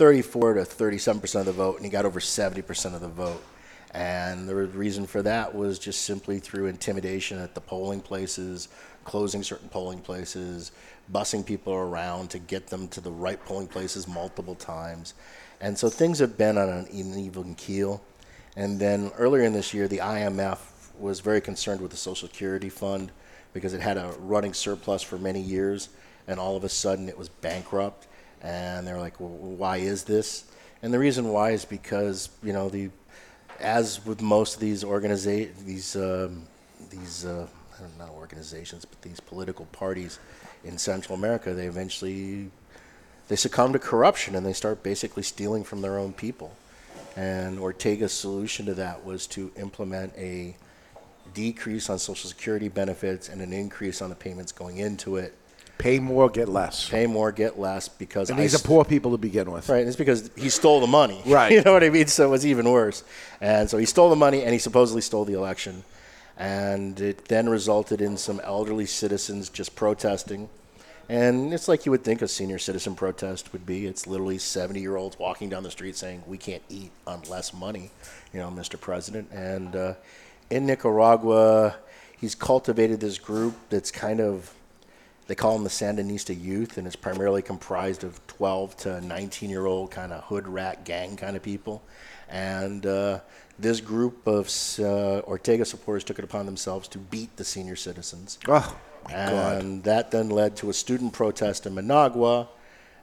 34 0.00 0.54
to 0.54 0.64
37 0.64 1.20
percent 1.20 1.46
of 1.46 1.54
the 1.54 1.62
vote, 1.62 1.76
and 1.76 1.84
he 1.84 1.90
got 1.90 2.06
over 2.06 2.20
70 2.20 2.62
percent 2.62 2.94
of 2.94 3.02
the 3.02 3.08
vote. 3.08 3.44
And 3.92 4.48
the 4.48 4.54
reason 4.54 5.06
for 5.06 5.20
that 5.20 5.54
was 5.54 5.78
just 5.78 6.06
simply 6.06 6.38
through 6.38 6.68
intimidation 6.68 7.38
at 7.38 7.54
the 7.54 7.60
polling 7.60 8.00
places, 8.00 8.70
closing 9.04 9.42
certain 9.42 9.68
polling 9.68 9.98
places, 9.98 10.72
bussing 11.12 11.44
people 11.44 11.74
around 11.74 12.30
to 12.30 12.38
get 12.38 12.68
them 12.68 12.88
to 12.88 13.02
the 13.02 13.10
right 13.10 13.44
polling 13.44 13.66
places 13.66 14.08
multiple 14.08 14.54
times. 14.54 15.12
And 15.60 15.76
so 15.76 15.90
things 15.90 16.18
have 16.20 16.38
been 16.38 16.56
on 16.56 16.70
an 16.70 16.86
uneven 16.90 17.54
keel. 17.56 18.00
And 18.56 18.80
then 18.80 19.10
earlier 19.18 19.42
in 19.42 19.52
this 19.52 19.74
year, 19.74 19.86
the 19.86 19.98
IMF 19.98 20.60
was 20.98 21.20
very 21.20 21.42
concerned 21.42 21.82
with 21.82 21.90
the 21.90 21.98
Social 21.98 22.26
Security 22.26 22.70
Fund 22.70 23.12
because 23.52 23.74
it 23.74 23.82
had 23.82 23.98
a 23.98 24.14
running 24.18 24.54
surplus 24.54 25.02
for 25.02 25.18
many 25.18 25.42
years, 25.42 25.90
and 26.26 26.40
all 26.40 26.56
of 26.56 26.64
a 26.64 26.70
sudden 26.70 27.06
it 27.06 27.18
was 27.18 27.28
bankrupt. 27.28 28.06
And 28.42 28.86
they're 28.86 28.98
like, 28.98 29.20
well, 29.20 29.30
why 29.30 29.78
is 29.78 30.04
this? 30.04 30.44
And 30.82 30.92
the 30.94 30.98
reason 30.98 31.28
why 31.28 31.50
is 31.50 31.64
because, 31.64 32.30
you 32.42 32.52
know, 32.52 32.68
the 32.68 32.90
as 33.58 34.04
with 34.06 34.22
most 34.22 34.54
of 34.54 34.60
these 34.60 34.82
organiza- 34.82 35.54
these 35.64 35.94
um, 35.96 36.44
these 36.90 37.26
uh, 37.26 37.46
I 37.76 37.80
don't 37.80 37.98
know 37.98 38.14
organizations, 38.14 38.84
but 38.84 39.00
these 39.02 39.20
political 39.20 39.66
parties 39.66 40.18
in 40.64 40.78
Central 40.78 41.16
America, 41.16 41.52
they 41.52 41.66
eventually 41.66 42.50
they 43.28 43.36
succumb 43.36 43.72
to 43.72 43.78
corruption 43.78 44.34
and 44.34 44.44
they 44.44 44.52
start 44.52 44.82
basically 44.82 45.22
stealing 45.22 45.62
from 45.62 45.82
their 45.82 45.98
own 45.98 46.12
people. 46.12 46.52
And 47.16 47.58
Ortega's 47.58 48.12
solution 48.12 48.66
to 48.66 48.74
that 48.74 49.04
was 49.04 49.26
to 49.28 49.52
implement 49.56 50.12
a 50.16 50.56
decrease 51.34 51.90
on 51.90 51.98
Social 51.98 52.28
Security 52.28 52.68
benefits 52.68 53.28
and 53.28 53.40
an 53.40 53.52
increase 53.52 54.02
on 54.02 54.10
the 54.10 54.16
payments 54.16 54.52
going 54.52 54.78
into 54.78 55.16
it. 55.16 55.34
Pay 55.80 55.98
more, 55.98 56.28
get 56.28 56.48
less. 56.48 56.88
Pay 56.88 57.06
more, 57.06 57.32
get 57.32 57.58
less 57.58 57.88
because 57.88 58.30
And 58.30 58.38
I 58.38 58.42
these 58.42 58.54
are 58.54 58.66
poor 58.66 58.84
people 58.84 59.12
to 59.12 59.18
begin 59.18 59.50
with. 59.50 59.68
Right, 59.68 59.78
and 59.78 59.88
it's 59.88 59.96
because 59.96 60.30
he 60.36 60.48
stole 60.50 60.80
the 60.80 60.86
money. 60.86 61.22
Right. 61.30 61.52
You 61.52 61.62
know 61.62 61.72
what 61.72 61.84
I 61.84 61.90
mean? 61.90 62.06
So 62.06 62.26
it 62.26 62.30
was 62.30 62.44
even 62.44 62.70
worse. 62.70 63.04
And 63.40 63.70
so 63.70 63.78
he 63.78 63.86
stole 63.86 64.10
the 64.10 64.16
money 64.16 64.42
and 64.42 64.52
he 64.52 64.58
supposedly 64.58 65.00
stole 65.00 65.24
the 65.24 65.34
election. 65.34 65.84
And 66.36 66.98
it 67.00 67.26
then 67.26 67.48
resulted 67.48 68.00
in 68.00 68.16
some 68.16 68.40
elderly 68.40 68.86
citizens 68.86 69.48
just 69.48 69.76
protesting. 69.76 70.48
And 71.08 71.52
it's 71.52 71.68
like 71.68 71.86
you 71.86 71.92
would 71.92 72.04
think 72.04 72.22
a 72.22 72.28
senior 72.28 72.58
citizen 72.58 72.94
protest 72.94 73.52
would 73.52 73.66
be. 73.66 73.86
It's 73.86 74.06
literally 74.06 74.38
70 74.38 74.80
year 74.80 74.96
olds 74.96 75.18
walking 75.18 75.48
down 75.48 75.62
the 75.62 75.70
street 75.70 75.96
saying, 75.96 76.22
We 76.26 76.38
can't 76.38 76.62
eat 76.68 76.90
on 77.06 77.22
less 77.28 77.52
money, 77.52 77.90
you 78.32 78.40
know, 78.40 78.50
Mr. 78.50 78.80
President. 78.80 79.30
And 79.32 79.74
uh, 79.76 79.94
in 80.50 80.66
Nicaragua, 80.66 81.76
he's 82.16 82.34
cultivated 82.34 83.00
this 83.00 83.18
group 83.18 83.54
that's 83.70 83.90
kind 83.90 84.20
of 84.20 84.52
they 85.30 85.36
call 85.36 85.52
them 85.52 85.62
the 85.62 85.70
Sandinista 85.70 86.34
youth, 86.36 86.76
and 86.76 86.88
it's 86.88 86.96
primarily 86.96 87.40
comprised 87.40 88.02
of 88.02 88.20
12 88.26 88.76
to 88.78 89.00
19 89.00 89.48
year 89.48 89.64
old 89.64 89.92
kind 89.92 90.12
of 90.12 90.24
hood 90.24 90.48
rat 90.48 90.84
gang 90.84 91.16
kind 91.16 91.36
of 91.36 91.42
people. 91.44 91.84
And 92.28 92.84
uh, 92.84 93.20
this 93.56 93.80
group 93.80 94.26
of 94.26 94.50
uh, 94.80 95.20
Ortega 95.20 95.64
supporters 95.64 96.02
took 96.02 96.18
it 96.18 96.24
upon 96.24 96.46
themselves 96.46 96.88
to 96.88 96.98
beat 96.98 97.36
the 97.36 97.44
senior 97.44 97.76
citizens. 97.76 98.40
Oh, 98.48 98.76
my 99.04 99.10
God. 99.12 99.62
and 99.62 99.84
that 99.84 100.10
then 100.10 100.30
led 100.30 100.56
to 100.56 100.70
a 100.70 100.72
student 100.72 101.12
protest 101.12 101.64
in 101.64 101.76
Managua. 101.76 102.48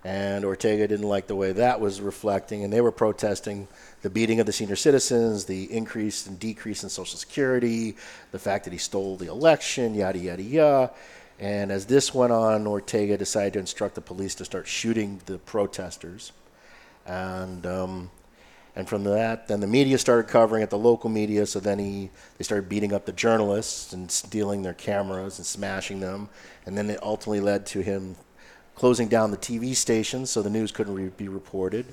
And 0.04 0.44
Ortega 0.44 0.86
didn't 0.86 1.08
like 1.08 1.28
the 1.28 1.36
way 1.36 1.54
that 1.54 1.80
was 1.80 2.02
reflecting, 2.02 2.64
and 2.64 2.72
they 2.72 2.82
were 2.82 2.91
protesting 2.91 3.68
the 4.02 4.10
beating 4.10 4.40
of 4.40 4.45
the 4.45 4.54
senior 4.54 4.76
citizens, 4.76 5.45
the 5.45 5.72
increase 5.72 6.28
and 6.28 6.40
decrease 6.40 6.84
in 6.84 6.90
Social 6.90 7.18
Security, 7.18 7.95
the 8.32 8.40
fact 8.40 8.66
that 8.66 8.74
he 8.74 8.80
stole 8.80 9.18
the 9.18 9.28
election, 9.28 9.95
yada, 9.95 10.20
yada, 10.20 10.44
yada. 10.44 10.94
And 11.39 11.72
as 11.72 11.85
this 11.85 12.14
went 12.14 12.34
on, 12.34 12.65
Ortega 12.68 13.18
decided 13.18 13.53
to 13.53 13.59
instruct 13.59 13.95
the 13.95 14.01
police 14.01 14.35
to 14.35 14.45
start 14.45 14.68
shooting 14.68 15.22
the 15.26 15.38
protesters. 15.38 16.31
And 17.05 17.65
um, 17.65 18.09
And 18.76 18.88
from 18.88 19.03
that, 19.05 19.47
then 19.47 19.59
the 19.59 19.68
media 19.68 19.97
started 19.97 20.30
covering 20.30 20.61
it, 20.61 20.69
the 20.69 20.77
local 20.77 21.09
media. 21.09 21.47
So 21.47 21.59
then 21.59 21.80
he, 21.80 22.11
they 22.38 22.43
started 22.43 22.69
beating 22.69 22.93
up 22.93 23.05
the 23.05 23.11
journalists 23.11 23.91
and 23.91 24.11
stealing 24.11 24.61
their 24.61 24.76
cameras 24.76 25.39
and 25.39 25.45
smashing 25.47 25.99
them. 25.99 26.30
And 26.65 26.77
then 26.77 26.88
it 26.91 27.01
ultimately 27.01 27.41
led 27.41 27.65
to 27.68 27.81
him 27.81 28.15
closing 28.76 29.07
down 29.07 29.31
the 29.31 29.38
TV 29.38 29.76
stations 29.76 30.30
so 30.30 30.43
the 30.43 30.49
news 30.51 30.72
couldn't 30.72 30.93
re- 30.93 31.09
be 31.18 31.27
reported. 31.27 31.88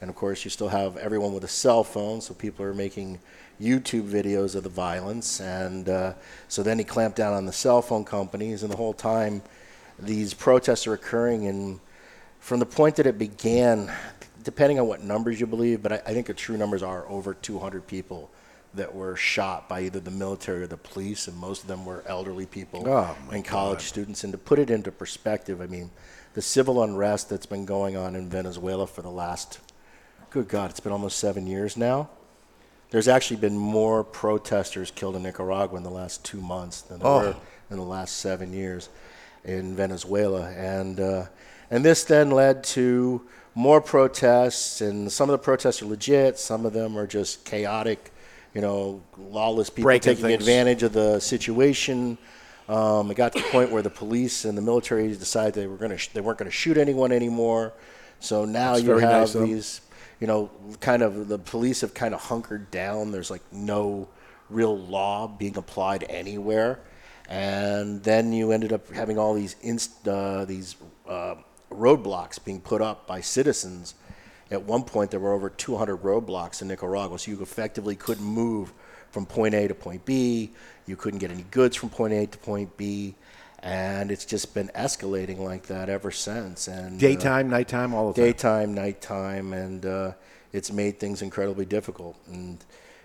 And 0.00 0.08
of 0.08 0.16
course, 0.16 0.42
you 0.42 0.50
still 0.50 0.68
have 0.70 0.96
everyone 0.96 1.34
with 1.34 1.44
a 1.44 1.48
cell 1.48 1.84
phone, 1.84 2.22
so 2.22 2.32
people 2.32 2.64
are 2.64 2.72
making 2.72 3.18
YouTube 3.60 4.08
videos 4.08 4.54
of 4.54 4.62
the 4.62 4.70
violence. 4.70 5.40
And 5.40 5.88
uh, 5.88 6.14
so 6.48 6.62
then 6.62 6.78
he 6.78 6.84
clamped 6.84 7.16
down 7.16 7.34
on 7.34 7.46
the 7.46 7.52
cell 7.52 7.82
phone 7.82 8.04
companies, 8.04 8.62
and 8.62 8.72
the 8.72 8.76
whole 8.76 8.94
time 8.94 9.42
these 9.98 10.32
protests 10.34 10.86
are 10.86 10.94
occurring. 10.94 11.46
And 11.46 11.80
from 12.38 12.58
the 12.58 12.66
point 12.66 12.96
that 12.96 13.06
it 13.06 13.18
began, 13.18 13.92
depending 14.42 14.80
on 14.80 14.86
what 14.86 15.02
numbers 15.02 15.40
you 15.40 15.46
believe, 15.46 15.82
but 15.82 15.92
I, 15.92 15.96
I 16.06 16.14
think 16.14 16.26
the 16.26 16.34
true 16.34 16.56
numbers 16.56 16.82
are 16.82 17.06
over 17.08 17.34
200 17.34 17.86
people 17.86 18.30
that 18.74 18.94
were 18.94 19.16
shot 19.16 19.68
by 19.68 19.82
either 19.82 19.98
the 19.98 20.12
military 20.12 20.62
or 20.62 20.66
the 20.66 20.76
police, 20.76 21.26
and 21.26 21.36
most 21.36 21.62
of 21.62 21.68
them 21.68 21.84
were 21.84 22.04
elderly 22.06 22.46
people 22.46 22.88
Oh, 22.88 23.16
and 23.32 23.44
college 23.44 23.82
students. 23.82 24.22
And 24.22 24.32
to 24.32 24.38
put 24.38 24.58
it 24.58 24.70
into 24.70 24.92
perspective, 24.92 25.60
I 25.60 25.66
mean, 25.66 25.90
the 26.34 26.42
civil 26.42 26.82
unrest 26.82 27.28
that's 27.28 27.46
been 27.46 27.64
going 27.64 27.96
on 27.96 28.14
in 28.14 28.28
Venezuela 28.28 28.86
for 28.86 29.02
the 29.02 29.10
last, 29.10 29.58
good 30.30 30.46
God, 30.46 30.70
it's 30.70 30.78
been 30.78 30.92
almost 30.92 31.18
seven 31.18 31.46
years 31.48 31.76
now. 31.76 32.10
There's 32.90 33.08
actually 33.08 33.36
been 33.36 33.56
more 33.56 34.02
protesters 34.02 34.90
killed 34.90 35.16
in 35.16 35.22
Nicaragua 35.22 35.76
in 35.76 35.84
the 35.84 35.90
last 35.90 36.24
two 36.24 36.40
months 36.40 36.80
than 36.82 36.98
there 36.98 37.08
Oh. 37.08 37.18
were 37.20 37.36
in 37.70 37.76
the 37.76 37.84
last 37.84 38.16
seven 38.18 38.52
years 38.52 38.88
in 39.44 39.74
Venezuela, 39.76 40.50
and 40.50 40.98
uh, 41.00 41.24
and 41.70 41.84
this 41.84 42.02
then 42.04 42.30
led 42.32 42.64
to 42.64 43.22
more 43.54 43.80
protests, 43.80 44.80
and 44.80 45.10
some 45.10 45.28
of 45.30 45.32
the 45.32 45.38
protests 45.38 45.82
are 45.82 45.86
legit, 45.86 46.38
some 46.38 46.66
of 46.66 46.72
them 46.72 46.96
are 46.98 47.06
just 47.06 47.44
chaotic, 47.44 48.12
you 48.54 48.60
know, 48.60 49.00
lawless 49.16 49.70
people 49.70 49.84
Breaking 49.84 50.14
taking 50.14 50.24
things. 50.24 50.40
advantage 50.42 50.82
of 50.82 50.92
the 50.92 51.20
situation. 51.20 52.18
Um, 52.68 53.10
it 53.10 53.14
got 53.16 53.32
to 53.32 53.40
the 53.40 53.48
point 53.48 53.70
where 53.72 53.82
the 53.82 53.90
police 53.90 54.44
and 54.44 54.56
the 54.58 54.62
military 54.62 55.08
decided 55.08 55.54
they 55.54 55.66
were 55.66 55.76
going 55.76 55.90
to 55.90 55.98
sh- 55.98 56.08
they 56.12 56.20
weren't 56.20 56.38
going 56.38 56.50
to 56.50 56.56
shoot 56.56 56.76
anyone 56.76 57.12
anymore. 57.12 57.72
So 58.20 58.44
now 58.44 58.74
That's 58.74 58.84
you 58.84 58.96
have 58.98 59.00
nice 59.20 59.32
these, 59.32 59.80
you 60.20 60.26
know, 60.26 60.50
kind 60.80 61.02
of 61.02 61.28
the 61.28 61.38
police 61.38 61.80
have 61.80 61.94
kind 61.94 62.14
of 62.14 62.20
hunkered 62.20 62.70
down. 62.70 63.10
There's 63.10 63.30
like 63.30 63.42
no 63.50 64.08
real 64.50 64.76
law 64.76 65.26
being 65.26 65.56
applied 65.56 66.04
anywhere, 66.08 66.80
and 67.28 68.02
then 68.02 68.32
you 68.32 68.52
ended 68.52 68.72
up 68.72 68.92
having 68.92 69.18
all 69.18 69.34
these 69.34 69.56
inst- 69.62 70.06
uh, 70.06 70.44
these 70.44 70.76
uh, 71.08 71.36
roadblocks 71.70 72.42
being 72.42 72.60
put 72.60 72.82
up 72.82 73.06
by 73.06 73.20
citizens. 73.20 73.94
At 74.50 74.62
one 74.62 74.82
point, 74.82 75.10
there 75.12 75.20
were 75.20 75.32
over 75.32 75.48
200 75.48 75.98
roadblocks 75.98 76.60
in 76.60 76.68
Nicaragua, 76.68 77.18
so 77.18 77.30
you 77.30 77.40
effectively 77.40 77.94
couldn't 77.94 78.24
move 78.24 78.72
from 79.10 79.24
point 79.24 79.54
A 79.54 79.68
to 79.68 79.74
point 79.74 80.04
B. 80.04 80.50
You 80.86 80.96
couldn't 80.96 81.20
get 81.20 81.30
any 81.30 81.44
goods 81.50 81.76
from 81.76 81.88
point 81.88 82.12
A 82.12 82.26
to 82.26 82.38
point 82.38 82.76
B, 82.76 83.14
and 83.62 84.10
it's 84.10 84.24
just 84.24 84.54
been 84.54 84.68
escalating 84.74 85.38
like 85.38 85.64
that 85.64 85.88
ever 85.88 86.10
since. 86.10 86.66
And 86.66 86.96
uh, 86.96 86.98
Daytime, 87.00 87.50
nighttime, 87.50 87.94
all 87.94 88.12
the 88.12 88.14
time. 88.14 88.24
daytime, 88.24 88.74
nighttime, 88.74 89.52
and 89.52 89.86
uh, 89.86 90.12
it's 90.52 90.72
made 90.72 90.98
things 90.98 91.22
incredibly 91.22 91.66
difficult. 91.66 92.16
And 92.26 92.58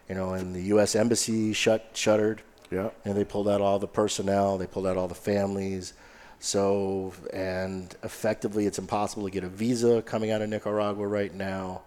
you 0.09 0.15
know, 0.15 0.33
and 0.33 0.55
the 0.55 0.61
U.S. 0.63 0.95
embassy 0.95 1.53
shut 1.53 1.89
shuttered. 1.93 2.41
Yeah. 2.71 2.89
And 3.03 3.15
they 3.15 3.23
pulled 3.23 3.47
out 3.47 3.61
all 3.61 3.79
the 3.79 3.87
personnel. 3.87 4.57
They 4.57 4.67
pulled 4.67 4.87
out 4.87 4.97
all 4.97 5.07
the 5.07 5.15
families. 5.15 5.93
So 6.39 7.13
and 7.33 7.93
effectively, 8.03 8.65
it's 8.65 8.79
impossible 8.79 9.25
to 9.25 9.31
get 9.31 9.43
a 9.43 9.49
visa 9.49 10.01
coming 10.01 10.31
out 10.31 10.41
of 10.41 10.49
Nicaragua 10.49 11.05
right 11.07 11.33
now. 11.33 11.81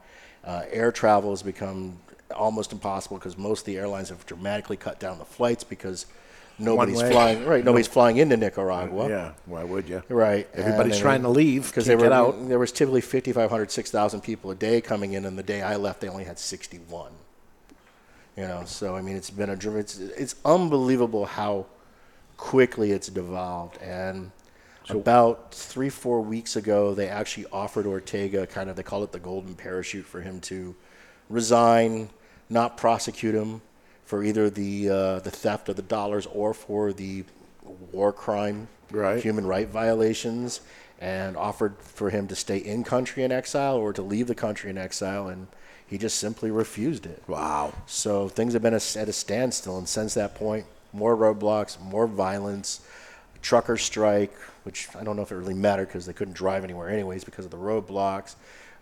Uh, 0.45 0.63
air 0.71 0.93
travel 0.93 1.31
has 1.31 1.43
become 1.43 1.99
almost 2.35 2.73
impossible 2.73 3.17
because 3.17 3.37
most 3.39 3.61
of 3.61 3.67
the 3.67 3.77
airlines 3.79 4.11
have 4.11 4.25
dramatically 4.27 4.77
cut 4.77 5.01
down 5.01 5.19
the 5.19 5.25
flights 5.25 5.65
because 5.65 6.07
nobody's 6.59 7.03
way. 7.03 7.11
flying. 7.11 7.45
Right, 7.45 7.65
nobody's 7.65 7.87
flying 7.87 8.17
into 8.17 8.37
Nicaragua. 8.37 9.09
Yeah, 9.09 9.33
why 9.47 9.65
would 9.65 9.89
you? 9.89 10.03
Right. 10.09 10.49
Everybody's 10.55 10.95
And, 10.95 11.03
trying 11.03 11.23
to 11.23 11.29
leave 11.29 11.67
because 11.67 11.87
they 11.87 11.97
were 11.97 12.03
get 12.03 12.13
out. 12.13 12.49
There 12.49 12.59
was 12.59 12.73
typically 12.73 13.01
5,500, 13.01 13.71
6,000 13.71 14.21
people 14.21 14.51
a 14.51 14.55
day 14.55 14.81
coming 14.81 15.13
in, 15.13 15.25
and 15.25 15.39
the 15.39 15.43
day 15.43 15.63
I 15.63 15.77
left, 15.77 16.01
they 16.01 16.09
only 16.09 16.25
had 16.25 16.39
61. 16.39 17.13
You 18.37 18.45
know, 18.45 18.63
so 18.67 18.95
I 18.95 19.03
mean, 19.03 19.17
it's 19.17 19.31
been 19.31 19.51
a 19.51 19.79
it's 19.79 19.99
it's 19.99 20.37
unbelievable 20.45 21.27
how 21.27 21.67
quickly 22.37 22.93
it's 22.93 23.09
devolved. 23.09 23.83
And 23.83 24.31
about 24.89 25.53
three, 25.53 25.89
four 25.89 26.21
weeks 26.21 26.55
ago, 26.55 26.95
they 26.95 27.09
actually 27.09 27.47
offered 27.53 27.85
Ortega 27.85 28.47
kind 28.47 28.71
of 28.71 28.77
they 28.77 28.85
call 28.85 29.03
it 29.03 29.11
the 29.11 29.19
golden 29.19 29.55
parachute 29.55 30.07
for 30.07 30.21
him 30.21 30.41
to 30.43 30.77
resign, 31.29 32.11
not 32.49 32.77
prosecute 32.77 33.35
him 33.35 33.61
for 34.09 34.25
either 34.25 34.49
the 34.49 34.89
uh, 34.89 35.19
the 35.21 35.31
theft 35.31 35.69
of 35.69 35.77
the 35.77 35.83
dollars 35.83 36.25
or 36.33 36.55
for 36.55 36.95
the 36.95 37.25
war 37.93 38.11
crime, 38.11 38.67
Right. 38.91 39.23
human 39.23 39.47
right 39.47 39.69
violations, 39.69 40.63
and 40.99 41.37
offered 41.37 41.75
for 41.79 42.09
him 42.09 42.27
to 42.29 42.35
stay 42.35 42.57
in 42.57 42.85
country 42.85 43.23
in 43.23 43.31
exile 43.31 43.77
or 43.77 43.93
to 43.93 44.01
leave 44.01 44.27
the 44.27 44.35
country 44.35 44.71
in 44.71 44.79
exile, 44.79 45.29
and 45.29 45.47
he 45.87 45.99
just 45.99 46.19
simply 46.19 46.51
refused 46.51 47.05
it. 47.05 47.23
Wow. 47.29 47.75
So 47.85 48.31
things 48.31 48.55
have 48.55 48.63
been 48.63 48.73
at 48.73 48.97
a 48.97 49.13
standstill, 49.13 49.77
and 49.77 49.87
since 49.87 50.15
that 50.15 50.35
point, 50.35 50.65
more 50.95 51.15
roadblocks, 51.15 51.79
more 51.79 52.07
violence, 52.07 52.81
trucker 53.43 53.77
strike, 53.77 54.33
which 54.63 54.89
I 54.99 55.05
don't 55.05 55.17
know 55.17 55.23
if 55.23 55.33
it 55.33 55.37
really 55.37 55.53
mattered 55.53 55.89
because 55.89 56.07
they 56.07 56.15
couldn't 56.15 56.35
drive 56.35 56.65
anywhere 56.65 56.89
anyways 56.89 57.25
because 57.25 57.45
of 57.45 57.51
the 57.51 57.59
roadblocks. 57.59 58.37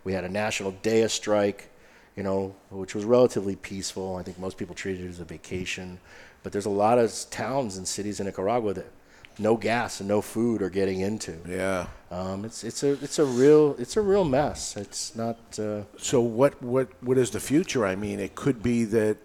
We 0.05 0.13
had 0.13 0.23
a 0.23 0.29
national 0.29 0.71
day 0.71 1.01
of 1.01 1.11
strike, 1.11 1.69
you 2.17 2.23
know, 2.23 2.55
which 2.71 2.95
was 2.95 3.05
relatively 3.05 3.55
peaceful. 3.55 4.15
I 4.17 4.23
think 4.23 4.39
most 4.39 4.57
people 4.57 4.75
treated 4.75 5.05
it 5.05 5.09
as 5.09 5.19
a 5.19 5.25
vacation, 5.25 5.99
but 6.43 6.51
there's 6.51 6.65
a 6.65 6.69
lot 6.71 6.97
of 6.97 7.13
towns 7.29 7.77
and 7.77 7.87
cities 7.87 8.19
in 8.19 8.25
Nicaragua 8.25 8.73
that 8.73 8.91
no 9.39 9.55
gas 9.55 9.99
and 9.99 10.09
no 10.09 10.21
food 10.21 10.63
are 10.63 10.69
getting 10.69 10.99
into. 11.01 11.37
Yeah. 11.47 11.85
Um, 12.09 12.43
it's 12.43 12.63
it's 12.63 12.81
a 12.81 12.93
it's 13.03 13.19
a 13.19 13.25
real 13.25 13.75
it's 13.77 13.95
a 13.95 14.01
real 14.01 14.25
mess. 14.25 14.75
It's 14.75 15.15
not. 15.15 15.37
Uh, 15.59 15.83
So 15.97 16.19
what 16.21 16.61
what 16.63 16.89
what 17.03 17.17
is 17.19 17.29
the 17.29 17.39
future? 17.39 17.85
I 17.85 17.95
mean, 17.95 18.19
it 18.19 18.33
could 18.33 18.63
be 18.63 18.83
that 18.85 19.17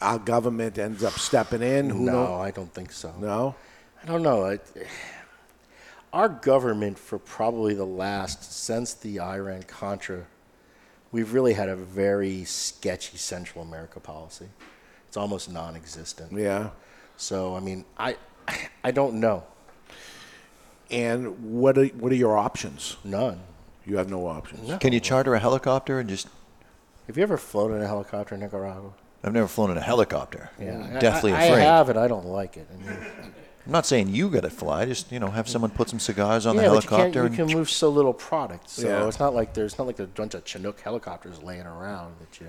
our 0.00 0.18
government 0.20 0.78
ends 0.78 1.02
up 1.02 1.14
stepping 1.14 1.62
in. 1.62 1.90
Who 1.90 2.04
no, 2.04 2.34
I 2.34 2.52
don't 2.52 2.72
think 2.72 2.92
so. 2.92 3.12
No. 3.18 3.56
I 4.02 4.06
don't 4.06 4.22
know. 4.22 4.44
I, 4.46 4.58
our 6.12 6.28
government, 6.28 6.98
for 6.98 7.18
probably 7.18 7.74
the 7.74 7.86
last 7.86 8.52
since 8.52 8.94
the 8.94 9.18
Iran 9.18 9.64
Contra, 9.64 10.26
we've 11.12 11.32
really 11.32 11.54
had 11.54 11.68
a 11.68 11.76
very 11.76 12.44
sketchy 12.44 13.16
Central 13.16 13.64
America 13.64 14.00
policy. 14.00 14.48
It's 15.08 15.16
almost 15.16 15.50
non-existent. 15.50 16.32
Yeah. 16.32 16.70
So 17.16 17.56
I 17.56 17.60
mean, 17.60 17.84
I 17.98 18.16
I 18.84 18.90
don't 18.90 19.14
know. 19.20 19.44
And 20.90 21.58
what 21.58 21.76
are 21.78 21.86
what 21.86 22.12
are 22.12 22.16
your 22.16 22.36
options? 22.36 22.96
None. 23.04 23.40
You 23.84 23.96
have 23.98 24.10
no 24.10 24.26
options. 24.26 24.78
Can 24.78 24.92
you 24.92 25.00
charter 25.00 25.34
a 25.34 25.38
helicopter 25.38 26.00
and 26.00 26.08
just? 26.08 26.28
Have 27.06 27.16
you 27.16 27.22
ever 27.22 27.36
flown 27.36 27.72
in 27.72 27.82
a 27.82 27.86
helicopter 27.86 28.34
in 28.34 28.40
Nicaragua? 28.40 28.90
I've 29.22 29.32
never 29.32 29.48
flown 29.48 29.70
in 29.70 29.76
a 29.76 29.80
helicopter. 29.80 30.50
Yeah, 30.60 30.98
deathly 31.00 31.32
I, 31.32 31.36
I 31.36 31.44
afraid. 31.46 31.62
have, 31.62 31.88
and 31.88 31.98
I 31.98 32.08
don't 32.08 32.26
like 32.26 32.56
it. 32.56 32.68
I 32.72 32.76
mean, 32.86 33.32
I'm 33.66 33.72
not 33.72 33.84
saying 33.84 34.08
you 34.14 34.30
got 34.30 34.42
to 34.44 34.50
fly. 34.50 34.84
Just 34.86 35.10
you 35.10 35.18
know, 35.18 35.28
have 35.30 35.48
someone 35.48 35.70
put 35.72 35.88
some 35.88 35.98
cigars 35.98 36.46
on 36.46 36.54
yeah, 36.54 36.62
the 36.62 36.68
but 36.68 36.84
helicopter. 36.84 37.06
you, 37.24 37.28
can't, 37.28 37.38
you 37.38 37.46
can 37.46 37.56
move 37.56 37.68
so 37.68 37.88
little 37.90 38.14
product. 38.14 38.70
So 38.70 38.86
Yeah. 38.86 39.08
it's 39.08 39.18
not 39.18 39.34
like 39.34 39.54
there's 39.54 39.76
not 39.76 39.86
like 39.88 39.98
a 39.98 40.06
bunch 40.06 40.34
of 40.34 40.44
Chinook 40.44 40.80
helicopters 40.80 41.42
laying 41.42 41.66
around 41.66 42.14
that 42.20 42.40
you. 42.40 42.48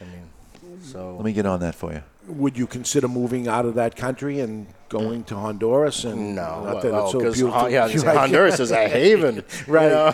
I 0.00 0.04
mean, 0.04 0.80
so 0.80 1.14
Let 1.16 1.24
me 1.26 1.32
get 1.34 1.44
on 1.44 1.60
that 1.60 1.74
for 1.74 1.92
you. 1.92 2.02
Would 2.26 2.56
you 2.56 2.66
consider 2.66 3.06
moving 3.06 3.48
out 3.48 3.66
of 3.66 3.74
that 3.74 3.96
country 3.96 4.40
and 4.40 4.66
going 4.88 5.24
to 5.24 5.34
Honduras? 5.36 6.04
And 6.04 6.34
No, 6.36 6.64
not 6.64 6.82
that 6.82 6.92
well, 6.92 7.02
it's 7.04 7.12
so 7.12 7.20
oh, 7.20 7.22
'cause, 7.22 7.34
beautiful. 7.34 7.68
yeah, 7.68 7.88
Honduras 8.18 8.58
is 8.60 8.70
a 8.70 8.88
haven, 8.88 9.36
you 9.36 9.42
right? 9.72 9.88
know? 9.90 10.12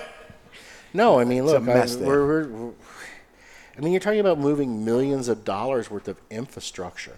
No, 0.92 1.20
I 1.20 1.24
mean, 1.24 1.44
It's 1.44 1.52
a 1.52 1.58
look, 1.60 1.68
I, 1.68 1.86
there. 1.86 2.06
we're, 2.06 2.26
we're, 2.26 2.48
we're- 2.48 2.74
I 3.78 3.80
mean, 3.80 3.92
you're 3.92 4.00
talking 4.00 4.18
about 4.20 4.38
moving 4.40 4.84
millions 4.84 5.28
of 5.28 5.44
dollars 5.44 5.88
worth 5.88 6.08
of 6.08 6.16
infrastructure. 6.30 7.16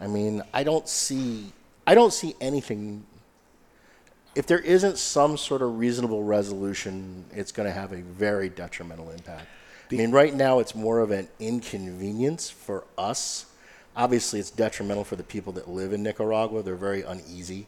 I 0.00 0.06
mean, 0.06 0.42
I 0.52 0.62
don't 0.64 0.86
see, 0.86 1.52
I 1.86 1.94
don't 1.94 2.12
see 2.12 2.34
anything. 2.40 3.04
If 4.34 4.46
there 4.46 4.58
isn't 4.58 4.98
some 4.98 5.36
sort 5.36 5.62
of 5.62 5.78
reasonable 5.78 6.24
resolution, 6.24 7.24
it's 7.32 7.52
going 7.52 7.68
to 7.68 7.72
have 7.72 7.92
a 7.92 8.00
very 8.02 8.48
detrimental 8.48 9.10
impact. 9.10 9.46
I 9.92 9.96
mean, 9.96 10.10
right 10.10 10.34
now 10.34 10.58
it's 10.58 10.74
more 10.74 11.00
of 11.00 11.10
an 11.10 11.28
inconvenience 11.38 12.50
for 12.50 12.84
us. 12.96 13.46
Obviously, 13.96 14.40
it's 14.40 14.50
detrimental 14.50 15.04
for 15.04 15.14
the 15.14 15.22
people 15.22 15.52
that 15.52 15.68
live 15.68 15.92
in 15.92 16.02
Nicaragua. 16.02 16.62
They're 16.62 16.74
very 16.74 17.02
uneasy, 17.02 17.66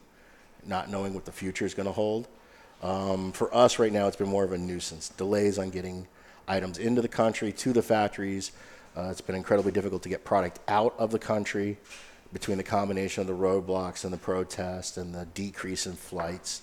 not 0.66 0.90
knowing 0.90 1.14
what 1.14 1.24
the 1.24 1.30
future 1.30 1.66
is 1.66 1.74
going 1.74 1.86
to 1.86 1.93
hold. 1.93 2.26
Um, 2.82 3.32
for 3.32 3.55
us 3.55 3.78
right 3.78 3.93
now, 3.93 4.09
it's 4.09 4.16
been 4.16 4.28
more 4.28 4.43
of 4.43 4.52
a 4.52 4.59
nuisance. 4.59 5.10
Delays 5.10 5.59
on 5.59 5.70
getting 5.70 6.09
items 6.48 6.78
into 6.78 7.01
the 7.01 7.09
country, 7.09 7.52
to 7.52 7.72
the 7.72 7.82
factories. 7.82 8.52
Uh, 8.97 9.09
it's 9.10 9.20
been 9.20 9.36
incredibly 9.36 9.70
difficult 9.70 10.02
to 10.02 10.09
get 10.09 10.24
product 10.24 10.59
out 10.68 10.94
of 10.98 11.10
the 11.10 11.18
country 11.18 11.76
between 12.36 12.58
the 12.58 12.62
combination 12.62 13.22
of 13.22 13.26
the 13.26 13.32
roadblocks 13.32 14.04
and 14.04 14.12
the 14.12 14.18
protest 14.18 14.98
and 14.98 15.14
the 15.14 15.24
decrease 15.32 15.86
in 15.86 15.94
flights. 15.94 16.60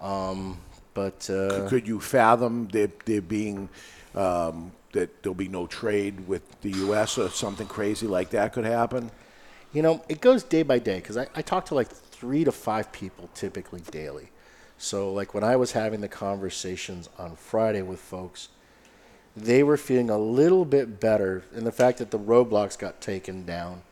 Um, 0.00 0.56
but 0.94 1.28
uh, 1.28 1.68
Could 1.68 1.86
you 1.86 2.00
fathom 2.00 2.68
there, 2.68 2.88
there 3.04 3.20
being 3.20 3.68
um, 4.14 4.72
that 4.92 5.22
there'll 5.22 5.34
be 5.34 5.46
no 5.46 5.66
trade 5.66 6.26
with 6.26 6.62
the 6.62 6.70
U.S. 6.86 7.18
or 7.18 7.28
something 7.28 7.66
crazy 7.66 8.06
like 8.06 8.30
that 8.30 8.54
could 8.54 8.64
happen? 8.64 9.10
You 9.74 9.82
know, 9.82 10.02
it 10.08 10.22
goes 10.22 10.42
day 10.42 10.62
by 10.62 10.78
day 10.78 10.96
because 10.96 11.18
I, 11.18 11.26
I 11.34 11.42
talk 11.42 11.66
to 11.66 11.74
like 11.74 11.88
three 11.88 12.42
to 12.44 12.50
five 12.50 12.90
people 12.90 13.28
typically 13.34 13.82
daily. 13.90 14.30
So, 14.78 15.12
like 15.12 15.34
when 15.34 15.44
I 15.44 15.56
was 15.56 15.72
having 15.72 16.00
the 16.00 16.08
conversations 16.08 17.10
on 17.18 17.36
Friday 17.36 17.82
with 17.82 18.00
folks, 18.00 18.48
they 19.36 19.62
were 19.64 19.76
feeling 19.76 20.08
a 20.08 20.16
little 20.16 20.64
bit 20.64 20.98
better. 20.98 21.44
And 21.54 21.66
the 21.66 21.72
fact 21.72 21.98
that 21.98 22.10
the 22.10 22.18
roadblocks 22.18 22.78
got 22.78 23.02
taken 23.02 23.44
down 23.44 23.82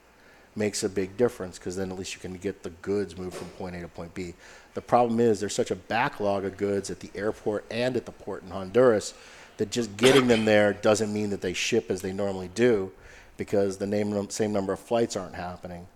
makes 0.59 0.83
a 0.83 0.89
big 0.89 1.17
difference 1.17 1.59
because 1.59 1.77
then 1.77 1.91
at 1.91 1.97
least 1.97 2.15
you 2.15 2.21
can 2.21 2.35
get 2.35 2.63
the 2.63 2.71
goods 2.71 3.17
moved 3.17 3.37
from 3.37 3.47
point 3.51 3.77
A 3.77 3.81
to 3.81 3.89
point 3.89 4.13
B. 4.13 4.35
The 4.75 4.83
problem 4.83 5.21
is 5.21 5.41
there's 5.41 5.55
such 5.55 5.71
a 5.71 5.77
backlog 5.77 6.45
of 6.45 6.57
goods 6.57 6.91
at 6.91 7.01
the 7.01 7.11
airport 7.15 7.65
and 7.71 7.97
at 7.97 8.05
the 8.05 8.13
port 8.13 8.43
in 8.43 8.51
Honduras 8.51 9.15
that 9.57 9.71
just 9.71 9.97
getting 9.97 10.27
them 10.27 10.45
there 10.45 10.73
doesn't 10.73 11.13
mean 11.13 11.31
that 11.31 11.41
they 11.41 11.53
ship 11.53 11.91
as 11.91 12.03
they 12.03 12.13
normally 12.13 12.51
do 12.55 12.93
because 13.37 13.79
the 13.79 13.87
name, 13.87 14.29
same 14.31 14.53
number 14.53 14.73
of 14.73 14.81
flights 14.81 15.17
aren't 15.17 15.35
happening 15.35 15.87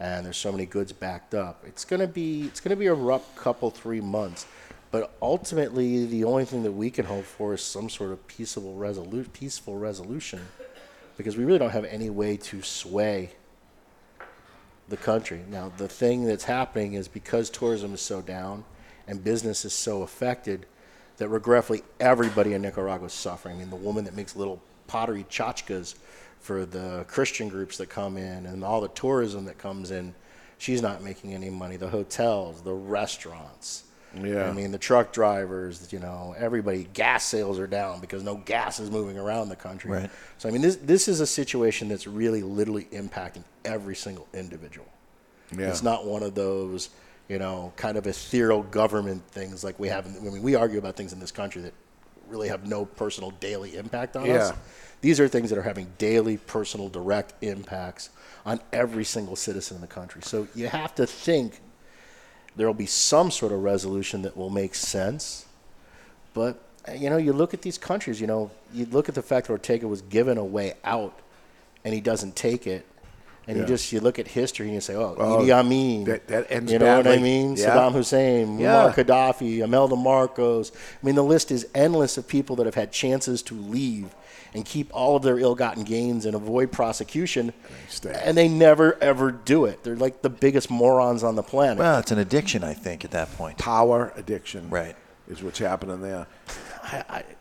and 0.00 0.26
there's 0.26 0.36
so 0.36 0.50
many 0.50 0.66
goods 0.66 0.92
backed 0.92 1.34
up. 1.34 1.62
It's 1.66 1.84
going 1.84 2.00
to 2.00 2.08
be 2.08 2.42
it's 2.42 2.60
going 2.60 2.70
to 2.70 2.76
be 2.76 2.86
a 2.86 2.94
rough 2.94 3.36
couple 3.36 3.70
3 3.70 4.00
months. 4.00 4.46
But 4.90 5.14
ultimately 5.20 6.06
the 6.06 6.24
only 6.24 6.44
thing 6.44 6.62
that 6.62 6.72
we 6.72 6.90
can 6.90 7.04
hope 7.04 7.24
for 7.24 7.54
is 7.54 7.62
some 7.62 7.90
sort 7.90 8.12
of 8.12 8.26
peaceable 8.26 8.76
resolu- 8.76 9.30
peaceful 9.32 9.76
resolution 9.76 10.40
because 11.16 11.36
we 11.36 11.44
really 11.44 11.58
don't 11.58 11.70
have 11.70 11.84
any 11.84 12.10
way 12.10 12.36
to 12.36 12.62
sway 12.62 13.30
the 14.88 14.96
country. 14.96 15.42
Now, 15.50 15.72
the 15.76 15.88
thing 15.88 16.24
that's 16.24 16.44
happening 16.44 16.94
is 16.94 17.08
because 17.08 17.50
tourism 17.50 17.94
is 17.94 18.00
so 18.00 18.22
down 18.22 18.64
and 19.08 19.22
business 19.22 19.64
is 19.64 19.72
so 19.72 20.02
affected 20.02 20.66
that 21.16 21.28
regretfully 21.28 21.82
everybody 21.98 22.52
in 22.52 22.62
Nicaragua 22.62 23.06
is 23.06 23.12
suffering. 23.12 23.56
I 23.56 23.58
mean, 23.60 23.70
the 23.70 23.76
woman 23.76 24.04
that 24.04 24.14
makes 24.14 24.36
little 24.36 24.60
pottery 24.86 25.24
tchotchkes 25.28 25.94
for 26.40 26.66
the 26.66 27.04
Christian 27.08 27.48
groups 27.48 27.78
that 27.78 27.88
come 27.88 28.16
in 28.16 28.46
and 28.46 28.64
all 28.64 28.80
the 28.80 28.88
tourism 28.88 29.46
that 29.46 29.58
comes 29.58 29.90
in, 29.90 30.14
she's 30.58 30.82
not 30.82 31.02
making 31.02 31.34
any 31.34 31.50
money. 31.50 31.76
The 31.76 31.88
hotels, 31.88 32.62
the 32.62 32.74
restaurants. 32.74 33.84
Yeah. 34.24 34.48
I 34.48 34.52
mean, 34.52 34.72
the 34.72 34.78
truck 34.78 35.12
drivers, 35.12 35.92
you 35.92 35.98
know, 35.98 36.34
everybody, 36.38 36.88
gas 36.92 37.24
sales 37.24 37.58
are 37.58 37.66
down 37.66 38.00
because 38.00 38.22
no 38.22 38.36
gas 38.36 38.80
is 38.80 38.90
moving 38.90 39.18
around 39.18 39.48
the 39.48 39.56
country. 39.56 39.90
Right. 39.90 40.10
So, 40.38 40.48
I 40.48 40.52
mean, 40.52 40.62
this, 40.62 40.76
this 40.76 41.08
is 41.08 41.20
a 41.20 41.26
situation 41.26 41.88
that's 41.88 42.06
really 42.06 42.42
literally 42.42 42.84
impacting 42.92 43.44
every 43.64 43.96
single 43.96 44.28
individual. 44.34 44.88
Yeah. 45.56 45.68
It's 45.68 45.82
not 45.82 46.06
one 46.06 46.22
of 46.22 46.34
those, 46.34 46.90
you 47.28 47.38
know, 47.38 47.72
kind 47.76 47.96
of 47.96 48.06
ethereal 48.06 48.62
government 48.62 49.22
things 49.28 49.62
like 49.64 49.78
we 49.78 49.88
have. 49.88 50.06
In, 50.06 50.16
I 50.16 50.30
mean, 50.30 50.42
we 50.42 50.54
argue 50.54 50.78
about 50.78 50.96
things 50.96 51.12
in 51.12 51.20
this 51.20 51.32
country 51.32 51.62
that 51.62 51.74
really 52.28 52.48
have 52.48 52.66
no 52.66 52.84
personal 52.84 53.30
daily 53.32 53.76
impact 53.76 54.16
on 54.16 54.24
us. 54.24 54.50
Yeah. 54.50 54.56
These 55.00 55.20
are 55.20 55.28
things 55.28 55.50
that 55.50 55.58
are 55.58 55.62
having 55.62 55.92
daily, 55.98 56.38
personal, 56.38 56.88
direct 56.88 57.34
impacts 57.42 58.10
on 58.44 58.60
every 58.72 59.04
single 59.04 59.36
citizen 59.36 59.76
in 59.76 59.80
the 59.80 59.86
country. 59.86 60.22
So 60.24 60.48
you 60.54 60.68
have 60.68 60.94
to 60.96 61.06
think 61.06 61.60
there 62.56 62.66
will 62.66 62.74
be 62.74 62.86
some 62.86 63.30
sort 63.30 63.52
of 63.52 63.62
resolution 63.62 64.22
that 64.22 64.36
will 64.36 64.50
make 64.50 64.74
sense. 64.74 65.46
But, 66.34 66.60
you 66.94 67.10
know, 67.10 67.16
you 67.16 67.32
look 67.32 67.54
at 67.54 67.62
these 67.62 67.78
countries, 67.78 68.20
you 68.20 68.26
know, 68.26 68.50
you 68.72 68.86
look 68.86 69.08
at 69.08 69.14
the 69.14 69.22
fact 69.22 69.46
that 69.46 69.52
Ortega 69.52 69.86
was 69.88 70.02
given 70.02 70.38
a 70.38 70.44
way 70.44 70.74
out 70.84 71.18
and 71.84 71.94
he 71.94 72.00
doesn't 72.00 72.36
take 72.36 72.66
it. 72.66 72.86
And 73.48 73.56
Yeah. 73.56 73.62
you 73.62 73.68
just 73.68 73.92
you 73.92 74.00
look 74.00 74.18
at 74.18 74.26
history 74.26 74.66
and 74.66 74.74
you 74.74 74.80
say, 74.80 74.94
oh, 74.96 75.14
Oh, 75.18 75.38
Idi 75.38 75.52
Amin, 75.52 76.04
that- 76.04 76.26
that 76.28 76.46
ends 76.50 76.72
you 76.72 76.80
know 76.80 76.96
what 76.96 77.06
I 77.06 77.18
mean? 77.18 77.56
Yeah. 77.56 77.66
Saddam 77.76 77.92
Hussein, 77.92 78.58
Yeah. 78.58 78.90
Muammar 78.90 78.94
Gaddafi, 78.94 79.58
Imelda 79.62 79.94
Marcos. 79.94 80.72
I 80.74 81.06
mean, 81.06 81.14
the 81.14 81.22
list 81.22 81.52
is 81.52 81.66
endless 81.74 82.18
of 82.18 82.26
people 82.26 82.56
that 82.56 82.66
have 82.66 82.74
had 82.74 82.90
chances 82.90 83.42
to 83.42 83.54
leave 83.54 84.08
and 84.56 84.64
keep 84.64 84.90
all 84.94 85.16
of 85.16 85.22
their 85.22 85.38
ill-gotten 85.38 85.84
gains 85.84 86.24
and 86.24 86.34
avoid 86.34 86.72
prosecution, 86.72 87.52
and 88.08 88.36
they 88.36 88.48
never 88.48 88.96
ever 89.02 89.30
do 89.30 89.66
it. 89.66 89.84
They're 89.84 89.96
like 89.96 90.22
the 90.22 90.30
biggest 90.30 90.70
morons 90.70 91.22
on 91.22 91.36
the 91.36 91.42
planet. 91.42 91.78
Well, 91.78 91.98
it's 91.98 92.10
an 92.10 92.18
addiction, 92.18 92.64
I 92.64 92.72
think, 92.72 93.04
at 93.04 93.10
that 93.10 93.30
point. 93.36 93.58
Power 93.58 94.12
addiction. 94.16 94.70
Right. 94.70 94.96
Is 95.28 95.42
what's 95.42 95.58
happening 95.58 96.00
there. 96.00 96.26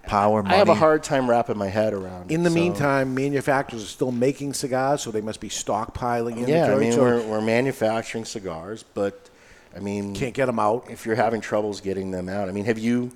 Power, 0.08 0.42
money. 0.42 0.56
I 0.56 0.58
have 0.58 0.70
a 0.70 0.76
hard 0.76 1.04
time 1.04 1.30
wrapping 1.30 1.58
my 1.58 1.68
head 1.68 1.94
around. 1.94 2.32
In 2.32 2.42
it, 2.42 2.44
the 2.44 2.50
so- 2.50 2.56
meantime, 2.56 3.16
manufacturers 3.16 3.84
are 3.84 3.88
still 3.88 4.12
making 4.12 4.54
cigars, 4.54 5.02
so 5.02 5.12
they 5.12 5.22
must 5.22 5.40
be 5.40 5.50
stockpiling 5.50 6.48
yeah, 6.48 6.66
I 6.66 6.74
inventory. 6.74 6.80
mean, 6.84 6.92
so 6.94 7.02
we're, 7.02 7.22
we're 7.28 7.42
manufacturing 7.42 8.26
cigars, 8.26 8.84
but 8.94 9.30
I 9.76 9.80
mean, 9.80 10.16
Can't 10.16 10.34
get 10.34 10.48
them 10.48 10.60
out. 10.60 10.88
If 10.90 11.06
you're 11.06 11.16
having 11.16 11.42
troubles 11.42 11.80
getting 11.80 12.12
them 12.12 12.28
out, 12.28 12.50
I 12.50 12.52
mean, 12.52 12.66
have 12.66 12.80
you? 12.80 13.12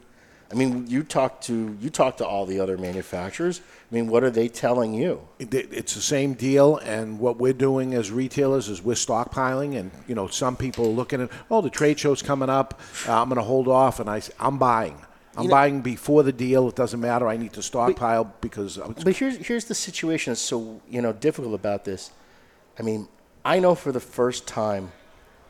I 0.52 0.56
mean, 0.56 0.88
you 0.88 1.04
talk 1.04 1.42
to 1.42 1.78
you 1.80 1.90
talk 1.92 2.18
to 2.18 2.26
all 2.26 2.46
the 2.48 2.60
other 2.60 2.76
manufacturers. 2.78 3.62
I 3.92 3.96
mean, 3.96 4.08
what 4.08 4.24
are 4.24 4.32
they 4.32 4.48
telling 4.48 4.94
you? 4.96 5.22
it- 5.38 5.54
it's 5.54 5.94
the 5.94 6.02
same 6.02 6.34
deal, 6.34 6.78
and 6.78 7.20
what 7.20 7.38
we're 7.38 7.54
doing 7.54 7.94
as 7.94 8.12
retailers 8.12 8.68
is 8.68 8.82
we're 8.84 8.96
stockpiling, 8.96 9.78
and 9.80 9.92
you 10.08 10.16
know, 10.16 10.28
some 10.28 10.56
people 10.56 10.86
are 10.86 10.96
looking 11.02 11.22
at, 11.22 11.30
oh, 11.52 11.62
the 11.62 11.70
trade 11.70 12.00
show's 12.00 12.22
coming 12.24 12.50
up, 12.50 12.80
uh, 13.08 13.22
I'm 13.22 13.30
going 13.30 13.38
to 13.38 13.44
hold 13.44 13.68
off, 13.68 14.00
and 14.00 14.10
I, 14.10 14.22
I'm 14.40 14.58
buying. 14.58 14.98
I'm 15.36 15.44
You 15.44 15.50
know- 15.50 15.56
buying 15.56 15.82
before 15.82 16.24
the 16.24 16.32
deal. 16.34 16.68
It 16.70 16.76
doesn't 16.76 17.00
matter. 17.00 17.28
I 17.28 17.38
need 17.38 17.54
to 17.54 17.62
stockpile 17.62 18.34
because 18.42 18.78
it's 18.80 19.04
But 19.04 19.16
here's 19.18 19.38
here's 19.38 19.66
the 19.66 19.76
situation 19.76 20.32
that's 20.32 20.42
so 20.42 20.82
you 20.90 21.02
know 21.04 21.14
difficult 21.14 21.54
about 21.54 21.86
this. 21.86 22.10
I 22.80 22.82
mean, 22.82 23.08
I 23.46 23.60
know 23.60 23.76
for 23.76 23.92
the 23.92 24.00
first 24.00 24.48
time 24.48 24.92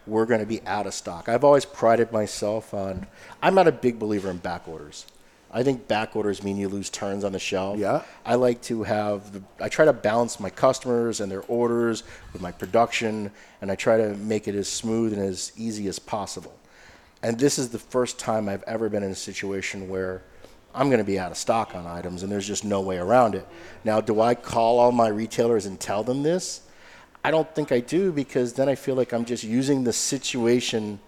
we're 0.10 0.26
going 0.26 0.40
to 0.40 0.46
be 0.46 0.62
out 0.66 0.88
of 0.88 0.94
stock. 0.94 1.30
I've 1.30 1.44
always 1.44 1.66
prided 1.66 2.12
myself 2.12 2.74
on. 2.74 3.08
I'm 3.42 3.56
not 3.56 3.68
a 3.68 3.72
big 3.72 4.00
believer 4.00 4.30
in 4.30 4.38
back 4.38 4.68
orders. 4.68 5.06
I 5.52 5.64
think 5.64 5.88
back 5.88 6.16
orders 6.16 6.44
mean 6.44 6.58
you 6.58 6.70
lose 6.70 6.90
turns 6.90 7.24
on 7.24 7.32
the 7.32 7.40
shelf. 7.40 7.80
Yeah. 7.80 8.04
I 8.24 8.36
like 8.36 8.62
to 8.64 8.84
have. 8.84 9.34
The, 9.34 9.42
I 9.60 9.70
try 9.70 9.86
to 9.86 9.94
balance 9.94 10.40
my 10.40 10.50
customers 10.50 11.22
and 11.22 11.32
their 11.32 11.42
orders 11.44 12.04
with 12.34 12.42
my 12.42 12.52
production, 12.52 13.32
and 13.62 13.72
I 13.72 13.76
try 13.76 13.98
to 13.98 14.16
make 14.16 14.48
it 14.48 14.56
as 14.56 14.68
smooth 14.68 15.14
and 15.14 15.22
as 15.22 15.52
easy 15.58 15.88
as 15.88 15.98
possible. 15.98 16.56
And 17.24 17.40
this 17.40 17.58
is 17.58 17.70
the 17.70 17.80
first 17.80 18.20
time 18.20 18.48
I've 18.48 18.64
ever 18.64 18.90
been 18.90 19.04
in 19.04 19.12
a 19.12 19.16
situation 19.16 19.90
where 19.90 20.22
I'm 20.74 20.90
going 20.90 21.00
to 21.00 21.04
be 21.04 21.20
out 21.20 21.32
of 21.32 21.38
stock 21.38 21.76
on 21.76 21.88
items 21.88 22.24
and 22.24 22.32
there's 22.32 22.48
just 22.48 22.64
no 22.64 22.82
way 22.82 22.98
around 22.98 23.36
it. 23.36 23.48
Now, 23.84 24.02
do 24.02 24.22
I 24.22 24.36
call 24.36 24.80
all 24.80 24.92
my 24.92 25.08
retailers 25.08 25.66
and 25.66 25.80
tell 25.80 26.04
them 26.04 26.24
this? 26.24 26.62
I 27.24 27.32
don't 27.32 27.54
think 27.54 27.72
I 27.72 27.80
do 27.80 28.12
because 28.12 28.54
then 28.54 28.70
I 28.70 28.76
feel 28.76 28.96
like 28.96 29.14
I'm 29.14 29.26
just 29.26 29.44
using 29.44 29.84
the 29.84 29.94
situation 29.94 31.00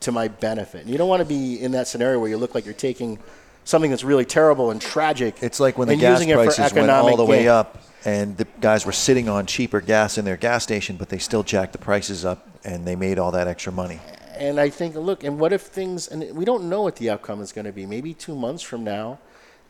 to 0.00 0.12
my 0.12 0.28
benefit. 0.28 0.82
And 0.82 0.90
you 0.90 0.98
don't 0.98 1.08
want 1.08 1.20
to 1.20 1.28
be 1.28 1.60
in 1.60 1.72
that 1.72 1.88
scenario 1.88 2.18
where 2.18 2.28
you 2.28 2.36
look 2.36 2.54
like 2.54 2.64
you're 2.64 2.74
taking 2.74 3.18
something 3.64 3.90
that's 3.90 4.04
really 4.04 4.24
terrible 4.24 4.70
and 4.70 4.80
tragic. 4.80 5.42
It's 5.42 5.60
like 5.60 5.78
when 5.78 5.88
the 5.88 5.96
gas 5.96 6.18
using 6.18 6.28
it 6.30 6.36
for 6.36 6.44
prices 6.44 6.72
went 6.72 6.90
all 6.90 7.16
the 7.16 7.24
way 7.24 7.48
up, 7.48 7.82
and 8.04 8.36
the 8.36 8.46
guys 8.60 8.84
were 8.84 8.92
sitting 8.92 9.28
on 9.28 9.46
cheaper 9.46 9.80
gas 9.80 10.18
in 10.18 10.24
their 10.24 10.36
gas 10.36 10.62
station, 10.62 10.96
but 10.96 11.08
they 11.08 11.18
still 11.18 11.42
jacked 11.42 11.72
the 11.72 11.78
prices 11.78 12.24
up, 12.24 12.46
and 12.64 12.86
they 12.86 12.96
made 12.96 13.18
all 13.18 13.30
that 13.32 13.48
extra 13.48 13.72
money. 13.72 14.00
And 14.36 14.60
I 14.60 14.68
think, 14.68 14.94
look, 14.96 15.24
and 15.24 15.38
what 15.38 15.52
if 15.52 15.62
things, 15.62 16.08
and 16.08 16.36
we 16.36 16.44
don't 16.44 16.68
know 16.68 16.82
what 16.82 16.96
the 16.96 17.08
outcome 17.08 17.40
is 17.40 17.52
going 17.52 17.64
to 17.66 17.72
be. 17.72 17.86
Maybe 17.86 18.12
two 18.12 18.34
months 18.34 18.62
from 18.62 18.84
now, 18.84 19.18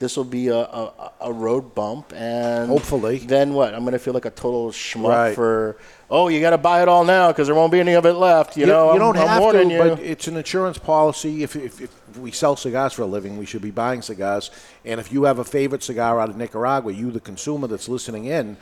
this 0.01 0.17
will 0.17 0.25
be 0.25 0.49
a, 0.49 0.57
a, 0.57 1.13
a 1.23 1.33
road 1.33 1.75
bump, 1.75 2.13
and 2.15 2.69
Hopefully. 2.69 3.19
then 3.19 3.55
what? 3.55 3.75
I'm 3.75 3.81
going 3.83 3.93
to 3.93 3.99
feel 3.99 4.13
like 4.13 4.25
a 4.25 4.31
total 4.31 4.71
schmuck 4.71 5.09
Right. 5.09 5.35
for, 5.35 5.77
oh, 6.11 6.29
you 6.29 6.41
got 6.41 6.51
to 6.51 6.59
buy 6.59 6.83
it 6.83 6.89
all 6.89 7.05
now 7.05 7.29
because 7.29 7.47
there 7.47 7.55
won't 7.55 7.71
be 7.73 7.79
any 7.81 7.95
of 7.95 8.05
it 8.05 8.15
left. 8.15 8.57
You, 8.57 8.67
know, 8.67 8.87
you 8.87 8.91
I'm- 8.91 8.99
don't 8.99 9.17
I'm 9.19 9.29
have 9.29 9.53
to, 9.53 9.65
you. 9.73 9.79
but 9.79 10.01
it's 10.01 10.27
an 10.27 10.37
insurance 10.37 10.79
policy. 10.79 11.43
If, 11.45 11.55
if, 11.57 11.81
if 11.81 12.19
we 12.19 12.33
sell 12.33 12.57
cigars 12.57 12.93
for 12.93 13.03
a 13.03 13.07
living, 13.07 13.39
we 13.39 13.47
should 13.47 13.63
be 13.63 13.71
buying 13.71 14.03
cigars. 14.03 14.51
And 14.85 14.99
if 14.99 15.13
you 15.13 15.25
have 15.25 15.39
a 15.39 15.45
favorite 15.45 15.83
cigar 15.83 16.21
out 16.21 16.29
of 16.29 16.37
Nicaragua, 16.37 16.93
you, 16.93 17.11
the 17.13 17.21
consumer 17.21 17.69
that's 17.69 17.89
listening 17.89 18.25
in, 18.27 18.57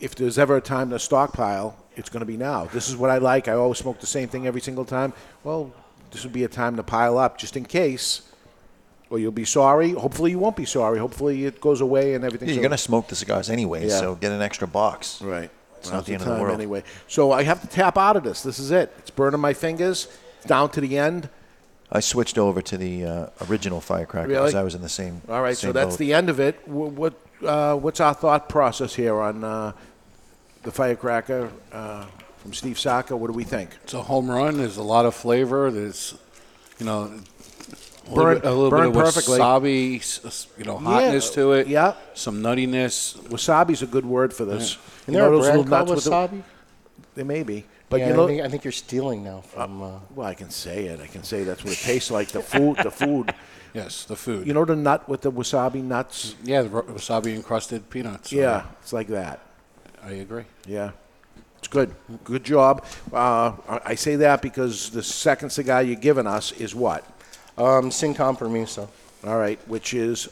if 0.00 0.14
there's 0.14 0.38
ever 0.38 0.56
a 0.56 0.60
time 0.60 0.90
to 0.90 0.98
stockpile, 0.98 1.76
it's 1.96 2.08
going 2.08 2.20
to 2.20 2.26
be 2.26 2.36
now. 2.38 2.64
This 2.64 2.88
is 2.88 2.96
what 2.96 3.10
I 3.10 3.18
like. 3.18 3.46
I 3.46 3.52
always 3.52 3.78
smoke 3.78 4.00
the 4.00 4.06
same 4.06 4.28
thing 4.28 4.46
every 4.46 4.60
single 4.62 4.84
time. 4.86 5.12
Well, 5.44 5.72
this 6.10 6.24
would 6.24 6.32
be 6.32 6.44
a 6.44 6.48
time 6.48 6.76
to 6.76 6.82
pile 6.82 7.18
up 7.18 7.38
just 7.38 7.56
in 7.56 7.64
case. 7.66 8.22
Or 9.14 9.18
you'll 9.20 9.30
be 9.30 9.44
sorry. 9.44 9.92
Hopefully, 9.92 10.32
you 10.32 10.40
won't 10.40 10.56
be 10.56 10.64
sorry. 10.64 10.98
Hopefully, 10.98 11.44
it 11.44 11.60
goes 11.60 11.80
away 11.80 12.14
and 12.14 12.24
everything. 12.24 12.48
Yeah, 12.48 12.54
you're 12.56 12.62
going 12.62 12.72
to 12.72 12.76
smoke 12.78 13.06
the 13.06 13.14
cigars 13.14 13.48
anyway, 13.48 13.86
Yeah. 13.86 14.00
so 14.00 14.16
get 14.16 14.32
an 14.32 14.42
extra 14.42 14.66
box. 14.66 15.22
Right. 15.22 15.50
It's 15.78 15.86
Now's 15.88 15.92
not 15.98 16.06
the 16.06 16.14
end 16.14 16.22
of 16.22 16.26
time 16.28 16.36
the 16.38 16.42
world. 16.42 16.54
anyway. 16.58 16.82
So 17.06 17.30
I 17.30 17.44
have 17.44 17.60
to 17.60 17.68
tap 17.68 17.96
out 17.96 18.16
of 18.16 18.24
this. 18.24 18.42
This 18.42 18.58
is 18.58 18.72
it. 18.72 18.92
It's 18.98 19.10
burning 19.10 19.38
my 19.38 19.52
fingers. 19.54 20.08
It's 20.38 20.46
down 20.46 20.70
to 20.70 20.80
the 20.80 20.98
end. 20.98 21.28
I 21.92 22.00
switched 22.00 22.38
over 22.38 22.60
to 22.62 22.76
the 22.76 23.04
uh, 23.04 23.26
original 23.48 23.80
firecracker 23.80 24.26
Really? 24.30 24.40
because 24.40 24.56
I 24.56 24.64
was 24.64 24.74
in 24.74 24.82
the 24.82 24.88
same. 24.88 25.22
All 25.28 25.40
right. 25.42 25.56
So 25.56 25.68
same 25.68 25.74
that's 25.74 25.90
boat. 25.94 25.98
the 26.00 26.12
end 26.12 26.28
of 26.28 26.40
it. 26.40 26.56
Wh- 26.64 26.70
What 26.98 27.14
uh, 27.46 27.76
What's 27.76 28.00
our 28.00 28.14
thought 28.14 28.48
process 28.48 28.96
here 28.96 29.14
on 29.20 29.44
uh, 29.44 29.72
the 30.64 30.72
firecracker 30.72 31.52
uh, 31.70 32.06
from 32.38 32.52
Steve 32.52 32.80
Saka? 32.80 33.16
What 33.16 33.28
do 33.28 33.34
we 33.34 33.44
think? 33.44 33.70
It's 33.84 33.94
a 33.94 34.02
home 34.02 34.28
run. 34.28 34.56
There's 34.58 34.76
a 34.76 34.82
lot 34.82 35.06
of 35.06 35.14
flavor. 35.14 35.70
There's, 35.70 36.14
you 36.80 36.86
know, 36.86 37.02
a 37.02 37.02
little 37.04 37.20
Burn- 38.12 38.34
bit, 38.38 38.44
a 38.44 38.50
little 38.50 38.70
burn 38.70 38.92
bit 38.92 38.98
of 39.00 39.04
perfectly. 39.04 39.38
wasabi, 39.38 39.98
s- 40.00 40.20
s- 40.24 40.46
you 40.58 40.64
know, 40.64 40.76
hotness 40.78 41.30
to 41.30 41.52
it. 41.52 41.66
Yeah. 41.68 41.94
Some 42.14 42.42
nuttiness. 42.42 43.16
Wasabi's 43.28 43.82
a 43.82 43.86
good 43.86 44.04
word 44.04 44.32
for 44.34 44.44
this. 44.44 44.76
Isn't 44.76 44.78
You 45.06 45.12
there 45.14 45.22
know 45.22 45.28
a 45.28 45.36
those 45.36 45.46
brand 45.46 45.58
little 45.58 45.70
nuts 45.94 46.08
called 46.08 46.32
with 46.32 46.40
wasabi? 46.40 46.42
There 47.14 47.24
may 47.24 47.42
be. 47.42 47.64
But 47.88 48.00
Yeah, 48.00 48.08
you 48.08 48.14
know, 48.14 48.24
I 48.24 48.26
think, 48.28 48.42
I 48.42 48.48
think 48.48 48.64
you're 48.64 48.72
stealing 48.72 49.22
now 49.24 49.40
from. 49.42 49.82
Uh, 49.82 49.90
well, 50.14 50.26
I 50.26 50.34
can 50.34 50.50
say 50.50 50.86
it. 50.86 51.00
I 51.00 51.06
can 51.06 51.22
say 51.22 51.44
that's 51.44 51.62
what 51.64 51.72
it 51.72 51.78
tastes 51.78 52.10
like. 52.10 52.28
The 52.28 52.40
food, 52.42 52.76
the 52.82 52.90
food. 52.90 53.34
Yes, 53.74 54.04
the 54.04 54.14
food. 54.14 54.46
You 54.46 54.52
know 54.54 54.64
the 54.64 54.76
nut 54.76 55.08
with 55.08 55.22
the 55.22 55.32
wasabi 55.32 55.82
nuts. 55.82 56.36
Yeah, 56.44 56.62
the 56.62 56.68
wasabi 56.68 57.34
encrusted 57.34 57.90
peanuts. 57.90 58.32
Yeah, 58.32 58.66
it's 58.80 58.92
like 58.92 59.08
that. 59.08 59.40
I 60.00 60.12
agree. 60.12 60.44
Yeah, 60.64 60.92
it's 61.58 61.66
good. 61.66 61.92
Good 62.22 62.44
job. 62.44 62.84
Uh, 63.12 63.50
I 63.68 63.80
I 63.86 63.94
say 63.96 64.14
that 64.14 64.42
because 64.42 64.90
the 64.90 65.02
second 65.02 65.50
cigar 65.50 65.82
you're 65.82 65.96
giving 65.96 66.24
us 66.28 66.52
is 66.52 66.72
what? 66.72 67.02
Um, 67.56 67.90
sin 67.90 68.14
compromiso. 68.14 68.88
All 69.24 69.38
right, 69.38 69.58
which 69.68 69.94
is 69.94 70.28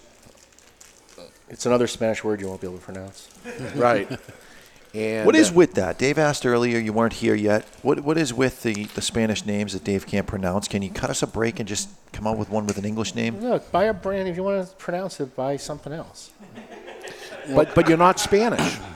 It's 1.48 1.66
another 1.66 1.86
Spanish 1.86 2.24
word 2.24 2.40
you 2.40 2.48
won't 2.48 2.60
be 2.60 2.66
able 2.66 2.78
to 2.78 2.84
pronounce. 2.84 3.28
right. 3.76 4.08
And 4.94 5.24
what 5.24 5.34
is 5.34 5.50
uh, 5.50 5.54
with 5.54 5.74
that? 5.74 5.98
Dave 5.98 6.18
asked 6.18 6.44
earlier. 6.44 6.78
You 6.78 6.92
weren't 6.92 7.14
here 7.14 7.34
yet. 7.34 7.64
What 7.82 8.00
What 8.00 8.18
is 8.18 8.34
with 8.34 8.62
the, 8.62 8.84
the 8.94 9.00
Spanish 9.00 9.46
names 9.46 9.72
that 9.72 9.84
Dave 9.84 10.06
can't 10.06 10.26
pronounce? 10.26 10.68
Can 10.68 10.82
you 10.82 10.90
cut 10.90 11.08
us 11.10 11.22
a 11.22 11.26
break 11.26 11.60
and 11.60 11.68
just 11.68 11.88
come 12.12 12.26
up 12.26 12.36
with 12.36 12.50
one 12.50 12.66
with 12.66 12.76
an 12.76 12.84
English 12.84 13.14
name? 13.14 13.40
Look, 13.40 13.70
buy 13.72 13.84
a 13.84 13.94
brand. 13.94 14.28
If 14.28 14.36
you 14.36 14.42
want 14.42 14.68
to 14.68 14.74
pronounce 14.76 15.18
it, 15.20 15.34
buy 15.34 15.56
something 15.56 15.92
else. 15.92 16.30
But 17.54 17.74
but 17.74 17.88
you're 17.88 17.98
not 17.98 18.20
Spanish. 18.20 18.78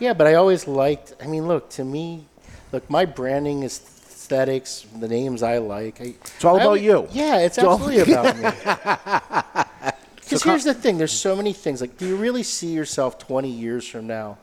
Yeah, 0.00 0.12
but 0.12 0.26
I 0.26 0.34
always 0.34 0.66
liked. 0.66 1.14
I 1.22 1.28
mean, 1.28 1.46
look 1.46 1.70
to 1.70 1.84
me, 1.84 2.26
look 2.72 2.90
my 2.90 3.04
branding 3.04 3.62
is 3.62 3.78
aesthetics, 4.24 4.86
the 4.98 5.08
names 5.08 5.42
I 5.42 5.58
like. 5.58 6.00
I, 6.00 6.14
It's 6.36 6.44
all 6.44 6.58
I 6.58 6.62
about 6.62 6.80
you. 6.80 7.06
Yeah, 7.12 7.38
it's 7.40 7.58
It's 7.58 7.66
all- 7.66 7.74
absolutely 7.74 8.12
about 8.12 8.36
me. 8.38 9.92
Because 10.24 10.40
So 10.40 10.48
here's 10.48 10.64
the 10.64 10.72
thing: 10.72 10.96
there's 10.96 11.12
so 11.12 11.36
many 11.36 11.52
things. 11.52 11.82
Like, 11.82 11.98
do 11.98 12.06
you 12.08 12.16
really 12.16 12.42
see 12.42 12.68
yourself 12.72 13.18
20 13.18 13.50
years 13.50 13.86
from 13.86 14.06
now 14.06 14.38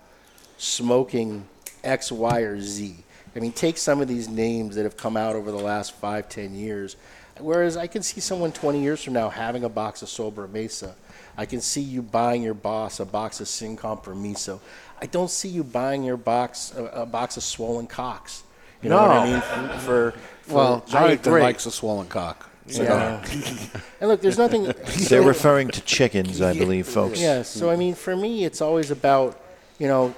smoking 0.59 1.47
X, 1.83 2.11
Y, 2.11 2.39
or 2.41 2.61
Z? 2.61 2.95
I 3.35 3.39
mean, 3.39 3.51
take 3.51 3.79
some 3.79 3.99
of 3.99 4.07
these 4.07 4.29
names 4.29 4.75
that 4.75 4.83
have 4.83 4.95
come 4.95 5.17
out 5.17 5.35
over 5.35 5.49
the 5.51 5.57
last 5.57 5.93
five, 5.95 6.29
ten 6.29 6.53
years. 6.53 6.97
Whereas 7.39 7.77
I 7.77 7.87
can 7.87 8.03
see 8.03 8.21
someone 8.21 8.51
20 8.51 8.79
years 8.79 9.03
from 9.03 9.13
now 9.13 9.29
having 9.29 9.63
a 9.63 9.69
box 9.69 10.03
of 10.03 10.07
Sobremesa. 10.09 10.93
I 11.35 11.47
can 11.47 11.61
see 11.61 11.81
you 11.81 12.03
buying 12.03 12.43
your 12.43 12.53
boss 12.53 12.99
a 12.99 13.05
box 13.05 13.41
of 13.41 13.47
Sin 13.47 13.75
Compromiso. 13.75 14.59
I 15.01 15.07
don't 15.07 15.31
see 15.31 15.49
you 15.49 15.63
buying 15.63 16.03
your 16.03 16.17
box 16.17 16.71
a, 16.77 16.83
a 17.01 17.05
box 17.07 17.37
of 17.37 17.43
Swollen 17.43 17.87
Cocks. 17.87 18.43
You 18.81 18.89
know 18.89 19.01
what 19.01 19.11
I 19.11 19.25
No. 19.25 19.31
mean? 19.31 19.41
For, 19.41 19.79
for, 19.79 20.11
for 20.43 20.53
Well, 20.53 20.83
I 20.87 20.91
Jonathan 20.91 21.31
agree. 21.31 21.41
likes 21.41 21.65
a 21.65 21.71
swollen 21.71 22.07
cock. 22.07 22.49
Yeah. 22.67 23.23
and 23.99 24.09
look, 24.09 24.21
there's 24.21 24.37
nothing. 24.37 24.71
They're 25.09 25.21
referring 25.21 25.69
to 25.69 25.81
chickens, 25.81 26.41
I 26.41 26.53
believe, 26.53 26.87
folks. 26.87 27.19
Yeah. 27.19 27.41
So 27.41 27.69
I 27.69 27.75
mean, 27.75 27.95
for 27.95 28.15
me, 28.15 28.45
it's 28.45 28.61
always 28.61 28.91
about 28.91 29.39
you 29.79 29.87
know, 29.87 30.13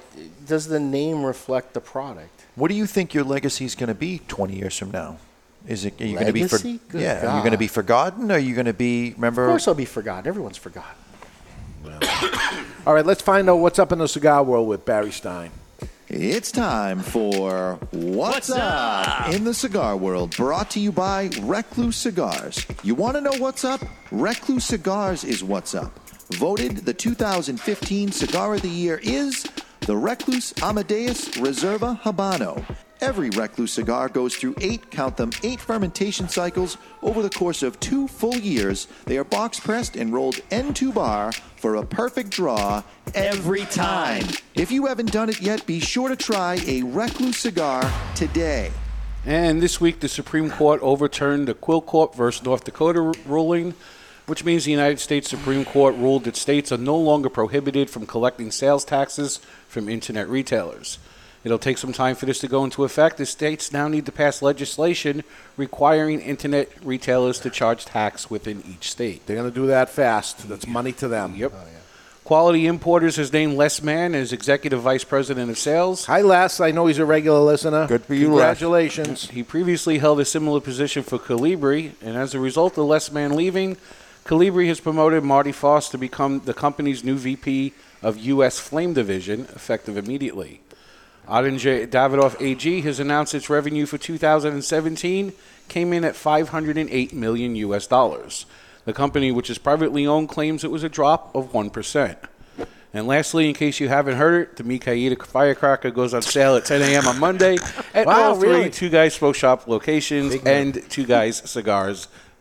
does 0.46 0.66
the 0.66 0.78
name 0.78 1.24
reflect 1.24 1.72
the 1.72 1.80
product? 1.80 2.44
What 2.54 2.68
do 2.68 2.74
you 2.74 2.86
think 2.86 3.14
your 3.14 3.24
legacy 3.24 3.64
is 3.64 3.74
going 3.74 3.88
to 3.88 3.94
be 3.94 4.20
20 4.28 4.54
years 4.54 4.76
from 4.76 4.90
now? 4.90 5.16
Is 5.66 5.86
it 5.86 5.98
are 6.00 6.04
you 6.04 6.14
going 6.14 6.26
to 6.26 6.32
be 6.34 6.42
for, 6.42 6.56
Legacy? 6.56 6.80
Good 6.90 7.00
yeah? 7.00 7.26
Are 7.26 7.36
you 7.36 7.40
going 7.42 7.52
to 7.52 7.58
be 7.58 7.66
forgotten? 7.66 8.30
Or 8.30 8.34
are 8.34 8.38
you 8.38 8.54
going 8.54 8.66
to 8.66 8.74
be 8.74 9.14
remember? 9.14 9.44
Of 9.44 9.48
course, 9.48 9.66
I'll 9.66 9.74
be 9.74 9.86
forgotten. 9.86 10.28
Everyone's 10.28 10.58
forgotten. 10.58 10.94
Well. 11.82 11.98
All 12.86 12.92
right, 12.92 13.06
let's 13.06 13.22
find 13.22 13.48
out 13.48 13.56
what's 13.56 13.78
up 13.78 13.90
in 13.90 13.98
the 13.98 14.06
cigar 14.06 14.42
world 14.42 14.68
with 14.68 14.84
Barry 14.84 15.10
Stein. 15.10 15.50
It's 16.08 16.52
time 16.52 17.00
for 17.00 17.78
What's, 17.90 18.50
up? 18.50 19.32
in 19.32 19.44
the 19.44 19.54
cigar 19.54 19.96
world, 19.96 20.36
brought 20.36 20.70
to 20.72 20.80
you 20.80 20.92
by 20.92 21.30
Recluse 21.40 21.96
Cigars. 21.96 22.66
You 22.82 22.94
want 22.94 23.16
to 23.16 23.22
know 23.22 23.32
what's 23.38 23.64
up? 23.64 23.80
Recluse 24.10 24.64
Cigars 24.66 25.24
is 25.24 25.42
what's 25.42 25.74
up. 25.74 25.98
Voted 26.32 26.78
the 26.78 26.92
2015 26.92 28.12
Cigar 28.12 28.54
of 28.54 28.62
the 28.62 28.68
Year 28.68 29.00
is 29.02 29.46
the 29.80 29.96
Recluse 29.96 30.52
Amadeus 30.62 31.28
Reserva 31.38 31.98
Habano. 32.02 32.62
Every 33.00 33.28
Recluse 33.30 33.72
cigar 33.72 34.08
goes 34.08 34.34
through 34.36 34.54
eight, 34.60 34.90
count 34.90 35.16
them, 35.16 35.30
eight 35.42 35.60
fermentation 35.60 36.28
cycles 36.28 36.78
over 37.02 37.22
the 37.22 37.28
course 37.30 37.62
of 37.62 37.78
two 37.80 38.08
full 38.08 38.36
years. 38.36 38.88
They 39.04 39.18
are 39.18 39.24
box 39.24 39.60
pressed 39.60 39.96
and 39.96 40.12
rolled 40.12 40.40
end 40.50 40.76
to 40.76 40.92
bar 40.92 41.32
for 41.64 41.76
a 41.76 41.86
perfect 41.86 42.28
draw 42.28 42.82
every 43.14 43.64
time. 43.64 44.22
If 44.54 44.70
you 44.70 44.84
haven't 44.84 45.12
done 45.12 45.30
it 45.30 45.40
yet, 45.40 45.64
be 45.64 45.80
sure 45.80 46.10
to 46.10 46.14
try 46.14 46.58
a 46.66 46.82
Recluse 46.82 47.38
cigar 47.38 47.90
today. 48.14 48.70
And 49.24 49.62
this 49.62 49.80
week, 49.80 50.00
the 50.00 50.08
Supreme 50.08 50.50
Court 50.50 50.82
overturned 50.82 51.48
the 51.48 51.54
Quill 51.54 51.80
Corp 51.80 52.14
versus 52.14 52.44
North 52.44 52.64
Dakota 52.64 53.00
r- 53.00 53.14
ruling, 53.24 53.72
which 54.26 54.44
means 54.44 54.66
the 54.66 54.72
United 54.72 55.00
States 55.00 55.30
Supreme 55.30 55.64
Court 55.64 55.94
ruled 55.94 56.24
that 56.24 56.36
states 56.36 56.70
are 56.70 56.76
no 56.76 56.98
longer 56.98 57.30
prohibited 57.30 57.88
from 57.88 58.04
collecting 58.04 58.50
sales 58.50 58.84
taxes 58.84 59.40
from 59.66 59.88
internet 59.88 60.28
retailers. 60.28 60.98
It'll 61.44 61.58
take 61.58 61.76
some 61.76 61.92
time 61.92 62.16
for 62.16 62.24
this 62.24 62.38
to 62.40 62.48
go 62.48 62.64
into 62.64 62.84
effect. 62.84 63.18
The 63.18 63.26
states 63.26 63.70
now 63.70 63.86
need 63.86 64.06
to 64.06 64.12
pass 64.12 64.40
legislation 64.40 65.22
requiring 65.58 66.20
internet 66.20 66.70
retailers 66.82 67.38
to 67.40 67.50
charge 67.50 67.84
tax 67.84 68.30
within 68.30 68.64
each 68.66 68.90
state. 68.90 69.26
They're 69.26 69.36
going 69.36 69.50
to 69.50 69.54
do 69.54 69.66
that 69.66 69.90
fast. 69.90 70.48
That's 70.48 70.66
money 70.66 70.92
to 70.92 71.08
them. 71.08 71.34
Yep. 71.36 71.52
Quality 72.24 72.66
Importers 72.66 73.16
has 73.16 73.30
named 73.34 73.58
Les 73.58 73.82
Mann 73.82 74.14
as 74.14 74.32
Executive 74.32 74.80
Vice 74.80 75.04
President 75.04 75.50
of 75.50 75.58
Sales. 75.58 76.06
Hi, 76.06 76.22
Les. 76.22 76.58
I 76.58 76.70
know 76.70 76.86
he's 76.86 76.98
a 76.98 77.04
regular 77.04 77.40
listener. 77.40 77.86
Good 77.86 78.06
for 78.06 78.14
you, 78.14 78.28
Congratulations. 78.28 79.28
He 79.28 79.42
previously 79.42 79.98
held 79.98 80.20
a 80.20 80.24
similar 80.24 80.62
position 80.62 81.02
for 81.02 81.18
Colibri, 81.18 81.92
and 82.00 82.16
as 82.16 82.32
a 82.32 82.40
result 82.40 82.78
of 82.78 82.86
Les 82.86 83.12
Mann 83.12 83.36
leaving, 83.36 83.76
Colibri 84.24 84.68
has 84.68 84.80
promoted 84.80 85.22
Marty 85.22 85.52
Foss 85.52 85.90
to 85.90 85.98
become 85.98 86.40
the 86.46 86.54
company's 86.54 87.04
new 87.04 87.16
VP 87.16 87.74
of 88.00 88.16
U.S. 88.16 88.58
Flame 88.58 88.94
Division, 88.94 89.42
effective 89.54 89.98
immediately. 89.98 90.62
Oettinger 91.28 91.86
Davidoff 91.86 92.40
AG 92.40 92.80
has 92.82 93.00
announced 93.00 93.34
its 93.34 93.48
revenue 93.48 93.86
for 93.86 93.98
2017 93.98 95.32
came 95.68 95.92
in 95.92 96.04
at 96.04 96.14
508 96.14 97.14
million 97.14 97.56
U.S. 97.56 97.86
dollars. 97.86 98.46
The 98.84 98.92
company, 98.92 99.32
which 99.32 99.48
is 99.48 99.56
privately 99.56 100.06
owned, 100.06 100.28
claims 100.28 100.62
it 100.62 100.70
was 100.70 100.82
a 100.82 100.88
drop 100.90 101.34
of 101.34 101.52
1%. 101.52 102.16
And 102.92 103.08
lastly, 103.08 103.48
in 103.48 103.54
case 103.54 103.80
you 103.80 103.88
haven't 103.88 104.16
heard 104.16 104.42
it, 104.42 104.56
the 104.56 104.62
Mi 104.62 104.78
Querida 104.78 105.20
Firecracker 105.26 105.90
goes 105.90 106.14
on 106.14 106.22
sale 106.22 106.54
at 106.54 106.64
10 106.64 106.80
a.m. 106.82 107.08
on 107.08 107.18
Monday 107.18 107.56
at 107.92 108.06
Wow, 108.06 108.28
all 108.28 108.34
three 108.38 108.48
really? 108.50 108.70
Two 108.70 108.88
Guys 108.88 109.14
Smoke 109.14 109.34
Shop 109.34 109.66
locations 109.66 110.36
and 110.44 110.80
Two 110.90 111.04
Guys 111.04 111.38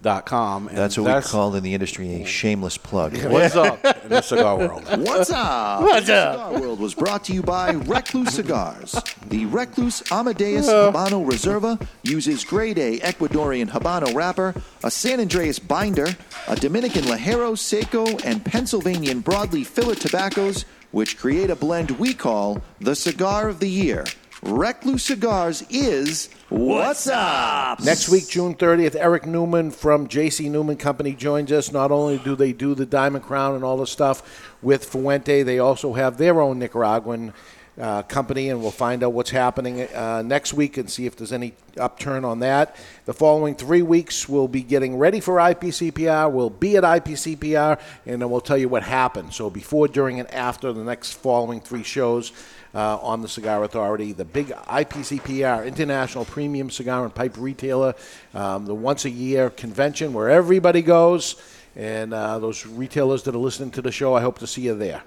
Cigars.com. 0.04 0.68
And 0.68 0.78
That's 0.78 0.98
what 0.98 1.16
we 1.16 1.22
call 1.30 1.56
in 1.56 1.64
the 1.64 1.74
industry 1.74 2.22
a 2.22 2.26
shameless 2.26 2.78
plug. 2.78 3.18
What's 3.26 3.56
up 3.56 3.84
in 4.04 4.10
the 4.10 4.22
cigar 4.22 4.58
world? 4.58 4.84
What's 4.98 5.32
up? 5.32 5.82
What's 5.82 6.10
up? 6.10 6.54
Cigar 6.54 6.62
World 6.62 6.80
was 6.80 6.94
brought 6.94 7.24
to 7.26 7.34
you 7.34 7.42
by 7.42 7.72
Recluse 7.72 8.34
Cigars. 8.34 8.96
The 9.28 9.46
Recluse 9.46 10.04
Amadeus 10.12 10.68
Uh. 10.68 10.92
Habano 10.92 11.26
Reserva 11.26 11.86
uses 12.04 12.44
grade 12.44 12.78
A 12.78 13.00
Ecuadorian 13.00 13.70
Habano 13.70 14.14
wrapper, 14.14 14.54
a 14.84 14.92
San 14.92 15.20
Andrés 15.20 15.66
binder, 15.66 16.08
a 16.48 16.56
Dominican 16.56 17.04
Ligero 17.04 17.58
Seco, 17.58 18.06
and 18.20 18.44
Pennsylvanian 18.44 19.24
broadleaf 19.24 19.68
filler 19.68 19.96
tobaccos, 19.96 20.66
which 20.92 21.18
create 21.18 21.50
a 21.50 21.56
blend 21.56 21.92
we 21.92 22.14
call 22.14 22.62
the 22.80 22.96
Cigar 22.96 23.50
of 23.50 23.60
the 23.60 23.70
Year. 23.70 24.04
Recluse 24.46 25.06
Cigars 25.06 25.64
is 25.70 26.28
What's 26.50 27.08
Up? 27.08 27.80
Next 27.80 28.10
week, 28.10 28.28
June 28.28 28.56
30th, 28.56 28.94
Eric 28.96 29.26
Newman 29.26 29.72
from 29.72 30.10
JC 30.10 30.52
Newman 30.52 30.76
Company 30.76 31.14
joins 31.14 31.50
us. 31.54 31.72
Not 31.72 31.92
only 31.92 32.18
do 32.18 32.36
they 32.36 32.52
do 32.52 32.76
the 32.76 32.86
Diamond 32.86 33.24
Crown 33.24 33.56
and 33.56 33.64
all 33.64 33.78
the 33.78 33.88
stuff 33.88 34.52
with 34.62 34.84
Fuente, 34.84 35.44
they 35.44 35.60
also 35.60 35.94
have 35.94 36.18
their 36.18 36.42
own 36.42 36.60
Nicaraguan 36.60 37.34
uh, 37.80 38.04
company, 38.04 38.50
and 38.50 38.62
we'll 38.62 38.72
find 38.72 39.02
out 39.02 39.14
what's 39.14 39.32
happening 39.32 39.82
uh, 39.82 40.22
next 40.24 40.54
week 40.54 40.78
and 40.78 40.90
see 40.90 41.06
if 41.06 41.16
there's 41.16 41.34
any 41.34 41.54
upturn 41.78 42.26
on 42.26 42.40
that. 42.40 42.76
The 43.06 43.14
following 43.14 43.56
three 43.56 43.82
weeks, 43.82 44.28
we'll 44.28 44.50
be 44.50 44.62
getting 44.62 44.98
ready 44.98 45.22
for 45.22 45.38
IPCPR. 45.38 46.32
We'll 46.32 46.50
be 46.50 46.76
at 46.76 46.84
IPCPR, 46.84 47.80
and 48.06 48.22
then 48.22 48.30
we'll 48.30 48.42
tell 48.42 48.58
you 48.58 48.70
what 48.70 48.84
happened. 48.84 49.34
So 49.34 49.50
before, 49.50 49.88
during, 49.88 50.20
and 50.20 50.30
after 50.32 50.74
the 50.74 50.84
next 50.84 51.14
following 51.14 51.62
three 51.62 51.84
shows 51.84 52.32
uh, 52.74 52.98
on 52.98 53.22
the 53.22 53.28
Cigar 53.28 53.64
Authority, 53.64 54.14
the 54.14 54.26
big 54.26 54.48
IPCPR, 54.48 55.66
International 55.66 56.26
Premium 56.26 56.70
Cigar 56.70 57.04
and 57.04 57.14
Pipe 57.14 57.36
Retailer, 57.38 57.94
um, 58.34 58.66
the 58.66 58.76
once 58.76 59.06
a 59.06 59.10
year 59.10 59.50
convention 59.50 60.14
where 60.14 60.30
everybody 60.30 60.82
goes. 60.82 61.36
And 61.76 62.14
uh, 62.14 62.40
those 62.40 62.66
retailers 62.66 63.24
that 63.24 63.36
are 63.36 63.40
listening 63.40 63.72
to 63.72 63.82
the 63.82 63.92
show, 63.92 64.14
I 64.14 64.22
hope 64.22 64.40
to 64.40 64.48
see 64.48 64.62
you 64.62 64.76
there. 64.76 65.04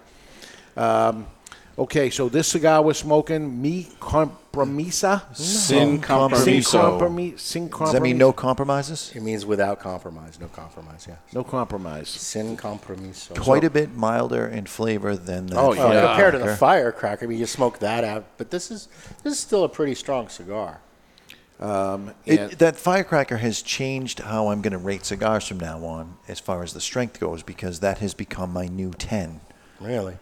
Um, 0.77 1.27
okay, 1.79 2.11
so 2.11 2.29
this 2.29 2.49
cigar 2.49 2.83
we're 2.83 2.95
smoking, 2.95 3.61
Mi 3.61 3.85
Compromisa? 4.01 5.35
Sin 5.37 5.45
Sin 5.97 6.01
Compromiso. 6.01 6.99
Compromi- 6.99 7.39
Sin 7.39 7.69
Does 7.69 7.93
that 7.93 8.03
mean 8.03 8.19
no 8.19 8.33
compromises? 8.33 9.13
It 9.15 9.23
means 9.23 9.45
without 9.45 9.81
compromise. 9.81 10.39
No 10.41 10.49
compromise. 10.49 11.07
Yeah. 11.09 11.17
No 11.33 11.45
compromise. 11.45 12.09
Sin 12.09 12.57
compromiso. 12.57 13.39
Quite 13.39 13.65
a 13.65 13.71
bit 13.71 13.95
milder 13.95 14.47
in 14.47 14.67
flavor 14.67 15.17
than 15.17 15.47
the 15.47 15.57
Oh 15.59 15.73
yeah, 15.73 15.83
firecracker. 15.83 16.07
compared 16.09 16.33
to 16.35 16.39
the 16.39 16.57
firecracker, 16.57 17.25
I 17.25 17.29
mean, 17.29 17.39
you 17.39 17.47
smoke 17.47 17.79
that 17.81 18.05
out, 18.05 18.25
but 18.39 18.51
this 18.51 18.71
is 18.71 18.89
this 19.23 19.33
is 19.35 19.39
still 19.39 19.65
a 19.65 19.69
pretty 19.69 19.95
strong 19.95 20.29
cigar. 20.29 20.81
Um, 21.59 22.13
It, 22.27 22.59
that 22.59 22.77
firecracker 22.77 23.39
has 23.39 23.63
changed 23.63 24.19
how 24.19 24.49
I'm 24.49 24.61
going 24.61 24.73
to 24.75 24.79
rate 24.79 25.07
cigars 25.07 25.47
from 25.49 25.59
now 25.59 25.83
on, 25.87 26.17
as 26.29 26.39
far 26.39 26.63
as 26.63 26.75
the 26.75 26.83
strength 26.83 27.19
goes, 27.19 27.43
because 27.43 27.81
that 27.81 27.97
has 27.99 28.13
become 28.13 28.53
my 28.53 28.67
new 28.67 28.91
ten. 28.91 29.41
Really? 29.81 30.19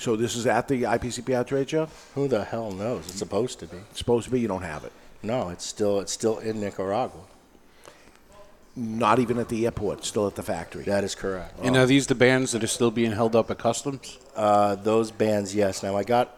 So 0.00 0.16
this 0.16 0.34
is 0.34 0.46
at 0.46 0.66
the 0.66 0.84
IPCPR 0.84 1.46
trade 1.46 1.68
show. 1.68 1.86
Who 2.14 2.26
the 2.26 2.42
hell 2.42 2.70
knows? 2.70 3.06
It's 3.06 3.18
supposed 3.18 3.58
to 3.60 3.66
be. 3.66 3.76
It's 3.90 3.98
supposed 3.98 4.24
to 4.24 4.30
be. 4.30 4.40
You 4.40 4.48
don't 4.48 4.62
have 4.62 4.82
it. 4.84 4.92
No, 5.22 5.50
it's 5.50 5.66
still 5.66 6.00
it's 6.00 6.10
still 6.10 6.38
in 6.38 6.58
Nicaragua. 6.58 7.20
Not 8.74 9.18
even 9.18 9.36
at 9.36 9.50
the 9.50 9.66
airport. 9.66 10.06
Still 10.06 10.26
at 10.26 10.36
the 10.36 10.42
factory. 10.42 10.84
That 10.84 11.04
is 11.04 11.14
correct. 11.14 11.58
And 11.62 11.76
are 11.76 11.84
these 11.84 12.06
the 12.06 12.14
bands 12.14 12.52
that 12.52 12.64
are 12.64 12.68
still 12.68 12.90
being 12.90 13.12
held 13.12 13.36
up 13.36 13.50
at 13.50 13.58
customs? 13.58 14.18
Uh, 14.34 14.74
those 14.74 15.10
bands, 15.10 15.54
yes. 15.54 15.82
Now 15.82 15.98
I 15.98 16.04
got, 16.04 16.34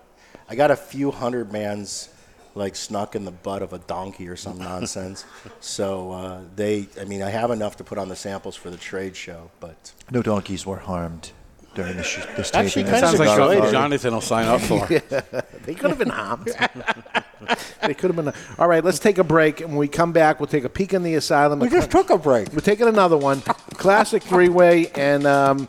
I 0.48 0.56
got 0.56 0.72
a 0.72 0.76
few 0.76 1.12
hundred 1.12 1.52
bands, 1.52 2.08
like 2.56 2.74
snuck 2.74 3.14
in 3.14 3.24
the 3.24 3.30
butt 3.30 3.62
of 3.62 3.72
a 3.72 3.78
donkey 3.78 4.26
or 4.26 4.34
some 4.34 4.58
nonsense. 4.58 5.24
So 5.60 6.10
uh, 6.10 6.40
they, 6.56 6.88
I 7.00 7.04
mean, 7.04 7.22
I 7.22 7.30
have 7.30 7.52
enough 7.52 7.76
to 7.76 7.84
put 7.84 7.96
on 7.96 8.08
the 8.08 8.16
samples 8.16 8.56
for 8.56 8.70
the 8.70 8.76
trade 8.76 9.14
show, 9.14 9.52
but 9.60 9.92
No 10.10 10.20
donkeys 10.20 10.66
were 10.66 10.78
harmed 10.78 11.30
during 11.74 11.96
this, 11.96 12.06
sh- 12.06 12.24
this 12.36 12.54
Actually, 12.54 12.84
taping. 12.84 13.00
kinda 13.00 13.08
of 13.08 13.16
Sounds 13.16 13.18
like 13.18 13.28
something 13.36 13.70
Jonathan 13.70 14.14
will 14.14 14.20
sign 14.20 14.46
up 14.46 14.60
for. 14.60 14.86
they 15.64 15.74
could 15.74 15.90
have 15.90 15.98
been 15.98 16.10
harmed. 16.10 16.46
they 17.86 17.94
could 17.94 18.14
have 18.14 18.16
been. 18.16 18.32
All 18.58 18.68
right, 18.68 18.84
let's 18.84 18.98
take 18.98 19.18
a 19.18 19.24
break. 19.24 19.60
And 19.60 19.70
when 19.70 19.78
we 19.78 19.88
come 19.88 20.12
back, 20.12 20.40
we'll 20.40 20.46
take 20.46 20.64
a 20.64 20.68
peek 20.68 20.92
in 20.92 21.02
the 21.02 21.14
asylum. 21.14 21.58
we 21.58 21.68
just 21.68 21.90
took 21.90 22.10
a 22.10 22.18
break. 22.18 22.52
We're 22.52 22.60
taking 22.60 22.88
another 22.88 23.16
one. 23.16 23.40
Classic 23.74 24.22
three 24.22 24.48
way. 24.48 24.88
And 24.94 25.26
um, 25.26 25.68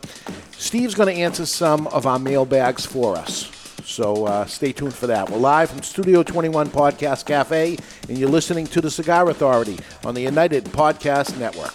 Steve's 0.52 0.94
going 0.94 1.14
to 1.14 1.20
answer 1.20 1.46
some 1.46 1.86
of 1.88 2.06
our 2.06 2.18
mailbags 2.18 2.84
for 2.84 3.16
us. 3.16 3.50
So 3.84 4.26
uh, 4.26 4.46
stay 4.46 4.72
tuned 4.72 4.94
for 4.94 5.06
that. 5.08 5.28
We're 5.28 5.38
live 5.38 5.70
from 5.70 5.82
Studio 5.82 6.22
21 6.22 6.68
Podcast 6.68 7.26
Cafe, 7.26 7.76
and 8.08 8.16
you're 8.18 8.30
listening 8.30 8.66
to 8.68 8.80
The 8.80 8.90
Cigar 8.90 9.28
Authority 9.28 9.78
on 10.04 10.14
the 10.14 10.22
United 10.22 10.64
Podcast 10.64 11.38
Network. 11.38 11.74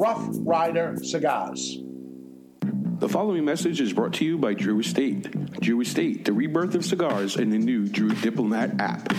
Rough 0.00 0.28
Rider 0.30 0.96
Cigars. 1.02 1.76
The 3.00 3.08
following 3.08 3.44
message 3.44 3.80
is 3.80 3.92
brought 3.92 4.12
to 4.14 4.24
you 4.24 4.38
by 4.38 4.54
Drew 4.54 4.78
Estate. 4.78 5.58
Drew 5.60 5.80
Estate, 5.80 6.24
the 6.24 6.32
rebirth 6.32 6.76
of 6.76 6.84
cigars 6.84 7.34
and 7.34 7.52
the 7.52 7.58
new 7.58 7.88
Drew 7.88 8.10
Diplomat 8.10 8.80
app. 8.80 9.12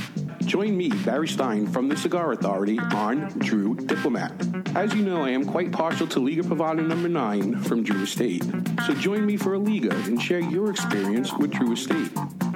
Join 0.50 0.76
me, 0.76 0.90
Barry 0.90 1.28
Stein, 1.28 1.68
from 1.68 1.90
the 1.90 1.96
Cigar 1.96 2.32
Authority 2.32 2.80
on 2.80 3.28
Drew 3.38 3.76
Diplomat. 3.76 4.34
As 4.76 4.96
you 4.96 5.04
know, 5.04 5.24
I 5.24 5.30
am 5.30 5.46
quite 5.46 5.72
partial 5.72 6.08
to 6.08 6.20
Liga 6.20 6.42
Privada 6.42 6.84
number 6.84 7.08
9 7.08 7.62
from 7.62 7.84
Drew 7.84 8.02
Estate. 8.02 8.44
So 8.88 8.96
join 8.96 9.28
me 9.28 9.38
for 9.38 9.54
a 9.54 9.60
Liga 9.60 9.96
and 10.06 10.20
share 10.20 10.40
your 10.40 10.72
experience 10.72 11.32
with 11.34 11.52
Drew 11.52 11.74
Estate. 11.74 12.12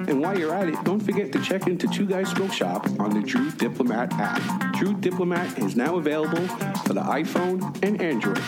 And 0.08 0.20
while 0.20 0.36
you're 0.36 0.52
at 0.52 0.68
it, 0.68 0.82
don't 0.82 0.98
forget 0.98 1.30
to 1.34 1.40
check 1.40 1.68
into 1.68 1.86
Two 1.86 2.04
Guys 2.04 2.30
Smoke 2.30 2.52
Shop 2.52 2.84
on 2.98 3.10
the 3.10 3.20
Drew 3.20 3.52
Diplomat 3.52 4.12
app. 4.14 4.74
Drew 4.74 4.94
Diplomat 4.94 5.60
is 5.60 5.76
now 5.76 5.94
available 5.94 6.48
for 6.78 6.94
the 6.94 7.02
iPhone 7.02 7.80
and 7.84 8.02
Android. 8.02 8.42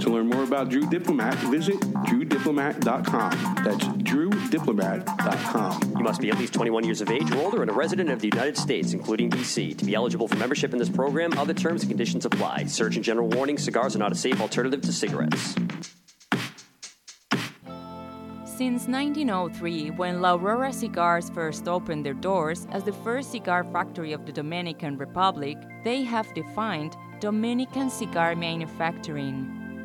To 0.00 0.08
learn 0.08 0.28
more 0.28 0.44
about 0.44 0.70
Drew 0.70 0.88
Diplomat, 0.88 1.34
visit 1.50 1.78
drewdiplomat.com. 1.80 3.64
That's 3.64 3.84
drewdiplomat.com. 3.84 5.98
You 5.98 6.04
must 6.04 6.22
be 6.22 6.30
at 6.30 6.38
least 6.38 6.54
21 6.54 6.84
years 6.84 7.02
of 7.02 7.10
age 7.10 7.30
or 7.32 7.36
older 7.36 7.60
and 7.60 7.70
a 7.70 7.74
resident 7.74 8.08
of 8.08 8.20
the 8.20 8.28
United 8.28 8.56
States, 8.56 8.79
including 8.92 9.30
D.C. 9.30 9.74
To 9.74 9.84
be 9.84 9.94
eligible 9.94 10.26
for 10.26 10.36
membership 10.36 10.72
in 10.72 10.78
this 10.78 10.88
program, 10.88 11.36
other 11.38 11.54
terms 11.54 11.82
and 11.82 11.90
conditions 11.90 12.24
apply. 12.24 12.64
Surgeon 12.64 13.02
General 13.02 13.28
warning 13.28 13.58
cigars 13.58 13.94
are 13.94 13.98
not 13.98 14.12
a 14.12 14.14
safe 14.14 14.40
alternative 14.40 14.80
to 14.82 14.92
cigarettes. 14.92 15.54
Since 18.44 18.88
1903, 18.88 19.92
when 19.92 20.20
La 20.20 20.34
Aurora 20.34 20.72
Cigars 20.72 21.30
first 21.30 21.66
opened 21.66 22.04
their 22.04 22.12
doors 22.12 22.66
as 22.72 22.84
the 22.84 22.92
first 22.92 23.32
cigar 23.32 23.64
factory 23.64 24.12
of 24.12 24.26
the 24.26 24.32
Dominican 24.32 24.98
Republic, 24.98 25.56
they 25.82 26.02
have 26.02 26.34
defined 26.34 26.94
Dominican 27.20 27.88
cigar 27.88 28.34
manufacturing. 28.34 29.59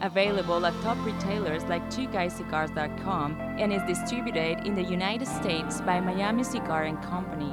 Available 0.00 0.64
at 0.64 0.74
top 0.82 0.96
retailers 1.04 1.64
like 1.64 1.82
twoguyscigars.com 1.90 3.36
and 3.58 3.72
is 3.72 3.82
distributed 3.82 4.66
in 4.66 4.74
the 4.74 4.82
United 4.82 5.26
States 5.26 5.80
by 5.80 6.00
Miami 6.00 6.44
Cigar 6.44 6.84
and 6.84 7.02
Company. 7.02 7.52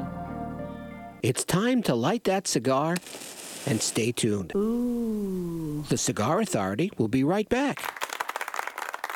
It's 1.24 1.44
time 1.44 1.82
to 1.84 1.96
light 1.96 2.24
that 2.26 2.48
cigar 2.48 2.98
and 3.66 3.82
stay 3.82 4.12
tuned. 4.12 4.52
The 5.90 5.98
Cigar 5.98 6.42
Authority 6.42 6.92
will 6.98 7.08
be 7.08 7.24
right 7.24 7.50
back 7.50 7.80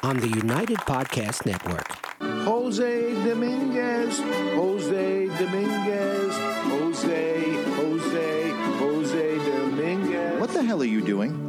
on 0.01 0.17
the 0.17 0.29
United 0.29 0.77
Podcast 0.79 1.45
Network. 1.45 1.87
Jose 2.19 3.13
Dominguez, 3.25 4.19
Jose 4.19 5.27
Dominguez, 5.27 6.33
Jose, 6.63 7.63
Jose, 7.75 8.49
Jose 8.79 9.37
Dominguez. 9.37 10.39
What 10.39 10.49
the 10.51 10.63
hell 10.63 10.81
are 10.81 10.85
you 10.85 11.01
doing? 11.01 11.48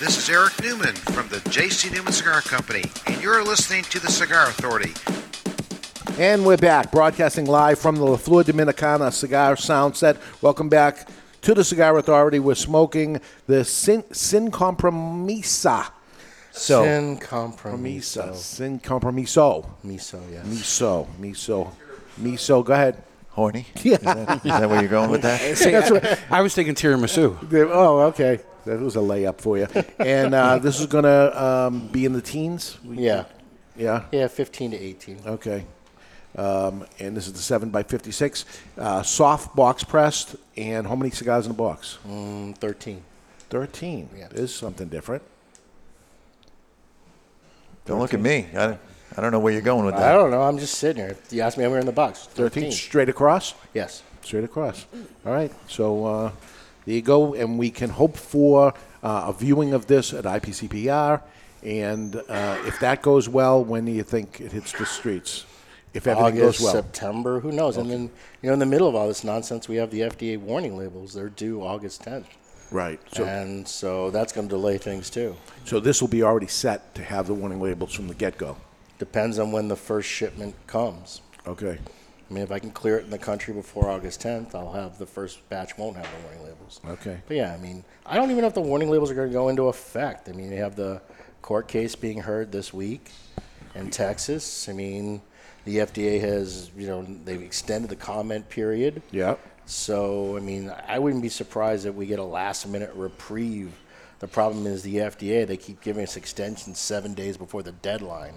This 0.00 0.16
is 0.16 0.30
Eric 0.30 0.62
Newman 0.62 0.94
from 0.94 1.28
the 1.28 1.40
J.C. 1.50 1.90
Newman 1.90 2.12
Cigar 2.12 2.40
Company, 2.40 2.84
and 3.06 3.20
you're 3.22 3.44
listening 3.44 3.82
to 3.84 4.00
the 4.00 4.10
Cigar 4.10 4.44
Authority. 4.48 4.92
And 6.18 6.44
we're 6.46 6.56
back, 6.56 6.90
broadcasting 6.90 7.44
live 7.44 7.78
from 7.78 7.96
the 7.96 8.04
La 8.04 8.16
Flor 8.16 8.42
Dominicana 8.42 9.12
Cigar 9.12 9.56
Sound 9.56 9.96
Set. 9.96 10.16
Welcome 10.40 10.68
back 10.70 11.08
to 11.42 11.54
the 11.54 11.62
Cigar 11.62 11.98
Authority. 11.98 12.38
We're 12.38 12.54
smoking 12.54 13.20
the 13.46 13.62
Sin, 13.64 14.02
Sin 14.12 14.50
Compromisa. 14.50 15.90
So, 16.52 16.82
Sin 16.82 17.18
compromiso. 17.18 18.34
Sin 18.34 18.80
Compromiso. 18.80 19.66
Miso, 19.84 20.20
yes. 20.32 20.46
Miso. 20.46 21.06
Miso. 21.20 21.70
Miso. 22.20 22.64
Go 22.64 22.72
ahead. 22.72 23.02
Horny? 23.28 23.66
Yeah. 23.82 23.94
Is 23.94 24.00
that, 24.00 24.36
is 24.38 24.42
that 24.44 24.68
where 24.68 24.80
you're 24.80 24.90
going 24.90 25.10
with 25.10 25.22
that? 25.22 25.40
That's 25.58 25.90
what- 25.90 26.20
I 26.30 26.40
was 26.40 26.54
thinking 26.54 26.74
tiramisu. 26.74 27.36
Oh, 27.70 28.00
okay. 28.08 28.40
That 28.64 28.80
was 28.80 28.96
a 28.96 29.00
layup 29.00 29.40
for 29.40 29.58
you. 29.58 29.66
And 29.98 30.34
uh, 30.34 30.58
this 30.58 30.80
is 30.80 30.86
going 30.86 31.04
to 31.04 31.44
um, 31.44 31.88
be 31.88 32.04
in 32.04 32.12
the 32.12 32.20
teens? 32.20 32.78
Yeah. 32.84 33.24
Yeah? 33.76 34.04
Yeah, 34.12 34.28
15 34.28 34.72
to 34.72 34.76
18. 34.76 35.20
Okay. 35.26 35.64
Um, 36.36 36.86
and 36.98 37.16
this 37.16 37.26
is 37.26 37.32
the 37.32 37.40
7 37.40 37.70
by 37.70 37.82
56 37.82 38.44
uh, 38.78 39.02
Soft 39.02 39.56
box 39.56 39.84
pressed. 39.84 40.36
And 40.56 40.86
how 40.86 40.94
many 40.94 41.10
cigars 41.10 41.46
in 41.46 41.52
the 41.52 41.58
box? 41.58 41.98
Mm, 42.06 42.56
13. 42.56 43.02
13. 43.48 44.08
Yeah. 44.16 44.28
There's 44.30 44.54
something 44.54 44.88
different. 44.88 45.22
Don't 47.86 47.98
look 47.98 48.14
at 48.14 48.20
me. 48.20 48.46
I, 48.54 48.78
I 49.16 49.20
don't 49.20 49.32
know 49.32 49.40
where 49.40 49.52
you're 49.52 49.62
going 49.62 49.84
with 49.84 49.96
that. 49.96 50.02
I 50.02 50.12
that. 50.12 50.18
don't 50.18 50.30
know. 50.30 50.42
I'm 50.42 50.58
just 50.58 50.74
sitting 50.74 51.02
here. 51.02 51.16
You 51.30 51.42
asked 51.42 51.58
me 51.58 51.64
how 51.64 51.70
many 51.70 51.80
in 51.80 51.86
the 51.86 51.92
box. 51.92 52.26
13 52.26 52.70
straight 52.70 53.08
across? 53.08 53.54
Yes. 53.74 54.02
Straight 54.22 54.44
across. 54.44 54.86
All 55.26 55.32
right. 55.32 55.52
So 55.68 56.06
uh, 56.06 56.32
there 56.84 56.94
you 56.94 57.02
go. 57.02 57.34
And 57.34 57.58
we 57.58 57.70
can 57.70 57.90
hope 57.90 58.16
for 58.16 58.74
uh, 59.02 59.24
a 59.28 59.32
viewing 59.32 59.72
of 59.72 59.86
this 59.86 60.12
at 60.12 60.24
IPCPR. 60.24 61.22
And 61.62 62.16
uh, 62.16 62.58
if 62.66 62.80
that 62.80 63.02
goes 63.02 63.28
well, 63.28 63.62
when 63.62 63.84
do 63.84 63.92
you 63.92 64.02
think 64.02 64.40
it 64.40 64.52
hits 64.52 64.72
the 64.72 64.86
streets? 64.86 65.44
If 65.92 66.06
everything 66.06 66.40
August, 66.40 66.60
goes 66.60 66.64
well. 66.64 66.82
September, 66.82 67.40
who 67.40 67.50
knows? 67.50 67.76
And 67.76 67.90
then, 67.90 68.10
you 68.42 68.48
know, 68.48 68.52
in 68.52 68.60
the 68.60 68.66
middle 68.66 68.88
of 68.88 68.94
all 68.94 69.08
this 69.08 69.24
nonsense, 69.24 69.68
we 69.68 69.76
have 69.76 69.90
the 69.90 70.00
FDA 70.00 70.38
warning 70.38 70.78
labels. 70.78 71.14
They're 71.14 71.28
due 71.28 71.62
August 71.62 72.04
10th. 72.04 72.26
Right. 72.70 73.00
So, 73.12 73.24
and 73.24 73.66
so 73.66 74.10
that's 74.10 74.32
going 74.32 74.48
to 74.48 74.54
delay 74.54 74.78
things 74.78 75.10
too. 75.10 75.34
so 75.64 75.80
this 75.80 76.00
will 76.00 76.08
be 76.08 76.22
already 76.22 76.46
set 76.46 76.94
to 76.94 77.02
have 77.02 77.26
the 77.26 77.34
warning 77.34 77.60
labels 77.60 77.92
from 77.92 78.06
the 78.06 78.14
get 78.14 78.38
go. 78.38 78.56
Depends 78.98 79.38
on 79.38 79.50
when 79.50 79.66
the 79.66 79.76
first 79.76 80.08
shipment 80.08 80.54
comes. 80.66 81.20
Okay. 81.46 81.78
I 82.30 82.34
mean, 82.34 82.44
if 82.44 82.52
I 82.52 82.60
can 82.60 82.70
clear 82.70 82.96
it 82.98 83.04
in 83.04 83.10
the 83.10 83.18
country 83.18 83.52
before 83.52 83.88
August 83.88 84.22
10th, 84.22 84.54
I'll 84.54 84.72
have 84.72 84.98
the 84.98 85.06
first 85.06 85.46
batch 85.48 85.76
won't 85.76 85.96
have 85.96 86.06
the 86.06 86.22
warning 86.24 86.44
labels. 86.44 86.80
Okay. 86.86 87.20
But 87.26 87.36
yeah, 87.36 87.52
I 87.52 87.56
mean, 87.56 87.84
I 88.06 88.16
don't 88.16 88.30
even 88.30 88.42
know 88.42 88.46
if 88.46 88.54
the 88.54 88.60
warning 88.60 88.88
labels 88.88 89.10
are 89.10 89.14
going 89.14 89.28
to 89.28 89.32
go 89.32 89.48
into 89.48 89.64
effect. 89.64 90.28
I 90.28 90.32
mean, 90.32 90.48
they 90.50 90.56
have 90.56 90.76
the 90.76 91.02
court 91.42 91.66
case 91.66 91.96
being 91.96 92.20
heard 92.20 92.52
this 92.52 92.72
week 92.72 93.10
in 93.74 93.90
Texas. 93.90 94.68
I 94.68 94.72
mean, 94.72 95.22
the 95.64 95.78
FDA 95.78 96.20
has, 96.20 96.70
you 96.76 96.86
know, 96.86 97.02
they've 97.24 97.42
extended 97.42 97.90
the 97.90 97.96
comment 97.96 98.48
period. 98.48 99.02
Yeah. 99.10 99.34
So, 99.66 100.36
I 100.36 100.40
mean, 100.40 100.72
I 100.86 101.00
wouldn't 101.00 101.22
be 101.22 101.28
surprised 101.28 101.84
if 101.84 101.94
we 101.94 102.06
get 102.06 102.20
a 102.20 102.24
last 102.24 102.66
minute 102.66 102.92
reprieve. 102.94 103.72
The 104.20 104.28
problem 104.28 104.66
is 104.66 104.82
the 104.82 104.96
FDA, 104.96 105.46
they 105.46 105.56
keep 105.56 105.80
giving 105.80 106.04
us 106.04 106.16
extensions 106.16 106.78
seven 106.78 107.14
days 107.14 107.36
before 107.36 107.62
the 107.62 107.72
deadline. 107.72 108.34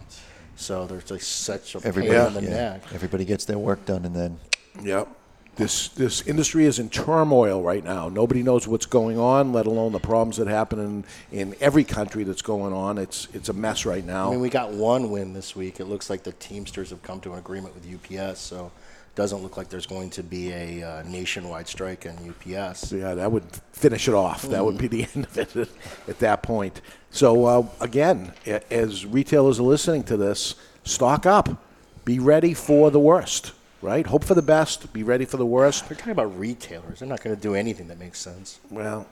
So 0.56 0.86
there's 0.86 1.10
like 1.12 1.22
such 1.22 1.76
a 1.76 1.80
pain 1.80 1.88
Everybody, 1.88 2.38
in 2.38 2.44
the 2.46 2.50
yeah, 2.50 2.56
neck. 2.74 2.84
everybody 2.94 3.26
gets 3.26 3.46
their 3.46 3.58
work 3.58 3.86
done, 3.86 4.06
and 4.06 4.16
then 4.16 4.40
Yep. 4.82 5.08
This 5.56 5.90
this 5.90 6.22
industry 6.24 6.66
is 6.66 6.80
in 6.80 6.90
turmoil 6.90 7.62
right 7.62 7.84
now. 7.84 8.10
Nobody 8.10 8.42
knows 8.42 8.68
what's 8.68 8.88
going 8.88 9.20
on, 9.20 9.54
let 9.54 9.68
alone 9.68 9.92
the 9.92 10.00
problems 10.00 10.38
that 10.38 10.48
happen 10.48 10.80
in, 10.80 11.06
in 11.32 11.56
every 11.62 11.84
country 11.84 12.24
that's 12.24 12.42
going 12.42 12.74
on. 12.74 12.98
It's 12.98 13.28
it's 13.34 13.50
a 13.50 13.54
mess 13.54 13.86
right 13.86 14.04
now. 14.04 14.30
I 14.30 14.32
mean, 14.32 14.42
we 14.42 14.50
got 14.50 14.72
one 14.72 15.12
win 15.12 15.34
this 15.34 15.56
week. 15.56 15.80
It 15.80 15.86
looks 15.86 16.10
like 16.10 16.24
the 16.24 16.32
Teamsters 16.32 16.90
have 16.90 17.04
come 17.04 17.20
to 17.22 17.34
an 17.34 17.38
agreement 17.40 17.76
with 17.76 17.86
UPS, 17.86 18.40
so 18.40 18.66
it 18.66 18.72
doesn't 19.16 19.44
look 19.44 19.58
like 19.58 19.70
there's 19.70 19.86
going 19.86 20.10
to 20.12 20.24
be 20.24 20.52
a 20.52 20.84
uh, 20.84 21.04
nationwide 21.04 21.68
strike 21.68 22.06
on 22.08 22.18
UPS. 22.30 22.92
yeah, 22.92 23.14
that 23.14 23.32
would 23.32 23.44
finish 23.72 24.08
it 24.08 24.14
off. 24.14 24.44
That 24.44 24.66
would 24.66 24.78
be 24.78 24.88
the 24.88 25.08
end 25.16 25.26
of 25.26 25.56
it 25.56 25.70
at 26.08 26.20
that 26.20 26.42
point. 26.42 26.82
So 27.12 27.46
uh, 27.46 27.68
again, 27.80 28.34
as 28.72 29.06
retailers 29.06 29.60
are 29.60 29.64
listening 29.64 30.04
to 30.04 30.18
this, 30.18 30.56
stock 30.84 31.26
up. 31.26 31.64
Be 32.06 32.20
ready 32.20 32.54
for 32.54 32.92
the 32.92 33.00
worst. 33.00 33.54
Right? 33.82 34.08
Hope 34.08 34.24
for 34.24 34.34
the 34.34 34.42
best. 34.42 34.94
Be 34.94 35.04
ready 35.04 35.26
for 35.26 35.36
the 35.36 35.46
worst. 35.46 35.90
They're 35.90 35.98
talking 35.98 36.14
about 36.14 36.40
retailers. 36.40 37.00
They're 37.00 37.08
not 37.08 37.22
going 37.22 37.36
to 37.36 37.42
do 37.42 37.54
anything 37.54 37.90
that 37.90 38.00
makes 38.00 38.18
sense. 38.18 38.60
Well, 38.70 39.06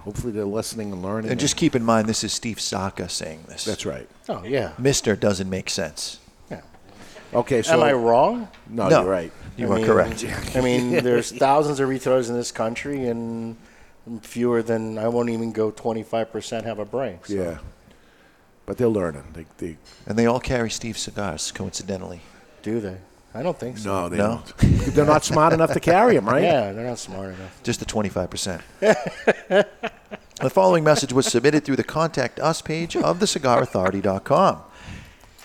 hopefully 0.00 0.30
they're 0.32 0.44
listening 0.44 0.92
and 0.92 1.02
learning. 1.02 1.30
and 1.30 1.40
just 1.40 1.56
keep 1.56 1.74
in 1.74 1.82
mind 1.82 2.06
this 2.06 2.22
is 2.22 2.34
Steve 2.34 2.60
Saka 2.60 3.08
saying 3.08 3.44
this. 3.48 3.64
That's 3.64 3.86
right. 3.86 4.08
Oh, 4.28 4.44
yeah. 4.44 4.72
Mister 4.78 5.16
doesn't 5.16 5.48
make 5.48 5.70
sense. 5.70 6.20
Okay, 7.34 7.62
so 7.62 7.74
Am 7.74 7.82
I 7.82 7.92
wrong? 7.92 8.48
No, 8.68 8.88
No, 8.88 9.00
you're 9.02 9.10
right. 9.10 9.32
you 9.56 9.66
I 9.66 9.70
are 9.70 9.76
mean- 9.76 9.86
correct. 9.86 10.24
I 10.54 10.60
mean, 10.60 10.90
there's 11.04 11.30
thousands 11.32 11.80
of 11.80 11.88
retailers 11.88 12.28
in 12.30 12.36
this 12.36 12.52
country, 12.52 13.08
and 13.08 13.56
fewer 14.22 14.62
than 14.62 14.98
I 14.98 15.08
won't 15.08 15.30
even 15.30 15.52
go 15.52 15.72
25% 15.72 16.64
have 16.64 16.78
a 16.78 16.84
break. 16.84 17.26
So. 17.26 17.34
Yeah. 17.34 17.58
But 18.64 18.78
they're 18.78 18.88
learning. 18.88 19.24
They, 19.32 19.46
they, 19.58 19.76
And 20.06 20.18
they 20.18 20.26
all 20.26 20.40
carry 20.40 20.70
Steve 20.70 20.96
cigars, 20.98 21.52
coincidentally. 21.52 22.20
Do 22.62 22.80
they? 22.80 22.96
I 23.34 23.42
don't 23.42 23.58
think 23.58 23.78
so. 23.78 23.90
no, 23.92 24.08
they 24.08 24.16
No? 24.16 24.42
don't. 24.58 24.94
they're 24.94 25.04
not 25.04 25.24
smart 25.24 25.52
enough 25.52 25.72
to 25.74 25.80
carry 25.80 26.14
them, 26.14 26.26
right? 26.28 26.42
Yeah, 26.42 26.72
they're 26.72 26.86
not 26.86 26.98
smart 26.98 27.34
enough. 27.34 27.60
Just 27.62 27.80
the 27.80 27.86
25%. 27.86 28.60
the 30.40 30.50
following 30.50 30.82
message 30.84 31.12
was 31.12 31.26
submitted 31.26 31.64
through 31.64 31.76
the 31.76 31.84
Contact 31.84 32.40
Us 32.40 32.62
page 32.62 32.96
of 32.96 33.18
thecigarauthority.com. 33.18 34.62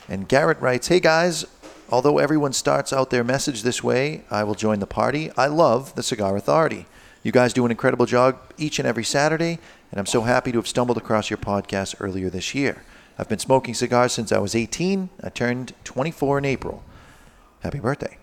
And 0.08 0.28
Garrett 0.28 0.60
writes 0.62 0.88
Hey 0.88 0.99
guys, 0.99 1.45
although 1.92 2.18
everyone 2.18 2.54
starts 2.54 2.94
out 2.94 3.10
their 3.10 3.24
message 3.24 3.64
this 3.64 3.84
way, 3.84 4.24
I 4.32 4.44
will 4.44 4.56
join 4.56 4.80
the 4.80 4.88
party. 4.88 5.32
I 5.38 5.48
love 5.48 5.96
the 5.96 6.04
Cigar 6.04 6.36
Authority. 6.38 6.86
You 7.24 7.32
guys 7.32 7.54
do 7.54 7.66
an 7.66 7.72
incredible 7.72 8.06
job 8.06 8.40
each 8.58 8.80
and 8.80 8.88
every 8.88 9.04
Saturday, 9.04 9.60
and 9.92 10.00
I'm 10.00 10.06
so 10.06 10.22
happy 10.22 10.52
to 10.52 10.58
have 10.58 10.68
stumbled 10.68 10.98
across 10.98 11.30
your 11.30 11.38
podcast 11.38 11.96
earlier 12.00 12.30
this 12.30 12.56
year. 12.56 12.84
I've 13.18 13.30
been 13.30 13.40
smoking 13.40 13.74
cigars 13.74 14.14
since 14.14 14.32
I 14.32 14.40
was 14.40 14.56
18. 14.56 15.10
I 15.22 15.30
turned 15.30 15.74
24 15.84 16.40
in 16.40 16.46
April. 16.46 16.84
Happy 17.60 17.80
birthday. 17.80 18.18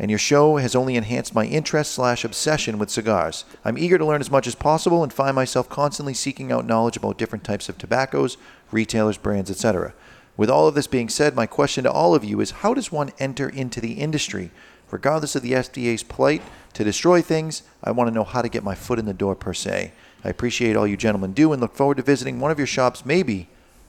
And 0.00 0.10
your 0.10 0.18
show 0.18 0.56
has 0.56 0.74
only 0.74 0.96
enhanced 0.96 1.34
my 1.34 1.44
interest 1.44 1.92
slash 1.92 2.24
obsession 2.24 2.78
with 2.78 2.90
cigars. 2.90 3.44
I'm 3.64 3.76
eager 3.76 3.98
to 3.98 4.06
learn 4.06 4.22
as 4.22 4.30
much 4.30 4.46
as 4.46 4.54
possible 4.54 5.02
and 5.02 5.12
find 5.12 5.36
myself 5.36 5.68
constantly 5.68 6.14
seeking 6.14 6.50
out 6.50 6.66
knowledge 6.66 6.96
about 6.96 7.18
different 7.18 7.44
types 7.44 7.68
of 7.68 7.76
tobaccos, 7.76 8.38
retailers, 8.72 9.18
brands, 9.18 9.50
etc. 9.50 9.92
With 10.40 10.48
all 10.48 10.66
of 10.66 10.74
this 10.74 10.86
being 10.86 11.10
said, 11.10 11.36
my 11.36 11.44
question 11.44 11.84
to 11.84 11.92
all 11.92 12.14
of 12.14 12.24
you 12.24 12.40
is 12.40 12.50
how 12.50 12.72
does 12.72 12.90
one 12.90 13.10
enter 13.18 13.46
into 13.46 13.78
the 13.78 14.00
industry? 14.00 14.50
Regardless 14.90 15.36
of 15.36 15.42
the 15.42 15.52
FDA's 15.52 16.02
plight 16.02 16.40
to 16.72 16.82
destroy 16.82 17.20
things, 17.20 17.62
I 17.84 17.90
want 17.90 18.08
to 18.08 18.14
know 18.14 18.24
how 18.24 18.40
to 18.40 18.48
get 18.48 18.64
my 18.64 18.74
foot 18.74 18.98
in 18.98 19.04
the 19.04 19.12
door 19.12 19.34
per 19.34 19.52
se. 19.52 19.92
I 20.24 20.30
appreciate 20.30 20.76
all 20.76 20.86
you 20.86 20.96
gentlemen 20.96 21.34
do 21.34 21.52
and 21.52 21.60
look 21.60 21.76
forward 21.76 21.98
to 21.98 22.02
visiting 22.02 22.40
one 22.40 22.50
of 22.50 22.56
your 22.56 22.66
shops, 22.66 23.04
maybe 23.04 23.48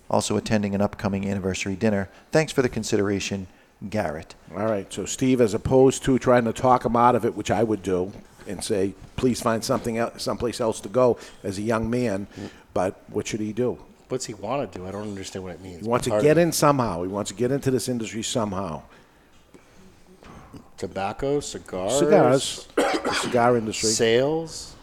also 0.09 0.35
attending 0.35 0.75
an 0.75 0.81
upcoming 0.81 1.25
anniversary 1.25 1.77
dinner. 1.77 2.09
Thanks 2.33 2.51
for 2.51 2.61
the 2.61 2.67
consideration, 2.67 3.47
Garrett. 3.89 4.35
All 4.53 4.65
right. 4.65 4.91
So, 4.91 5.05
Steve, 5.05 5.39
as 5.39 5.53
opposed 5.53 6.03
to 6.03 6.19
trying 6.19 6.43
to 6.43 6.51
talk 6.51 6.85
him 6.85 6.97
out 6.97 7.15
of 7.15 7.23
it, 7.23 7.33
which 7.33 7.49
I 7.49 7.63
would 7.63 7.81
do, 7.81 8.11
and 8.45 8.61
say, 8.61 8.93
please 9.15 9.39
find 9.39 9.63
something 9.63 9.97
else, 9.97 10.21
someplace 10.21 10.59
else 10.59 10.81
to 10.81 10.89
go 10.89 11.17
as 11.43 11.57
a 11.57 11.61
young 11.61 11.89
man, 11.89 12.27
but 12.73 13.01
what 13.07 13.25
should 13.25 13.39
he 13.39 13.53
do? 13.53 13.79
What's 14.11 14.25
he 14.25 14.33
want 14.33 14.69
to 14.69 14.77
do? 14.77 14.85
I 14.85 14.91
don't 14.91 15.03
understand 15.03 15.45
what 15.45 15.53
it 15.53 15.61
means. 15.61 15.83
He 15.83 15.87
wants 15.87 16.05
to 16.07 16.21
get 16.21 16.37
in 16.37 16.51
somehow. 16.51 17.01
He 17.03 17.07
wants 17.07 17.31
to 17.31 17.35
get 17.37 17.49
into 17.49 17.71
this 17.71 17.87
industry 17.87 18.23
somehow. 18.23 18.81
Tobacco, 20.77 21.39
cigars, 21.39 21.99
Cigars, 21.99 22.67
the 22.75 23.13
cigar 23.21 23.55
industry. 23.55 23.89
sales. 23.89 24.75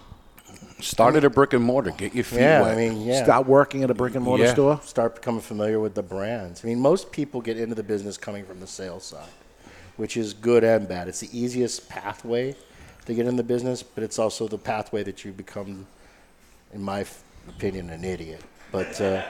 Started 0.81 1.25
a 1.25 1.31
brick 1.31 1.53
and 1.53 1.63
mortar. 1.63 1.91
Get 1.91 2.15
your 2.15 2.25
feet 2.25 2.39
Yeah, 2.41 2.63
wet. 2.63 2.73
I 2.73 2.77
mean, 2.77 3.03
yeah. 3.03 3.23
Start 3.23 3.47
working 3.47 3.83
at 3.83 3.91
a 3.91 3.95
brick 3.95 4.15
and 4.15 4.25
mortar 4.25 4.45
Yeah. 4.45 4.53
store. 4.53 4.81
Start 4.85 5.17
becoming 5.17 5.41
familiar 5.43 5.79
with 5.81 5.95
the 5.95 6.03
brands. 6.03 6.63
I 6.65 6.69
mean, 6.69 6.81
most 6.81 7.11
people 7.13 7.41
get 7.43 7.59
into 7.59 7.75
the 7.75 7.83
business 7.83 8.17
coming 8.17 8.45
from 8.47 8.61
the 8.61 8.67
sales 8.67 9.05
side, 9.05 9.29
which 9.97 10.17
is 10.17 10.33
good 10.33 10.65
and 10.65 10.89
bad. 10.89 11.07
It's 11.09 11.21
the 11.21 11.29
easiest 11.39 11.89
pathway 11.89 12.55
to 13.07 13.13
get 13.15 13.27
in 13.27 13.37
the 13.37 13.43
business, 13.43 13.83
but 13.83 14.03
it's 14.05 14.19
also 14.19 14.47
the 14.49 14.57
pathway 14.59 15.03
that 15.03 15.25
you 15.25 15.33
become 15.33 15.87
in 16.73 16.81
my 16.83 17.01
f- 17.01 17.23
opinion, 17.49 17.91
an 17.91 18.05
idiot. 18.05 18.43
But 18.71 19.01
uh, 19.01 19.23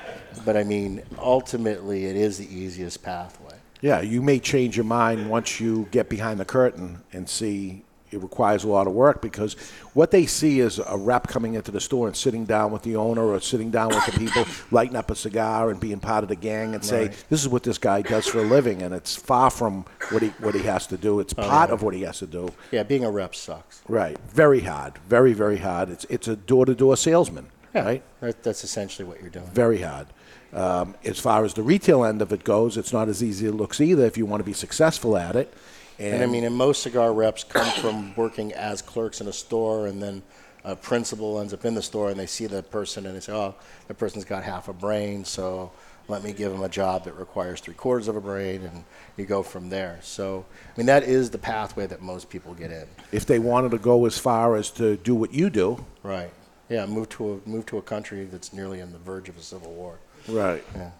but 0.44 0.56
I 0.56 0.64
mean, 0.64 1.02
ultimately, 1.18 2.06
it 2.06 2.16
is 2.16 2.38
the 2.38 2.52
easiest 2.52 3.02
pathway. 3.02 3.54
Yeah, 3.80 4.00
you 4.00 4.20
may 4.22 4.40
change 4.40 4.76
your 4.76 4.84
mind 4.84 5.30
once 5.30 5.60
you 5.60 5.86
get 5.92 6.08
behind 6.08 6.40
the 6.40 6.44
curtain 6.44 7.00
and 7.12 7.28
see 7.28 7.84
it 8.10 8.22
requires 8.22 8.64
a 8.64 8.68
lot 8.68 8.86
of 8.86 8.94
work 8.94 9.20
because 9.20 9.54
what 9.92 10.10
they 10.10 10.24
see 10.24 10.60
is 10.60 10.78
a 10.78 10.96
rep 10.96 11.26
coming 11.28 11.52
into 11.54 11.70
the 11.70 11.80
store 11.80 12.06
and 12.06 12.16
sitting 12.16 12.46
down 12.46 12.72
with 12.72 12.80
the 12.82 12.96
owner 12.96 13.22
or 13.22 13.38
sitting 13.38 13.70
down 13.70 13.88
with 13.90 14.04
the 14.06 14.12
people, 14.12 14.46
lighting 14.70 14.96
up 14.96 15.10
a 15.10 15.14
cigar 15.14 15.70
and 15.70 15.78
being 15.78 16.00
part 16.00 16.22
of 16.24 16.28
the 16.30 16.34
gang 16.34 16.74
and 16.74 16.82
say, 16.82 17.08
Right. 17.08 17.24
"This 17.28 17.42
is 17.42 17.48
what 17.48 17.62
this 17.64 17.76
guy 17.76 18.00
does 18.02 18.26
for 18.26 18.38
a 18.38 18.42
living," 18.42 18.80
and 18.82 18.94
it's 18.94 19.14
far 19.14 19.50
from 19.50 19.84
what 20.10 20.22
he 20.22 20.28
what 20.40 20.54
he 20.54 20.62
has 20.62 20.86
to 20.88 20.96
do. 20.96 21.20
It's 21.20 21.34
Oh, 21.36 21.42
part 21.42 21.68
yeah. 21.68 21.74
of 21.74 21.82
what 21.82 21.94
he 21.94 22.02
has 22.02 22.18
to 22.20 22.26
do. 22.26 22.48
Yeah, 22.72 22.82
being 22.82 23.04
a 23.04 23.10
rep 23.10 23.34
sucks. 23.34 23.82
Right, 23.88 24.16
very 24.30 24.60
hard, 24.60 24.94
very 25.06 25.34
very 25.34 25.58
hard. 25.58 25.90
It's 25.90 26.06
it's 26.08 26.28
a 26.28 26.34
door 26.36 26.64
to 26.64 26.74
door 26.74 26.96
salesman, 26.96 27.48
right? 27.74 28.02
That, 28.20 28.42
that's 28.42 28.64
essentially 28.64 29.06
what 29.06 29.20
you're 29.20 29.30
doing. 29.30 29.46
Very 29.46 29.80
hard. 29.82 30.06
Um, 30.52 30.94
as 31.04 31.20
far 31.20 31.44
as 31.44 31.54
the 31.54 31.62
retail 31.62 32.04
end 32.04 32.22
of 32.22 32.32
it 32.32 32.42
goes, 32.42 32.76
it's 32.76 32.92
not 32.92 33.08
as 33.08 33.22
easy 33.22 33.46
as 33.46 33.52
it 33.52 33.56
looks 33.56 33.80
either 33.80 34.06
if 34.06 34.16
you 34.16 34.24
want 34.24 34.40
to 34.40 34.44
be 34.44 34.54
successful 34.54 35.16
at 35.16 35.36
it. 35.36 35.52
And, 35.98 36.22
I 36.22 36.26
mean, 36.26 36.44
and 36.44 36.54
most 36.54 36.82
cigar 36.82 37.12
reps 37.12 37.44
come 37.44 37.70
from 37.80 38.14
working 38.16 38.52
as 38.52 38.80
clerks 38.80 39.20
in 39.20 39.26
a 39.26 39.32
store, 39.32 39.88
and 39.88 40.00
then 40.02 40.22
a 40.64 40.76
principal 40.76 41.40
ends 41.40 41.52
up 41.52 41.64
in 41.64 41.74
the 41.74 41.82
store, 41.82 42.10
and 42.10 42.18
they 42.18 42.26
see 42.26 42.46
the 42.46 42.62
person, 42.62 43.04
and 43.04 43.16
they 43.16 43.20
say, 43.20 43.32
"Oh, 43.32 43.54
that 43.88 43.94
person's 43.94 44.24
got 44.24 44.44
half 44.44 44.68
a 44.68 44.72
brain, 44.72 45.24
so 45.24 45.72
let 46.06 46.22
me 46.22 46.32
give 46.32 46.52
him 46.52 46.62
a 46.62 46.68
job 46.68 47.04
that 47.04 47.16
requires 47.18 47.60
three 47.60 47.74
quarters 47.74 48.06
of 48.06 48.16
a 48.16 48.20
brain," 48.20 48.62
and 48.62 48.84
you 49.16 49.24
go 49.26 49.42
from 49.42 49.70
there. 49.70 49.98
So, 50.02 50.44
I 50.72 50.78
mean, 50.78 50.86
that 50.86 51.02
is 51.02 51.30
the 51.30 51.38
pathway 51.38 51.86
that 51.86 52.00
most 52.00 52.30
people 52.30 52.54
get 52.54 52.70
in. 52.70 52.86
if 53.12 53.26
they 53.26 53.38
wanted 53.38 53.72
to 53.72 53.78
go 53.78 54.06
as 54.06 54.18
far 54.18 54.56
as 54.56 54.70
to 54.72 54.96
do 54.98 55.14
what 55.14 55.32
you 55.34 55.50
do, 55.50 55.84
Right. 56.02 56.30
Yeah. 56.68 56.86
Move 56.86 57.08
to 57.10 57.40
a 57.44 57.48
move 57.48 57.66
to 57.66 57.78
a 57.78 57.82
country 57.82 58.24
that's 58.24 58.52
nearly 58.52 58.80
on 58.82 58.92
the 58.92 58.98
verge 58.98 59.28
of 59.28 59.36
a 59.36 59.42
civil 59.42 59.72
war. 59.72 59.98
right? 60.28 60.62
Yeah. 60.74 60.90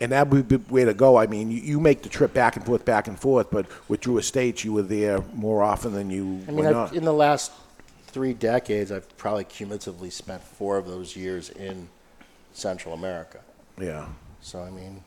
And 0.00 0.10
that 0.12 0.28
would 0.28 0.48
be 0.48 0.56
the 0.56 0.72
way 0.72 0.84
to 0.84 0.92
go. 0.92 1.16
I 1.16 1.26
mean, 1.26 1.50
you, 1.50 1.60
you 1.60 1.80
make 1.80 2.02
the 2.02 2.08
trip 2.08 2.34
back 2.34 2.56
and 2.56 2.66
forth, 2.66 2.84
back 2.84 3.06
and 3.06 3.18
forth, 3.18 3.48
but 3.50 3.66
with 3.88 4.00
Drew 4.00 4.18
Estates, 4.18 4.64
you 4.64 4.72
were 4.72 4.82
there 4.82 5.20
more 5.34 5.62
often 5.62 5.92
than 5.92 6.10
you 6.10 6.42
I 6.48 6.50
were 6.50 6.56
mean, 6.56 6.66
I've, 6.66 6.72
not. 6.74 6.94
in 6.94 7.04
the 7.04 7.12
last 7.12 7.52
three 8.08 8.32
decades, 8.34 8.90
I've 8.90 9.16
probably 9.16 9.44
cumulatively 9.44 10.10
spent 10.10 10.42
four 10.42 10.78
of 10.78 10.86
those 10.86 11.14
years 11.16 11.48
in 11.50 11.88
Central 12.52 12.92
America. 12.94 13.38
Yeah. 13.80 14.06
So 14.40 14.60
I 14.62 14.70
mean, 14.70 15.02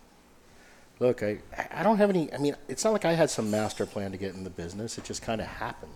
look, 0.99 1.21
I 1.21 1.39
I 1.71 1.83
don't 1.83 1.97
have 1.97 2.09
any. 2.09 2.33
I 2.33 2.37
mean, 2.37 2.55
it's 2.67 2.83
not 2.83 2.93
like 2.93 3.05
I 3.05 3.13
had 3.13 3.29
some 3.29 3.51
master 3.51 3.85
plan 3.85 4.11
to 4.11 4.17
get 4.17 4.35
in 4.35 4.43
the 4.43 4.49
business. 4.49 4.97
It 4.97 5.03
just 5.03 5.21
kind 5.21 5.41
of 5.41 5.47
happened. 5.47 5.91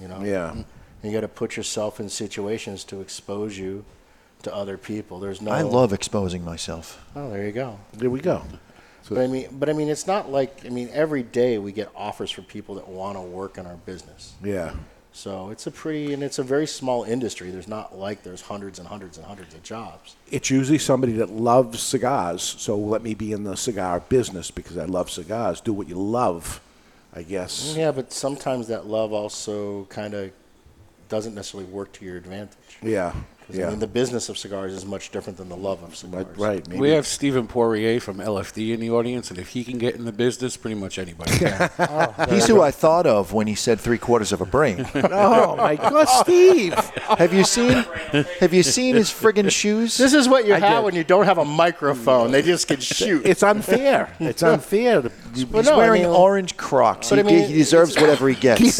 You 0.00 0.08
know. 0.08 0.22
Yeah. 0.22 0.54
Mm, 0.56 0.64
And 1.06 1.12
you 1.12 1.20
got 1.20 1.24
to 1.24 1.32
put 1.32 1.56
yourself 1.56 2.00
in 2.00 2.08
situations 2.08 2.82
to 2.82 3.00
expose 3.00 3.56
you 3.56 3.84
to 4.42 4.52
other 4.52 4.76
people. 4.76 5.20
There's 5.20 5.40
no. 5.40 5.52
I 5.52 5.62
love 5.62 5.92
exposing 5.92 6.44
myself. 6.44 7.00
Oh, 7.14 7.30
there 7.30 7.46
you 7.46 7.52
go. 7.52 7.78
There 7.92 8.10
we 8.10 8.18
go. 8.18 8.42
but 9.08 9.20
I 9.20 9.28
mean, 9.28 9.46
but 9.52 9.70
I 9.70 9.72
mean, 9.72 9.88
it's 9.88 10.08
not 10.08 10.32
like 10.32 10.66
I 10.66 10.68
mean, 10.68 10.90
every 10.92 11.22
day 11.22 11.58
we 11.58 11.70
get 11.70 11.92
offers 11.94 12.32
for 12.32 12.42
people 12.42 12.74
that 12.74 12.88
want 12.88 13.16
to 13.18 13.20
work 13.20 13.56
in 13.56 13.66
our 13.66 13.76
business. 13.76 14.34
Yeah. 14.42 14.74
So 15.12 15.50
it's 15.50 15.68
a 15.68 15.70
pretty, 15.70 16.12
and 16.12 16.24
it's 16.24 16.40
a 16.40 16.42
very 16.42 16.66
small 16.66 17.04
industry. 17.04 17.52
There's 17.52 17.68
not 17.68 17.96
like 17.96 18.24
there's 18.24 18.40
hundreds 18.40 18.80
and 18.80 18.88
hundreds 18.88 19.16
and 19.16 19.24
hundreds 19.24 19.54
of 19.54 19.62
jobs. 19.62 20.16
It's 20.32 20.50
usually 20.50 20.78
somebody 20.78 21.12
that 21.12 21.30
loves 21.30 21.78
cigars, 21.78 22.42
so 22.42 22.76
let 22.76 23.04
me 23.04 23.14
be 23.14 23.30
in 23.30 23.44
the 23.44 23.56
cigar 23.56 24.00
business 24.00 24.50
because 24.50 24.76
I 24.76 24.86
love 24.86 25.08
cigars. 25.08 25.60
Do 25.60 25.72
what 25.72 25.88
you 25.88 25.94
love, 25.94 26.60
I 27.14 27.22
guess. 27.22 27.76
Yeah, 27.76 27.92
but 27.92 28.12
sometimes 28.12 28.66
that 28.66 28.88
love 28.88 29.12
also 29.12 29.84
kind 29.84 30.12
of 30.12 30.32
doesn't 31.08 31.34
necessarily 31.34 31.70
work 31.70 31.92
to 31.92 32.04
your 32.04 32.16
advantage. 32.16 32.78
Yeah. 32.82 33.14
'Cause, 33.46 33.56
Yeah. 33.58 33.66
I 33.66 33.70
mean, 33.70 33.78
the 33.78 33.86
business 33.86 34.28
of 34.28 34.36
cigars 34.36 34.72
is 34.72 34.84
much 34.84 35.10
different 35.12 35.38
than 35.38 35.48
the 35.48 35.56
love 35.56 35.82
of 35.84 35.94
cigars. 35.94 36.26
Right. 36.36 36.66
We 36.66 36.90
have 36.90 37.06
Stephen 37.06 37.46
Poirier 37.46 38.00
from 38.00 38.20
LFD 38.20 38.72
in 38.72 38.80
the 38.80 38.90
audience, 38.90 39.30
and 39.30 39.38
if 39.38 39.50
he 39.50 39.62
can 39.62 39.78
get 39.78 39.94
in 39.94 40.04
the 40.04 40.10
business, 40.12 40.56
pretty 40.56 40.74
much 40.74 40.98
anybody 40.98 41.30
can. 41.38 41.70
Oh, 41.78 42.12
he's 42.30 42.46
who 42.48 42.60
I 42.60 42.70
thought 42.72 43.06
of 43.06 43.32
when 43.32 43.46
he 43.46 43.54
said 43.54 43.78
three 43.80 43.98
quarters 43.98 44.32
of 44.32 44.40
a 44.40 44.46
brain. 44.46 44.84
oh 44.94 45.54
my 45.56 45.76
God, 45.76 46.06
Steve! 46.08 46.74
Have 46.74 47.32
you 47.32 47.44
seen? 47.44 47.84
Have 48.40 48.52
you 48.52 48.62
seen 48.64 48.96
his 48.96 49.10
friggin' 49.10 49.50
shoes? 49.50 49.96
This 49.96 50.12
is 50.14 50.28
what 50.28 50.44
you 50.46 50.54
I 50.54 50.58
have 50.58 50.78
did. 50.78 50.84
when 50.84 50.94
you 50.96 51.04
don't 51.04 51.24
have 51.26 51.38
a 51.38 51.44
microphone. 51.44 52.32
They 52.32 52.42
just 52.42 52.66
can 52.66 52.80
shoot. 52.80 53.24
It's 53.24 53.42
unfair. 53.44 54.10
It's 54.18 54.42
unfair. 54.42 55.02
to- 55.02 55.12
He's 55.34 55.44
Well, 55.46 55.62
no, 55.62 55.74
I 55.74 55.76
wearing 55.76 56.02
mean- 56.02 56.10
orange 56.10 56.56
Crocs. 56.56 57.10
But 57.10 57.16
He, 57.18 57.20
I 57.20 57.26
mean, 57.26 57.44
ge- 57.44 57.48
he 57.48 57.54
deserves 57.58 57.94
whatever 57.96 58.28
he 58.28 58.34
gets. 58.34 58.78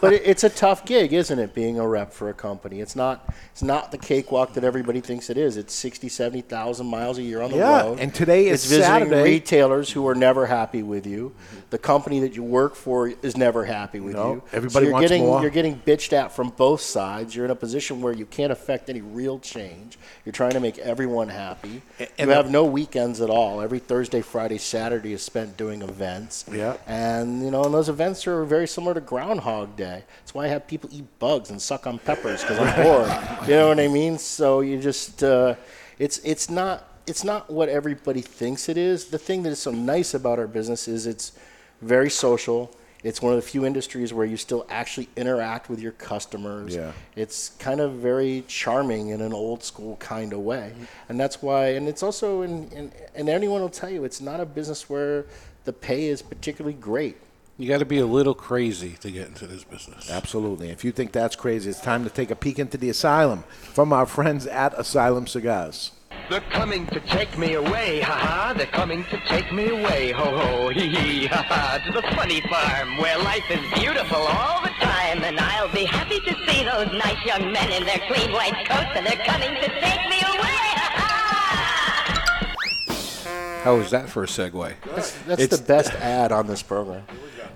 but 0.00 0.12
it, 0.12 0.22
it's 0.24 0.44
a 0.44 0.50
tough 0.50 0.84
gig, 0.84 1.12
isn't 1.12 1.38
it? 1.38 1.54
Being 1.54 1.78
a 1.80 1.88
rep 1.88 2.12
for 2.12 2.28
a 2.28 2.34
company, 2.34 2.80
it's 2.80 2.94
not. 2.94 3.32
It's 3.52 3.62
not 3.62 3.90
the 3.90 3.98
cakewalk 4.04 4.52
that 4.54 4.64
everybody 4.64 5.00
thinks 5.00 5.30
it 5.30 5.36
is. 5.38 5.56
It's 5.56 5.74
60, 5.74 6.08
70,000 6.08 6.86
miles 6.86 7.18
a 7.18 7.22
year 7.22 7.40
on 7.42 7.50
the 7.50 7.56
Yeah, 7.58 7.82
road. 7.82 7.98
and 8.00 8.14
today 8.14 8.46
is 8.46 8.64
it's 8.64 8.64
is 8.64 8.70
visiting 8.78 9.08
Saturday. 9.10 9.22
retailers 9.22 9.90
who 9.90 10.06
are 10.06 10.14
never 10.14 10.46
happy 10.46 10.82
with 10.82 11.06
you. 11.06 11.32
The 11.70 11.78
company 11.78 12.20
that 12.20 12.36
you 12.36 12.42
work 12.44 12.76
for 12.76 13.08
is 13.22 13.36
never 13.36 13.64
happy 13.64 13.98
with 14.00 14.14
No, 14.14 14.34
you. 14.34 14.42
everybody 14.52 14.72
so 14.72 14.80
you're 14.80 14.92
wants 14.92 15.08
getting, 15.10 15.24
more. 15.26 15.40
You're 15.40 15.50
getting 15.50 15.80
bitched 15.84 16.12
at 16.12 16.30
from 16.32 16.50
both 16.50 16.80
sides. 16.80 17.34
You're 17.34 17.46
in 17.46 17.50
a 17.50 17.56
position 17.56 18.00
where 18.00 18.12
you 18.12 18.26
can't 18.26 18.52
affect 18.52 18.88
any 18.88 19.00
real 19.00 19.38
change. 19.40 19.98
You're 20.24 20.32
trying 20.32 20.52
to 20.52 20.60
make 20.60 20.78
everyone 20.78 21.28
happy. 21.30 21.82
and 21.98 22.08
you 22.18 22.26
the- 22.26 22.34
have 22.34 22.50
no 22.50 22.64
weekends 22.64 23.20
at 23.20 23.30
all. 23.30 23.60
Every 23.60 23.78
Thursday, 23.80 24.20
Friday, 24.20 24.58
Saturday 24.58 25.12
is 25.14 25.22
spent 25.22 25.56
doing 25.56 25.82
events. 25.82 26.44
Yeah. 26.52 26.76
And 26.86 27.42
you 27.42 27.50
know, 27.50 27.64
and 27.64 27.74
those 27.74 27.88
events 27.88 28.26
are 28.26 28.44
very 28.44 28.68
similar 28.68 28.94
to 28.94 29.00
Groundhog 29.00 29.74
Day. 29.76 30.04
That's 30.20 30.34
why 30.34 30.44
I 30.44 30.48
have 30.48 30.66
people 30.68 30.90
eat 30.92 31.04
bugs 31.18 31.50
and 31.50 31.60
suck 31.60 31.86
on 31.86 31.98
peppers 31.98 32.42
because 32.42 32.58
I'm 32.58 32.82
bored. 32.84 33.48
You 33.48 33.54
know 33.54 33.68
what 33.68 33.80
I 33.80 33.88
mean? 33.88 33.93
So 34.22 34.60
you 34.60 34.80
just, 34.80 35.22
uh, 35.22 35.54
it's 35.98 36.18
it's 36.18 36.50
not 36.50 36.88
it's 37.06 37.24
not 37.24 37.50
what 37.50 37.68
everybody 37.68 38.20
thinks 38.20 38.68
it 38.68 38.76
is. 38.76 39.06
The 39.06 39.18
thing 39.18 39.42
that 39.44 39.50
is 39.50 39.60
so 39.60 39.70
nice 39.70 40.14
about 40.14 40.38
our 40.38 40.46
business 40.46 40.88
is 40.88 41.06
it's 41.06 41.32
very 41.80 42.10
social. 42.10 42.74
It's 43.04 43.20
one 43.20 43.34
of 43.34 43.36
the 43.36 43.46
few 43.46 43.66
industries 43.66 44.14
where 44.14 44.24
you 44.24 44.38
still 44.38 44.66
actually 44.70 45.10
interact 45.14 45.68
with 45.68 45.78
your 45.78 45.92
customers. 45.92 46.74
Yeah. 46.74 46.92
It's 47.16 47.50
kind 47.58 47.80
of 47.80 47.92
very 47.92 48.44
charming 48.48 49.10
in 49.10 49.20
an 49.20 49.34
old 49.34 49.62
school 49.62 49.96
kind 49.96 50.32
of 50.32 50.38
way. 50.40 50.72
And 51.10 51.20
that's 51.20 51.42
why, 51.42 51.74
and 51.76 51.86
it's 51.86 52.02
also, 52.02 52.40
in, 52.40 52.68
in, 52.70 52.92
and 53.14 53.28
anyone 53.28 53.60
will 53.60 53.68
tell 53.68 53.90
you, 53.90 54.04
it's 54.04 54.22
not 54.22 54.40
a 54.40 54.46
business 54.46 54.88
where 54.88 55.26
the 55.66 55.72
pay 55.74 56.06
is 56.06 56.22
particularly 56.22 56.78
great. 56.78 57.18
You 57.56 57.68
got 57.68 57.78
to 57.78 57.84
be 57.84 57.98
a 57.98 58.06
little 58.06 58.34
crazy 58.34 58.96
to 59.00 59.12
get 59.12 59.28
into 59.28 59.46
this 59.46 59.62
business. 59.62 60.10
Absolutely. 60.10 60.70
If 60.70 60.84
you 60.84 60.90
think 60.90 61.12
that's 61.12 61.36
crazy, 61.36 61.70
it's 61.70 61.80
time 61.80 62.02
to 62.02 62.10
take 62.10 62.32
a 62.32 62.34
peek 62.36 62.58
into 62.58 62.76
the 62.76 62.90
asylum 62.90 63.44
from 63.48 63.92
our 63.92 64.06
friends 64.06 64.48
at 64.48 64.76
Asylum 64.76 65.28
Cigars. 65.28 65.92
They're 66.28 66.40
coming 66.40 66.86
to 66.88 66.98
take 67.00 67.38
me 67.38 67.54
away, 67.54 68.00
ha 68.00 68.12
ha. 68.12 68.54
They're 68.56 68.66
coming 68.66 69.04
to 69.04 69.20
take 69.28 69.52
me 69.52 69.68
away, 69.68 70.10
ho 70.10 70.36
ho, 70.36 70.68
hee 70.70 70.88
hee, 70.88 71.26
ha 71.26 71.42
ha. 71.42 71.78
To 71.86 71.92
the 71.92 72.02
funny 72.16 72.40
farm 72.50 72.96
where 72.98 73.18
life 73.18 73.48
is 73.48 73.60
beautiful 73.74 74.18
all 74.18 74.60
the 74.62 74.70
time. 74.80 75.22
And 75.22 75.38
I'll 75.38 75.72
be 75.72 75.84
happy 75.84 76.18
to 76.20 76.34
see 76.48 76.64
those 76.64 76.90
nice 76.92 77.24
young 77.24 77.52
men 77.52 77.70
in 77.70 77.84
their 77.84 78.00
clean 78.08 78.32
white 78.32 78.66
coats, 78.66 78.96
and 78.96 79.06
they're 79.06 79.24
coming 79.24 79.54
to 79.54 79.68
take 79.80 80.08
me 80.10 80.16
away. 80.16 80.58
ha 80.74 80.90
ha. 80.96 81.10
How 83.62 83.76
was 83.76 83.90
that 83.90 84.08
for 84.08 84.24
a 84.24 84.26
segue? 84.26 84.74
That's, 84.94 85.12
that's 85.22 85.46
the 85.46 85.62
best 85.62 85.92
ad 85.94 86.32
on 86.32 86.48
this 86.48 86.62
program. 86.62 87.04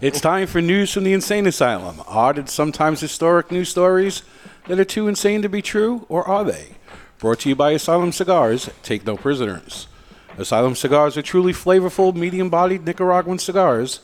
It's 0.00 0.20
time 0.20 0.46
for 0.46 0.60
news 0.60 0.92
from 0.92 1.02
the 1.02 1.12
insane 1.12 1.44
asylum. 1.44 2.02
Odd 2.06 2.38
and 2.38 2.48
sometimes 2.48 3.00
historic 3.00 3.50
news 3.50 3.68
stories 3.68 4.22
that 4.68 4.78
are 4.78 4.84
too 4.84 5.08
insane 5.08 5.42
to 5.42 5.48
be 5.48 5.60
true, 5.60 6.06
or 6.08 6.22
are 6.22 6.44
they? 6.44 6.76
Brought 7.18 7.40
to 7.40 7.48
you 7.48 7.56
by 7.56 7.72
Asylum 7.72 8.12
Cigars. 8.12 8.70
Take 8.84 9.04
no 9.04 9.16
prisoners. 9.16 9.88
Asylum 10.36 10.76
Cigars 10.76 11.16
are 11.16 11.22
truly 11.22 11.52
flavorful, 11.52 12.14
medium-bodied 12.14 12.84
Nicaraguan 12.84 13.40
cigars, 13.40 13.98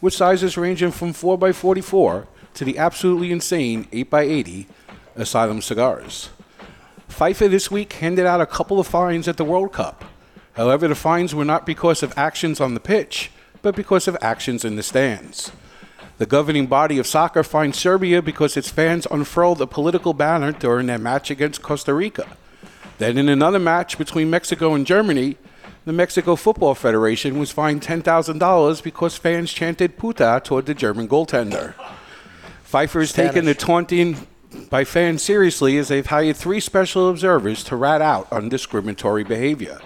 with 0.00 0.14
sizes 0.14 0.56
ranging 0.56 0.92
from 0.92 1.12
4x44 1.12 2.28
to 2.54 2.64
the 2.64 2.78
absolutely 2.78 3.32
insane 3.32 3.86
8x80 3.86 4.66
Asylum 5.16 5.62
Cigars. 5.62 6.30
FIFA 7.08 7.50
this 7.50 7.72
week 7.72 7.94
handed 7.94 8.24
out 8.24 8.40
a 8.40 8.46
couple 8.46 8.78
of 8.78 8.86
fines 8.86 9.26
at 9.26 9.36
the 9.36 9.44
World 9.44 9.72
Cup. 9.72 10.04
However, 10.52 10.86
the 10.86 10.94
fines 10.94 11.34
were 11.34 11.44
not 11.44 11.66
because 11.66 12.04
of 12.04 12.16
actions 12.16 12.60
on 12.60 12.74
the 12.74 12.80
pitch, 12.80 13.32
but 13.62 13.76
because 13.76 14.08
of 14.08 14.16
actions 14.20 14.64
in 14.64 14.76
the 14.76 14.82
stands. 14.82 15.52
The 16.18 16.26
governing 16.26 16.66
body 16.66 16.98
of 16.98 17.06
soccer 17.06 17.42
fined 17.42 17.74
Serbia 17.74 18.20
because 18.20 18.56
its 18.56 18.68
fans 18.68 19.06
unfurled 19.10 19.62
a 19.62 19.66
political 19.66 20.12
banner 20.12 20.52
during 20.52 20.86
their 20.86 20.98
match 20.98 21.30
against 21.30 21.62
Costa 21.62 21.94
Rica. 21.94 22.26
Then, 22.98 23.16
in 23.16 23.30
another 23.30 23.58
match 23.58 23.96
between 23.96 24.28
Mexico 24.28 24.74
and 24.74 24.86
Germany, 24.86 25.38
the 25.86 25.92
Mexico 25.94 26.36
Football 26.36 26.74
Federation 26.74 27.38
was 27.38 27.50
fined 27.50 27.80
$10,000 27.80 28.82
because 28.82 29.16
fans 29.16 29.50
chanted 29.50 29.96
puta 29.96 30.42
toward 30.44 30.66
the 30.66 30.74
German 30.74 31.08
goaltender. 31.08 31.74
FIFA 32.70 33.00
has 33.00 33.12
taken 33.14 33.46
the 33.46 33.54
taunting 33.54 34.26
by 34.68 34.84
fans 34.84 35.22
seriously 35.22 35.78
as 35.78 35.88
they've 35.88 36.06
hired 36.06 36.36
three 36.36 36.60
special 36.60 37.08
observers 37.08 37.64
to 37.64 37.76
rat 37.76 38.02
out 38.02 38.28
undiscriminatory 38.30 39.26
behavior. 39.26 39.80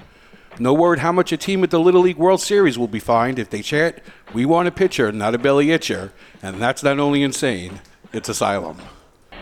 No 0.59 0.72
word 0.72 1.01
how 1.01 1.10
much 1.10 1.32
a 1.32 1.36
team 1.36 1.64
at 1.64 1.70
the 1.70 1.81
Little 1.81 2.02
League 2.02 2.16
World 2.16 2.40
Series 2.40 2.78
will 2.78 2.89
be 2.89 3.01
fined 3.01 3.39
if 3.39 3.51
they 3.51 3.60
chant, 3.60 3.98
We 4.32 4.44
want 4.47 4.68
a 4.68 4.70
pitcher, 4.70 5.10
not 5.10 5.35
a 5.35 5.39
belly 5.39 5.66
itcher. 5.66 6.12
And 6.43 6.60
that's 6.60 6.82
not 6.82 6.98
only 6.98 7.22
insane, 7.22 7.81
it's 8.12 8.28
asylum. 8.28 8.78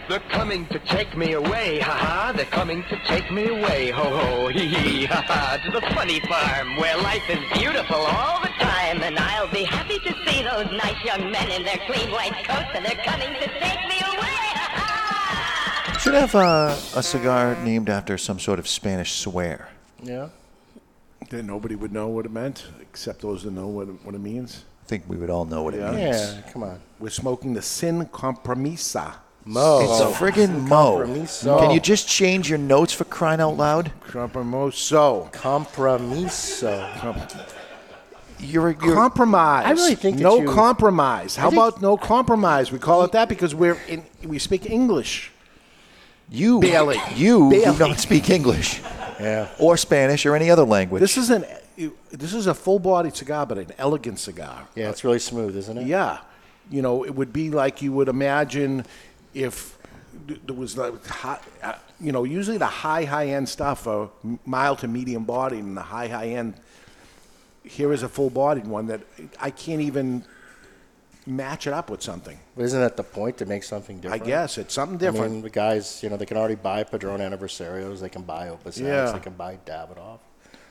They're 0.09 0.20
coming 0.20 0.66
to 0.66 0.78
take 0.80 1.16
me 1.16 1.32
away, 1.32 1.80
ha 1.80 1.93
ha. 1.93 2.32
They're 2.34 2.44
coming 2.47 2.82
to 2.84 2.98
take 3.06 3.30
me 3.30 3.47
away, 3.48 3.90
ho 3.90 4.02
ho, 4.02 4.48
hee 4.48 4.66
hee, 4.66 5.05
ha 5.05 5.22
ha. 5.26 5.59
To 5.64 5.70
the 5.70 5.80
funny 5.94 6.20
farm 6.20 6.76
where 6.76 6.97
life 6.98 7.28
is 7.28 7.39
beautiful 7.59 7.97
all 7.97 8.40
the 8.40 8.48
time. 8.59 9.02
And 9.02 9.18
I'll 9.18 9.52
be 9.52 9.64
happy 9.64 9.98
to 10.01 10.14
see 10.26 10.43
those 10.43 10.66
nice 10.72 11.02
young 11.05 11.30
men 11.30 11.51
in 11.51 11.62
their 11.64 11.78
clean 11.86 12.10
white 12.10 12.34
coats, 12.44 12.70
and 12.74 12.84
they're 12.84 13.05
coming 13.05 13.32
to 13.34 13.47
take 13.60 13.89
me 13.89 14.01
away. 14.01 14.39
Should 16.01 16.14
have 16.14 16.34
a, 16.34 16.76
a 16.97 17.02
cigar 17.02 17.56
named 17.62 17.89
after 17.89 18.18
some 18.18 18.40
sort 18.40 18.59
of 18.59 18.66
Spanish 18.66 19.12
swear. 19.12 19.68
Yeah. 20.02 20.30
Then 21.33 21.47
nobody 21.47 21.75
would 21.77 21.93
know 21.93 22.09
what 22.09 22.27
it 22.27 22.31
meant, 22.31 22.67
except 22.83 23.23
those 23.23 23.43
that 23.45 23.53
know 23.53 23.67
what 23.67 23.89
it, 23.89 23.95
what 24.05 24.15
it 24.15 24.21
means. 24.21 24.65
I 24.85 24.87
think 24.87 25.05
we 25.09 25.17
would 25.17 25.31
all 25.31 25.47
know 25.47 25.63
what 25.63 25.73
it 25.73 25.81
Yeah. 25.81 25.91
means. 25.93 26.17
Yeah, 26.35 26.53
come 26.53 26.63
on. 26.63 26.79
We're 27.01 27.09
smoking 27.09 27.55
the 27.55 27.63
Sin 27.63 28.05
Compromisa. 28.13 29.15
Mo. 29.47 29.81
It's 29.81 30.01
a 30.01 30.13
friggin' 30.23 30.69
Mo. 30.69 30.99
Compromiso. 30.99 31.59
Can 31.59 31.71
you 31.71 31.81
just 31.81 32.07
change 32.07 32.51
your 32.51 32.59
notes 32.59 32.93
for 32.93 33.05
crying 33.05 33.41
out 33.41 33.57
loud? 33.57 33.93
Compromiso. 34.07 35.31
Compromiso. 35.33 36.77
You're, 38.39 38.71
you're 38.83 38.95
compromise. 38.95 39.65
I 39.65 39.71
really 39.71 39.95
think 39.95 40.19
that 40.19 40.23
no 40.23 40.41
you- 40.43 40.49
compromise. 40.51 41.37
How 41.37 41.47
I 41.47 41.51
think- 41.51 41.63
about 41.63 41.81
no 41.81 41.97
compromise? 41.97 42.71
We 42.71 42.79
call 42.79 43.05
it 43.05 43.13
that 43.13 43.31
because 43.31 43.55
we're 43.55 43.79
in, 43.89 44.03
we 44.23 44.39
speak 44.39 44.69
English. 44.71 45.31
You, 46.29 46.61
Barely. 46.61 46.99
you 47.17 47.51
do 47.51 47.63
Barely. 47.63 47.79
not 47.79 47.99
speak 47.99 48.29
English 48.29 48.83
Yeah. 49.23 49.49
or 49.59 49.77
Spanish 49.77 50.27
or 50.27 50.35
any 50.35 50.51
other 50.51 50.65
language. 50.65 51.01
This 51.01 51.16
is 51.16 51.31
an 51.31 51.44
this 52.11 52.35
is 52.35 52.47
a 52.47 52.55
full-bodied 52.55 53.16
cigar, 53.16 53.47
but 53.47 53.59
an 53.59 53.73
elegant 53.78 54.19
cigar. 54.19 54.69
Yeah, 54.74 54.90
it's 54.90 55.05
really 55.05 55.19
smooth, 55.19 55.57
isn't 55.57 55.78
it? 55.78 55.86
Yeah, 55.86 56.19
you 56.70 56.82
know, 56.82 57.05
it 57.05 57.15
would 57.15 57.32
be 57.32 57.51
like 57.51 57.81
you 57.81 57.93
would 57.93 58.09
imagine 58.09 58.85
if 59.32 59.78
there 60.27 60.55
was 60.55 60.77
like 60.77 60.93
uh, 61.24 61.74
you 62.01 62.12
know, 62.12 62.24
usually 62.24 62.59
the 62.59 62.66
high 62.66 63.05
high 63.05 63.28
end 63.28 63.49
stuff 63.49 63.86
are 63.86 64.11
mild 64.44 64.81
to 64.81 64.89
medium 64.89 65.24
bodied, 65.24 65.65
and 65.65 65.77
the 65.77 65.82
high 65.82 66.09
high 66.09 66.28
end. 66.28 66.55
Here 67.65 67.93
is 67.93 68.03
a 68.03 68.09
full 68.09 68.28
bodied 68.28 68.66
one 68.66 68.89
that 68.89 69.01
I 69.40 69.51
can't 69.51 69.81
even 69.81 70.24
match 71.27 71.66
it 71.66 71.73
up 71.73 71.89
with 71.90 72.03
something. 72.03 72.39
But 72.57 72.65
isn't 72.65 72.81
that 72.81 72.97
the 72.97 73.03
point 73.05 73.39
to 73.39 73.47
make 73.47 73.62
something 73.62 74.01
different? 74.01 74.23
I 74.23 74.27
guess 74.27 74.59
it's 74.59 74.74
something 74.74 74.97
I 74.97 75.11
different. 75.11 75.32
mean, 75.32 75.43
the 75.43 75.51
guys, 75.51 76.03
you 76.03 76.11
know, 76.11 76.16
they 76.16 76.27
can 76.27 76.36
already 76.36 76.57
buy 76.57 76.82
Padron 76.85 77.20
Anniversarios, 77.20 78.01
they 78.01 78.09
can 78.09 78.23
buy 78.23 78.49
Opus 78.49 78.78
X, 78.78 78.81
Yeah. 78.81 79.12
they 79.12 79.20
can 79.20 79.35
buy 79.35 79.59
Davidoff. 79.66 80.19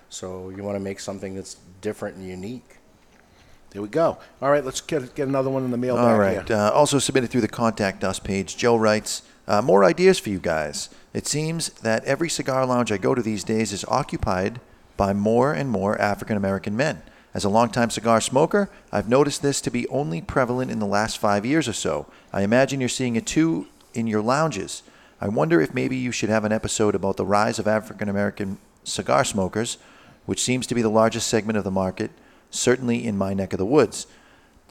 So 0.10 0.50
you 0.50 0.64
want 0.64 0.76
to 0.76 0.80
make 0.84 1.00
something 1.00 1.36
that's 1.36 1.56
different 1.80 2.18
and 2.18 2.28
unique. 2.28 2.78
There 3.70 3.82
we 3.82 3.88
go. 3.88 4.18
All 4.42 4.52
right, 4.52 4.66
let's 4.66 4.82
get 4.82 5.16
get 5.16 5.30
another 5.30 5.50
one 5.50 5.64
in 5.64 5.72
the 5.72 5.78
mailbag 5.78 6.04
All 6.06 6.20
right. 6.20 6.46
here. 6.48 6.58
Uh, 6.58 6.72
also 6.72 7.00
submitted 7.00 7.30
through 7.30 7.42
the 7.42 7.48
contact 7.48 8.04
us 8.04 8.20
page. 8.20 8.58
Joe 8.58 8.76
writes, 8.76 9.22
uh, 9.48 9.62
more 9.62 9.86
ideas 9.86 10.20
for 10.20 10.30
you 10.30 10.40
guys. 10.40 10.90
It 11.14 11.26
seems 11.28 11.70
that 11.82 12.04
every 12.04 12.30
cigar 12.30 12.66
lounge 12.66 12.92
I 12.92 12.98
go 12.98 13.16
to 13.16 13.22
these 13.22 13.46
days 13.46 13.72
is 13.72 13.86
occupied 13.88 14.60
by 14.98 15.14
more 15.14 15.54
and 15.54 15.70
more 15.70 16.00
African 16.02 16.36
American 16.36 16.76
men. 16.76 17.02
As 17.34 17.46
a 17.46 17.50
longtime 17.50 17.90
cigar 17.90 18.20
smoker, 18.20 18.70
I've 18.92 19.08
noticed 19.08 19.42
this 19.42 19.62
to 19.62 19.72
be 19.72 19.88
only 19.88 20.22
prevalent 20.22 20.70
in 20.70 20.80
the 20.80 20.86
last 20.86 21.18
five 21.18 21.46
years 21.46 21.68
or 21.68 21.74
so. 21.74 22.08
I 22.34 22.42
imagine 22.42 22.80
you're 22.80 22.90
seeing 22.90 23.16
it 23.16 23.26
too 23.26 23.68
in 23.94 24.08
your 24.08 24.22
lounges. 24.22 24.84
I 25.22 25.28
wonder 25.28 25.62
if 25.62 25.74
maybe 25.74 25.96
you 25.96 26.12
should 26.12 26.30
have 26.30 26.44
an 26.44 26.52
episode 26.52 26.96
about 26.96 27.18
the 27.18 27.26
rise 27.26 27.60
of 27.60 27.68
African 27.68 28.10
American 28.10 28.58
cigar 28.84 29.24
smokers, 29.24 29.78
which 30.26 30.42
seems 30.42 30.68
to 30.68 30.76
be 30.76 30.82
the 30.82 30.90
largest 30.90 31.28
segment 31.28 31.58
of 31.58 31.64
the 31.64 31.72
market, 31.72 32.12
certainly 32.50 33.06
in 33.06 33.18
my 33.18 33.34
neck 33.34 33.54
of 33.54 33.60
the 33.60 33.66
woods 33.66 34.08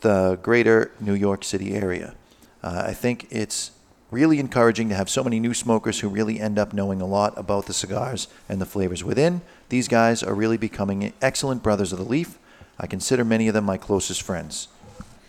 the 0.00 0.38
greater 0.42 0.90
New 1.00 1.14
York 1.14 1.44
City 1.44 1.74
area. 1.74 2.14
Uh, 2.62 2.84
I 2.86 2.94
think 2.94 3.26
it's 3.30 3.72
really 4.10 4.40
encouraging 4.40 4.88
to 4.88 4.94
have 4.94 5.08
so 5.08 5.22
many 5.22 5.38
new 5.38 5.54
smokers 5.54 6.00
who 6.00 6.08
really 6.08 6.40
end 6.40 6.58
up 6.58 6.72
knowing 6.72 7.00
a 7.00 7.06
lot 7.06 7.32
about 7.36 7.66
the 7.66 7.72
cigars 7.72 8.26
and 8.48 8.60
the 8.60 8.66
flavors 8.66 9.04
within. 9.04 9.40
These 9.68 9.88
guys 9.88 10.22
are 10.22 10.34
really 10.34 10.56
becoming 10.56 11.12
excellent 11.22 11.62
brothers 11.62 11.92
of 11.92 11.98
the 11.98 12.04
leaf. 12.04 12.38
I 12.80 12.86
consider 12.86 13.26
many 13.26 13.46
of 13.46 13.52
them 13.52 13.64
my 13.64 13.76
closest 13.76 14.22
friends. 14.22 14.68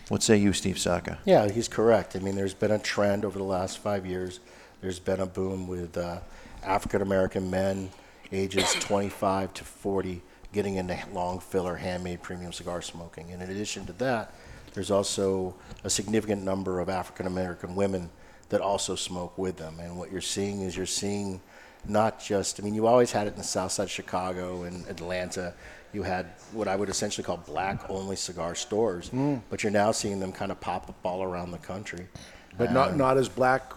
What 0.08 0.24
say 0.24 0.38
you, 0.38 0.54
Steve 0.54 0.80
Saka? 0.80 1.20
Yeah, 1.26 1.50
he's 1.50 1.68
correct. 1.68 2.16
I 2.16 2.20
mean, 2.20 2.36
there's 2.36 2.54
been 2.54 2.72
a 2.72 2.80
trend 2.80 3.26
over 3.26 3.38
the 3.38 3.44
last 3.44 3.80
five 3.80 4.06
years. 4.06 4.40
There's 4.80 5.00
been 5.00 5.20
a 5.20 5.26
boom 5.26 5.68
with 5.68 5.98
uh, 5.98 6.20
African 6.64 7.02
American 7.02 7.52
men 7.52 7.92
ages 8.32 8.74
25 8.80 9.54
to 9.56 9.64
40 9.66 10.22
getting 10.54 10.76
into 10.76 10.98
long 11.12 11.40
filler 11.40 11.76
handmade 11.76 12.22
premium 12.22 12.54
cigar 12.54 12.82
smoking. 12.82 13.32
And 13.32 13.42
in 13.42 13.50
addition 13.50 13.86
to 13.88 13.94
that, 13.94 14.34
there's 14.74 14.92
also 14.92 15.54
a 15.84 15.90
significant 15.90 16.44
number 16.44 16.80
of 16.80 16.88
African 16.88 17.28
American 17.28 17.76
women 17.76 18.10
that 18.48 18.62
also 18.62 18.96
smoke 18.96 19.38
with 19.38 19.58
them. 19.58 19.80
And 19.82 19.98
what 19.98 20.10
you're 20.10 20.22
seeing 20.22 20.62
is 20.62 20.78
you're 20.78 20.86
seeing 20.86 21.42
not 21.86 22.22
just, 22.22 22.60
I 22.60 22.64
mean, 22.64 22.76
you 22.76 22.88
always 22.88 23.12
had 23.12 23.28
it 23.28 23.32
in 23.32 23.38
the 23.38 23.44
South 23.44 23.74
Side 23.74 23.84
of 23.84 23.92
Chicago 23.92 24.64
and 24.64 24.88
Atlanta. 24.88 25.54
You 25.94 26.04
had 26.04 26.28
what 26.54 26.68
I 26.68 26.76
would 26.76 26.90
essentially 26.90 27.24
call 27.24 27.38
black 27.38 27.90
only 27.90 28.16
cigar 28.16 28.56
stores, 28.56 29.10
Mm. 29.10 29.42
but 29.50 29.64
you're 29.64 29.72
now 29.72 29.92
seeing 29.92 30.20
them 30.20 30.32
kind 30.32 30.52
of 30.52 30.60
pop 30.62 30.88
up 30.90 30.96
all 31.04 31.22
around 31.24 31.52
the 31.52 31.58
country. 31.58 32.08
But 32.58 32.72
not 32.72 32.96
not 32.96 33.18
as 33.18 33.28
black 33.30 33.74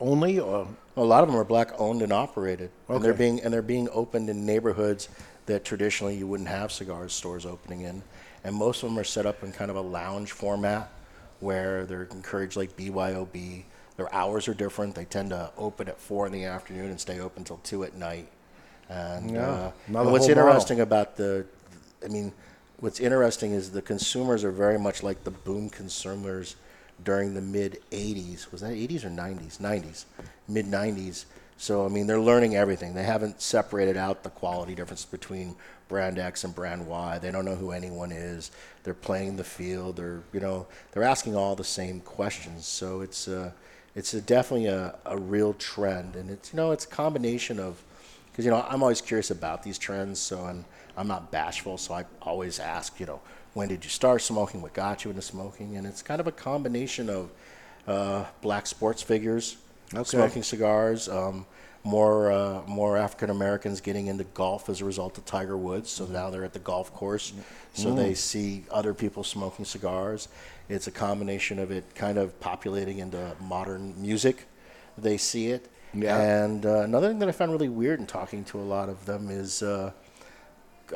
only, 0.00 0.38
or 0.38 0.68
a 0.96 1.02
lot 1.04 1.22
of 1.22 1.28
them 1.28 1.36
are 1.38 1.44
black 1.44 1.72
owned 1.78 2.02
and 2.02 2.12
operated, 2.12 2.70
and 2.88 3.02
they're 3.02 3.14
being 3.14 3.40
and 3.42 3.52
they're 3.52 3.62
being 3.62 3.88
opened 3.92 4.30
in 4.30 4.46
neighborhoods 4.46 5.08
that 5.46 5.64
traditionally 5.64 6.16
you 6.16 6.26
wouldn't 6.26 6.48
have 6.48 6.70
cigar 6.70 7.08
stores 7.08 7.44
opening 7.46 7.82
in, 7.82 8.02
and 8.44 8.54
most 8.54 8.82
of 8.82 8.88
them 8.90 8.98
are 8.98 9.04
set 9.04 9.26
up 9.26 9.42
in 9.42 9.50
kind 9.52 9.70
of 9.70 9.76
a 9.76 9.80
lounge 9.80 10.32
format 10.32 10.90
where 11.40 11.84
they're 11.86 12.02
encouraged 12.04 12.56
like 12.56 12.76
BYOB. 12.76 13.64
Their 13.96 14.12
hours 14.14 14.46
are 14.48 14.54
different. 14.54 14.94
They 14.94 15.04
tend 15.06 15.30
to 15.30 15.50
open 15.58 15.88
at 15.88 15.98
four 16.00 16.26
in 16.26 16.32
the 16.32 16.44
afternoon 16.44 16.90
and 16.90 17.00
stay 17.00 17.18
open 17.20 17.40
until 17.42 17.58
two 17.58 17.82
at 17.84 17.94
night. 17.94 18.28
And, 18.88 19.30
Yeah, 19.32 19.48
uh, 19.50 19.70
and 19.86 19.94
what's 19.96 20.26
whole 20.26 20.34
model. 20.34 20.48
interesting 20.48 20.80
about 20.80 21.16
the, 21.16 21.44
I 22.04 22.08
mean, 22.08 22.32
what's 22.80 23.00
interesting 23.00 23.52
is 23.52 23.70
the 23.70 23.82
consumers 23.82 24.44
are 24.44 24.50
very 24.52 24.78
much 24.78 25.02
like 25.02 25.24
the 25.24 25.30
boom 25.30 25.70
consumers 25.70 26.56
during 27.04 27.34
the 27.34 27.40
mid 27.40 27.80
80s. 27.90 28.50
Was 28.52 28.60
that 28.60 28.72
80s 28.72 29.04
or 29.04 29.10
90s? 29.10 29.58
90s, 29.58 30.04
mid 30.48 30.66
90s. 30.66 31.24
So, 31.60 31.84
I 31.84 31.88
mean, 31.88 32.06
they're 32.06 32.20
learning 32.20 32.54
everything. 32.54 32.94
They 32.94 33.02
haven't 33.02 33.42
separated 33.42 33.96
out 33.96 34.22
the 34.22 34.30
quality 34.30 34.76
difference 34.76 35.04
between 35.04 35.56
brand 35.88 36.18
X 36.18 36.44
and 36.44 36.54
brand 36.54 36.86
Y. 36.86 37.18
They 37.18 37.32
don't 37.32 37.44
know 37.44 37.56
who 37.56 37.72
anyone 37.72 38.12
is. 38.12 38.52
They're 38.84 38.94
playing 38.94 39.36
the 39.36 39.44
field. 39.44 39.96
They're, 39.96 40.22
you 40.32 40.38
know, 40.38 40.68
they're 40.92 41.02
asking 41.02 41.34
all 41.34 41.56
the 41.56 41.64
same 41.64 42.00
questions. 42.00 42.64
So 42.66 43.00
it's, 43.00 43.26
uh, 43.26 43.50
it's 43.96 44.14
a, 44.14 44.20
definitely 44.20 44.66
a, 44.66 44.94
a 45.04 45.18
real 45.18 45.52
trend. 45.54 46.14
And 46.14 46.30
it's, 46.30 46.52
you 46.52 46.58
know, 46.58 46.70
it's 46.70 46.84
a 46.84 46.88
combination 46.88 47.58
of, 47.58 47.82
because, 48.30 48.44
you 48.44 48.52
know, 48.52 48.64
I'm 48.68 48.82
always 48.82 49.00
curious 49.00 49.32
about 49.32 49.64
these 49.64 49.78
trends. 49.78 50.20
So, 50.20 50.46
and 50.46 50.64
I'm 50.98 51.06
not 51.08 51.30
bashful. 51.30 51.78
So 51.78 51.94
I 51.94 52.04
always 52.20 52.58
ask, 52.58 52.98
you 52.98 53.06
know, 53.06 53.20
when 53.54 53.68
did 53.68 53.84
you 53.84 53.90
start 53.90 54.20
smoking? 54.20 54.60
What 54.60 54.74
got 54.74 55.04
you 55.04 55.10
into 55.10 55.22
smoking? 55.22 55.76
And 55.76 55.86
it's 55.86 56.02
kind 56.02 56.20
of 56.20 56.26
a 56.26 56.32
combination 56.32 57.08
of 57.08 57.30
uh, 57.86 58.24
black 58.42 58.66
sports 58.66 59.00
figures 59.02 59.56
Okay. 59.94 60.04
smoking 60.04 60.42
cigars. 60.42 61.08
Um, 61.08 61.46
more 61.84 62.30
uh, 62.32 62.60
more 62.66 62.98
African 62.98 63.30
Americans 63.30 63.80
getting 63.80 64.08
into 64.08 64.24
golf 64.24 64.68
as 64.68 64.80
a 64.82 64.84
result 64.84 65.16
of 65.16 65.24
Tiger 65.24 65.56
Woods. 65.56 65.88
So 65.88 66.04
now 66.06 66.28
they're 66.28 66.44
at 66.44 66.52
the 66.52 66.58
golf 66.58 66.92
course, 66.92 67.32
so 67.72 67.90
Mm. 67.90 67.96
they 67.96 68.14
see 68.14 68.64
other 68.70 68.92
people 68.92 69.22
smoking 69.24 69.64
cigars. 69.64 70.28
It's 70.68 70.88
a 70.88 70.90
combination 70.90 71.58
of 71.60 71.70
it 71.70 71.84
kind 71.94 72.18
of 72.18 72.38
populating 72.40 72.98
into 72.98 73.32
modern 73.40 73.94
music. 74.02 74.46
They 74.98 75.16
see 75.16 75.46
it. 75.52 75.70
Yeah. 75.94 76.18
And 76.20 76.66
uh, 76.66 76.80
another 76.80 77.08
thing 77.08 77.20
that 77.20 77.28
I 77.28 77.32
found 77.32 77.52
really 77.52 77.70
weird 77.70 78.00
in 78.00 78.06
talking 78.06 78.44
to 78.46 78.58
a 78.58 78.66
lot 78.76 78.88
of 78.90 79.06
them 79.06 79.30
is 79.30 79.62
uh, 79.62 79.92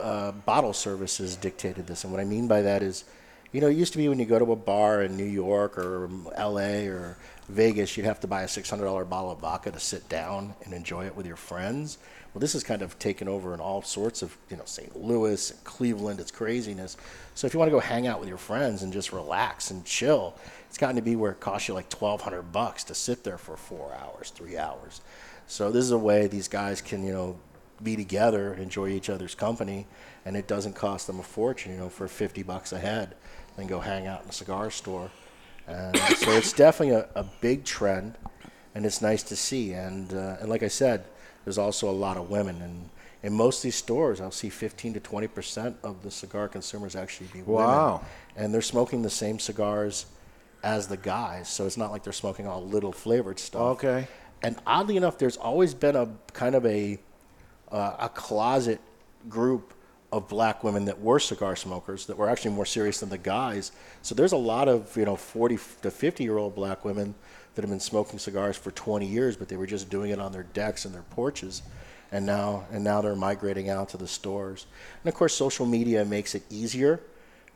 uh, 0.01 0.33
bottle 0.33 0.73
services 0.73 1.37
dictated 1.37 1.87
this. 1.87 2.05
And 2.05 2.13
what 2.13 2.21
I 2.21 2.25
mean 2.25 2.49
by 2.49 2.63
that 2.63 2.83
is, 2.83 3.05
you 3.53 3.61
know, 3.61 3.69
it 3.69 3.77
used 3.77 3.93
to 3.93 3.99
be 3.99 4.09
when 4.09 4.19
you 4.19 4.25
go 4.25 4.39
to 4.39 4.53
a 4.53 4.57
bar 4.57 5.03
in 5.03 5.17
New 5.17 5.25
York 5.25 5.77
or 5.77 6.09
L.A. 6.35 6.87
or 6.87 7.19
Vegas, 7.49 7.97
you'd 7.97 8.07
have 8.07 8.21
to 8.21 8.27
buy 8.27 8.43
a 8.43 8.47
$600 8.47 9.09
bottle 9.09 9.31
of 9.31 9.41
vodka 9.41 9.71
to 9.71 9.81
sit 9.81 10.09
down 10.09 10.55
and 10.65 10.73
enjoy 10.73 11.05
it 11.05 11.15
with 11.15 11.27
your 11.27 11.37
friends. 11.37 11.99
Well, 12.33 12.41
this 12.41 12.55
has 12.55 12.65
kind 12.65 12.81
of 12.81 12.99
taken 12.99 13.29
over 13.29 13.53
in 13.53 13.61
all 13.61 13.83
sorts 13.83 14.23
of, 14.23 14.37
you 14.49 14.57
know, 14.57 14.65
St. 14.65 14.97
Louis 14.97 15.51
and 15.51 15.65
Cleveland. 15.65 16.19
It's 16.19 16.31
craziness. 16.31 16.97
So 17.35 17.47
if 17.47 17.53
you 17.53 17.59
want 17.59 17.69
to 17.69 17.77
go 17.77 17.81
hang 17.81 18.07
out 18.07 18.21
with 18.21 18.29
your 18.29 18.39
friends 18.39 18.83
and 18.83 18.91
just 18.91 19.13
relax 19.13 19.71
and 19.71 19.85
chill, 19.85 20.35
it's 20.67 20.79
gotten 20.79 20.97
to 20.97 21.03
be 21.03 21.15
where 21.15 21.33
it 21.33 21.41
costs 21.41 21.69
you 21.69 21.75
like 21.75 21.93
1200 21.93 22.51
bucks 22.53 22.85
to 22.85 22.95
sit 22.95 23.23
there 23.23 23.37
for 23.37 23.59
four 23.59 23.95
hours, 23.95 24.31
three 24.31 24.57
hours. 24.57 25.03
So 25.47 25.71
this 25.71 25.85
is 25.85 25.91
a 25.91 25.99
way 25.99 26.27
these 26.27 26.49
guys 26.49 26.81
can, 26.81 27.05
you 27.05 27.13
know, 27.13 27.37
be 27.83 27.97
together, 27.97 28.55
enjoy 28.55 28.89
each 28.91 29.11
other's 29.11 29.35
company, 29.35 29.87
and 30.25 30.37
it 30.37 30.47
doesn't 30.47 30.75
cost 30.75 31.07
them 31.07 31.21
a 31.21 31.23
fortune, 31.23 31.73
you 31.73 31.79
know, 31.79 31.89
for 31.89 32.09
50 32.09 32.43
bucks 32.43 32.73
a 32.73 32.79
head, 32.79 33.15
then 33.57 33.67
go 33.67 33.81
hang 33.81 34.07
out 34.07 34.23
in 34.23 34.29
a 34.29 34.33
cigar 34.33 34.71
store. 34.71 35.11
And 35.67 35.97
so 36.17 36.31
it's 36.33 36.53
definitely 36.53 36.95
a, 36.95 37.09
a 37.15 37.25
big 37.41 37.65
trend, 37.65 38.17
and 38.75 38.87
it's 38.87 39.03
nice 39.03 39.23
to 39.25 39.37
see. 39.37 39.73
And, 39.73 40.13
uh, 40.13 40.37
and 40.41 40.49
like 40.49 40.63
I 40.63 40.69
said, 40.69 41.05
there's 41.45 41.59
also 41.59 41.91
a 41.91 41.93
lot 41.93 42.17
of 42.17 42.31
women. 42.31 42.61
And 42.63 42.89
in 43.23 43.33
most 43.33 43.59
of 43.59 43.63
these 43.65 43.77
stores, 43.77 44.21
I'll 44.21 44.31
see 44.31 44.49
15 44.49 44.95
to 44.95 45.01
20% 45.01 45.75
of 45.83 46.03
the 46.03 46.11
cigar 46.11 46.49
consumers 46.49 46.97
actually 46.97 47.29
be 47.33 47.43
women. 47.43 48.01
And 48.37 48.55
they're 48.55 48.63
smoking 48.63 49.03
the 49.03 49.11
same 49.11 49.39
cigars 49.39 50.07
as 50.63 50.87
the 50.87 50.97
guys, 50.97 51.49
so 51.49 51.67
it's 51.67 51.77
not 51.77 51.91
like 51.91 52.05
they're 52.05 52.13
smoking 52.13 52.47
all 52.47 52.65
little 52.65 52.93
flavored 52.93 53.39
stuff. 53.39 53.63
Okay. 53.63 54.07
And 54.43 54.57
oddly 54.67 54.97
enough, 54.97 55.19
there's 55.19 55.37
always 55.37 55.75
been 55.75 55.97
a 55.97 56.09
kind 56.33 56.55
of 56.55 56.65
a 56.67 56.99
uh, 57.73 57.97
a 57.99 58.09
closet 58.09 58.81
group 59.29 59.75
of 60.13 60.29
black 60.29 60.63
women 60.63 60.85
that 60.85 61.01
were 61.01 61.19
cigar 61.19 61.57
smokers 61.57 62.07
that 62.07 62.19
were 62.19 62.29
actually 62.29 62.51
more 62.51 62.67
serious 62.67 63.01
than 63.01 63.09
the 63.09 63.19
guys. 63.19 63.73
So 64.03 64.15
there's 64.15 64.33
a 64.33 64.37
lot 64.37 64.69
of 64.69 64.95
you 64.97 65.07
know 65.07 65.17
40 65.17 65.59
to 65.83 65.91
50 65.91 66.23
year 66.23 66.37
old 66.37 66.55
black 66.55 66.85
women 66.85 67.15
that 67.55 67.63
have 67.63 67.71
been 67.71 67.81
smoking 67.81 68.19
cigars 68.19 68.57
for 68.57 68.71
20 68.71 69.07
years, 69.07 69.37
but 69.37 69.49
they 69.49 69.57
were 69.57 69.67
just 69.67 69.91
doing 69.91 70.11
it 70.11 70.19
on 70.19 70.33
their 70.33 70.43
decks 70.43 70.85
and 70.85 70.95
their 70.95 71.03
porches, 71.03 71.63
and 72.13 72.27
now 72.27 72.67
and 72.71 72.85
now 72.85 73.01
they're 73.01 73.17
migrating 73.17 73.71
out 73.71 73.89
to 73.91 73.97
the 73.97 74.07
stores. 74.07 74.67
And 75.03 75.09
of 75.09 75.17
course, 75.17 75.35
social 75.35 75.65
media 75.65 76.05
makes 76.05 76.35
it 76.35 76.43
easier 76.51 77.01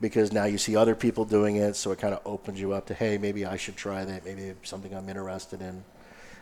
because 0.01 0.33
now 0.33 0.45
you 0.45 0.59
see 0.59 0.77
other 0.77 0.95
people 0.95 1.25
doing 1.27 1.57
it, 1.57 1.77
so 1.77 1.91
it 1.93 1.99
kind 1.99 2.15
of 2.15 2.21
opens 2.25 2.59
you 2.59 2.73
up 2.73 2.87
to 2.87 2.95
hey, 2.95 3.19
maybe 3.19 3.45
I 3.45 3.59
should 3.59 3.77
try 3.77 4.05
that, 4.07 4.25
maybe 4.25 4.55
something 4.63 4.95
I'm 4.95 5.09
interested 5.11 5.61
in. 5.61 5.85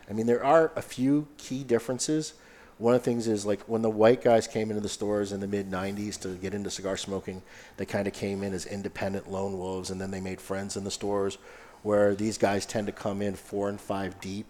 I 0.09 0.13
mean, 0.13 0.27
there 0.27 0.45
are 0.45 0.71
a 0.77 0.83
few 0.83 1.27
key 1.39 1.65
differences. 1.65 2.35
One 2.79 2.95
of 2.95 3.01
the 3.03 3.05
things 3.05 3.29
is 3.29 3.47
like 3.47 3.63
when 3.63 3.83
the 3.83 3.91
white 3.91 4.23
guys 4.23 4.47
came 4.49 4.71
into 4.71 4.81
the 4.81 4.89
stores 4.89 5.33
in 5.33 5.41
the 5.41 5.47
mid 5.47 5.71
90s 5.71 6.19
to 6.23 6.29
get 6.37 6.55
into 6.55 6.71
cigar 6.71 6.97
smoking, 6.97 7.43
they 7.77 7.87
kind 7.87 8.07
of 8.09 8.13
came 8.13 8.43
in 8.43 8.53
as 8.53 8.67
independent 8.67 9.31
lone 9.31 9.59
wolves 9.59 9.91
and 9.91 10.01
then 10.01 10.11
they 10.11 10.21
made 10.21 10.41
friends 10.41 10.77
in 10.77 10.85
the 10.85 10.91
stores. 10.91 11.39
Where 11.83 12.15
these 12.15 12.39
guys 12.39 12.65
tend 12.67 12.87
to 12.87 12.93
come 12.93 13.21
in 13.23 13.35
four 13.35 13.69
and 13.69 13.81
five 13.81 14.21
deep. 14.21 14.47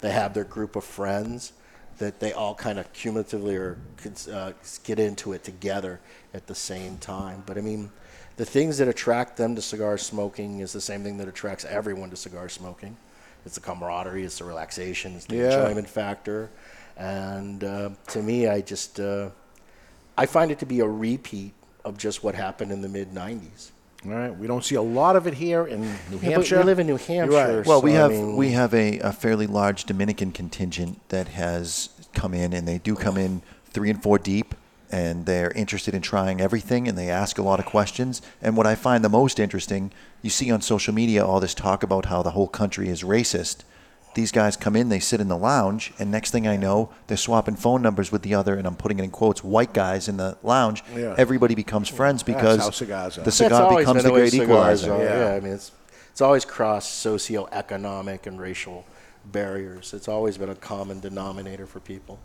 They 0.00 0.10
have 0.10 0.32
their 0.34 0.44
group 0.44 0.74
of 0.74 0.84
friends 0.84 1.52
that 1.98 2.18
they 2.20 2.32
all 2.32 2.54
kind 2.54 2.78
of 2.78 2.92
cumulatively 2.92 3.56
or 3.56 3.78
uh, 4.32 4.52
get 4.84 4.98
into 4.98 5.32
it 5.32 5.44
together 5.44 6.00
at 6.32 6.46
the 6.46 6.54
same 6.54 6.96
time. 6.98 7.42
But 7.44 7.58
I 7.58 7.60
mean, 7.60 7.90
the 8.36 8.44
things 8.44 8.78
that 8.78 8.88
attract 8.88 9.36
them 9.36 9.54
to 9.56 9.62
cigar 9.62 9.98
smoking 9.98 10.60
is 10.60 10.72
the 10.72 10.80
same 10.80 11.02
thing 11.02 11.18
that 11.18 11.28
attracts 11.28 11.64
everyone 11.64 12.10
to 12.10 12.16
cigar 12.16 12.48
smoking. 12.48 12.96
It's 13.44 13.56
the 13.56 13.60
camaraderie, 13.60 14.24
it's 14.24 14.38
the 14.38 14.44
relaxation, 14.44 15.14
it's 15.16 15.26
the 15.26 15.36
Yeah. 15.36 15.60
enjoyment 15.60 15.88
factor, 15.88 16.50
and 16.98 17.62
uh, 17.64 17.90
to 18.08 18.22
me, 18.22 18.48
I 18.48 18.60
just 18.60 19.00
uh, 19.00 19.30
I 20.16 20.26
find 20.26 20.50
it 20.50 20.58
to 20.60 20.66
be 20.66 20.80
a 20.80 20.86
repeat 20.86 21.52
of 21.84 21.96
just 21.96 22.22
what 22.24 22.34
happened 22.34 22.72
in 22.72 22.82
the 22.82 22.88
mid 22.88 23.12
'90s. 23.12 23.70
All 24.04 24.12
right, 24.12 24.36
we 24.36 24.46
don't 24.46 24.64
see 24.64 24.76
a 24.76 24.82
lot 24.82 25.16
of 25.16 25.26
it 25.26 25.34
here 25.34 25.66
in 25.66 25.80
New 25.80 25.88
Yeah, 25.88 25.96
but 26.10 26.22
Hampshire. 26.22 26.58
we 26.58 26.64
live 26.64 26.78
in 26.78 26.86
New 26.86 26.96
Hampshire, 26.98 27.56
right. 27.58 27.66
Well, 27.66 27.82
we 27.82 27.92
So, 27.92 27.96
I 27.96 28.00
have 28.00 28.10
mean- 28.12 28.36
we 28.36 28.50
have 28.52 28.72
a, 28.74 28.98
a 29.00 29.12
fairly 29.12 29.46
large 29.48 29.84
Dominican 29.84 30.30
contingent 30.32 31.00
that 31.08 31.28
has 31.28 31.88
come 32.14 32.32
in, 32.34 32.52
and 32.52 32.66
they 32.68 32.78
do 32.78 32.94
come 32.94 33.16
in 33.16 33.42
three 33.70 33.90
and 33.90 34.00
four 34.02 34.18
deep, 34.18 34.54
and 34.90 35.26
they're 35.26 35.50
interested 35.52 35.94
in 35.94 36.02
trying 36.02 36.40
everything, 36.40 36.86
and 36.88 36.96
they 36.96 37.10
ask 37.10 37.38
a 37.38 37.42
lot 37.42 37.58
of 37.58 37.66
questions. 37.66 38.22
And 38.40 38.56
what 38.56 38.66
I 38.68 38.74
find 38.76 39.04
the 39.04 39.08
most 39.08 39.40
interesting, 39.40 39.90
you 40.22 40.30
see 40.30 40.50
on 40.50 40.60
social 40.62 40.94
media 40.94 41.24
all 41.26 41.40
this 41.40 41.54
talk 41.54 41.82
about 41.82 42.04
how 42.06 42.22
the 42.22 42.30
whole 42.30 42.48
country 42.48 42.88
is 42.88 43.02
racist. 43.02 43.64
These 44.14 44.32
guys 44.32 44.56
come 44.56 44.74
in, 44.74 44.88
they 44.88 44.98
sit 44.98 45.20
in 45.20 45.28
the 45.28 45.36
lounge, 45.36 45.92
and 45.98 46.10
next 46.10 46.30
thing 46.30 46.48
I 46.48 46.56
know, 46.56 46.90
they're 47.06 47.16
swapping 47.16 47.56
phone 47.56 47.82
numbers 47.82 48.10
with 48.10 48.22
the 48.22 48.34
other, 48.34 48.56
and 48.56 48.66
I'm 48.66 48.74
putting 48.74 48.98
it 48.98 49.04
in 49.04 49.10
quotes, 49.10 49.44
white 49.44 49.72
guys 49.72 50.08
in 50.08 50.16
the 50.16 50.36
lounge. 50.42 50.82
Yeah. 50.94 51.14
Everybody 51.16 51.54
becomes 51.54 51.88
friends 51.88 52.22
because 52.22 52.58
how 52.60 52.70
cigars 52.70 53.18
are. 53.18 53.22
the 53.22 53.30
cigar 53.30 53.62
always 53.62 53.86
becomes 53.86 54.02
been 54.02 54.12
the 54.12 54.18
great 54.18 54.34
equalizer. 54.34 54.96
Yeah. 54.96 55.18
Yeah. 55.18 55.34
I 55.34 55.40
mean 55.40 55.52
it's 55.52 55.72
it's 56.10 56.20
always 56.20 56.44
crossed 56.44 57.06
socioeconomic 57.06 58.26
and 58.26 58.40
racial 58.40 58.84
barriers. 59.26 59.94
It's 59.94 60.08
always 60.08 60.36
been 60.36 60.48
a 60.48 60.54
common 60.56 60.98
denominator 61.00 61.66
for 61.66 61.78
people. 61.80 62.18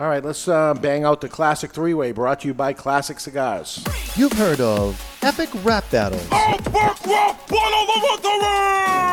All 0.00 0.08
right, 0.08 0.24
let's 0.24 0.48
uh, 0.48 0.72
bang 0.72 1.04
out 1.04 1.20
the 1.20 1.28
classic 1.28 1.72
three-way 1.72 2.12
brought 2.12 2.40
to 2.40 2.48
you 2.48 2.54
by 2.54 2.72
Classic 2.72 3.20
Cigars. 3.20 3.84
You've 4.16 4.32
heard 4.32 4.58
of 4.58 4.98
epic 5.20 5.50
rap 5.62 5.84
battles. 5.90 6.26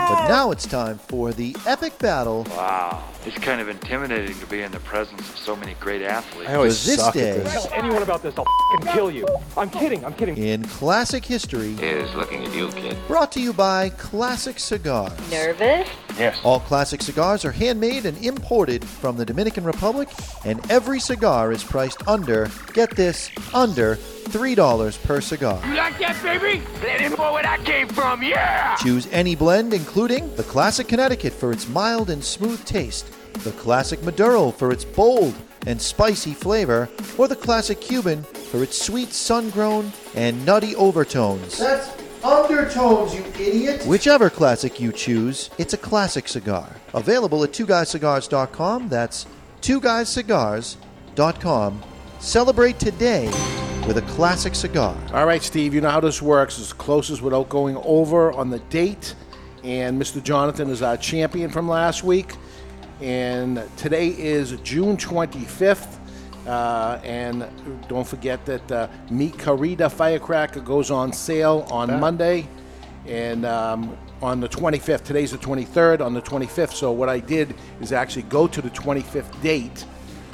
But 0.07 0.29
now 0.29 0.51
it's 0.51 0.65
time 0.65 0.97
for 0.97 1.33
the 1.33 1.53
epic 1.65 1.99
battle. 1.99 2.45
Wow, 2.51 3.03
it's 3.25 3.37
kind 3.37 3.59
of 3.59 3.67
intimidating 3.67 4.39
to 4.39 4.45
be 4.45 4.61
in 4.61 4.71
the 4.71 4.79
presence 4.79 5.19
of 5.19 5.37
so 5.37 5.57
many 5.57 5.73
great 5.81 6.01
athletes. 6.03 6.49
I 6.49 6.55
always 6.55 6.81
For 6.81 6.87
this 6.91 6.99
suck 7.01 7.15
at 7.17 7.19
day- 7.19 7.39
this. 7.39 7.65
Tell 7.65 7.73
anyone 7.73 8.01
about 8.01 8.23
this, 8.23 8.33
I'll 8.37 8.45
f***ing 8.79 8.93
kill 8.93 9.11
you. 9.11 9.27
I'm 9.57 9.69
kidding, 9.69 10.05
I'm 10.05 10.13
kidding. 10.13 10.37
In 10.37 10.63
classic 10.63 11.25
history, 11.25 11.73
Here's 11.73 12.15
looking 12.15 12.45
at 12.45 12.53
you, 12.55 12.69
kid. 12.69 12.95
brought 13.09 13.33
to 13.33 13.41
you 13.41 13.51
by 13.51 13.89
Classic 13.89 14.57
Cigars. 14.57 15.11
Nervous? 15.29 15.89
Yes. 16.17 16.39
All 16.43 16.59
classic 16.61 17.01
cigars 17.03 17.45
are 17.45 17.51
handmade 17.51 18.05
and 18.07 18.17
imported 18.25 18.83
from 18.83 19.17
the 19.17 19.25
Dominican 19.25 19.63
Republic, 19.65 20.09
and 20.45 20.59
every 20.77 20.99
cigar 20.99 21.51
is 21.51 21.63
priced 21.63 22.07
under, 22.07 22.47
get 22.71 22.95
this, 22.95 23.31
under 23.51 23.95
$3 23.95 25.03
per 25.05 25.19
cigar. 25.19 25.59
You 25.65 25.73
like 25.73 25.97
that, 25.97 26.21
baby? 26.21 26.61
Let 26.83 27.01
him 27.01 27.13
know 27.13 27.33
where 27.33 27.41
that 27.41 27.65
came 27.65 27.87
from, 27.87 28.21
yeah! 28.21 28.75
Choose 28.75 29.07
any 29.11 29.35
blend, 29.35 29.73
including 29.73 30.23
the 30.35 30.43
Classic 30.43 30.87
Connecticut 30.87 31.33
for 31.33 31.51
its 31.51 31.67
mild 31.67 32.11
and 32.11 32.23
smooth 32.23 32.63
taste, 32.63 33.11
the 33.43 33.53
Classic 33.53 34.03
Maduro 34.03 34.51
for 34.51 34.71
its 34.71 34.85
bold 34.85 35.33
and 35.65 35.81
spicy 35.81 36.35
flavor, 36.35 36.87
or 37.17 37.27
the 37.27 37.35
Classic 37.35 37.81
Cuban 37.81 38.21
for 38.21 38.61
its 38.61 38.79
sweet 38.79 39.11
sun 39.11 39.49
grown 39.49 39.91
and 40.13 40.45
nutty 40.45 40.75
overtones. 40.75 41.57
That's 41.57 41.89
undertones, 42.23 43.15
you 43.15 43.23
idiot. 43.39 43.83
Whichever 43.87 44.29
classic 44.29 44.79
you 44.79 44.91
choose, 44.91 45.49
it's 45.57 45.73
a 45.73 45.77
classic 45.77 46.27
cigar. 46.27 46.69
Available 46.93 47.43
at 47.43 47.51
twoguyscigars.com. 47.51 48.89
That's 48.89 49.25
twoguyscigars.com. 49.67 51.83
Celebrate 52.19 52.79
today 52.79 53.25
with 53.85 53.97
a 53.97 54.01
classic 54.03 54.55
cigar. 54.55 54.95
All 55.13 55.25
right, 55.25 55.43
Steve, 55.43 55.73
you 55.73 55.81
know 55.81 55.89
how 55.89 55.99
this 55.99 56.21
works. 56.21 56.57
It's 56.57 56.71
closest 56.71 57.21
without 57.21 57.49
going 57.49 57.75
over 57.83 58.31
on 58.31 58.49
the 58.49 58.59
date. 58.59 59.13
And 59.65 60.01
Mr. 60.01 60.23
Jonathan 60.23 60.69
is 60.69 60.81
our 60.81 60.95
champion 60.95 61.49
from 61.49 61.67
last 61.67 62.05
week. 62.05 62.31
And 63.01 63.61
today 63.75 64.07
is 64.07 64.51
June 64.63 64.95
25th. 64.95 65.95
Uh, 66.47 67.01
and 67.03 67.45
don't 67.89 68.07
forget 68.07 68.45
that 68.45 68.71
uh, 68.71 68.87
Mi 69.11 69.31
Querida 69.31 69.91
Firecracker 69.91 70.61
goes 70.61 70.89
on 70.91 71.11
sale 71.11 71.67
on 71.69 71.89
Yeah. 71.89 71.99
Monday. 71.99 72.47
And 73.05 73.45
um, 73.45 73.97
on 74.21 74.39
the 74.39 74.49
25th, 74.49 75.03
today's 75.03 75.31
the 75.31 75.37
23rd, 75.37 76.01
on 76.01 76.13
the 76.13 76.21
25th. 76.21 76.73
So 76.73 76.91
what 76.91 77.09
I 77.09 77.19
did 77.19 77.53
is 77.81 77.91
actually 77.91 78.23
go 78.23 78.47
to 78.47 78.61
the 78.61 78.69
25th 78.69 79.41
date 79.41 79.85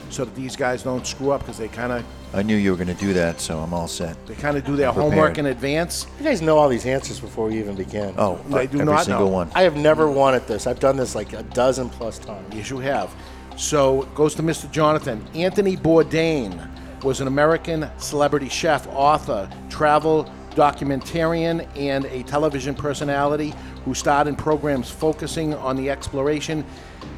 so 0.09 0.25
that 0.25 0.35
these 0.35 0.55
guys 0.55 0.83
don't 0.83 1.05
screw 1.05 1.31
up 1.31 1.41
because 1.41 1.57
they 1.57 1.67
kind 1.67 1.91
of 1.91 2.05
I 2.35 2.41
knew 2.41 2.55
you 2.55 2.71
were 2.71 2.77
going 2.77 2.87
to 2.87 2.93
do 2.95 3.13
that, 3.13 3.39
so 3.39 3.59
I'm 3.59 3.75
all 3.75 3.87
set. 3.87 4.17
they 4.25 4.33
kind 4.33 4.57
of 4.57 4.65
do 4.65 4.75
their 4.75 4.91
homework 4.91 5.37
in 5.37 5.45
advance. 5.45 6.07
You 6.17 6.25
guys 6.25 6.41
know 6.41 6.57
all 6.57 6.67
these 6.67 6.87
answers 6.87 7.19
before 7.19 7.47
we 7.47 7.59
even 7.59 7.75
begin. 7.75 8.15
Oh, 8.17 8.37
They 8.49 8.65
do 8.65 8.79
every 8.81 8.91
not 8.91 9.05
single 9.05 9.27
know. 9.27 9.31
one. 9.33 9.51
I 9.53 9.61
have 9.61 9.75
never 9.75 10.09
won 10.09 10.33
at 10.33 10.47
this. 10.47 10.65
I've 10.65 10.79
done 10.79 10.97
this 10.97 11.13
like 11.13 11.33
a 11.33 11.43
dozen 11.43 11.91
plus 11.91 12.17
times. 12.17 12.51
Yes, 12.55 12.71
you 12.71 12.79
have. 12.79 13.13
So 13.55 14.01
it 14.01 14.15
goes 14.15 14.33
to 14.35 14.41
Mr. 14.41 14.69
Jonathan. 14.71 15.23
Anthony 15.35 15.77
Bourdain 15.77 17.03
was 17.03 17.21
an 17.21 17.27
American 17.27 17.87
celebrity 17.99 18.49
chef, 18.49 18.87
author, 18.87 19.47
travel 19.69 20.27
documentarian, 20.55 21.67
and 21.77 22.05
a 22.05 22.23
television 22.23 22.73
personality 22.73 23.53
who 23.85 23.93
starred 23.93 24.27
in 24.27 24.35
programs 24.35 24.89
focusing 24.89 25.53
on 25.53 25.75
the 25.75 25.89
exploration 25.89 26.65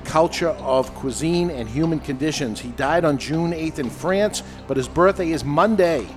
culture 0.04 0.50
of 0.50 0.94
cuisine 0.96 1.50
and 1.50 1.68
human 1.68 2.00
conditions. 2.00 2.60
He 2.60 2.70
died 2.72 3.06
on 3.06 3.18
June 3.18 3.52
8th 3.52 3.80
in 3.80 3.90
France, 3.90 4.44
but 4.68 4.78
his 4.78 4.88
birthday 4.88 5.32
is 5.32 5.44
Monday, 5.44 6.08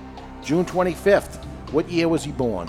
June 0.43 0.65
25th. 0.65 1.43
What 1.71 1.89
year 1.89 2.07
was 2.07 2.23
he 2.23 2.31
born? 2.31 2.67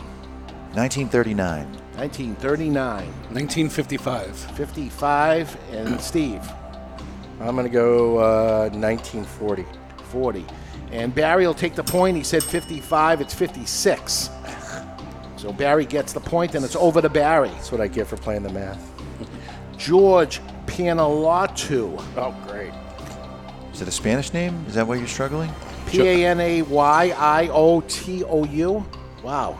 1939. 0.75 1.67
1939. 1.97 3.07
1955. 3.33 4.37
55. 4.37 5.59
And 5.73 6.01
Steve? 6.01 6.43
I'm 7.41 7.55
going 7.55 7.67
to 7.67 7.73
go 7.73 8.19
uh, 8.19 8.69
1940. 8.71 9.65
40. 10.05 10.47
And 10.93 11.15
Barry 11.15 11.47
will 11.47 11.55
take 11.55 11.75
the 11.75 11.85
point. 11.85 12.17
He 12.17 12.23
said 12.23 12.43
55. 12.43 13.21
It's 13.21 13.35
56. 13.35 14.31
So 15.41 15.55
Barry 15.55 15.87
gets 15.87 16.13
the 16.13 16.21
point, 16.21 16.55
and 16.55 16.63
it's 16.63 16.77
over 16.77 17.01
to 17.01 17.09
Barry. 17.09 17.49
That's 17.49 17.73
what 17.73 17.81
I 17.81 17.89
get 17.89 18.07
for 18.07 18.19
playing 18.19 18.43
the 18.43 18.53
math. 18.53 18.93
George 19.79 20.39
Panalatu. 20.67 21.99
Oh, 22.15 22.37
great. 22.47 22.75
Is 23.73 23.81
it 23.81 23.89
a 23.89 23.91
Spanish 23.91 24.35
name? 24.35 24.63
Is 24.69 24.75
that 24.75 24.87
why 24.87 24.97
you're 24.97 25.07
struggling? 25.07 25.51
P 25.87 26.03
A 26.03 26.27
N 26.27 26.41
A 26.41 26.61
Y 26.61 27.15
I 27.17 27.49
O 27.49 27.81
T 27.81 28.23
O 28.25 28.45
U. 28.45 28.85
Wow. 29.23 29.59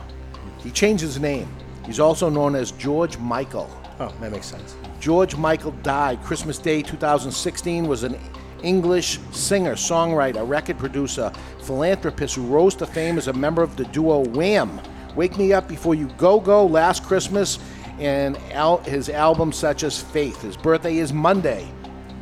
He 0.59 0.69
changed 0.69 1.01
his 1.01 1.19
name. 1.19 1.51
He's 1.83 1.99
also 1.99 2.29
known 2.29 2.53
as 2.53 2.73
George 2.73 3.17
Michael. 3.17 3.67
Oh, 3.99 4.13
that 4.21 4.31
makes 4.31 4.45
sense. 4.45 4.75
George 4.99 5.35
Michael 5.35 5.71
died 5.81 6.21
Christmas 6.21 6.59
Day 6.59 6.83
2016, 6.83 7.87
was 7.87 8.03
an 8.03 8.19
English 8.61 9.17
singer, 9.31 9.73
songwriter, 9.73 10.47
record 10.47 10.77
producer, 10.77 11.31
philanthropist 11.63 12.35
who 12.35 12.45
rose 12.45 12.75
to 12.75 12.85
fame 12.85 13.17
as 13.17 13.29
a 13.29 13.33
member 13.33 13.63
of 13.63 13.75
the 13.77 13.85
duo 13.85 14.19
Wham! 14.19 14.79
Wake 15.15 15.37
Me 15.37 15.53
Up 15.53 15.67
Before 15.67 15.93
You 15.95 16.07
Go 16.17 16.39
Go, 16.39 16.65
Last 16.65 17.03
Christmas, 17.03 17.59
and 17.99 18.37
al- 18.51 18.77
his 18.79 19.09
album 19.09 19.51
such 19.51 19.83
as 19.83 20.01
Faith. 20.01 20.41
His 20.41 20.57
birthday 20.57 20.97
is 20.97 21.13
Monday. 21.13 21.67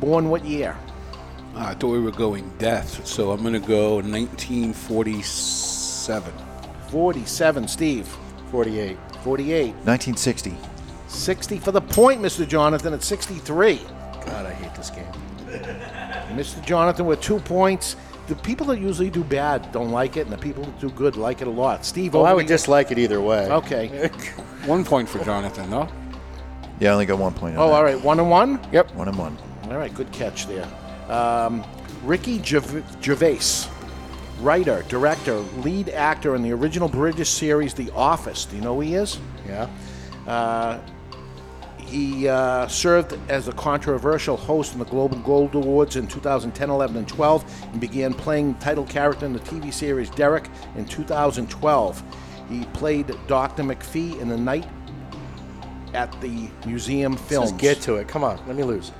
Born 0.00 0.28
what 0.30 0.44
year? 0.44 0.76
I 1.56 1.74
thought 1.74 1.90
we 1.90 2.00
were 2.00 2.10
going 2.10 2.50
death, 2.58 3.06
so 3.06 3.30
I'm 3.32 3.40
going 3.42 3.54
to 3.54 3.60
go 3.60 3.96
1947. 3.96 6.32
47, 6.88 7.68
Steve. 7.68 8.06
48. 8.50 8.96
48. 9.22 9.66
1960. 9.84 10.56
60 11.08 11.58
for 11.58 11.72
the 11.72 11.80
point, 11.80 12.20
Mr. 12.22 12.46
Jonathan, 12.46 12.92
at 12.94 13.02
63. 13.02 13.80
God, 14.26 14.46
I 14.46 14.52
hate 14.52 14.74
this 14.74 14.90
game. 14.90 15.06
Mr. 16.36 16.64
Jonathan 16.64 17.06
with 17.06 17.20
two 17.20 17.40
points. 17.40 17.96
The 18.30 18.36
people 18.36 18.64
that 18.68 18.78
usually 18.78 19.10
do 19.10 19.24
bad 19.24 19.72
don't 19.72 19.90
like 19.90 20.16
it, 20.16 20.20
and 20.20 20.30
the 20.32 20.38
people 20.38 20.62
that 20.62 20.78
do 20.78 20.88
good 20.90 21.16
like 21.16 21.40
it 21.42 21.48
a 21.48 21.50
lot. 21.50 21.84
Steve, 21.84 22.14
Well, 22.14 22.24
I 22.26 22.32
would 22.32 22.46
to 22.46 22.52
you. 22.52 22.56
dislike 22.56 22.92
it 22.92 22.98
either 22.98 23.20
way. 23.20 23.50
Okay. 23.50 24.08
One 24.66 24.84
point 24.84 25.08
for 25.08 25.18
Jonathan, 25.24 25.68
no? 25.68 25.88
Yeah, 26.78 26.90
I 26.90 26.92
only 26.92 27.06
got 27.06 27.18
one 27.18 27.34
point. 27.34 27.56
on 27.56 27.62
Oh, 27.62 27.66
that. 27.68 27.74
all 27.74 27.82
right. 27.84 28.00
One 28.00 28.20
and 28.20 28.30
one? 28.30 28.60
Yep. 28.72 28.94
One 28.94 29.08
and 29.08 29.18
one. 29.18 29.36
All 29.64 29.76
right, 29.76 29.92
good 29.92 30.10
catch 30.12 30.46
there. 30.46 30.66
Um, 31.08 31.64
Ricky 32.04 32.38
Gerv- 32.38 32.84
Gervais, 33.02 33.68
writer, 34.40 34.84
director, 34.88 35.34
lead 35.64 35.88
actor 35.90 36.36
in 36.36 36.42
the 36.42 36.52
original 36.52 36.88
British 36.88 37.28
series 37.30 37.74
The 37.74 37.90
Office. 37.96 38.44
Do 38.46 38.54
you 38.56 38.62
know 38.62 38.74
who 38.76 38.80
he 38.82 38.94
is? 38.94 39.18
Yeah. 39.46 39.68
Uh, 40.26 40.78
he 41.90 42.28
uh, 42.28 42.68
served 42.68 43.18
as 43.28 43.48
a 43.48 43.52
controversial 43.52 44.36
host 44.36 44.74
in 44.74 44.78
the 44.78 44.84
Global 44.84 45.18
Gold 45.18 45.54
Awards 45.56 45.96
in 45.96 46.06
2010, 46.06 46.70
11, 46.70 46.96
and 46.96 47.08
12, 47.08 47.66
and 47.72 47.80
began 47.80 48.14
playing 48.14 48.52
the 48.52 48.58
title 48.60 48.84
character 48.84 49.26
in 49.26 49.32
the 49.32 49.40
TV 49.40 49.72
series 49.72 50.08
Derek 50.10 50.48
in 50.76 50.84
2012. 50.86 52.02
He 52.48 52.64
played 52.66 53.12
Dr. 53.26 53.64
McPhee 53.64 54.20
in 54.20 54.28
The 54.28 54.36
Night 54.36 54.66
at 55.92 56.18
the 56.20 56.48
Museum 56.64 57.16
Films. 57.16 57.50
Let's 57.50 57.60
get 57.60 57.80
to 57.82 57.96
it. 57.96 58.06
Come 58.06 58.22
on, 58.22 58.36
let 58.46 58.54
me 58.54 58.62
lose. 58.62 58.92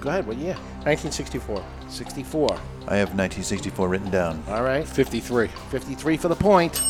Go 0.00 0.10
ahead, 0.10 0.26
what 0.26 0.36
year? 0.36 0.54
1964. 0.84 1.64
64. 1.88 2.50
I 2.88 2.96
have 2.96 3.14
1964 3.14 3.88
written 3.88 4.10
down. 4.10 4.42
All 4.48 4.62
right. 4.62 4.86
53. 4.86 5.46
53 5.46 6.16
for 6.16 6.28
the 6.28 6.34
point, 6.34 6.82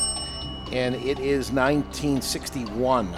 and 0.72 0.94
it 0.94 1.18
is 1.20 1.52
1961. 1.52 3.14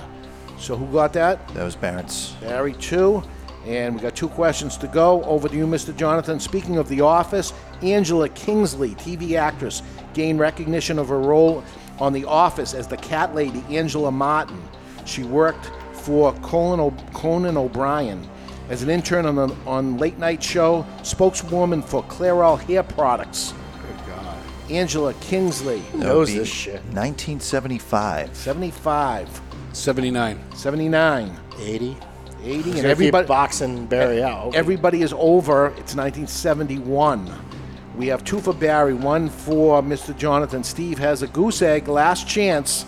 So 0.59 0.77
who 0.77 0.87
got 0.93 1.13
that? 1.15 1.47
That 1.55 1.65
was 1.65 1.77
Barrett's. 1.77 2.33
Barry, 2.41 2.73
two. 2.75 3.23
And 3.67 3.95
we 3.97 4.01
got 4.01 4.15
two 4.15 4.29
questions 4.29 4.77
to 4.79 4.87
go. 4.87 5.23
Over 5.25 5.49
to 5.49 5.57
you, 5.57 5.67
Mr. 5.67 5.95
Jonathan. 5.97 6.39
Speaking 6.39 6.79
of 6.79 6.89
The 6.89 7.01
Office, 7.01 7.53
Angela 7.83 8.29
Kingsley, 8.29 8.95
TV 8.95 9.37
actress, 9.37 9.83
gained 10.15 10.39
recognition 10.39 10.99
of 10.99 11.09
her 11.09 11.19
role 11.21 11.65
on 11.99 12.13
The 12.13 12.25
Office 12.25 12.75
as 12.75 12.87
the 12.87 12.97
cat 12.99 13.35
lady 13.35 13.65
Angela 13.69 14.11
Martin. 14.13 14.63
She 15.05 15.25
worked 15.25 15.71
for 15.93 16.33
Conan, 16.35 16.79
o- 16.81 16.97
Conan 17.13 17.57
O'Brien 17.57 18.27
as 18.69 18.83
an 18.83 18.91
intern 18.91 19.27
on 19.27 19.35
the 19.37 19.49
on 19.67 19.97
late 19.99 20.19
night 20.19 20.43
show, 20.43 20.87
spokeswoman 21.03 21.83
for 21.83 22.03
Clairol 22.05 22.61
Hair 22.61 22.85
Products. 22.85 23.53
Good 23.83 24.07
God. 24.15 24.37
Angela 24.71 25.15
Kingsley. 25.15 25.81
That 25.97 26.15
would 26.15 26.27
be 26.29 26.39
1975. 26.39 28.35
75. 28.37 29.41
79. 29.77 30.41
79. 30.55 31.37
80. 31.61 31.97
80. 32.43 32.71
And 32.71 32.87
everybody. 32.87 33.27
boxing 33.29 33.87
Barry 33.87 34.23
out. 34.23 34.47
Okay. 34.47 34.59
Everybody 34.59 35.03
is 35.03 35.13
over. 35.13 35.67
It's 35.67 35.95
1971. 35.95 37.31
We 37.95 38.07
have 38.09 38.25
two 38.25 38.41
for 38.41 38.55
Barry, 38.55 38.95
one 38.95 39.29
for 39.29 39.83
Mr. 39.83 40.17
Jonathan. 40.17 40.65
Steve 40.65 40.99
has 40.99 41.23
a 41.23 41.27
goose 41.27 41.61
egg. 41.61 41.89
Last 41.89 42.27
chance. 42.27 42.87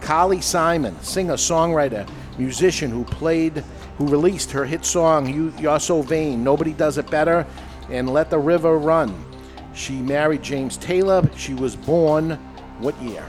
Carly 0.00 0.40
Simon, 0.40 0.98
singer, 1.02 1.34
songwriter, 1.34 2.08
musician 2.38 2.90
who 2.90 3.04
played, 3.04 3.62
who 3.98 4.08
released 4.08 4.50
her 4.50 4.64
hit 4.64 4.84
song 4.84 5.32
"You 5.32 5.52
You're 5.60 5.78
So 5.78 6.02
Vain," 6.02 6.42
"Nobody 6.42 6.72
Does 6.72 6.98
It 6.98 7.08
Better," 7.10 7.46
and 7.90 8.10
"Let 8.10 8.30
the 8.30 8.38
River 8.38 8.78
Run." 8.78 9.14
She 9.74 9.92
married 9.92 10.42
James 10.42 10.76
Taylor. 10.78 11.22
She 11.36 11.54
was 11.54 11.76
born 11.76 12.38
what 12.80 13.00
year? 13.02 13.24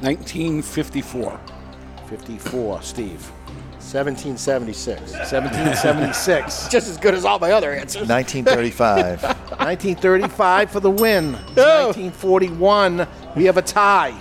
1954. 0.00 1.40
54. 2.08 2.82
Steve. 2.82 3.32
1776. 3.82 5.00
1776. 5.12 6.68
Just 6.70 6.88
as 6.88 6.96
good 6.96 7.14
as 7.14 7.24
all 7.24 7.38
my 7.38 7.50
other 7.52 7.72
answers. 7.72 8.08
1935. 8.08 9.22
1935 9.22 10.70
for 10.72 10.80
the 10.80 10.90
win. 10.90 11.32
1941, 11.32 13.06
we 13.36 13.44
have 13.44 13.56
a 13.56 13.62
tie. 13.62 14.14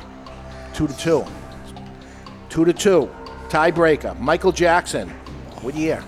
Two 0.73 0.87
to 0.87 0.97
two. 0.97 1.25
Two 2.49 2.65
to 2.65 2.73
two. 2.73 3.09
Tiebreaker. 3.49 4.17
Michael 4.19 4.51
Jackson. 4.51 5.09
What 5.61 5.75
year? 5.75 6.03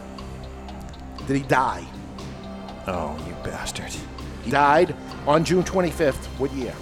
Did 1.27 1.37
he 1.37 1.43
die? 1.43 1.85
Oh, 2.87 3.15
you 3.27 3.33
bastard. 3.43 3.93
He 4.43 4.51
died 4.51 4.95
on 5.25 5.45
June 5.45 5.63
25th. 5.63 6.25
What 6.37 6.51
year? 6.53 6.73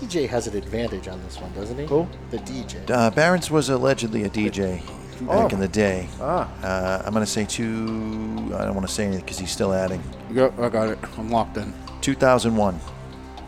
The 0.00 0.06
DJ 0.06 0.28
has 0.28 0.46
an 0.46 0.56
advantage 0.56 1.08
on 1.08 1.22
this 1.24 1.38
one, 1.40 1.52
doesn't 1.52 1.78
he? 1.78 1.86
Who? 1.86 2.06
The 2.30 2.38
DJ. 2.38 2.88
Uh, 2.90 3.10
Barron's 3.10 3.50
was 3.50 3.68
allegedly 3.68 4.24
a 4.24 4.30
DJ 4.30 4.78
back 5.26 5.28
Oh. 5.28 5.48
in 5.48 5.60
the 5.60 5.68
day. 5.68 6.08
Ah. 6.20 6.48
Uh, 6.62 7.02
I'm 7.04 7.12
going 7.12 7.24
to 7.24 7.30
say 7.30 7.44
two. 7.44 8.50
I 8.54 8.64
don't 8.64 8.74
want 8.74 8.86
to 8.86 8.92
say 8.92 9.04
anything 9.04 9.24
because 9.24 9.38
he's 9.38 9.50
still 9.50 9.72
adding. 9.74 10.02
Go, 10.34 10.52
I 10.58 10.68
got 10.70 10.88
it. 10.88 10.98
I'm 11.18 11.28
locked 11.30 11.56
in. 11.58 11.74
2001. 12.00 12.80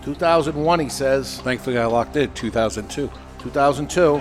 2001, 0.03 0.81
he 0.81 0.89
says. 0.91 1.41
Thankfully, 1.41 1.79
I 1.79 1.87
locked 1.87 2.17
in 2.17 2.33
2002. 2.35 3.11
2002. 3.39 4.19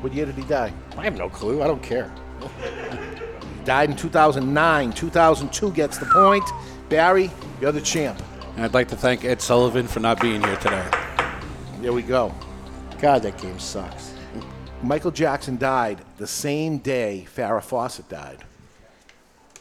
What 0.00 0.12
year 0.12 0.26
did 0.26 0.34
he 0.34 0.42
die? 0.44 0.72
I 0.98 1.04
have 1.04 1.16
no 1.16 1.28
clue. 1.28 1.62
I 1.62 1.66
don't 1.68 1.82
care. 1.82 2.12
He 2.40 3.64
died 3.64 3.90
in 3.90 3.96
2009. 3.96 4.92
2002 4.92 5.70
gets 5.72 5.98
the 5.98 6.06
point. 6.06 6.44
Barry, 6.88 7.30
you're 7.60 7.72
the 7.72 7.80
champ. 7.80 8.20
And 8.56 8.64
I'd 8.64 8.74
like 8.74 8.88
to 8.88 8.96
thank 8.96 9.24
Ed 9.24 9.40
Sullivan 9.40 9.86
for 9.86 10.00
not 10.00 10.20
being 10.20 10.42
here 10.42 10.56
today. 10.56 10.84
There 11.84 11.92
we 11.92 12.00
go. 12.00 12.34
God, 12.98 13.24
that 13.24 13.36
game 13.36 13.58
sucks. 13.58 14.14
Michael 14.82 15.10
Jackson 15.10 15.58
died 15.58 16.00
the 16.16 16.26
same 16.26 16.78
day 16.78 17.26
Farrah 17.36 17.62
Fawcett 17.62 18.08
died. 18.08 18.38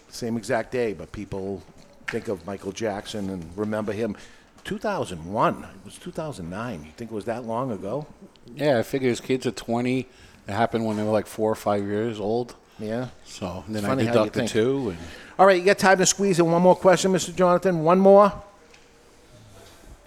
Same 0.08 0.38
exact 0.38 0.72
day, 0.72 0.94
but 0.94 1.12
people 1.12 1.62
think 2.08 2.30
of 2.30 2.48
Michael 2.48 2.72
Jackson 2.72 3.30
and 3.30 3.46
remember 3.58 3.92
him. 3.92 4.16
2001. 4.64 5.64
It 5.64 5.70
was 5.84 5.98
2009. 5.98 6.86
You 6.86 6.92
think 6.96 7.12
it 7.12 7.14
was 7.14 7.26
that 7.26 7.44
long 7.44 7.74
ago? 7.74 8.08
Yeah, 8.56 8.80
I 8.80 8.84
figure 8.84 9.10
his 9.10 9.20
kids 9.20 9.46
are 9.46 9.52
20. 9.52 10.00
It 10.00 10.08
happened 10.48 10.86
when 10.86 10.96
they 10.96 11.04
were 11.04 11.12
like 11.12 11.28
four 11.28 11.52
or 11.52 11.56
five 11.56 11.86
years 11.86 12.22
old. 12.22 12.56
Yeah. 12.80 13.10
So 13.26 13.66
then 13.68 13.84
Funny 13.84 14.04
I 14.04 14.06
how 14.06 14.12
you 14.14 14.30
deduct 14.30 14.34
the 14.34 14.40
think. 14.40 14.52
two. 14.52 14.90
And 14.92 14.98
All 15.38 15.46
right, 15.46 15.60
you 15.60 15.66
got 15.66 15.78
time 15.78 15.98
to 15.98 16.06
squeeze 16.06 16.40
in 16.40 16.50
one 16.50 16.62
more 16.62 16.78
question, 16.78 17.12
Mr. 17.12 17.36
Jonathan? 17.36 17.84
One 17.84 18.00
more? 18.00 18.32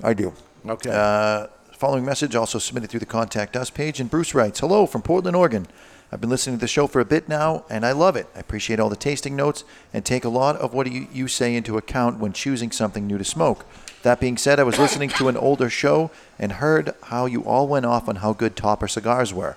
I 0.03 0.15
do. 0.15 0.33
Okay. 0.67 0.89
Uh, 0.91 1.49
following 1.77 2.07
message 2.07 2.35
also 2.35 2.59
submitted 2.59 2.89
through 2.89 3.01
the 3.01 3.07
Contact 3.07 3.55
Us 3.55 3.69
page. 3.69 4.01
And 4.01 4.11
Bruce 4.11 4.35
writes 4.35 4.61
Hello 4.61 4.87
from 4.87 5.03
Portland, 5.03 5.37
Oregon. 5.37 5.67
I've 6.11 6.21
been 6.21 6.31
listening 6.31 6.57
to 6.57 6.61
the 6.61 6.69
show 6.69 6.87
for 6.87 7.01
a 7.01 7.05
bit 7.05 7.29
now, 7.29 7.65
and 7.69 7.85
I 7.85 7.93
love 7.93 8.17
it. 8.17 8.29
I 8.35 8.39
appreciate 8.39 8.81
all 8.81 8.89
the 8.89 8.97
tasting 8.97 9.37
notes 9.37 9.63
and 9.93 10.05
take 10.05 10.25
a 10.25 10.31
lot 10.31 10.57
of 10.57 10.73
what 10.73 10.91
you, 10.91 11.07
you 11.13 11.29
say 11.29 11.55
into 11.55 11.77
account 11.77 12.19
when 12.19 12.33
choosing 12.33 12.71
something 12.71 13.07
new 13.07 13.19
to 13.19 13.25
smoke. 13.25 13.67
That 14.03 14.21
being 14.21 14.39
said, 14.39 14.59
I 14.59 14.63
was 14.63 14.79
listening 14.79 15.11
to 15.11 15.29
an 15.29 15.37
older 15.37 15.69
show 15.69 16.11
and 16.39 16.53
heard 16.53 16.95
how 17.05 17.27
you 17.27 17.45
all 17.45 17.69
went 17.69 17.85
off 17.85 18.09
on 18.09 18.17
how 18.17 18.33
good 18.33 18.57
topper 18.57 18.89
cigars 18.89 19.35
were. 19.35 19.57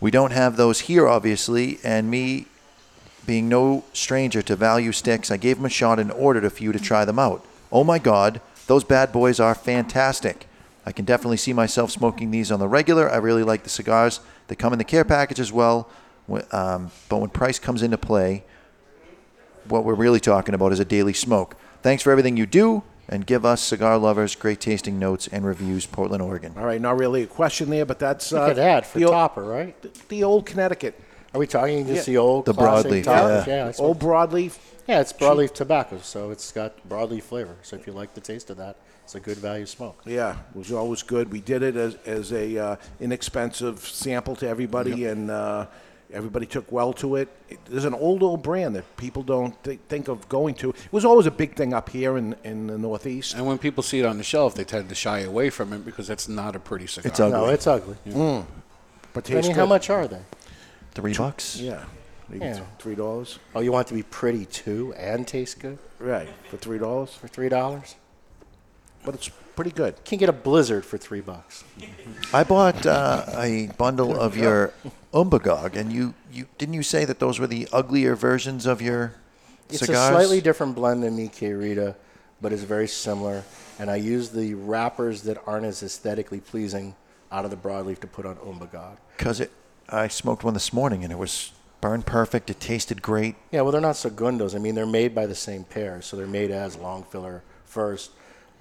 We 0.00 0.10
don't 0.10 0.32
have 0.32 0.56
those 0.56 0.82
here, 0.82 1.06
obviously, 1.06 1.78
and 1.84 2.10
me 2.10 2.46
being 3.26 3.48
no 3.48 3.84
stranger 3.92 4.40
to 4.40 4.56
value 4.56 4.92
sticks, 4.92 5.30
I 5.30 5.36
gave 5.36 5.56
them 5.56 5.66
a 5.66 5.70
shot 5.70 5.98
and 5.98 6.12
ordered 6.12 6.44
a 6.44 6.50
few 6.50 6.72
to 6.72 6.78
try 6.78 7.04
them 7.04 7.18
out. 7.18 7.44
Oh 7.70 7.84
my 7.84 7.98
god, 7.98 8.40
those 8.68 8.84
bad 8.84 9.12
boys 9.12 9.40
are 9.40 9.54
fantastic. 9.54 10.46
I 10.86 10.92
can 10.92 11.04
definitely 11.04 11.36
see 11.36 11.52
myself 11.52 11.90
smoking 11.90 12.30
these 12.30 12.52
on 12.52 12.60
the 12.60 12.68
regular. 12.68 13.10
I 13.10 13.16
really 13.16 13.42
like 13.42 13.64
the 13.64 13.68
cigars. 13.70 14.20
They 14.46 14.54
come 14.54 14.72
in 14.72 14.78
the 14.78 14.84
care 14.84 15.04
package 15.04 15.40
as 15.40 15.52
well. 15.52 15.90
Um, 16.52 16.90
but 17.08 17.18
when 17.18 17.30
price 17.30 17.58
comes 17.58 17.82
into 17.82 17.98
play, 17.98 18.44
what 19.68 19.84
we're 19.84 19.94
really 19.94 20.20
talking 20.20 20.54
about 20.54 20.72
is 20.72 20.78
a 20.80 20.84
daily 20.84 21.12
smoke. 21.12 21.56
Thanks 21.82 22.02
for 22.02 22.12
everything 22.12 22.36
you 22.36 22.46
do 22.46 22.84
and 23.08 23.26
give 23.26 23.44
us 23.44 23.60
cigar 23.62 23.98
lovers 23.98 24.34
great 24.34 24.60
tasting 24.60 24.98
notes 24.98 25.28
and 25.28 25.44
reviews, 25.44 25.86
Portland, 25.86 26.22
Oregon. 26.22 26.54
All 26.56 26.64
right, 26.64 26.80
not 26.80 26.98
really 26.98 27.22
a 27.22 27.26
question 27.26 27.70
there, 27.70 27.84
but 27.84 27.98
that's 27.98 28.32
Look 28.32 28.42
uh, 28.42 28.50
at 28.50 28.56
that 28.56 28.86
for 28.86 28.98
the, 28.98 29.04
old, 29.04 29.12
Topper, 29.12 29.44
right? 29.44 29.80
the, 29.82 29.90
the 30.08 30.24
old 30.24 30.46
Connecticut. 30.46 31.00
Are 31.34 31.38
we 31.38 31.46
talking 31.46 31.86
just 31.86 32.08
Yeah. 32.08 32.12
the 32.12 32.18
old 32.18 32.44
The 32.46 32.54
broadleaf, 32.54 33.04
yeah. 33.06 33.44
Yeah, 33.46 33.72
Old 33.78 33.98
broadleaf. 34.00 34.58
yeah, 34.88 35.00
it's 35.00 35.12
broadleaf 35.12 35.52
tobacco, 35.52 35.98
so 36.02 36.30
it's 36.30 36.50
got 36.52 36.88
broadleaf 36.88 37.22
flavor. 37.24 37.56
So 37.62 37.76
if 37.76 37.86
you 37.86 37.92
like 37.92 38.14
the 38.14 38.20
taste 38.20 38.50
of 38.50 38.56
that, 38.56 38.76
it's 39.06 39.14
a 39.14 39.20
good 39.20 39.36
value 39.38 39.66
smoke. 39.66 40.02
Yeah, 40.04 40.32
it 40.32 40.56
was 40.58 40.72
always 40.72 41.04
good. 41.04 41.30
We 41.30 41.40
did 41.40 41.62
it 41.62 41.76
as, 41.76 41.94
as 42.06 42.32
a 42.32 42.58
uh, 42.58 42.76
inexpensive 42.98 43.78
sample 43.86 44.34
to 44.34 44.48
everybody, 44.48 45.04
and 45.04 45.30
uh, 45.30 45.66
everybody 46.12 46.44
took 46.44 46.72
well 46.72 46.92
to 46.94 47.14
it. 47.14 47.28
it. 47.48 47.64
There's 47.66 47.84
an 47.84 47.94
old 47.94 48.24
old 48.24 48.42
brand 48.42 48.74
that 48.74 48.96
people 48.96 49.22
don't 49.22 49.54
th- 49.62 49.78
think 49.88 50.08
of 50.08 50.28
going 50.28 50.56
to. 50.56 50.70
It 50.70 50.92
was 50.92 51.04
always 51.04 51.26
a 51.26 51.30
big 51.30 51.54
thing 51.54 51.72
up 51.72 51.88
here 51.88 52.16
in, 52.18 52.34
in 52.42 52.66
the 52.66 52.78
Northeast. 52.78 53.34
and 53.34 53.46
when 53.46 53.58
people 53.58 53.84
see 53.84 54.00
it 54.00 54.04
on 54.06 54.18
the 54.18 54.24
shelf, 54.24 54.56
they 54.56 54.64
tend 54.64 54.88
to 54.88 54.96
shy 54.96 55.20
away 55.20 55.50
from 55.50 55.72
it 55.72 55.84
because 55.84 56.10
it's 56.10 56.26
not 56.28 56.56
a 56.56 56.58
pretty 56.58 56.88
cigar. 56.88 57.08
It's 57.08 57.20
ugly. 57.20 57.38
No, 57.38 57.46
it's 57.46 57.66
ugly. 57.68 57.96
Mm. 58.08 58.44
But 59.12 59.30
I 59.30 59.34
tastes 59.34 59.48
mean, 59.50 59.56
how 59.56 59.66
much 59.66 59.88
are 59.88 60.08
they? 60.08 60.22
Three 60.94 61.14
bucks? 61.14 61.60
Yeah, 61.60 61.84
maybe 62.28 62.44
Yeah. 62.44 62.60
three 62.80 62.96
dollars. 62.96 63.38
Oh, 63.54 63.60
you 63.60 63.70
want 63.70 63.86
it 63.86 63.90
to 63.90 63.94
be 63.94 64.02
pretty 64.02 64.46
too 64.46 64.92
and 64.94 65.28
taste 65.28 65.60
good 65.60 65.78
Right 66.00 66.28
for 66.50 66.56
three 66.56 66.78
dollars. 66.78 67.14
for 67.14 67.28
three 67.28 67.48
dollars? 67.48 67.94
But 69.06 69.14
it's 69.14 69.30
pretty 69.54 69.70
good. 69.70 69.94
Can't 70.04 70.18
get 70.20 70.28
a 70.28 70.32
blizzard 70.32 70.84
for 70.84 70.98
three 70.98 71.20
bucks. 71.20 71.62
I 72.34 72.42
bought 72.42 72.84
uh, 72.84 73.24
a 73.38 73.68
bundle 73.78 74.18
of 74.18 74.36
your 74.36 74.74
Umbagog, 75.14 75.76
and 75.76 75.92
you, 75.92 76.12
you 76.32 76.46
didn't 76.58 76.74
you 76.74 76.82
say 76.82 77.04
that 77.04 77.20
those 77.20 77.38
were 77.38 77.46
the 77.46 77.68
uglier 77.72 78.16
versions 78.16 78.66
of 78.66 78.82
your 78.82 79.14
It's 79.70 79.78
cigars? 79.78 80.10
a 80.10 80.12
slightly 80.12 80.40
different 80.40 80.74
blend 80.74 81.04
than 81.04 81.16
Mi 81.16 81.28
Querida, 81.28 81.94
but 82.42 82.52
it's 82.52 82.64
very 82.64 82.88
similar. 82.88 83.44
And 83.78 83.90
I 83.90 83.96
use 83.96 84.30
the 84.30 84.54
wrappers 84.54 85.22
that 85.22 85.38
aren't 85.46 85.66
as 85.66 85.84
aesthetically 85.84 86.40
pleasing 86.40 86.96
out 87.30 87.44
of 87.44 87.52
the 87.52 87.56
broadleaf 87.56 88.00
to 88.00 88.08
put 88.08 88.26
on 88.26 88.34
Umbagog. 88.36 88.96
Because 89.16 89.38
it, 89.40 89.52
I 89.88 90.08
smoked 90.08 90.42
one 90.42 90.54
this 90.54 90.72
morning, 90.72 91.04
and 91.04 91.12
it 91.12 91.18
was 91.18 91.52
burned 91.80 92.06
perfect. 92.06 92.50
It 92.50 92.58
tasted 92.58 93.02
great. 93.02 93.36
Yeah, 93.52 93.60
well, 93.60 93.70
they're 93.70 93.80
not 93.80 93.94
segundos. 93.94 94.56
I 94.56 94.58
mean, 94.58 94.74
they're 94.74 94.84
made 94.84 95.14
by 95.14 95.26
the 95.26 95.34
same 95.36 95.62
pair, 95.62 96.02
so 96.02 96.16
they're 96.16 96.26
made 96.26 96.50
as 96.50 96.76
long 96.76 97.04
filler 97.04 97.44
first. 97.64 98.10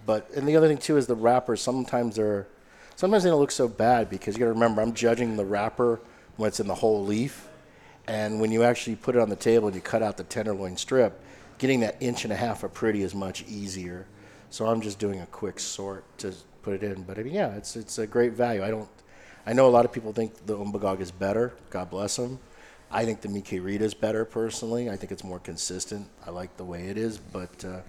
But 0.05 0.29
and 0.35 0.47
the 0.47 0.55
other 0.55 0.67
thing 0.67 0.77
too 0.77 0.97
is 0.97 1.07
the 1.07 1.15
wrappers. 1.15 1.61
Sometimes 1.61 2.15
they're 2.15 2.47
sometimes 2.95 3.23
they 3.23 3.29
don't 3.29 3.39
look 3.39 3.51
so 3.51 3.67
bad 3.67 4.09
because 4.09 4.35
you 4.35 4.39
got 4.39 4.45
to 4.45 4.53
remember 4.53 4.81
I'm 4.81 4.93
judging 4.93 5.35
the 5.35 5.45
wrapper 5.45 5.99
when 6.37 6.47
it's 6.47 6.59
in 6.59 6.67
the 6.67 6.75
whole 6.75 7.03
leaf, 7.03 7.47
and 8.07 8.39
when 8.39 8.51
you 8.51 8.63
actually 8.63 8.95
put 8.95 9.15
it 9.15 9.21
on 9.21 9.29
the 9.29 9.35
table 9.35 9.67
and 9.67 9.75
you 9.75 9.81
cut 9.81 10.03
out 10.03 10.17
the 10.17 10.23
tenderloin 10.23 10.77
strip, 10.77 11.19
getting 11.57 11.79
that 11.79 11.95
inch 11.99 12.23
and 12.23 12.33
a 12.33 12.35
half 12.35 12.63
of 12.63 12.73
pretty 12.73 13.01
is 13.01 13.15
much 13.15 13.43
easier. 13.47 14.05
So 14.49 14.67
I'm 14.67 14.81
just 14.81 14.99
doing 14.99 15.21
a 15.21 15.25
quick 15.27 15.59
sort 15.59 16.05
to 16.19 16.33
put 16.61 16.73
it 16.75 16.83
in. 16.83 17.03
But 17.03 17.19
I 17.19 17.23
mean, 17.23 17.33
yeah, 17.33 17.55
it's 17.55 17.75
it's 17.75 17.97
a 17.97 18.07
great 18.07 18.33
value. 18.33 18.63
I 18.63 18.69
don't. 18.69 18.89
I 19.47 19.53
know 19.53 19.67
a 19.67 19.69
lot 19.69 19.85
of 19.85 19.91
people 19.91 20.11
think 20.11 20.45
the 20.45 20.57
Umbagog 20.57 21.01
is 21.01 21.11
better. 21.11 21.53
God 21.69 21.89
bless 21.89 22.15
them. 22.15 22.39
I 22.91 23.05
think 23.05 23.21
the 23.21 23.29
Mi 23.29 23.41
Querida 23.41 23.81
is 23.81 23.93
better 23.93 24.25
personally. 24.25 24.89
I 24.89 24.95
think 24.95 25.11
it's 25.11 25.23
more 25.23 25.39
consistent. 25.39 26.07
I 26.25 26.31
like 26.31 26.55
the 26.57 26.63
way 26.63 26.87
it 26.87 26.97
is, 26.97 27.17
but 27.17 27.65
uh, 27.65 27.81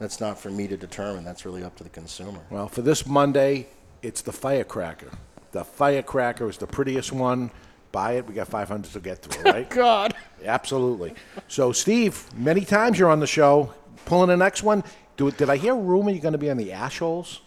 that's 0.00 0.20
not 0.20 0.36
for 0.40 0.50
me 0.50 0.66
to 0.66 0.76
determine. 0.76 1.24
That's 1.24 1.44
really 1.44 1.62
up 1.62 1.76
to 1.76 1.84
the 1.84 1.90
consumer. 1.90 2.40
Well, 2.50 2.66
for 2.68 2.82
this 2.82 3.06
Monday, 3.06 3.68
it's 4.02 4.22
the 4.22 4.32
firecracker. 4.32 5.10
The 5.52 5.62
firecracker 5.62 6.48
is 6.48 6.56
the 6.56 6.66
prettiest 6.66 7.12
one. 7.12 7.52
Buy 7.92 8.12
it. 8.14 8.26
We 8.26 8.34
got 8.34 8.48
500 8.48 8.92
to 8.92 9.00
get 9.00 9.18
through, 9.22 9.42
right? 9.52 9.68
God. 9.84 10.14
Absolutely. 10.44 11.14
So, 11.48 11.70
Steve, 11.72 12.24
many 12.34 12.64
times 12.64 12.98
you're 12.98 13.10
on 13.10 13.20
the 13.20 13.26
show. 13.26 13.72
Pulling 14.06 14.28
the 14.28 14.36
next 14.36 14.62
one. 14.62 14.82
Do, 15.16 15.30
did 15.30 15.50
I 15.50 15.56
hear 15.56 15.74
a 15.74 15.76
rumor 15.76 16.10
you're 16.10 16.20
going 16.22 16.32
to 16.32 16.38
be 16.38 16.50
on 16.50 16.56
the 16.56 16.70
Ashholes? 16.70 17.40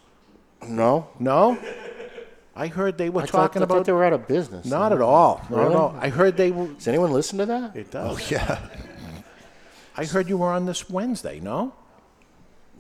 No. 0.68 1.08
No? 1.20 1.58
I 2.56 2.68
heard 2.68 2.98
they 3.00 3.10
were 3.10 3.22
I 3.22 3.26
thought- 3.26 3.32
talking 3.54 3.64
I 3.64 3.66
thought 3.66 3.86
they 3.86 3.94
were 3.94 4.04
out 4.04 4.14
of 4.14 4.28
business. 4.28 4.66
Not 4.68 4.92
at 4.94 5.02
all. 5.02 5.42
No, 5.50 5.58
Really? 5.58 5.76
all. 5.76 5.96
I 6.00 6.10
heard 6.10 6.38
they 6.38 6.52
were. 6.52 6.68
Does 6.68 6.88
anyone 6.88 7.12
listen 7.12 7.40
to 7.40 7.46
that? 7.48 7.76
It 7.76 7.90
does. 7.90 8.16
Oh, 8.22 8.28
yeah. 8.30 8.60
I 9.98 10.06
heard 10.06 10.28
you 10.30 10.38
were 10.38 10.50
on 10.52 10.66
this 10.66 10.90
Wednesday, 10.90 11.40
no? 11.40 11.74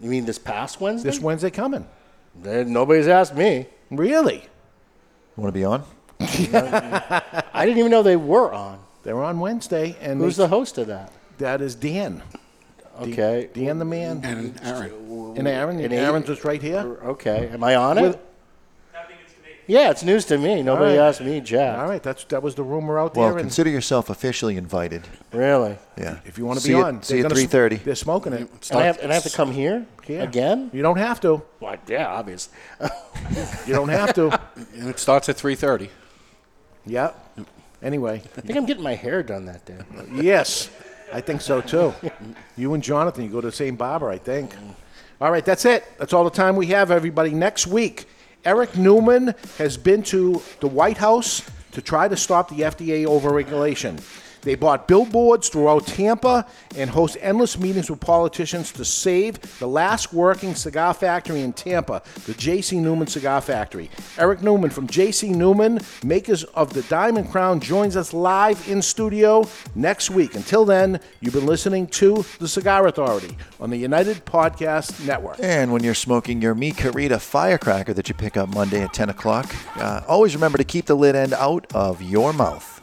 You 0.01 0.09
mean 0.09 0.25
this 0.25 0.39
past 0.39 0.81
Wednesday? 0.81 1.09
This 1.09 1.19
Wednesday 1.19 1.49
coming. 1.49 1.87
There- 2.35 2.65
nobody's 2.65 3.07
asked 3.07 3.35
me. 3.35 3.67
Really? 3.91 4.35
You 4.37 5.43
want 5.43 5.53
to 5.53 5.59
be 5.59 5.65
on? 5.65 5.83
I 6.19 7.65
didn't 7.65 7.77
even 7.79 7.91
know 7.91 8.03
they 8.03 8.15
were 8.15 8.51
on. 8.53 8.79
They 9.03 9.13
were 9.13 9.23
on 9.23 9.39
Wednesday, 9.39 9.95
and 10.01 10.19
Who's 10.19 10.37
they- 10.37 10.43
the 10.43 10.47
host 10.49 10.77
of 10.77 10.87
that? 10.87 11.11
That 11.39 11.61
is 11.61 11.75
Dan. 11.75 12.21
Okay. 13.01 13.49
Dan 13.53 13.79
the 13.79 13.85
man. 13.85 14.21
And 14.23 14.59
Aaron. 14.63 15.35
And 15.37 15.47
Aaron. 15.47 15.79
And 15.79 15.93
Aaron's 15.93 16.27
just 16.27 16.43
right 16.43 16.61
here. 16.61 16.79
Okay. 17.03 17.49
Am 17.51 17.63
I 17.63 17.75
on 17.75 17.97
it? 17.97 18.01
With- 18.03 18.19
yeah, 19.67 19.91
it's 19.91 20.03
news 20.03 20.25
to 20.25 20.37
me. 20.37 20.61
Nobody 20.61 20.97
All 20.97 21.03
right. 21.03 21.07
asked 21.09 21.21
me, 21.21 21.39
Jack. 21.41 21.77
All 21.79 21.87
right, 21.87 22.01
that's 22.03 22.23
that 22.25 22.41
was 22.43 22.55
the 22.55 22.63
rumor 22.63 22.99
out 22.99 23.13
there. 23.13 23.23
Well, 23.23 23.31
and 23.33 23.39
consider 23.39 23.69
yourself 23.69 24.09
officially 24.09 24.57
invited. 24.57 25.07
Really? 25.31 25.77
Yeah. 25.97 26.19
if 26.25 26.37
you 26.37 26.45
want 26.45 26.59
to 26.59 26.63
See 26.63 26.73
be 26.73 26.77
you- 26.77 26.83
on, 26.83 27.01
see 27.03 27.17
you 27.19 27.25
at 27.25 27.31
3:30. 27.31 27.83
They're 27.83 27.95
smoking 27.95 28.33
it. 28.33 28.49
And 28.71 28.79
I, 28.79 28.83
have, 28.85 28.99
and 28.99 29.11
I 29.11 29.15
have 29.15 29.23
to 29.23 29.29
come 29.29 29.51
here 29.51 29.85
Yeah. 30.07 30.23
again? 30.23 30.69
You 30.73 30.81
don't 30.81 30.97
have 30.97 31.19
to. 31.21 31.41
Well, 31.59 31.75
yeah, 31.87 32.07
obviously. 32.07 32.53
You 33.65 33.73
don't 33.73 33.89
have 33.89 34.13
to. 34.15 34.39
And 34.75 34.89
it 34.93 34.99
starts 34.99 35.29
at 35.29 35.37
3:30. 35.37 35.89
yeah. 36.85 37.11
Anyway, 37.81 38.21
I 38.37 38.41
think 38.41 38.57
I'm 38.57 38.65
getting 38.65 38.83
my 38.83 38.95
hair 38.95 39.21
done 39.23 39.45
that 39.45 39.65
day. 39.65 39.77
yes, 40.13 40.69
I 41.11 41.19
think 41.19 41.41
so 41.41 41.59
too. 41.61 41.93
You 42.55 42.73
and 42.73 42.81
Jonathan, 42.83 43.25
you 43.25 43.29
go 43.29 43.41
to 43.41 43.47
the 43.47 43.51
same 43.51 43.75
barber, 43.75 44.09
I 44.09 44.17
think. 44.17 44.55
All 45.19 45.31
right, 45.31 45.43
that's 45.43 45.65
it. 45.65 45.83
That's 45.97 46.13
all 46.13 46.23
the 46.23 46.29
time 46.29 46.55
we 46.55 46.67
have, 46.67 46.91
everybody. 46.91 47.31
Next 47.31 47.67
week, 47.67 48.07
Eric 48.45 48.75
Newman 48.77 49.35
has 49.57 49.77
been 49.77 50.03
to 50.03 50.41
the 50.59 50.67
White 50.67 50.97
House 50.97 51.41
to 51.71 51.81
try 51.81 52.09
to 52.09 52.17
stop 52.17 52.49
the 52.49 52.57
FDA 52.57 53.05
overregulation. 53.05 54.01
They 54.43 54.55
bought 54.55 54.87
billboards 54.87 55.49
throughout 55.49 55.87
Tampa 55.87 56.45
and 56.75 56.89
host 56.89 57.17
endless 57.21 57.57
meetings 57.57 57.89
with 57.89 57.99
politicians 57.99 58.71
to 58.73 58.85
save 58.85 59.59
the 59.59 59.67
last 59.67 60.13
working 60.13 60.55
cigar 60.55 60.93
factory 60.93 61.41
in 61.41 61.53
Tampa, 61.53 62.01
the 62.25 62.33
J.C. 62.33 62.79
Newman 62.79 63.07
Cigar 63.07 63.41
Factory. 63.41 63.89
Eric 64.17 64.41
Newman 64.41 64.69
from 64.69 64.87
J.C. 64.87 65.29
Newman, 65.29 65.79
makers 66.03 66.43
of 66.43 66.73
the 66.73 66.81
Diamond 66.83 67.31
Crown, 67.31 67.59
joins 67.59 67.95
us 67.95 68.13
live 68.13 68.67
in 68.67 68.81
studio 68.81 69.47
next 69.75 70.09
week. 70.09 70.35
Until 70.35 70.65
then, 70.65 70.99
you've 71.21 71.33
been 71.33 71.45
listening 71.45 71.87
to 71.87 72.25
The 72.39 72.47
Cigar 72.47 72.87
Authority 72.87 73.37
on 73.59 73.69
the 73.69 73.77
United 73.77 74.25
Podcast 74.25 75.05
Network. 75.05 75.37
And 75.41 75.71
when 75.71 75.83
you're 75.83 75.93
smoking 75.93 76.41
your 76.41 76.53
Mi 76.53 76.71
Querida 76.71 77.19
firecracker 77.19 77.93
that 77.93 78.09
you 78.09 78.15
pick 78.15 78.35
up 78.37 78.49
Monday 78.49 78.81
at 78.81 78.93
10 78.93 79.09
o'clock, 79.09 79.53
uh, 79.77 80.01
always 80.07 80.35
remember 80.35 80.57
to 80.57 80.63
keep 80.63 80.85
the 80.85 80.95
lid 80.95 81.15
end 81.15 81.33
out 81.33 81.65
of 81.73 82.01
your 82.01 82.33
mouth. 82.33 82.82